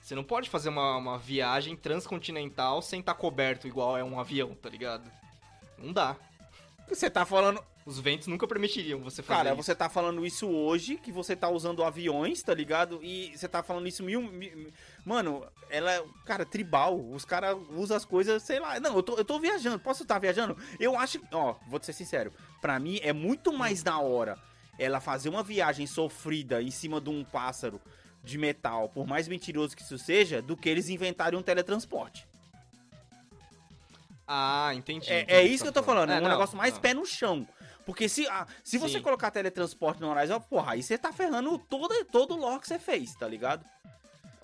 você 0.00 0.14
não 0.14 0.24
pode 0.24 0.50
fazer 0.50 0.68
uma, 0.68 0.96
uma 0.96 1.18
viagem 1.18 1.76
transcontinental 1.76 2.82
sem 2.82 3.00
estar 3.00 3.14
coberto 3.14 3.68
igual 3.68 3.96
é 3.96 4.02
um 4.02 4.18
avião, 4.18 4.54
tá 4.54 4.68
ligado? 4.68 5.10
Não 5.78 5.92
dá. 5.92 6.16
Você 6.88 7.08
tá 7.08 7.24
falando. 7.24 7.62
Os 7.84 7.98
ventos 7.98 8.28
nunca 8.28 8.46
permitiriam 8.46 9.00
você 9.00 9.24
fazer 9.24 9.38
Cara, 9.38 9.48
isso. 9.54 9.62
você 9.64 9.74
tá 9.74 9.88
falando 9.88 10.24
isso 10.24 10.48
hoje, 10.48 10.96
que 10.98 11.10
você 11.10 11.34
tá 11.34 11.48
usando 11.48 11.82
aviões, 11.82 12.40
tá 12.40 12.54
ligado? 12.54 13.00
E 13.02 13.36
você 13.36 13.48
tá 13.48 13.60
falando 13.60 13.88
isso 13.88 14.04
mil. 14.04 14.22
mil- 14.22 14.72
mano, 15.04 15.44
ela 15.68 15.92
é. 15.92 16.04
Cara, 16.24 16.44
tribal. 16.46 16.96
Os 17.10 17.24
caras 17.24 17.56
usam 17.70 17.96
as 17.96 18.04
coisas, 18.04 18.40
sei 18.44 18.60
lá. 18.60 18.78
Não, 18.78 18.94
eu 18.94 19.02
tô, 19.02 19.16
eu 19.16 19.24
tô 19.24 19.40
viajando. 19.40 19.80
Posso 19.80 20.02
estar 20.04 20.20
viajando? 20.20 20.56
Eu 20.78 20.96
acho. 20.96 21.20
Ó, 21.32 21.56
vou 21.68 21.80
te 21.80 21.86
ser 21.86 21.92
sincero. 21.92 22.32
Pra 22.60 22.78
mim 22.78 23.00
é 23.02 23.12
muito 23.12 23.52
mais 23.52 23.82
da 23.82 23.98
hora 23.98 24.38
ela 24.78 25.00
fazer 25.00 25.28
uma 25.28 25.42
viagem 25.42 25.86
sofrida 25.86 26.62
em 26.62 26.70
cima 26.70 27.00
de 27.00 27.10
um 27.10 27.24
pássaro 27.24 27.80
de 28.22 28.38
metal, 28.38 28.88
por 28.88 29.06
mais 29.06 29.26
mentiroso 29.28 29.76
que 29.76 29.82
isso 29.82 29.98
seja, 29.98 30.40
do 30.40 30.56
que 30.56 30.68
eles 30.68 30.88
inventarem 30.88 31.38
um 31.38 31.42
teletransporte. 31.42 32.26
Ah, 34.26 34.72
entendi. 34.74 35.10
É, 35.10 35.22
entendi 35.22 35.32
é 35.32 35.42
isso 35.42 35.64
que 35.64 35.68
eu 35.68 35.72
você 35.72 35.74
tô 35.74 35.80
tá 35.80 35.86
falando, 35.86 36.10
é 36.10 36.18
um 36.18 36.22
não, 36.22 36.30
negócio 36.30 36.56
mais 36.56 36.74
não. 36.74 36.80
pé 36.80 36.94
no 36.94 37.04
chão. 37.04 37.46
Porque 37.84 38.08
se, 38.08 38.26
ah, 38.28 38.46
se 38.62 38.78
você 38.78 39.00
colocar 39.00 39.30
teletransporte 39.30 40.00
no 40.00 40.08
Horizon, 40.08 40.40
porra, 40.40 40.72
aí 40.72 40.82
você 40.82 40.96
tá 40.96 41.12
ferrando 41.12 41.58
todo, 41.58 42.04
todo 42.06 42.34
o 42.34 42.38
lore 42.38 42.60
que 42.60 42.68
você 42.68 42.78
fez, 42.78 43.14
tá 43.14 43.26
ligado? 43.26 43.64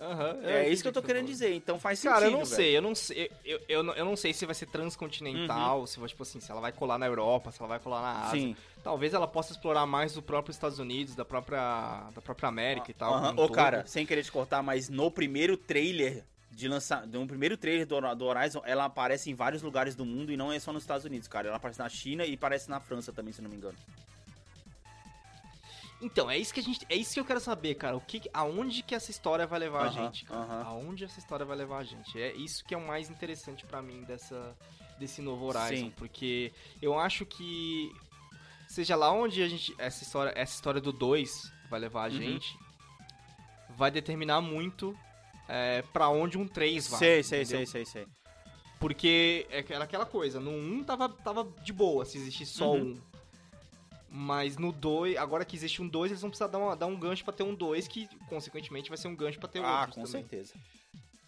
Aham, 0.01 0.38
É, 0.44 0.61
entendi 0.61 0.72
isso 0.74 0.82
que 0.82 0.88
eu 0.88 0.92
tô 0.92 1.01
o 1.01 1.03
querendo 1.03 1.26
dizer, 1.26 1.53
então 1.55 1.78
faz 1.80 1.99
sentido, 1.99 2.14
Cara, 2.14 2.26
eu 2.26 2.30
não 2.30 2.38
velho. 2.38 2.46
sei, 2.51 2.76
eu 2.76 2.82
não 2.82 2.94
sei, 2.94 3.30
eu, 3.44 3.61
eu, 3.68 3.82
não- 3.82 3.94
eu 3.94 4.05
não 4.05 4.14
sei 4.16 4.32
se 4.32 4.46
vai 4.46 4.55
ser 4.55 4.66
transcontinental, 4.66 5.86
se 5.86 5.99
vai, 5.99 6.09
tipo 6.09 6.22
assim, 6.22 6.40
se 6.40 6.51
ela 6.51 6.61
vai 6.61 6.72
colar 6.72 6.99
na 6.99 7.07
Europa, 7.07 7.51
se 7.51 7.61
ela 7.61 7.68
vai 7.68 7.78
colar 7.80 8.01
na 8.03 8.20
Ásia. 8.26 8.40
Sim. 8.40 8.57
Talvez 8.82 9.12
ela 9.12 9.26
possa 9.26 9.53
explorar 9.53 9.86
mais 9.86 10.14
do 10.14 10.22
próprio 10.22 10.53
Estados 10.53 10.78
Unidos, 10.78 11.14
da 11.16 11.24
própria, 11.24 12.11
da 12.14 12.20
própria 12.22 12.49
América 12.49 12.90
e 12.90 12.94
tal. 12.94 13.12
Aham. 13.14 13.20
como 13.20 13.32
um 13.32 13.44
Ô, 13.44 13.46
todo. 13.49 13.55
cara, 13.57 13.84
sem 13.86 14.07
querer 14.07 14.22
te 14.22 14.30
cortar, 14.30 14.62
mas 14.62 14.88
no 14.88 15.11
primeiro 15.11 15.57
trailer 15.57 16.24
de 16.51 16.66
lançar, 16.68 17.07
no 17.07 17.26
primeiro 17.26 17.57
trailer 17.57 17.86
do, 17.86 18.01
do 18.14 18.24
Horizon, 18.24 18.62
ela 18.64 18.84
aparece 18.84 19.30
em 19.30 19.34
vários 19.34 19.62
lugares 19.62 19.94
do 19.94 20.05
mundo 20.05 20.32
e 20.32 20.36
não 20.36 20.53
é 20.53 20.59
só 20.59 20.72
nos 20.72 20.82
Estados 20.84 21.05
Unidos, 21.05 21.28
cara. 21.28 21.49
Ela 21.49 21.57
aparece 21.57 21.78
na 21.80 21.88
China 21.88 22.24
e 22.24 22.34
aparece 22.34 22.70
na 22.70 22.80
França 22.80 23.12
também, 23.12 23.32
se 23.32 23.42
não 23.42 23.51
me 23.51 23.57
engano. 23.57 23.76
Então, 26.01 26.30
é 26.30 26.38
isso 26.38 26.55
que 26.55 26.61
a 26.61 26.62
gente, 26.62 26.86
é 26.88 26.94
isso 26.94 27.12
que 27.14 27.20
eu 27.20 27.24
quero 27.24 27.40
saber, 27.40 27.74
cara. 27.74 27.96
O 27.96 28.01
que, 28.01 28.22
aonde 28.32 28.82
que 28.84 28.94
essa 28.94 29.11
história 29.11 29.46
vai 29.46 29.59
levar 29.59 29.82
a 29.82 29.86
Aham, 29.88 30.05
gente, 30.07 30.24
cara? 30.24 30.40
aham. 30.42 30.62
Aonde 30.64 31.05
essa 31.05 31.18
história 31.18 31.44
vai 31.44 31.57
levar 31.57 31.78
a 31.78 31.84
gente? 31.84 32.20
É 32.20 32.32
isso 32.34 32.64
que 32.64 32.72
é 32.74 32.76
o 32.78 32.86
mais 32.86 33.11
interessante 33.11 33.66
pra 33.66 33.82
mim 33.82 34.05
dessa 34.05 34.57
desse 34.96 35.22
novo 35.22 35.44
Horizon, 35.46 35.86
Sim. 35.86 35.92
porque 35.96 36.53
eu 36.82 36.99
acho 36.99 37.24
que 37.24 37.92
seja 38.66 38.96
lá 38.96 39.12
onde 39.12 39.40
a 39.42 39.49
gente 39.49 39.72
essa 39.78 40.03
história, 40.03 40.32
essa 40.36 40.55
história 40.55 40.80
do 40.80 40.92
2 40.92 41.53
vai 41.70 41.78
levar 41.78 42.05
a 42.05 42.09
Uhum. 42.09 42.16
gente, 42.16 42.59
vai 43.70 43.90
determinar 43.92 44.40
muito 44.40 44.96
é, 45.49 45.82
para 45.92 46.09
onde 46.09 46.36
um 46.36 46.46
3 46.49 46.88
vai. 46.88 46.99
sei, 46.99 47.22
sei, 47.22 47.44
sei, 47.44 47.66
sei, 47.66 47.84
sei. 47.84 48.07
Porque 48.80 49.46
é 49.51 49.64
era 49.68 49.84
aquela 49.84 50.07
coisa, 50.07 50.38
no 50.40 50.51
1 50.51 50.84
tava, 50.84 51.09
tava 51.09 51.44
de 51.62 51.72
boa 51.72 52.05
se 52.05 52.18
existisse 52.18 52.53
só 52.53 52.72
Uhum. 52.72 52.82
um. 52.82 53.07
Mas 54.11 54.56
no 54.56 54.72
2, 54.72 55.16
agora 55.16 55.44
que 55.44 55.54
existe 55.54 55.82
um 55.82 55.88
2, 55.88 56.11
eles 56.12 56.20
vão 56.22 56.30
precisar 56.30 56.46
dar, 56.48 56.59
uma- 56.59 56.74
dar 56.76 56.86
um 56.86 56.98
gancho 56.98 57.22
pra 57.24 57.32
ter 57.32 57.42
um 57.42 57.54
2, 57.54 57.86
que 57.86 58.09
consequentemente 58.28 58.88
vai 58.88 58.96
ser 58.96 59.09
um 59.09 59.14
gancho 59.14 59.38
pra 59.38 59.48
ter 59.48 59.59
Ah, 59.62 59.80
outros 59.80 59.94
com 59.96 60.02
também. 60.04 60.22
certeza. 60.22 60.54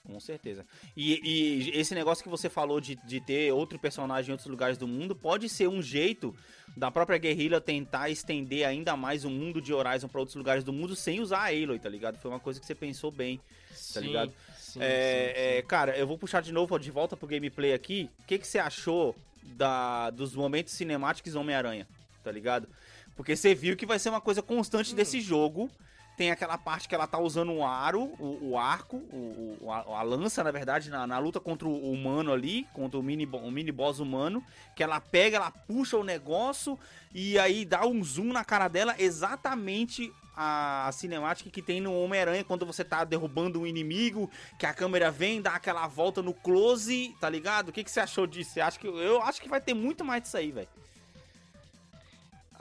Com 0.03 0.19
certeza. 0.19 0.67
E, 0.97 1.21
e 1.23 1.79
esse 1.79 1.95
negócio 1.95 2.25
que 2.25 2.31
você 2.31 2.49
falou 2.49 2.81
de, 2.81 2.97
de 3.07 3.21
ter 3.21 3.53
outro 3.53 3.79
personagem 3.79 4.31
em 4.31 4.33
outros 4.33 4.49
lugares 4.49 4.77
do 4.79 4.89
mundo 4.89 5.15
pode 5.15 5.49
ser 5.49 5.69
um 5.69 5.81
jeito 5.81 6.35
da 6.77 6.91
própria 6.91 7.17
guerrilha 7.19 7.61
tentar 7.61 8.09
estender 8.09 8.67
ainda 8.67 8.97
mais 8.97 9.25
o 9.25 9.31
mundo 9.31 9.61
de 9.61 9.73
Horizon 9.73 10.09
pra 10.09 10.19
outros 10.21 10.35
lugares 10.37 10.65
do 10.65 10.73
mundo 10.73 10.97
sem 10.97 11.21
usar 11.21 11.41
a 11.41 11.47
Aloy, 11.49 11.79
tá 11.79 11.89
ligado? 11.89 12.17
Foi 12.19 12.31
uma 12.31 12.41
coisa 12.41 12.59
que 12.59 12.67
você 12.67 12.75
pensou 12.75 13.11
bem. 13.13 13.41
Sim, 13.73 14.01
ligado? 14.01 14.33
Sim, 14.59 14.81
É, 14.83 15.33
sim, 15.35 15.59
é, 15.59 15.63
cara, 15.63 15.97
eu 15.97 16.07
vou 16.07 16.19
puxar 16.19 16.41
de 16.41 16.51
novo 16.51 16.77
de 16.79 16.91
volta 16.91 17.17
pro 17.17 17.29
gameplay 17.29 17.73
aqui. 17.73 18.09
O 18.21 18.25
que, 18.25 18.39
que 18.39 18.47
você 18.47 18.59
achou 18.59 19.15
da, 19.43 20.11
dos 20.11 20.35
momentos 20.35 20.73
cinemáticos 20.73 21.35
Homem-Aranha? 21.37 21.87
Tá 22.23 22.31
ligado? 22.31 22.69
Porque 23.17 23.35
você 23.37 23.55
viu 23.55 23.77
que 23.77 23.87
vai 23.87 23.99
ser 23.99 24.11
uma 24.11 24.21
coisa 24.21 24.43
constante 24.43 24.93
Hum. 24.93 24.97
desse 24.97 25.21
jogo. 25.21 25.71
Tem 26.17 26.31
aquela 26.31 26.59
parte 26.59 26.87
que 26.87 26.95
ela 26.95 27.07
tá 27.07 27.19
usando 27.19 27.51
um 27.51 27.65
aro, 27.67 28.03
o, 28.19 28.51
o 28.51 28.59
arco, 28.59 28.97
o, 29.11 29.57
o- 29.63 29.71
a, 29.73 30.01
a 30.01 30.03
lança, 30.03 30.45
na 30.45 30.51
verdade, 30.51 30.91
na, 30.91 31.07
na 31.07 31.19
luta 31.19 31.41
contra 31.41 31.67
o 31.67 31.91
humano 31.93 32.31
ali, 32.31 32.67
contra 32.75 32.99
o 33.01 33.03
mini, 33.03 33.25
o 33.27 33.51
mini 33.51 33.73
boss 33.73 34.01
humano, 34.01 34.45
que 34.77 34.83
ela 34.83 35.01
pega, 35.01 35.37
ela 35.39 35.51
puxa 35.51 35.97
o 35.97 36.05
negócio 36.05 36.79
e 37.15 37.39
aí 37.39 37.65
dá 37.65 37.87
um 37.87 38.05
zoom 38.05 38.33
na 38.35 38.45
cara 38.45 38.69
dela, 38.69 38.95
exatamente 38.99 40.13
a, 40.37 40.89
a 40.89 40.93
cinemática 40.93 41.49
que 41.49 41.63
tem 41.63 41.81
no 41.81 41.95
Homem-Aranha 41.99 42.45
quando 42.45 42.67
você 42.67 42.85
tá 42.85 43.03
derrubando 43.03 43.61
um 43.61 43.67
inimigo, 43.67 44.31
que 44.59 44.67
a 44.67 44.75
câmera 44.75 45.11
vem, 45.11 45.41
dá 45.41 45.55
aquela 45.55 45.87
volta 45.87 46.21
no 46.21 46.35
close, 46.35 47.15
tá 47.19 47.31
ligado? 47.31 47.71
O 47.71 47.73
que, 47.73 47.83
que 47.83 47.91
você 47.91 48.01
achou 48.01 48.27
disso? 48.27 48.51
Você 48.53 48.61
acha 48.61 48.79
que, 48.79 48.87
eu 48.87 49.23
acho 49.23 49.41
que 49.41 49.49
vai 49.49 49.61
ter 49.61 49.73
muito 49.73 50.05
mais 50.05 50.23
disso 50.23 50.37
aí, 50.37 50.51
velho. 50.53 50.69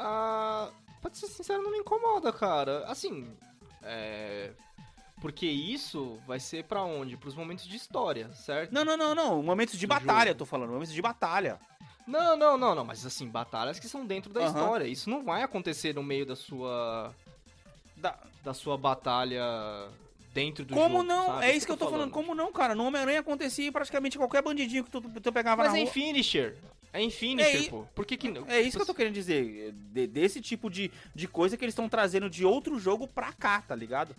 Ah, 0.01 0.69
pra 1.01 1.13
ser 1.13 1.27
sincero, 1.27 1.61
não 1.61 1.71
me 1.71 1.79
incomoda, 1.79 2.31
cara. 2.31 2.85
Assim, 2.87 3.27
é. 3.83 4.51
Porque 5.21 5.45
isso 5.45 6.17
vai 6.25 6.39
ser 6.39 6.63
pra 6.63 6.81
onde? 6.83 7.17
Pros 7.17 7.35
momentos 7.35 7.67
de 7.67 7.75
história, 7.75 8.31
certo? 8.33 8.71
Não, 8.73 8.85
não, 8.85 8.95
não, 8.95 9.13
não. 9.13 9.43
Momentos 9.43 9.77
de 9.77 9.85
No 9.85 9.89
batalha, 9.89 10.29
jogo. 10.29 10.39
tô 10.39 10.45
falando. 10.45 10.69
Momentos 10.71 10.93
de 10.93 11.01
batalha. 11.01 11.59
Não, 12.07 12.37
não, 12.37 12.57
não, 12.57 12.73
não. 12.73 12.85
Mas 12.85 13.05
assim, 13.05 13.27
batalhas 13.27 13.77
que 13.79 13.87
são 13.89 14.05
dentro 14.05 14.31
da 14.31 14.45
história. 14.45 14.85
Isso 14.85 15.09
não 15.09 15.23
vai 15.23 15.43
acontecer 15.43 15.93
no 15.93 16.01
meio 16.01 16.25
da 16.25 16.35
sua. 16.37 17.13
Da- 17.97 18.17
da 18.43 18.53
sua 18.53 18.77
batalha 18.77 19.43
dentro 20.39 20.63
do 20.65 20.73
Como 20.73 20.97
jogo. 20.99 21.03
não? 21.03 21.25
sabe? 21.27 21.45
É 21.45 21.55
isso 21.55 21.65
que 21.65 21.71
eu 21.71 21.77
tô 21.77 21.89
falando. 21.89 22.11
Como 22.11 22.33
não, 22.33 22.51
cara? 22.51 22.73
No 22.73 22.85
Homem-Aranha 22.85 23.19
acontecia 23.19 23.71
praticamente 23.71 24.17
qualquer 24.17 24.41
bandidinho 24.41 24.83
que 24.83 24.89
tu, 24.91 25.01
tu 25.01 25.31
pegava 25.33 25.63
Mas 25.63 25.71
na 25.73 25.77
é 25.79 25.81
rua. 25.81 25.89
em 25.89 25.91
finisher. 25.91 26.55
É 26.91 27.01
em 27.01 27.09
finisher, 27.11 27.65
É 27.65 27.69
pô. 27.69 27.85
Por 27.93 28.05
que 28.05 28.17
que 28.17 28.31
não? 28.31 28.45
É 28.47 28.61
isso 28.61 28.77
que 28.77 28.81
eu 28.81 28.85
tô 28.87 28.93
querendo 28.95 29.13
dizer. 29.13 29.71
de- 29.73 30.07
desse 30.07 30.41
tipo 30.41 30.69
de, 30.69 30.89
de 31.13 31.27
coisa 31.27 31.55
que 31.57 31.63
eles 31.63 31.73
estão 31.73 31.87
trazendo 31.89 32.29
de 32.29 32.43
outro 32.45 32.79
jogo 32.79 33.07
pra 33.07 33.31
cá, 33.33 33.61
tá 33.61 33.75
ligado? 33.75 34.15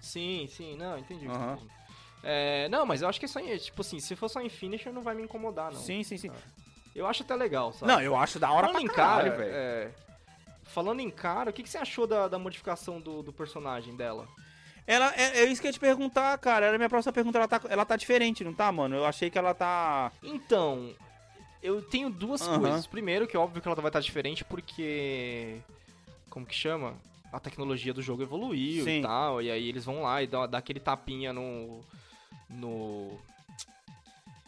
Sim, 0.00 0.48
sim, 0.54 0.76
não, 0.76 0.98
entendi. 0.98 1.26
tá 1.26 1.32
falando. 1.32 1.70
É, 2.22 2.68
não, 2.68 2.84
mas 2.84 3.00
eu 3.02 3.08
acho 3.08 3.18
que 3.18 3.24
é 3.24 3.28
só 3.28 3.38
em, 3.40 3.56
tipo 3.56 3.80
assim, 3.80 4.00
se 4.00 4.14
for 4.16 4.28
só 4.28 4.40
em 4.40 4.48
finisher 4.48 4.92
não 4.92 5.02
vai 5.02 5.14
me 5.14 5.22
incomodar, 5.22 5.72
não. 5.72 5.80
Sim, 5.80 6.02
sim, 6.02 6.16
sim. 6.18 6.30
Eu 6.94 7.06
acho 7.06 7.22
até 7.22 7.34
legal, 7.36 7.72
sabe? 7.72 7.90
Não, 7.92 8.00
eu 8.00 8.16
acho 8.16 8.38
da 8.40 8.50
hora 8.50 8.66
Falando 8.68 8.84
pra 8.86 8.94
caralho, 8.94 9.30
cara, 9.30 9.36
velho. 9.44 9.54
é, 9.54 9.90
falando 10.64 11.00
em 11.00 11.10
cara, 11.10 11.50
o 11.50 11.52
que, 11.52 11.62
que 11.62 11.68
você 11.68 11.78
achou 11.78 12.06
da, 12.06 12.26
da 12.28 12.38
modificação 12.38 13.00
do, 13.00 13.22
do 13.22 13.32
personagem 13.32 13.94
dela? 13.96 14.26
Ela, 14.88 15.12
é, 15.16 15.40
é 15.40 15.44
isso 15.44 15.60
que 15.60 15.66
eu 15.66 15.68
ia 15.68 15.72
te 15.74 15.78
perguntar, 15.78 16.38
cara. 16.38 16.64
Era 16.64 16.76
a 16.76 16.78
minha 16.78 16.88
próxima 16.88 17.12
pergunta. 17.12 17.36
Ela 17.36 17.46
tá, 17.46 17.60
ela 17.68 17.84
tá 17.84 17.94
diferente, 17.94 18.42
não 18.42 18.54
tá, 18.54 18.72
mano? 18.72 18.96
Eu 18.96 19.04
achei 19.04 19.28
que 19.28 19.36
ela 19.36 19.52
tá. 19.52 20.10
Então, 20.22 20.94
eu 21.62 21.82
tenho 21.82 22.08
duas 22.08 22.40
coisas. 22.48 22.86
Primeiro, 22.86 23.26
que 23.26 23.36
é 23.36 23.38
óbvio 23.38 23.60
que 23.60 23.68
ela 23.68 23.74
vai 23.76 23.90
estar 23.90 24.00
diferente 24.00 24.44
porque. 24.46 25.58
Como 26.30 26.46
que 26.46 26.54
chama? 26.54 26.94
A 27.30 27.38
tecnologia 27.38 27.92
do 27.92 28.00
jogo 28.00 28.22
evoluiu 28.22 28.84
Sim. 28.84 29.00
e 29.00 29.02
tal. 29.02 29.42
E 29.42 29.50
aí 29.50 29.68
eles 29.68 29.84
vão 29.84 30.00
lá 30.00 30.22
e 30.22 30.26
dá, 30.26 30.46
dá 30.46 30.56
aquele 30.56 30.80
tapinha 30.80 31.34
no. 31.34 31.84
No. 32.48 33.20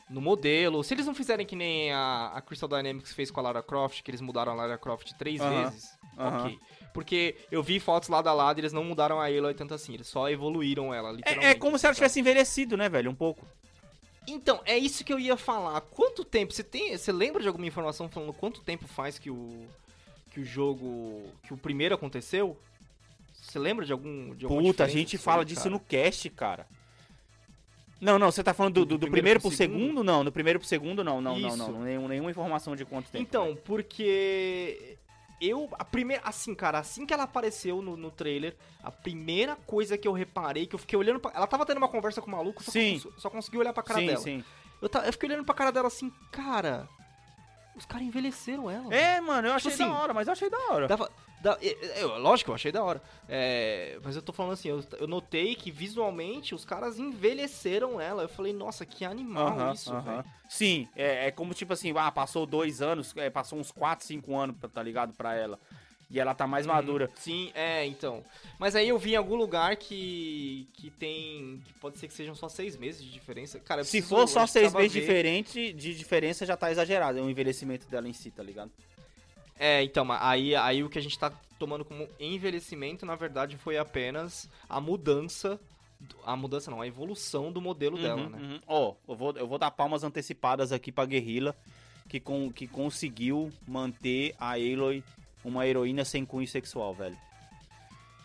No 0.08 0.22
modelo. 0.22 0.82
Se 0.82 0.94
eles 0.94 1.04
não 1.04 1.14
fizerem 1.14 1.44
que 1.44 1.54
nem 1.54 1.92
a, 1.92 2.32
a 2.34 2.40
Crystal 2.40 2.68
Dynamics 2.68 3.12
fez 3.12 3.30
com 3.30 3.40
a 3.40 3.42
Lara 3.42 3.62
Croft, 3.62 4.02
que 4.02 4.10
eles 4.10 4.22
mudaram 4.22 4.52
a 4.52 4.54
Lara 4.54 4.78
Croft 4.78 5.12
três 5.18 5.38
Aham. 5.38 5.64
vezes, 5.64 5.98
Aham. 6.18 6.44
ok. 6.46 6.58
Porque 6.92 7.36
eu 7.50 7.62
vi 7.62 7.78
fotos 7.78 8.08
lado 8.08 8.28
a 8.28 8.32
lado 8.32 8.58
e 8.58 8.60
eles 8.60 8.72
não 8.72 8.84
mudaram 8.84 9.20
a 9.20 9.26
Aloy 9.26 9.54
tanto 9.54 9.74
assim, 9.74 9.94
eles 9.94 10.08
só 10.08 10.28
evoluíram 10.28 10.92
ela, 10.92 11.12
literalmente. 11.12 11.46
É, 11.46 11.50
é 11.50 11.54
como 11.54 11.78
se 11.78 11.86
ela 11.86 11.94
tivesse 11.94 12.18
envelhecido, 12.18 12.76
né, 12.76 12.88
velho? 12.88 13.10
Um 13.10 13.14
pouco. 13.14 13.46
Então, 14.26 14.60
é 14.64 14.76
isso 14.76 15.04
que 15.04 15.12
eu 15.12 15.18
ia 15.18 15.36
falar. 15.36 15.80
Quanto 15.80 16.24
tempo? 16.24 16.52
Você 16.52 16.62
tem. 16.62 16.96
Você 16.96 17.12
lembra 17.12 17.40
de 17.42 17.48
alguma 17.48 17.66
informação 17.66 18.08
falando 18.08 18.32
quanto 18.32 18.60
tempo 18.60 18.86
faz 18.86 19.18
que 19.18 19.30
o. 19.30 19.66
que 20.30 20.40
o 20.40 20.44
jogo. 20.44 21.24
que 21.42 21.54
o 21.54 21.56
primeiro 21.56 21.94
aconteceu? 21.94 22.56
Você 23.32 23.58
lembra 23.58 23.84
de 23.84 23.92
algum. 23.92 24.34
De 24.34 24.46
Puta, 24.46 24.84
a 24.84 24.88
gente 24.88 25.16
fala 25.16 25.42
aí, 25.42 25.46
disso 25.46 25.62
cara? 25.62 25.70
no 25.70 25.80
cast, 25.80 26.30
cara. 26.30 26.66
Não, 28.00 28.18
não, 28.18 28.30
você 28.30 28.42
tá 28.42 28.54
falando 28.54 28.74
do, 28.74 28.84
do, 28.86 28.98
do 28.98 29.10
primeiro 29.10 29.40
pro 29.40 29.50
segundo? 29.50 30.02
Não, 30.02 30.24
do 30.24 30.32
primeiro 30.32 30.58
pro 30.58 30.66
segundo, 30.66 31.04
não, 31.04 31.20
não, 31.20 31.38
não, 31.38 31.48
Isso. 31.48 31.58
não. 31.58 31.82
Nenhum, 31.82 32.08
nenhuma 32.08 32.30
informação 32.30 32.74
de 32.74 32.84
quanto 32.84 33.10
tempo. 33.10 33.22
Então, 33.22 33.56
porque. 33.64 34.96
Eu. 35.40 35.68
A 35.78 35.84
primeira. 35.84 36.22
Assim, 36.24 36.54
cara, 36.54 36.78
assim 36.78 37.06
que 37.06 37.14
ela 37.14 37.22
apareceu 37.24 37.80
no, 37.80 37.96
no 37.96 38.10
trailer, 38.10 38.56
a 38.82 38.90
primeira 38.90 39.56
coisa 39.56 39.96
que 39.96 40.06
eu 40.06 40.12
reparei, 40.12 40.66
que 40.66 40.74
eu 40.74 40.78
fiquei 40.78 40.98
olhando 40.98 41.18
pra. 41.20 41.32
Ela 41.34 41.46
tava 41.46 41.64
tendo 41.64 41.78
uma 41.78 41.88
conversa 41.88 42.20
com 42.20 42.28
o 42.28 42.30
maluco, 42.32 42.62
só, 42.62 42.70
Sim. 42.70 43.00
cons- 43.00 43.14
só 43.22 43.30
consegui 43.30 43.56
olhar 43.58 43.72
pra 43.72 43.82
cara 43.82 44.00
sim, 44.00 44.06
dela. 44.06 44.18
sim. 44.20 44.44
Eu, 44.82 44.88
ta- 44.88 45.04
eu 45.06 45.12
fiquei 45.12 45.28
olhando 45.28 45.44
pra 45.44 45.54
cara 45.54 45.70
dela 45.72 45.86
assim, 45.88 46.10
cara. 46.30 46.88
Os 47.76 47.86
caras 47.86 48.06
envelheceram 48.06 48.70
ela. 48.70 48.94
É, 48.94 49.20
mano, 49.20 49.48
eu 49.48 49.54
achei 49.54 49.70
Tipo 49.70 49.82
da 49.84 49.88
assim, 49.90 50.02
hora, 50.02 50.12
mas 50.14 50.26
eu 50.26 50.32
achei 50.32 50.50
da 50.50 50.58
hora. 50.70 50.86
Dava, 50.88 51.10
da- 51.40 51.58
é, 51.62 52.04
lógico, 52.18 52.50
eu 52.50 52.54
achei 52.54 52.70
da 52.70 52.82
hora. 52.82 53.02
É, 53.28 53.98
mas 54.02 54.14
eu 54.16 54.22
tô 54.22 54.32
falando 54.32 54.52
assim, 54.52 54.68
eu, 54.68 54.84
eu 54.98 55.06
notei 55.06 55.54
que 55.54 55.70
visualmente 55.70 56.54
os 56.54 56.64
caras 56.64 56.98
envelheceram 56.98 58.00
ela. 58.00 58.22
Eu 58.22 58.28
falei, 58.28 58.52
nossa, 58.52 58.84
que 58.84 59.04
animal 59.04 59.48
Aham, 59.48 59.72
isso, 59.72 59.92
aham. 59.92 60.16
velho. 60.16 60.24
Sim, 60.48 60.88
é, 60.96 61.28
é 61.28 61.30
como 61.30 61.54
tipo 61.54 61.72
assim, 61.72 61.92
ah, 61.96 62.10
passou 62.10 62.44
dois 62.46 62.82
anos, 62.82 63.14
é, 63.16 63.30
passou 63.30 63.58
uns 63.58 63.70
4, 63.70 64.04
5 64.06 64.36
anos, 64.36 64.56
tá 64.72 64.82
ligado, 64.82 65.12
pra 65.14 65.34
ela. 65.34 65.58
E 66.12 66.18
ela 66.18 66.34
tá 66.34 66.44
mais 66.44 66.66
madura. 66.66 67.08
Sim, 67.14 67.52
é, 67.54 67.86
então. 67.86 68.24
Mas 68.58 68.74
aí 68.74 68.88
eu 68.88 68.98
vi 68.98 69.12
em 69.12 69.16
algum 69.16 69.36
lugar 69.36 69.76
que. 69.76 70.66
que 70.72 70.90
tem. 70.90 71.62
que 71.64 71.72
pode 71.74 71.98
ser 71.98 72.08
que 72.08 72.12
sejam 72.14 72.34
só 72.34 72.48
seis 72.48 72.76
meses 72.76 73.00
de 73.04 73.12
diferença. 73.12 73.60
Cara, 73.60 73.82
eu 73.82 73.84
Se 73.84 73.92
preciso- 73.98 74.08
for 74.16 74.26
só 74.26 74.40
eu 74.42 74.46
seis 74.48 74.74
meses 74.74 74.92
ver. 74.92 75.00
diferente, 75.02 75.72
de 75.72 75.94
diferença 75.94 76.44
já 76.44 76.56
tá 76.56 76.68
exagerado. 76.68 77.16
É 77.16 77.22
o 77.22 77.30
envelhecimento 77.30 77.86
dela 77.88 78.08
em 78.08 78.12
si, 78.12 78.28
tá 78.32 78.42
ligado? 78.42 78.72
É, 79.62 79.82
então, 79.82 80.06
aí, 80.10 80.56
aí 80.56 80.82
o 80.82 80.88
que 80.88 80.98
a 80.98 81.02
gente 81.02 81.18
tá 81.18 81.30
tomando 81.58 81.84
como 81.84 82.08
envelhecimento, 82.18 83.04
na 83.04 83.14
verdade, 83.14 83.58
foi 83.58 83.76
apenas 83.76 84.48
a 84.66 84.80
mudança. 84.80 85.60
A 86.24 86.34
mudança 86.34 86.70
não, 86.70 86.80
a 86.80 86.86
evolução 86.86 87.52
do 87.52 87.60
modelo 87.60 87.98
dela, 87.98 88.22
Uhum, 88.22 88.28
né? 88.30 88.38
uhum. 88.40 88.60
Ó, 88.66 88.94
eu, 89.06 89.14
vou, 89.14 89.32
eu 89.36 89.46
vou 89.46 89.58
dar 89.58 89.70
palmas 89.70 90.02
antecipadas 90.02 90.72
aqui 90.72 90.90
pra 90.90 91.04
Guerrilla, 91.04 91.54
que, 92.08 92.18
com, 92.18 92.50
que 92.50 92.66
conseguiu 92.66 93.52
manter 93.68 94.34
a 94.40 94.52
Aloy 94.52 95.04
uma 95.44 95.66
heroína 95.66 96.02
sem 96.06 96.24
cunho 96.24 96.48
sexual, 96.48 96.94
velho. 96.94 97.18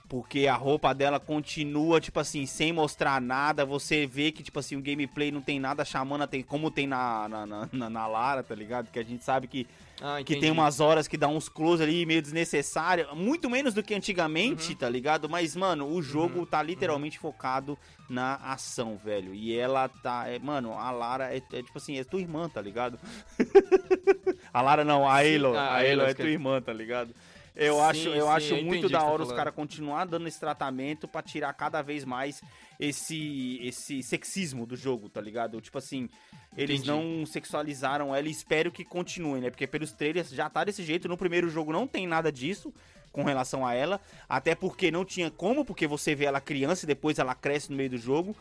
Porque 0.07 0.45
a 0.47 0.53
roupa 0.55 0.93
dela 0.93 1.19
continua, 1.19 1.99
tipo 1.99 2.19
assim, 2.19 2.45
sem 2.45 2.71
mostrar 2.71 3.19
nada. 3.19 3.65
Você 3.65 4.05
vê 4.05 4.31
que, 4.31 4.43
tipo 4.43 4.59
assim, 4.59 4.75
o 4.75 4.81
gameplay 4.81 5.31
não 5.31 5.41
tem 5.41 5.59
nada 5.59 5.83
chamando, 5.83 6.21
aten- 6.23 6.43
como 6.43 6.69
tem 6.69 6.85
na, 6.85 7.27
na, 7.27 7.45
na, 7.71 7.89
na- 7.89 8.07
Lara, 8.07 8.43
tá 8.43 8.53
ligado? 8.53 8.91
Que 8.91 8.99
a 8.99 9.03
gente 9.03 9.23
sabe 9.23 9.47
que 9.47 9.65
Ah, 10.01 10.21
que 10.23 10.35
tem 10.39 10.51
umas 10.51 10.79
horas 10.79 11.07
que 11.07 11.17
dá 11.17 11.27
uns 11.27 11.49
close 11.49 11.81
ali 11.81 12.05
meio 12.05 12.21
desnecessário, 12.21 13.07
muito 13.15 13.49
menos 13.49 13.73
do 13.73 13.81
que 13.81 13.95
antigamente, 13.95 14.71
Uhum. 14.73 14.75
tá 14.77 14.87
ligado? 14.89 15.27
Mas, 15.27 15.55
mano, 15.55 15.87
o 15.87 16.01
jogo 16.03 16.45
tá 16.45 16.61
literalmente 16.61 17.17
focado 17.17 17.75
na 18.07 18.35
ação, 18.35 18.97
velho. 19.03 19.33
E 19.33 19.57
ela 19.57 19.87
tá, 19.89 20.27
é, 20.27 20.37
mano, 20.37 20.73
a 20.73 20.91
Lara 20.91 21.33
é, 21.33 21.37
é 21.37 21.63
tipo 21.63 21.77
assim, 21.77 21.97
é 21.97 22.03
tua 22.03 22.19
irmã, 22.21 22.47
tá 22.47 22.61
ligado? 22.61 22.99
a 24.53 24.61
Lara 24.61 24.83
não, 24.83 25.09
a 25.09 25.23
Elo, 25.25 25.57
a 25.57 25.83
Elo 25.83 26.03
é 26.03 26.13
tua 26.13 26.29
irmã, 26.29 26.61
tá 26.61 26.71
ligado? 26.73 27.09
Eu 27.55 27.75
Sim, 27.75 27.81
acho, 27.81 28.09
eu 28.09 28.25
sim, 28.25 28.31
acho 28.31 28.53
eu 28.55 28.63
muito 28.65 28.89
da 28.89 28.99
você 28.99 29.05
hora 29.05 29.17
tá 29.17 29.23
os 29.23 29.31
caras 29.31 29.53
continuar 29.55 30.05
dando 30.05 30.27
esse 30.27 30.39
tratamento 30.39 31.07
pra 31.07 31.21
tirar 31.21 31.53
cada 31.53 31.81
vez 31.81 32.03
mais 32.03 32.41
esse 32.79 33.59
esse 33.63 34.03
sexismo 34.03 34.65
do 34.65 34.75
jogo, 34.75 35.07
tá 35.07 35.21
ligado? 35.21 35.61
Tipo 35.61 35.77
assim, 35.77 36.09
eles 36.57 36.81
Entendi. 36.81 36.89
não 36.89 37.25
sexualizaram 37.25 38.13
ela 38.13 38.27
e 38.27 38.31
espero 38.31 38.71
que 38.71 38.83
continue, 38.83 39.39
né? 39.39 39.49
Porque 39.49 39.65
pelos 39.65 39.93
trailers 39.93 40.29
já 40.29 40.49
tá 40.49 40.63
desse 40.65 40.83
jeito. 40.83 41.07
No 41.07 41.17
primeiro 41.17 41.49
jogo 41.49 41.71
não 41.71 41.87
tem 41.87 42.05
nada 42.05 42.31
disso 42.31 42.73
com 43.11 43.23
relação 43.23 43.65
a 43.65 43.73
ela. 43.73 44.01
Até 44.27 44.53
porque 44.53 44.91
não 44.91 45.05
tinha 45.05 45.31
como, 45.31 45.63
porque 45.63 45.87
você 45.87 46.13
vê 46.13 46.25
ela 46.25 46.41
criança 46.41 46.85
e 46.85 46.87
depois 46.87 47.17
ela 47.17 47.33
cresce 47.33 47.71
no 47.71 47.77
meio 47.77 47.89
do 47.89 47.97
jogo. 47.97 48.35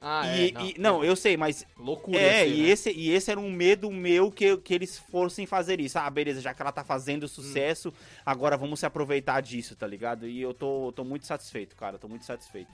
Ah, 0.00 0.26
e, 0.36 0.48
é, 0.48 0.52
não. 0.52 0.60
e- 0.62 0.74
não, 0.78 1.04
eu 1.04 1.16
sei, 1.16 1.36
mas. 1.36 1.66
Loucura. 1.78 2.18
É, 2.20 2.42
assim, 2.42 2.52
e, 2.52 2.62
né? 2.62 2.68
esse, 2.68 2.90
e 2.92 3.10
esse 3.10 3.30
era 3.30 3.40
um 3.40 3.50
medo 3.50 3.90
meu 3.90 4.30
que, 4.30 4.56
que 4.58 4.74
eles 4.74 4.98
fossem 4.98 5.46
fazer 5.46 5.80
isso. 5.80 5.98
Ah, 5.98 6.08
beleza, 6.10 6.40
já 6.40 6.52
que 6.54 6.60
ela 6.62 6.70
tá 6.72 6.84
fazendo 6.84 7.26
sucesso, 7.26 7.92
agora 8.24 8.56
vamos 8.56 8.78
se 8.80 8.86
aproveitar 8.86 9.40
disso, 9.40 9.74
tá 9.74 9.86
ligado? 9.86 10.28
E 10.28 10.40
eu 10.40 10.52
tô, 10.52 10.92
tô 10.94 11.02
muito 11.04 11.26
satisfeito, 11.26 11.74
cara. 11.74 11.98
Tô 11.98 12.08
muito 12.08 12.24
satisfeito. 12.24 12.70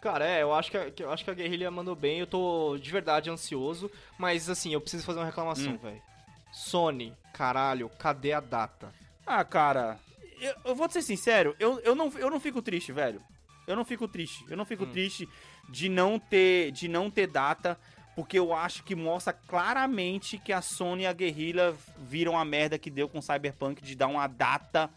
Cara, 0.00 0.26
é, 0.26 0.42
eu 0.42 0.52
acho 0.52 0.70
que, 0.70 0.76
a- 0.76 0.90
que- 0.90 1.02
eu 1.02 1.10
acho 1.10 1.24
que 1.24 1.30
a 1.30 1.34
guerrilha 1.34 1.70
mandou 1.70 1.96
bem, 1.96 2.18
eu 2.20 2.26
tô 2.26 2.76
de 2.78 2.90
verdade 2.90 3.30
ansioso, 3.30 3.90
mas 4.18 4.48
assim, 4.50 4.72
eu 4.74 4.80
preciso 4.80 5.02
fazer 5.04 5.18
uma 5.18 5.24
reclamação, 5.26 5.72
Hum. 5.72 5.78
velho. 5.78 6.02
Sony, 6.52 7.12
caralho, 7.32 7.88
cadê 7.98 8.32
a 8.32 8.40
data? 8.40 8.92
Ah, 9.26 9.42
cara, 9.44 9.98
eu, 10.40 10.54
eu 10.66 10.74
vou 10.74 10.86
te 10.86 10.92
ser 10.92 11.02
sincero, 11.02 11.56
eu, 11.58 11.80
eu, 11.80 11.94
não, 11.94 12.12
eu 12.18 12.30
não 12.30 12.38
fico 12.38 12.60
triste, 12.62 12.92
velho. 12.92 13.20
Eu 13.66 13.74
não 13.74 13.84
fico 13.84 14.06
triste. 14.06 14.44
Eu 14.50 14.58
não 14.58 14.66
fico 14.66 14.84
Hum. 14.84 14.90
triste 14.90 15.26
de 15.68 15.88
não 15.88 16.18
ter 16.18 16.70
de 16.72 16.88
não 16.88 17.10
ter 17.10 17.26
data, 17.26 17.78
porque 18.14 18.38
eu 18.38 18.54
acho 18.54 18.82
que 18.84 18.94
mostra 18.94 19.32
claramente 19.32 20.38
que 20.38 20.52
a 20.52 20.60
Sony 20.62 21.02
e 21.02 21.06
a 21.06 21.12
Guerrilla 21.12 21.76
viram 21.98 22.38
a 22.38 22.44
merda 22.44 22.78
que 22.78 22.90
deu 22.90 23.08
com 23.08 23.18
o 23.18 23.22
Cyberpunk 23.22 23.82
de 23.82 23.94
dar 23.96 24.06
uma 24.06 24.26
data 24.26 24.88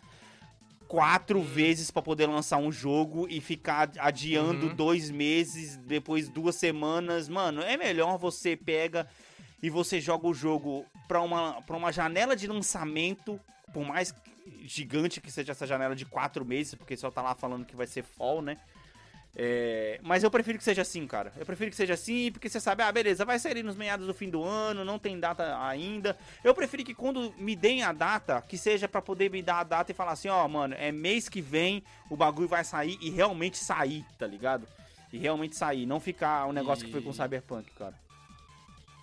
quatro 0.88 1.42
vezes 1.42 1.92
pra 1.92 2.02
poder 2.02 2.28
lançar 2.28 2.58
um 2.58 2.72
jogo 2.72 3.28
e 3.30 3.42
ficar 3.42 3.92
adiando 4.00 4.68
Uhum. 4.68 4.76
dois 4.76 5.10
meses, 5.10 5.76
depois 5.78 6.30
duas 6.30 6.56
semanas. 6.56 7.28
Mano, 7.28 7.62
é 7.62 7.76
melhor 7.76 8.18
você 8.18 8.56
pega 8.56 9.08
e 9.62 9.70
você 9.70 10.00
joga 10.00 10.28
o 10.28 10.34
jogo 10.34 10.86
pra 11.08 11.22
uma, 11.22 11.62
pra 11.64 11.76
uma 11.76 11.92
janela 11.92 12.36
de 12.36 12.48
lançamento, 12.48 13.40
por 13.74 13.84
mais 13.86 14.14
gigante 14.64 15.20
que 15.20 15.30
seja 15.32 15.52
essa 15.52 15.68
janela 15.68 15.96
de 15.96 16.06
quatro 16.06 16.46
meses, 16.46 16.74
porque 16.76 16.96
só 16.96 17.12
tá 17.12 17.22
lá 17.22 17.36
falando 17.36 17.66
que 17.66 17.76
vai 17.76 17.88
ser 17.88 18.04
fall, 18.04 18.42
né? 18.42 18.58
É, 19.40 20.00
mas 20.02 20.24
eu 20.24 20.32
prefiro 20.32 20.58
que 20.58 20.64
seja 20.64 20.82
assim, 20.82 21.06
cara. 21.06 21.32
Eu 21.38 21.46
prefiro 21.46 21.70
que 21.70 21.78
seja 21.78 21.94
assim, 21.94 22.32
porque 22.32 22.50
você 22.50 22.60
sabe, 22.60 22.82
ah, 22.82 22.92
beleza, 22.92 23.24
vai 23.24 23.38
sair 23.38 23.62
nos 23.62 23.76
meados 23.76 24.08
do 24.08 24.14
fim 24.14 24.32
do 24.32 24.44
ano, 24.44 24.84
não 24.84 24.98
tem 24.98 25.20
data 25.20 25.56
ainda. 25.64 26.18
Eu 26.44 26.56
prefiro 26.56 26.84
que 26.84 26.96
quando 26.96 27.32
me 27.38 27.56
deem 27.56 27.84
a 27.84 27.94
data, 27.94 28.42
que 28.42 28.58
seja 28.58 28.88
pra 28.88 29.00
poder 29.00 29.30
me 29.30 29.44
dar 29.44 29.60
a 29.60 29.64
data 29.64 29.92
e 29.92 29.96
falar 29.96 30.14
assim, 30.14 30.28
ó, 30.28 30.48
mano, 30.48 30.74
é 30.76 30.92
mês 30.92 31.30
que 31.30 31.40
vem, 31.40 31.84
o 32.10 32.18
bagulho 32.18 32.48
vai 32.48 32.64
sair 32.64 32.98
e 33.00 33.12
realmente 33.12 33.58
sair, 33.60 34.04
tá 34.18 34.26
ligado? 34.26 34.68
E 35.14 35.20
realmente 35.20 35.56
sair, 35.56 35.86
não 35.86 36.00
ficar 36.00 36.48
um 36.48 36.52
negócio 36.52 36.84
que 36.84 36.92
foi 36.92 37.02
com 37.04 37.12
E- 37.12 37.14
Cyberpunk, 37.14 37.70
cara. 37.78 37.94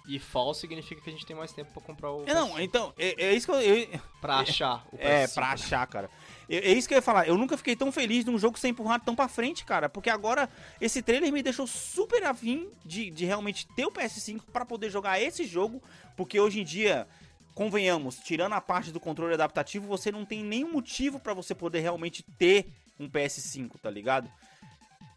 E 0.07 0.18
fall 0.18 0.52
significa 0.52 1.00
que 1.00 1.09
a 1.09 1.12
gente 1.12 1.24
tem 1.24 1.34
mais 1.34 1.52
tempo 1.52 1.72
pra 1.72 1.80
comprar 1.82 2.12
o. 2.12 2.24
É, 2.26 2.34
Não, 2.34 2.61
então, 2.61 2.92
é, 2.98 3.26
é 3.26 3.32
isso 3.34 3.46
que 3.46 3.52
eu- 3.52 3.61
eu, 3.61 4.00
Pra 4.20 4.36
achar 4.40 4.86
o 4.92 4.96
É, 4.98 5.24
PS5, 5.26 5.34
pra 5.34 5.46
né? 5.46 5.52
achar, 5.55 5.86
cara. 5.86 6.11
É, 6.48 6.57
é 6.57 6.72
isso 6.74 6.86
que 6.86 6.92
eu 6.94 6.98
ia 6.98 7.02
falar. 7.02 7.26
Eu 7.26 7.38
nunca 7.38 7.57
fiquei 7.57 7.74
tão 7.74 7.90
feliz 7.90 8.22
de 8.24 8.30
um 8.30 8.38
jogo 8.38 8.59
ser 8.59 8.68
empurrado 8.68 9.02
tão 9.05 9.14
pra 9.16 9.28
frente, 9.28 9.64
cara. 9.64 9.88
Porque 9.88 10.11
agora 10.11 10.48
esse 10.80 11.00
trailer 11.02 11.32
me 11.32 11.42
deixou 11.42 11.66
super 11.66 12.22
afim 12.24 12.68
de, 12.84 13.11
de 13.11 13.24
realmente 13.24 13.66
ter 13.74 13.86
o 13.86 13.90
PS5 13.90 14.42
pra 14.52 14.66
poder 14.66 14.90
jogar 14.90 15.18
esse 15.20 15.44
jogo. 15.46 15.82
Porque 16.16 16.38
hoje 16.38 16.61
em 16.61 16.64
dia, 16.64 17.09
convenhamos, 17.55 18.16
tirando 18.18 18.52
a 18.52 18.61
parte 18.61 18.90
do 18.92 19.00
controle 19.00 19.32
adaptativo, 19.34 19.86
você 19.86 20.12
não 20.12 20.24
tem 20.26 20.44
nenhum 20.44 20.70
motivo 20.72 21.18
pra 21.18 21.32
você 21.32 21.55
poder 21.55 21.80
realmente 21.80 22.22
ter 22.36 22.66
um 23.00 23.09
PS5, 23.09 23.78
tá 23.80 23.90
ligado? 23.90 24.30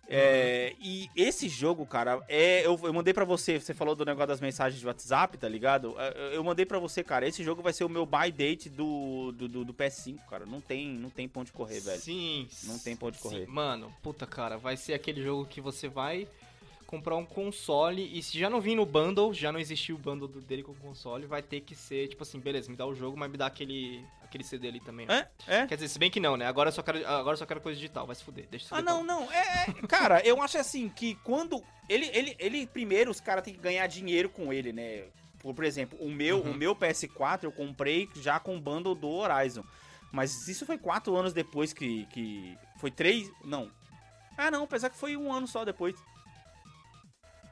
É, 0.09 0.73
e 0.79 1.09
esse 1.15 1.49
jogo, 1.49 1.85
cara, 1.85 2.23
é, 2.29 2.65
eu, 2.65 2.79
eu 2.83 2.93
mandei 2.93 3.13
pra 3.13 3.25
você, 3.25 3.59
você 3.59 3.73
falou 3.73 3.93
do 3.93 4.05
negócio 4.05 4.27
das 4.27 4.39
mensagens 4.39 4.79
de 4.79 4.87
WhatsApp, 4.87 5.37
tá 5.37 5.49
ligado? 5.49 5.95
É, 5.99 6.35
Eu 6.35 6.43
mandei 6.43 6.65
pra 6.65 6.79
você, 6.79 7.03
cara, 7.03 7.27
esse 7.27 7.43
jogo 7.43 7.61
vai 7.61 7.73
ser 7.73 7.83
o 7.83 7.89
meu 7.89 8.05
buy 8.05 8.31
date 8.31 8.69
do, 8.69 9.33
do, 9.33 9.47
do- 9.47 9.65
do 9.65 9.73
PS5, 9.73 10.19
cara. 10.29 10.45
Não 10.45 10.61
tem, 10.61 10.87
não 10.87 11.09
tem 11.09 11.27
ponto 11.27 11.47
de 11.47 11.51
correr, 11.53 11.81
velho. 11.81 11.99
Sim. 11.99 12.47
Não 12.63 12.79
tem 12.79 12.97
onde 13.01 13.17
sim. 13.17 13.23
correr. 13.23 13.47
Mano, 13.47 13.93
puta 14.01 14.25
cara, 14.25 14.57
vai 14.57 14.77
ser 14.77 14.93
aquele 14.93 15.21
jogo 15.21 15.45
que 15.45 15.59
você 15.59 15.87
vai 15.89 16.27
comprar 16.88 17.15
um 17.17 17.25
console 17.25 18.17
e 18.17 18.23
se 18.23 18.39
já 18.39 18.49
não 18.49 18.59
vir 18.61 18.73
no 18.75 18.85
bundle, 18.85 19.33
já 19.33 19.51
não 19.51 19.59
existiu 19.59 19.95
o 19.95 19.99
bundle 19.99 20.27
do- 20.27 20.41
dele 20.41 20.63
com 20.63 20.71
o 20.71 20.75
console, 20.75 21.25
vai 21.27 21.41
ter 21.43 21.59
que 21.61 21.75
ser, 21.75 22.07
tipo 22.07 22.23
assim, 22.23 22.39
beleza, 22.39 22.71
me 22.71 22.77
dá 22.77 22.85
o 22.85 22.95
jogo, 22.95 23.15
mas 23.17 23.29
me 23.29 23.38
dá 23.38 23.45
aquele 23.47 24.03
aquele 24.23 24.43
CD 24.43 24.67
ali 24.69 24.79
também. 24.81 25.05
É? 25.09 25.27
É? 25.47 25.67
Quer 25.67 25.75
dizer, 25.75 25.88
se 25.89 25.97
bem 25.99 26.09
que 26.11 26.19
não, 26.19 26.35
né? 26.35 26.45
Agora 26.47 26.67
eu 26.69 26.73
só 26.73 26.81
quero, 26.81 26.97
agora 27.07 27.33
eu 27.33 27.38
só 27.38 27.45
quero 27.45 27.61
coisa 27.61 27.77
digital, 27.79 28.05
vai 28.07 28.15
se 28.15 28.23
fuder. 28.23 28.45
Deixa 28.49 28.75
Ah, 28.75 28.81
não, 28.81 29.01
não. 29.03 29.31
É, 29.31 29.69
é, 29.69 29.73
cara, 29.88 30.19
eu 30.25 30.41
acho 30.41 30.57
assim 30.57 30.89
que 30.89 31.15
quando. 31.23 31.63
Ele, 31.88 32.09
ele, 32.13 32.35
ele 32.39 32.67
primeiro, 32.67 33.09
os 33.11 33.21
caras 33.21 33.43
têm 33.43 33.53
que 33.53 33.59
ganhar 33.61 33.85
dinheiro 33.88 34.27
com 34.29 34.51
ele, 34.51 34.73
né? 34.73 35.03
Por, 35.39 35.53
por 35.53 35.63
exemplo, 35.63 35.97
o 36.01 36.09
meu, 36.11 36.39
Uhum. 36.41 36.51
o 36.51 36.53
meu 36.53 36.75
PS4 36.75 37.43
eu 37.43 37.51
comprei 37.51 38.09
já 38.15 38.38
com 38.39 38.57
o 38.57 38.59
bundle 38.59 38.95
do 38.95 39.07
Horizon. 39.09 39.63
Mas 40.11 40.47
isso 40.47 40.65
foi 40.65 40.77
quatro 40.77 41.15
anos 41.15 41.31
depois 41.33 41.71
que. 41.73 42.05
que 42.07 42.57
foi 42.79 42.91
três. 42.91 43.29
Não. 43.45 43.69
Ah, 44.38 44.51
não, 44.51 44.63
apesar 44.63 44.89
que 44.89 44.97
foi 44.97 45.15
um 45.17 45.31
ano 45.33 45.47
só 45.47 45.63
depois. 45.65 45.95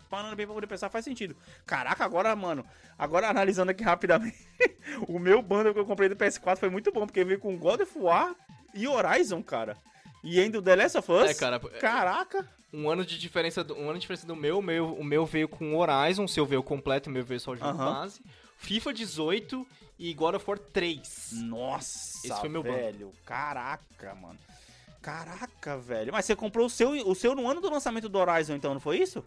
Falando 0.09 0.35
bem 0.35 0.45
pra 0.45 0.53
poder 0.55 0.67
pensar, 0.67 0.89
faz 0.89 1.03
sentido. 1.05 1.35
Caraca, 1.65 2.03
agora, 2.05 2.35
mano, 2.35 2.65
agora 2.97 3.29
analisando 3.29 3.71
aqui 3.71 3.83
rapidamente, 3.83 4.37
o 5.07 5.17
meu 5.19 5.41
bundle 5.41 5.73
que 5.73 5.79
eu 5.79 5.85
comprei 5.85 6.07
do 6.07 6.15
PS4 6.15 6.57
foi 6.57 6.69
muito 6.69 6.91
bom, 6.91 7.05
porque 7.05 7.23
veio 7.23 7.39
com 7.39 7.57
God 7.57 7.81
of 7.81 7.97
War 7.97 8.35
e 8.73 8.87
Horizon, 8.87 9.41
cara. 9.41 9.77
E 10.23 10.39
ainda 10.39 10.59
o 10.59 10.61
The 10.61 10.75
Last 10.75 10.97
of 10.97 11.11
Us. 11.11 11.29
É, 11.29 11.33
cara, 11.33 11.59
Caraca. 11.59 12.47
um 12.73 12.89
ano 12.89 13.05
de 13.05 13.17
diferença 13.17 13.63
do, 13.63 13.75
um 13.75 13.85
ano 13.85 13.93
de 13.93 14.01
diferença 14.01 14.25
do 14.25 14.35
meu, 14.35 14.59
o 14.59 14.61
meu, 14.61 14.93
o 14.93 15.03
meu 15.03 15.25
veio 15.25 15.47
com 15.47 15.75
Horizon, 15.75 16.23
o 16.23 16.29
seu 16.29 16.45
veio 16.45 16.63
completo, 16.63 17.09
o 17.09 17.13
meu 17.13 17.23
veio 17.23 17.39
só 17.39 17.51
o 17.51 17.55
jogo 17.55 17.69
Aham. 17.69 17.93
base. 17.93 18.21
FIFA 18.57 18.93
18 18.93 19.67
e 19.99 20.13
God 20.13 20.35
of 20.35 20.45
War 20.47 20.57
3. 20.59 21.31
Nossa, 21.43 22.27
Esse 22.27 22.39
foi 22.39 22.49
meu 22.49 22.63
velho. 22.63 23.11
Caraca, 23.25 24.15
mano. 24.15 24.39
Caraca, 25.01 25.77
velho. 25.77 26.11
Mas 26.11 26.25
você 26.25 26.35
comprou 26.35 26.65
o 26.65 26.69
seu, 26.69 26.89
o 27.07 27.13
seu 27.13 27.35
no 27.35 27.47
ano 27.47 27.61
do 27.61 27.69
lançamento 27.69 28.09
do 28.09 28.17
Horizon, 28.17 28.55
então, 28.55 28.73
não 28.73 28.81
foi 28.81 28.97
isso? 28.97 29.23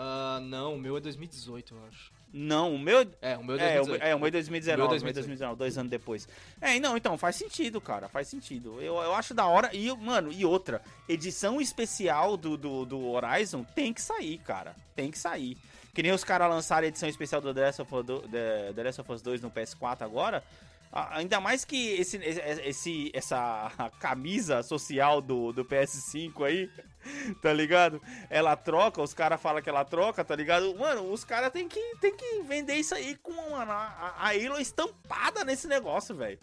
Ah, 0.00 0.38
não, 0.42 0.74
o 0.76 0.78
meu 0.78 0.96
é 0.96 1.00
2018, 1.00 1.74
eu 1.74 1.80
acho. 1.88 2.12
Não, 2.32 2.74
o 2.74 2.78
meu. 2.78 3.00
É, 3.22 3.36
o 3.36 3.42
meu 3.42 3.56
é 3.58 3.76
É, 3.76 3.80
o, 3.80 3.86
2018. 3.86 4.02
é, 4.04 4.14
o 4.14 4.18
meu 4.18 4.28
é 4.28 4.30
2019, 4.30 4.82
O 4.82 4.88
meu 4.90 4.96
é 4.96 5.00
meu 5.00 5.10
é 5.10 5.12
2019, 5.14 5.58
dois 5.58 5.78
anos 5.78 5.90
depois. 5.90 6.28
É, 6.60 6.78
não, 6.78 6.96
então, 6.96 7.16
faz 7.18 7.36
sentido, 7.36 7.80
cara, 7.80 8.08
faz 8.08 8.28
sentido. 8.28 8.80
Eu, 8.80 8.94
eu 8.96 9.14
acho 9.14 9.32
da 9.34 9.46
hora. 9.46 9.74
E, 9.74 9.90
mano, 9.96 10.30
e 10.30 10.44
outra, 10.44 10.80
edição 11.08 11.60
especial 11.60 12.36
do, 12.36 12.56
do, 12.56 12.84
do 12.84 13.08
Horizon 13.08 13.64
tem 13.74 13.92
que 13.92 14.00
sair, 14.02 14.38
cara. 14.38 14.76
Tem 14.94 15.10
que 15.10 15.18
sair. 15.18 15.56
Que 15.94 16.02
nem 16.02 16.12
os 16.12 16.22
caras 16.22 16.48
lançaram 16.48 16.84
a 16.84 16.88
edição 16.88 17.08
especial 17.08 17.40
do 17.40 17.52
The 17.52 17.60
Last 17.62 17.82
of 17.82 17.94
Us, 17.94 18.04
do- 18.04 18.20
The- 18.28 18.72
The 18.74 18.82
Last 18.84 19.00
of 19.00 19.10
Us 19.12 19.22
2 19.22 19.40
no 19.40 19.50
PS4 19.50 20.02
agora. 20.02 20.44
Ainda 20.90 21.38
mais 21.40 21.64
que 21.64 21.90
esse, 21.92 22.16
esse, 22.16 23.10
essa 23.14 23.70
camisa 24.00 24.62
social 24.62 25.20
do, 25.20 25.52
do 25.52 25.64
PS5 25.64 26.44
aí, 26.46 26.70
tá 27.42 27.52
ligado? 27.52 28.00
Ela 28.30 28.56
troca, 28.56 29.02
os 29.02 29.12
caras 29.12 29.40
falam 29.40 29.60
que 29.62 29.68
ela 29.68 29.84
troca, 29.84 30.24
tá 30.24 30.34
ligado? 30.34 30.74
Mano, 30.78 31.12
os 31.12 31.24
caras 31.24 31.52
tem 31.52 31.68
que, 31.68 31.78
tem 32.00 32.16
que 32.16 32.42
vender 32.42 32.74
isso 32.76 32.94
aí 32.94 33.16
com 33.16 33.32
mano, 33.50 33.70
a, 33.70 34.14
a 34.18 34.28
Halo 34.30 34.58
estampada 34.58 35.44
nesse 35.44 35.66
negócio, 35.68 36.14
velho. 36.14 36.38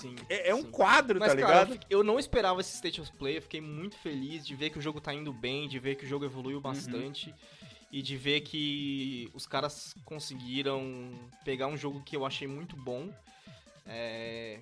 Sim, 0.00 0.14
É, 0.28 0.50
é 0.50 0.54
um 0.54 0.62
sim. 0.62 0.70
quadro, 0.70 1.18
Mas, 1.18 1.32
tá 1.32 1.38
cara, 1.40 1.48
ligado? 1.52 1.68
eu, 1.70 1.72
fiquei- 1.80 1.96
eu 1.96 2.04
não 2.04 2.18
esperava 2.18 2.60
esse 2.60 2.74
State 2.74 3.00
of 3.00 3.10
Play, 3.12 3.38
eu 3.38 3.42
fiquei 3.42 3.60
muito 3.60 3.96
feliz 3.98 4.46
de 4.46 4.54
ver 4.54 4.70
que 4.70 4.78
o 4.78 4.82
jogo 4.82 5.00
tá 5.00 5.12
indo 5.14 5.32
bem, 5.32 5.68
de 5.68 5.78
ver 5.80 5.96
que 5.96 6.04
o 6.04 6.08
jogo 6.08 6.24
Uhum. 6.24 6.30
evoluiu 6.30 6.60
bastante 6.60 7.34
e 7.90 8.00
de 8.02 8.16
ver 8.16 8.42
que 8.42 9.28
os 9.34 9.46
caras 9.46 9.94
conseguiram 10.04 11.12
pegar 11.44 11.66
um 11.66 11.76
jogo 11.76 12.02
que 12.04 12.14
eu 12.16 12.24
achei 12.24 12.46
muito 12.46 12.76
bom 12.76 13.12
é, 13.86 14.60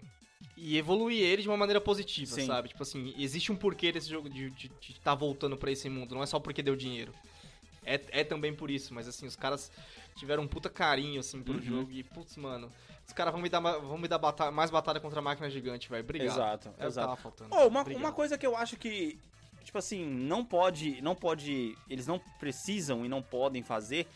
e 0.56 0.76
evoluir 0.76 1.22
ele 1.22 1.42
de 1.42 1.48
uma 1.48 1.56
maneira 1.56 1.80
positiva, 1.80 2.34
Sim. 2.34 2.46
sabe? 2.46 2.68
Tipo 2.68 2.82
assim, 2.82 3.14
existe 3.18 3.50
um 3.52 3.56
porquê 3.56 3.92
desse 3.92 4.08
jogo 4.08 4.28
de 4.28 4.52
estar 4.88 5.02
tá 5.02 5.14
voltando 5.14 5.56
pra 5.56 5.70
esse 5.70 5.88
mundo, 5.88 6.14
não 6.14 6.22
é 6.22 6.26
só 6.26 6.38
porque 6.40 6.62
deu 6.62 6.76
dinheiro. 6.76 7.12
É, 7.84 8.00
é 8.20 8.24
também 8.24 8.54
por 8.54 8.70
isso, 8.70 8.92
mas 8.92 9.08
assim, 9.08 9.26
os 9.26 9.34
caras 9.36 9.70
tiveram 10.16 10.42
um 10.42 10.48
puta 10.48 10.68
carinho, 10.68 11.20
assim, 11.20 11.42
pelo 11.42 11.58
Uhum. 11.58 11.64
jogo 11.64 11.92
e, 11.92 12.02
putz, 12.02 12.36
mano, 12.36 12.70
os 13.06 13.12
caras 13.14 13.32
vão 13.32 13.40
me 13.40 13.48
dar, 13.48 13.60
vão 13.60 13.96
me 13.96 14.06
dar 14.08 14.18
bata- 14.18 14.50
mais 14.50 14.70
batalha 14.70 15.00
contra 15.00 15.20
a 15.20 15.22
máquina 15.22 15.48
gigante, 15.48 15.88
velho. 15.88 16.02
Obrigado. 16.04 16.34
Exato, 16.34 16.70
É 16.76 16.86
exato. 16.86 17.22
faltando. 17.22 17.50
Oh, 17.54 17.66
uma, 17.68 17.80
Obrigado. 17.80 18.02
uma 18.02 18.12
coisa 18.12 18.36
que 18.36 18.46
eu 18.46 18.54
acho 18.54 18.76
que, 18.76 19.18
tipo 19.64 19.78
assim, 19.78 20.04
não 20.04 20.44
pode, 20.44 21.00
não 21.00 21.14
pode, 21.14 21.74
eles 21.88 22.06
não 22.06 22.18
precisam 22.38 23.06
e 23.06 23.08
não 23.08 23.22
podem 23.22 23.62
fazer 23.62 24.06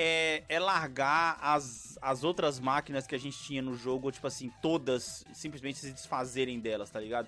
é, 0.00 0.44
é 0.48 0.60
largar 0.60 1.36
as, 1.42 1.98
as 2.00 2.22
outras 2.22 2.60
máquinas 2.60 3.04
que 3.04 3.16
a 3.16 3.18
gente 3.18 3.36
tinha 3.36 3.60
no 3.60 3.76
jogo, 3.76 4.12
tipo 4.12 4.28
assim, 4.28 4.52
todas, 4.62 5.24
simplesmente 5.32 5.78
se 5.78 5.90
desfazerem 5.90 6.60
delas, 6.60 6.88
tá 6.88 7.00
ligado? 7.00 7.26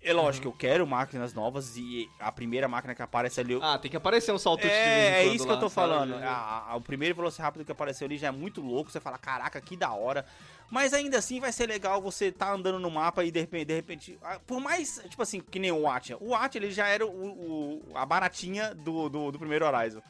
É 0.00 0.12
lógico, 0.12 0.46
Uhum. 0.46 0.52
eu 0.54 0.56
quero 0.58 0.86
máquinas 0.86 1.34
novas 1.34 1.76
e 1.76 2.08
a 2.20 2.30
primeira 2.30 2.68
máquina 2.68 2.94
que 2.94 3.02
aparece 3.02 3.40
ali... 3.40 3.54
eu- 3.54 3.62
Ah, 3.64 3.76
tem 3.76 3.90
que 3.90 3.96
aparecer 3.96 4.30
um 4.30 4.38
salto 4.38 4.64
é, 4.64 5.22
é 5.22 5.24
isso 5.26 5.42
que 5.44 5.50
lá, 5.50 5.56
eu 5.56 5.60
tô 5.60 5.68
falando. 5.68 6.14
A- 6.14 6.66
a- 6.70 6.76
o 6.76 6.80
primeiro 6.80 7.16
Velociraptor 7.16 7.64
que 7.64 7.72
apareceu 7.72 8.04
ali 8.04 8.16
já 8.16 8.28
é 8.28 8.30
muito 8.30 8.60
louco. 8.60 8.88
Você 8.88 9.00
fala, 9.00 9.18
caraca, 9.18 9.60
que 9.60 9.76
da 9.76 9.90
hora. 9.92 10.24
Mas 10.70 10.94
ainda 10.94 11.18
assim 11.18 11.40
vai 11.40 11.50
ser 11.50 11.66
legal 11.66 12.00
você 12.00 12.30
tá 12.30 12.52
andando 12.52 12.78
no 12.78 12.88
mapa 12.88 13.24
e 13.24 13.32
de 13.32 13.40
repente, 13.40 13.64
de 13.64 13.74
repente. 13.74 14.18
ah, 14.22 14.38
Por 14.46 14.60
mais, 14.60 15.02
tipo 15.08 15.20
assim, 15.22 15.40
que 15.40 15.58
nem 15.58 15.72
o 15.72 15.80
Watch. 15.80 16.14
O 16.20 16.26
Watch 16.28 16.56
ele 16.56 16.70
já 16.70 16.86
era 16.86 17.04
o, 17.04 17.10
o- 17.10 17.96
a 17.96 18.06
baratinha 18.06 18.72
do, 18.76 19.08
do, 19.08 19.32
do 19.32 19.38
primeiro 19.40 19.66
Horizon. 19.66 20.00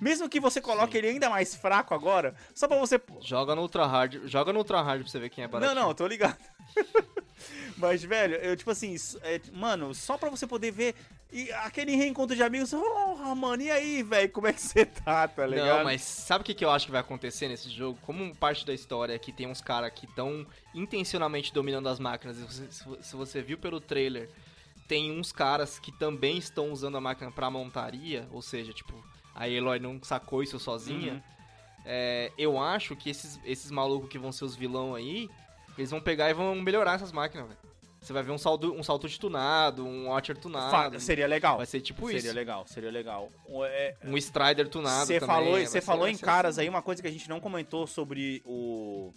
Mesmo 0.00 0.28
que 0.28 0.40
você 0.40 0.60
coloque 0.60 0.92
Sim. 0.92 0.98
ele 0.98 1.08
ainda 1.08 1.28
mais 1.30 1.54
fraco 1.54 1.94
agora, 1.94 2.34
só 2.54 2.68
pra 2.68 2.78
você. 2.78 3.00
Joga 3.20 3.54
no 3.54 3.62
Ultra 3.62 3.86
Hard, 3.86 4.26
joga 4.26 4.52
no 4.52 4.60
Ultra 4.60 4.80
Hard 4.80 5.02
pra 5.02 5.10
você 5.10 5.18
ver 5.18 5.30
quem 5.30 5.44
é 5.44 5.46
Não, 5.46 5.52
baratinho. 5.52 5.80
não, 5.80 5.94
tô 5.94 6.06
ligado. 6.06 6.38
Mas, 7.76 8.02
velho, 8.02 8.34
eu, 8.36 8.56
tipo 8.56 8.70
assim, 8.70 8.96
é, 9.22 9.40
mano, 9.52 9.94
só 9.94 10.18
pra 10.18 10.28
você 10.28 10.46
poder 10.46 10.72
ver 10.72 10.94
e 11.30 11.52
aquele 11.52 11.94
reencontro 11.94 12.34
de 12.34 12.42
amigos, 12.42 12.72
oh, 12.72 13.34
mano, 13.34 13.62
e 13.62 13.70
aí, 13.70 14.02
velho, 14.02 14.30
como 14.30 14.46
é 14.46 14.52
que 14.52 14.62
você 14.62 14.86
tá, 14.86 15.28
tá 15.28 15.46
ligado? 15.46 15.78
Não, 15.78 15.84
mas 15.84 16.00
sabe 16.00 16.40
o 16.40 16.44
que, 16.44 16.54
que 16.54 16.64
eu 16.64 16.70
acho 16.70 16.86
que 16.86 16.92
vai 16.92 17.02
acontecer 17.02 17.48
nesse 17.48 17.68
jogo? 17.68 17.98
Como 18.02 18.34
parte 18.34 18.64
da 18.64 18.72
história 18.72 19.12
é 19.12 19.18
que 19.18 19.30
tem 19.30 19.46
uns 19.46 19.60
caras 19.60 19.92
que 19.94 20.06
estão 20.06 20.46
intencionalmente 20.74 21.52
dominando 21.52 21.88
as 21.88 21.98
máquinas, 21.98 22.38
e 22.38 22.72
se 22.72 22.88
se 23.02 23.16
você 23.16 23.42
viu 23.42 23.58
pelo 23.58 23.78
trailer, 23.78 24.30
tem 24.88 25.12
uns 25.12 25.30
caras 25.30 25.78
que 25.78 25.92
também 25.92 26.38
estão 26.38 26.72
usando 26.72 26.96
a 26.96 27.00
máquina 27.00 27.30
pra 27.30 27.50
montaria, 27.50 28.26
ou 28.32 28.40
seja, 28.40 28.72
tipo, 28.72 28.94
a 29.38 29.48
Eloy 29.48 29.78
não 29.78 29.98
sacou 30.02 30.42
isso 30.42 30.58
sozinha. 30.58 31.14
Uhum. 31.14 31.20
É, 31.84 32.32
eu 32.36 32.60
acho 32.60 32.94
que 32.96 33.08
esses, 33.08 33.40
esses 33.44 33.70
malucos 33.70 34.10
que 34.10 34.18
vão 34.18 34.30
ser 34.32 34.44
os 34.44 34.54
vilão 34.56 34.94
aí, 34.94 35.28
eles 35.76 35.90
vão 35.90 36.00
pegar 36.00 36.28
e 36.28 36.34
vão 36.34 36.54
melhorar 36.56 36.94
essas 36.96 37.12
máquinas, 37.12 37.46
velho. 37.46 37.58
Você 38.00 38.12
vai 38.12 38.22
ver 38.22 38.30
um 38.30 38.38
salto, 38.38 38.72
um 38.72 38.82
salto 38.82 39.08
de 39.08 39.18
tunado, 39.18 39.84
um 39.84 40.08
Watcher 40.08 40.36
tunado. 40.36 41.00
Seria 41.00 41.26
legal. 41.26 41.56
Vai 41.56 41.66
ser 41.66 41.80
tipo 41.80 42.06
seria 42.06 42.18
isso. 42.18 42.32
legal, 42.32 42.64
seria 42.66 42.90
legal. 42.92 43.28
É, 43.66 43.96
Um 44.04 44.16
Strider 44.16 44.68
tunado 44.68 45.06
Você 45.06 45.18
falou, 45.18 45.58
você 45.58 45.80
falou 45.80 46.06
em 46.06 46.16
caras 46.16 46.54
assim. 46.56 46.62
aí 46.62 46.68
uma 46.68 46.80
coisa 46.82 47.02
que 47.02 47.08
a 47.08 47.10
gente 47.10 47.28
não 47.28 47.40
comentou 47.40 47.86
sobre 47.86 48.40
o 48.44 49.12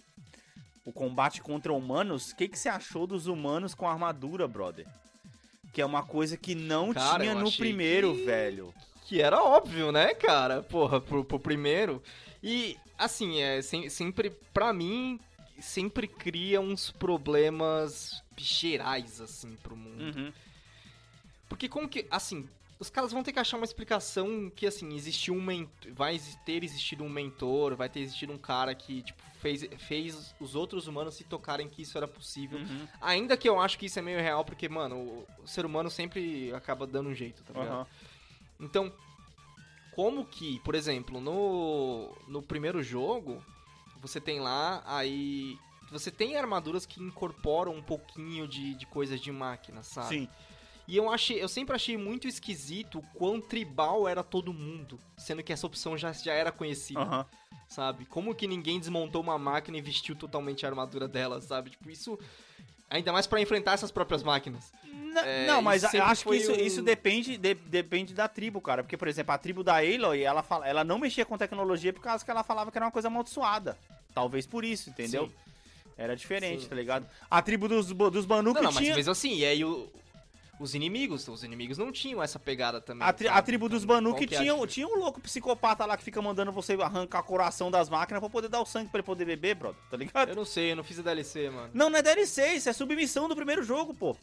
o 0.84 0.92
combate 0.92 1.40
contra 1.40 1.72
humanos. 1.72 2.32
O 2.32 2.36
que 2.36 2.48
que 2.48 2.58
você 2.58 2.68
achou 2.68 3.06
dos 3.06 3.28
humanos 3.28 3.72
com 3.72 3.88
armadura, 3.88 4.48
brother? 4.48 4.84
Que 5.72 5.80
é 5.80 5.86
uma 5.86 6.02
coisa 6.02 6.36
que 6.36 6.56
não 6.56 6.92
Cara, 6.92 7.20
tinha 7.22 7.34
no 7.36 7.52
primeiro, 7.52 8.12
que- 8.16 8.24
velho. 8.24 8.74
Que 9.12 9.20
era 9.20 9.42
óbvio, 9.42 9.92
né, 9.92 10.14
cara? 10.14 10.62
Porra, 10.62 10.98
pro, 10.98 11.22
pro 11.22 11.38
primeiro. 11.38 12.02
E, 12.42 12.78
assim, 12.98 13.42
é 13.42 13.60
sem- 13.60 13.90
sempre, 13.90 14.30
pra 14.54 14.72
mim, 14.72 15.20
sempre 15.60 16.08
cria 16.08 16.62
uns 16.62 16.90
problemas 16.90 18.22
gerais, 18.38 19.20
assim, 19.20 19.54
pro 19.62 19.76
mundo. 19.76 20.02
Uhum. 20.02 20.32
Porque 21.46 21.68
como 21.68 21.86
que, 21.90 22.06
assim, 22.10 22.48
os 22.80 22.88
caras 22.88 23.12
vão 23.12 23.22
ter 23.22 23.34
que 23.34 23.38
achar 23.38 23.58
uma 23.58 23.66
explicação 23.66 24.50
que, 24.56 24.66
assim, 24.66 24.94
existiu 24.94 25.34
um 25.34 25.42
mentor, 25.42 25.92
vai 25.92 26.18
ter 26.46 26.64
existido 26.64 27.04
um 27.04 27.08
mentor, 27.10 27.76
vai 27.76 27.90
ter 27.90 28.00
existido 28.00 28.32
um 28.32 28.38
cara 28.38 28.74
que, 28.74 29.02
tipo, 29.02 29.22
fez, 29.40 29.68
fez 29.76 30.34
os 30.40 30.54
outros 30.54 30.86
humanos 30.86 31.16
se 31.16 31.24
tocarem 31.24 31.68
que 31.68 31.82
isso 31.82 31.98
era 31.98 32.08
possível. 32.08 32.58
Uhum. 32.58 32.88
Ainda 32.98 33.36
que 33.36 33.46
eu 33.46 33.60
acho 33.60 33.78
que 33.78 33.84
isso 33.84 33.98
é 33.98 34.02
meio 34.02 34.20
real, 34.20 34.42
porque, 34.42 34.70
mano, 34.70 34.96
o, 34.96 35.26
o 35.44 35.46
ser 35.46 35.66
humano 35.66 35.90
sempre 35.90 36.50
acaba 36.54 36.86
dando 36.86 37.10
um 37.10 37.14
jeito, 37.14 37.42
tá 37.44 37.52
ligado? 37.52 37.74
Aham. 37.74 37.86
Então, 38.62 38.92
como 39.92 40.24
que, 40.24 40.60
por 40.60 40.74
exemplo, 40.74 41.20
no, 41.20 42.10
no 42.26 42.42
primeiro 42.42 42.82
jogo, 42.82 43.44
você 44.00 44.20
tem 44.20 44.40
lá, 44.40 44.82
aí. 44.86 45.58
Você 45.90 46.10
tem 46.10 46.36
armaduras 46.36 46.86
que 46.86 47.02
incorporam 47.02 47.74
um 47.74 47.82
pouquinho 47.82 48.48
de, 48.48 48.74
de 48.74 48.86
coisas 48.86 49.20
de 49.20 49.30
máquina, 49.30 49.82
sabe? 49.82 50.08
Sim. 50.08 50.28
E 50.88 50.96
eu 50.96 51.10
achei, 51.10 51.42
eu 51.42 51.48
sempre 51.48 51.76
achei 51.76 51.96
muito 51.96 52.26
esquisito 52.26 52.98
o 52.98 53.02
quão 53.14 53.40
tribal 53.40 54.08
era 54.08 54.22
todo 54.22 54.52
mundo, 54.52 54.98
sendo 55.16 55.42
que 55.42 55.52
essa 55.52 55.66
opção 55.66 55.96
já, 55.96 56.12
já 56.12 56.32
era 56.32 56.50
conhecida, 56.50 57.26
sabe? 57.68 58.06
Como 58.06 58.34
que 58.34 58.46
ninguém 58.46 58.80
desmontou 58.80 59.22
uma 59.22 59.38
máquina 59.38 59.76
e 59.76 59.82
vestiu 59.82 60.16
totalmente 60.16 60.64
a 60.64 60.68
armadura 60.70 61.06
dela, 61.06 61.40
sabe? 61.40 61.70
Tipo, 61.70 61.90
isso. 61.90 62.18
Ainda 62.92 63.12
mais 63.12 63.26
pra 63.26 63.40
enfrentar 63.40 63.72
essas 63.72 63.90
próprias 63.90 64.22
máquinas. 64.22 64.72
N- 64.84 65.18
É, 65.20 65.46
não, 65.46 65.60
mas 65.62 65.84
acho 65.84 66.24
que 66.24 66.36
isso, 66.36 66.52
um- 66.52 66.56
isso 66.56 66.82
depende, 66.82 67.36
de- 67.36 67.54
depende 67.54 68.12
da 68.14 68.28
tribo, 68.28 68.60
cara. 68.60 68.82
Porque, 68.82 68.96
por 68.96 69.08
exemplo, 69.08 69.34
a 69.34 69.38
tribo 69.38 69.62
da 69.64 69.76
Aloy, 69.78 70.22
ela, 70.22 70.42
fala, 70.42 70.66
ela 70.68 70.84
não 70.84 70.98
mexia 70.98 71.24
com 71.24 71.36
tecnologia 71.38 71.92
por 71.92 72.00
causa 72.02 72.24
que 72.24 72.30
ela 72.30 72.42
falava 72.42 72.70
que 72.70 72.78
era 72.78 72.84
uma 72.86 72.92
coisa 72.92 73.08
amaldiçoada. 73.08 73.76
Talvez 74.14 74.46
por 74.46 74.64
isso, 74.64 74.90
entendeu? 74.90 75.26
Sim. 75.26 75.32
Era 75.96 76.16
diferente, 76.16 76.62
Sim, 76.64 76.68
tá 76.68 76.74
ligado? 76.74 77.06
A 77.30 77.40
tribo 77.42 77.68
dos, 77.68 77.86
dos 77.86 78.24
Banu 78.24 78.52
Não, 78.54 78.62
não, 78.62 78.72
mas 78.72 78.82
tinha... 78.82 78.94
mesmo 78.96 79.12
assim, 79.12 79.36
e 79.36 79.44
aí 79.44 79.64
o, 79.64 79.90
os 80.62 80.74
inimigos. 80.74 81.26
Os 81.28 81.42
inimigos 81.44 81.78
não 81.78 81.90
tinham 81.92 82.22
essa 82.22 82.38
pegada 82.38 82.80
também. 82.80 83.06
A, 83.06 83.12
tri- 83.12 83.28
a 83.28 83.34
sabe? 83.34 83.46
tribo 83.46 83.68
dos 83.68 83.84
Então, 83.84 83.96
Banu 83.96 84.14
que 84.14 84.34
é 84.34 84.38
a 84.38 84.40
tinha, 84.40 84.66
tinha 84.66 84.86
um 84.86 84.96
louco 84.98 85.20
psicopata 85.20 85.84
lá 85.84 85.96
que 85.96 86.04
fica 86.04 86.20
mandando 86.22 86.52
você 86.52 86.74
arrancar 86.74 87.20
o 87.20 87.24
coração 87.24 87.70
das 87.70 87.88
máquinas 87.88 88.20
pra 88.20 88.30
poder 88.30 88.48
dar 88.48 88.60
o 88.60 88.66
sangue 88.66 88.88
pra 88.90 88.98
ele 88.98 89.06
poder 89.06 89.24
beber, 89.24 89.54
brother. 89.54 89.80
Tá 89.90 89.96
ligado? 89.96 90.28
Eu 90.30 90.36
não 90.36 90.44
sei, 90.44 90.72
eu 90.72 90.76
não 90.76 90.84
fiz 90.84 90.98
a 90.98 91.02
DLC, 91.02 91.50
mano. 91.50 91.70
Não, 91.74 91.90
não 91.90 91.98
é 91.98 92.02
DLC, 92.02 92.54
isso 92.54 92.68
é 92.68 92.72
submissão 92.72 93.28
do 93.28 93.36
primeiro 93.36 93.62
jogo, 93.62 93.92
pô. 93.94 94.16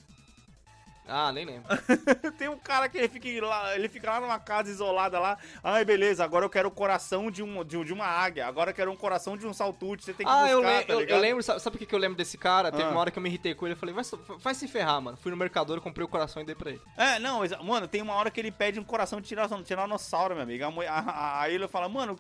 Ah, 1.09 1.31
nem 1.31 1.45
lembro. 1.45 1.63
Tem 2.37 2.47
um 2.47 2.57
cara 2.57 2.87
que 2.87 2.97
ele 2.97 3.07
fica 3.09 3.45
lá, 3.45 3.75
ele 3.75 3.89
fica 3.89 4.09
lá 4.11 4.19
numa 4.21 4.39
casa 4.39 4.69
isolada 4.69 5.19
lá. 5.19 5.37
Ai, 5.63 5.83
beleza, 5.83 6.23
agora 6.23 6.45
eu 6.45 6.49
quero 6.49 6.67
o 6.67 6.71
coração 6.71 7.31
de, 7.31 7.41
um, 7.43 7.63
de, 7.63 7.83
de 7.83 7.93
uma 7.93 8.05
águia. 8.05 8.45
Agora 8.47 8.71
eu 8.71 8.75
quero 8.75 8.91
um 8.91 8.95
coração 8.95 9.35
de 9.35 9.45
um 9.47 9.53
saltute. 9.53 10.03
Você 10.05 10.13
tem 10.13 10.25
que 10.25 10.31
Ah, 10.31 10.41
buscar, 10.43 10.51
eu, 10.51 10.61
le- 10.61 10.83
tá 10.85 10.93
eu, 10.93 11.01
eu 11.01 11.17
lembro, 11.19 11.43
sabe, 11.43 11.59
sabe 11.61 11.77
por 11.77 11.85
que 11.87 11.93
eu 11.95 11.99
lembro 11.99 12.17
desse 12.17 12.37
cara? 12.37 12.71
Teve 12.71 12.83
Ah. 12.83 12.89
uma 12.91 12.99
hora 12.99 13.11
que 13.11 13.17
eu 13.17 13.23
me 13.23 13.29
irritei 13.29 13.53
com 13.55 13.65
ele, 13.65 13.73
eu 13.73 13.77
falei, 13.77 13.93
vai, 13.95 14.03
vai 14.39 14.53
se 14.55 14.67
ferrar, 14.67 15.01
mano. 15.01 15.17
Fui 15.17 15.31
no 15.31 15.37
mercador, 15.37 15.81
comprei 15.81 16.05
o 16.05 16.07
coração 16.09 16.41
e 16.41 16.45
dei 16.45 16.55
pra 16.55 16.69
ele. 16.71 16.81
É, 16.95 17.19
não, 17.19 17.41
mano, 17.63 17.87
tem 17.87 18.01
uma 18.01 18.13
hora 18.13 18.29
que 18.29 18.39
ele 18.39 18.51
pede 18.51 18.79
um 18.79 18.83
coração 18.83 19.19
de 19.19 19.35
tiranossauro, 19.65 20.35
meu 20.35 20.43
amigo. 20.43 20.63
A, 20.65 20.71
mulher- 20.71 20.89
a, 20.91 20.99
a, 20.99 21.41
a 21.41 21.49
ele 21.49 21.67
fala, 21.67 21.89
mano, 21.89 22.17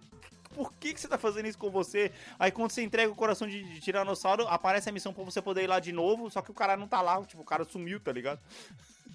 por 0.59 0.73
que, 0.73 0.93
que 0.93 0.99
você 0.99 1.07
tá 1.07 1.17
fazendo 1.17 1.47
isso 1.47 1.57
com 1.57 1.69
você? 1.69 2.11
Aí 2.37 2.51
quando 2.51 2.71
você 2.71 2.83
entrega 2.83 3.09
o 3.09 3.15
coração 3.15 3.47
de, 3.47 3.63
de 3.63 3.79
tiranossauro, 3.79 4.45
aparece 4.49 4.89
a 4.89 4.91
missão 4.91 5.13
pra 5.13 5.23
você 5.23 5.41
poder 5.41 5.63
ir 5.63 5.67
lá 5.67 5.79
de 5.79 5.93
novo, 5.93 6.29
só 6.29 6.41
que 6.41 6.51
o 6.51 6.53
cara 6.53 6.75
não 6.75 6.85
tá 6.85 7.01
lá, 7.01 7.23
tipo, 7.23 7.41
o 7.41 7.45
cara 7.45 7.63
sumiu, 7.63 7.97
tá 7.97 8.11
ligado? 8.11 8.41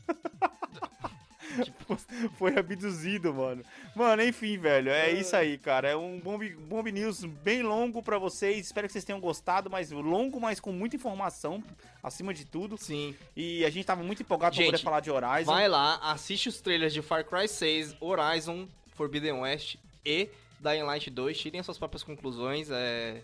Foi 2.38 2.56
abduzido, 2.56 3.34
mano. 3.34 3.62
Mano, 3.94 4.22
enfim, 4.22 4.56
velho, 4.56 4.90
é 4.90 5.10
isso 5.10 5.36
aí, 5.36 5.58
cara. 5.58 5.90
É 5.90 5.94
um 5.94 6.18
Bomb, 6.18 6.48
Bomb 6.56 6.90
News 6.90 7.26
bem 7.26 7.62
longo 7.62 8.02
pra 8.02 8.18
vocês. 8.18 8.64
Espero 8.64 8.86
que 8.86 8.94
vocês 8.94 9.04
tenham 9.04 9.20
gostado, 9.20 9.68
mas 9.68 9.90
longo, 9.90 10.40
mas 10.40 10.58
com 10.58 10.72
muita 10.72 10.96
informação, 10.96 11.62
acima 12.02 12.32
de 12.32 12.46
tudo. 12.46 12.78
Sim. 12.78 13.14
E 13.36 13.66
a 13.66 13.70
gente 13.70 13.84
tava 13.84 14.02
muito 14.02 14.22
empolgado 14.22 14.56
Gente, 14.56 14.64
pra 14.64 14.72
poder 14.72 14.82
falar 14.82 15.00
de 15.00 15.10
Horizon. 15.10 15.52
Vai 15.52 15.68
lá, 15.68 15.96
assiste 15.96 16.48
os 16.48 16.58
trailers 16.62 16.94
de 16.94 17.02
Far 17.02 17.22
Cry 17.22 17.46
6, 17.46 17.96
Horizon, 18.00 18.66
Forbidden 18.94 19.42
West 19.42 19.76
e 20.06 20.30
Dying 20.65 20.82
Light 20.82 21.11
2. 21.11 21.39
Tirem 21.39 21.61
as 21.61 21.66
suas 21.66 21.78
próprias 21.78 22.03
conclusões. 22.03 22.70
É... 22.70 23.23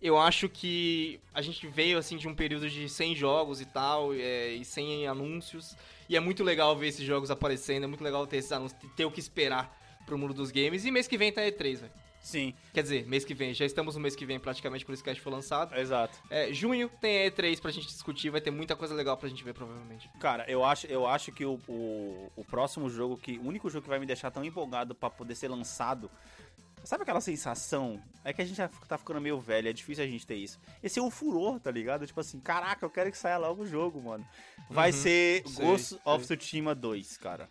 Eu 0.00 0.18
acho 0.18 0.48
que 0.48 1.18
a 1.32 1.40
gente 1.40 1.66
veio 1.66 1.98
assim 1.98 2.16
de 2.18 2.28
um 2.28 2.34
período 2.34 2.68
de 2.68 2.88
100 2.88 3.16
jogos 3.16 3.62
e 3.62 3.64
tal, 3.64 4.12
é, 4.12 4.50
e 4.50 4.64
100 4.64 5.08
anúncios. 5.08 5.74
E 6.08 6.16
é 6.16 6.20
muito 6.20 6.44
legal 6.44 6.76
ver 6.76 6.88
esses 6.88 7.04
jogos 7.04 7.30
aparecendo, 7.30 7.84
é 7.84 7.86
muito 7.86 8.04
legal 8.04 8.26
ter 8.26 8.36
esses 8.36 8.52
anúncios, 8.52 8.78
ter 8.94 9.06
o 9.06 9.10
que 9.10 9.18
esperar 9.18 9.74
pro 10.04 10.18
mundo 10.18 10.34
dos 10.34 10.50
games. 10.50 10.84
E 10.84 10.90
mês 10.90 11.08
que 11.08 11.16
vem 11.16 11.32
tá 11.32 11.40
E3, 11.40 11.80
velho. 11.80 11.92
Sim, 12.26 12.54
Quer 12.74 12.82
dizer, 12.82 13.06
mês 13.06 13.24
que 13.24 13.32
vem, 13.32 13.54
já 13.54 13.64
estamos 13.64 13.94
no 13.94 14.00
mês 14.00 14.16
que 14.16 14.26
vem 14.26 14.40
praticamente 14.40 14.84
quando 14.84 14.94
esse 14.94 15.04
cast 15.04 15.22
foi 15.22 15.32
lançado. 15.32 15.76
exato. 15.76 16.18
É, 16.28 16.52
junho 16.52 16.90
tem 17.00 17.24
a 17.24 17.30
E3 17.30 17.60
pra 17.60 17.70
gente 17.70 17.86
discutir, 17.86 18.30
vai 18.30 18.40
ter 18.40 18.50
muita 18.50 18.74
coisa 18.74 18.92
legal 18.96 19.16
pra 19.16 19.28
gente 19.28 19.44
ver 19.44 19.54
provavelmente. 19.54 20.10
Cara, 20.18 20.44
eu 20.48 20.64
acho, 20.64 20.88
eu 20.88 21.06
acho 21.06 21.30
que 21.30 21.44
o, 21.44 21.60
o, 21.68 22.32
o 22.34 22.44
próximo 22.44 22.90
jogo, 22.90 23.16
que 23.16 23.38
o 23.38 23.46
único 23.46 23.70
jogo 23.70 23.84
que 23.84 23.88
vai 23.88 24.00
me 24.00 24.06
deixar 24.06 24.32
tão 24.32 24.44
empolgado 24.44 24.92
pra 24.92 25.08
poder 25.08 25.36
ser 25.36 25.46
lançado. 25.46 26.10
Sabe 26.86 27.02
aquela 27.02 27.20
sensação? 27.20 28.00
É 28.24 28.32
que 28.32 28.40
a 28.40 28.44
gente 28.44 28.56
já 28.56 28.68
tá 28.88 28.96
ficando 28.96 29.20
meio 29.20 29.40
velho, 29.40 29.68
é 29.68 29.72
difícil 29.72 30.04
a 30.04 30.06
gente 30.06 30.24
ter 30.26 30.36
isso. 30.36 30.58
Esse 30.82 30.98
é 30.98 31.02
o 31.02 31.10
furor, 31.10 31.58
tá 31.58 31.70
ligado? 31.70 32.06
Tipo 32.06 32.20
assim, 32.20 32.38
caraca, 32.38 32.84
eu 32.86 32.90
quero 32.90 33.10
que 33.10 33.18
saia 33.18 33.36
logo 33.38 33.64
o 33.64 33.66
jogo, 33.66 34.00
mano. 34.00 34.24
Vai 34.70 34.90
Uhum, 34.92 34.96
ser 34.96 35.42
sei, 35.48 35.64
Ghost 35.66 35.88
sei. 35.88 35.98
of 36.04 36.24
Tsushima 36.24 36.74
2, 36.76 37.16
cara. 37.16 37.48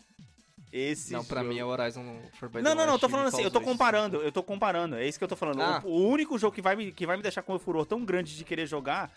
Esse 0.72 1.14
Não, 1.14 1.24
pra 1.24 1.42
jogo- 1.42 1.54
mim 1.54 1.60
é 1.60 1.66
o 1.66 1.68
Horizon 1.68 2.22
Forbidden 2.40 2.64
Não, 2.64 2.76
não, 2.76 2.86
não, 2.86 3.00
tô 3.00 3.08
falando 3.10 3.28
assim, 3.28 3.44
eu 3.44 3.52
tô 3.52 3.60
Fallout 3.60 3.66
2. 3.66 3.78
comparando, 3.78 4.18
eu 4.22 4.32
tô 4.32 4.44
comparando, 4.44 4.96
é 4.96 5.08
isso 5.08 5.18
que 5.18 5.24
eu 5.24 5.28
tô 5.30 5.36
falando. 5.36 5.62
Ah. 5.62 5.82
O, 5.86 5.90
o 5.90 6.08
único 6.10 6.38
jogo 6.38 6.54
que 6.56 6.62
vai, 6.62 6.76
me, 6.76 6.92
que 6.92 7.06
vai 7.06 7.16
me 7.18 7.24
deixar 7.24 7.42
com 7.44 7.54
o 7.54 7.60
furor 7.60 7.86
tão 7.86 8.04
grande 8.04 8.36
de 8.36 8.44
querer 8.44 8.66
jogar, 8.68 9.10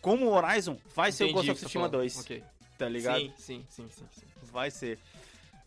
como 0.00 0.26
o 0.26 0.30
Horizon, 0.34 0.78
vai 0.94 1.10
ser 1.12 1.24
o 1.24 1.26
Entendi 1.26 1.34
Ghost 1.36 1.50
of 1.52 1.60
você 1.60 1.64
Tsushima 1.66 1.84
falou. 1.88 2.00
2, 2.00 2.20
Ok. 2.20 2.42
tá 2.78 2.88
ligado? 2.88 3.18
Sim, 3.20 3.32
sim, 3.36 3.64
sim, 3.70 3.86
sim, 3.90 4.04
sim. 4.14 4.26
Vai 4.50 4.70
ser. 4.70 4.98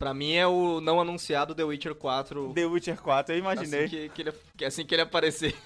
Pra 0.02 0.16
mim 0.16 0.34
é 0.34 0.48
o 0.48 0.82
não 0.82 1.00
anunciado 1.00 1.54
The 1.54 1.64
Witcher 1.64 1.94
4. 1.94 2.54
The 2.56 2.66
Witcher 2.66 3.00
4, 3.00 3.36
eu 3.36 3.38
imaginei. 3.38 3.82
Assim 3.86 3.90
que, 3.90 4.10
que 4.10 4.22
ele, 4.24 4.34
assim 4.66 4.84
que 4.84 4.96
ele 4.96 5.04
aparecer. 5.04 5.56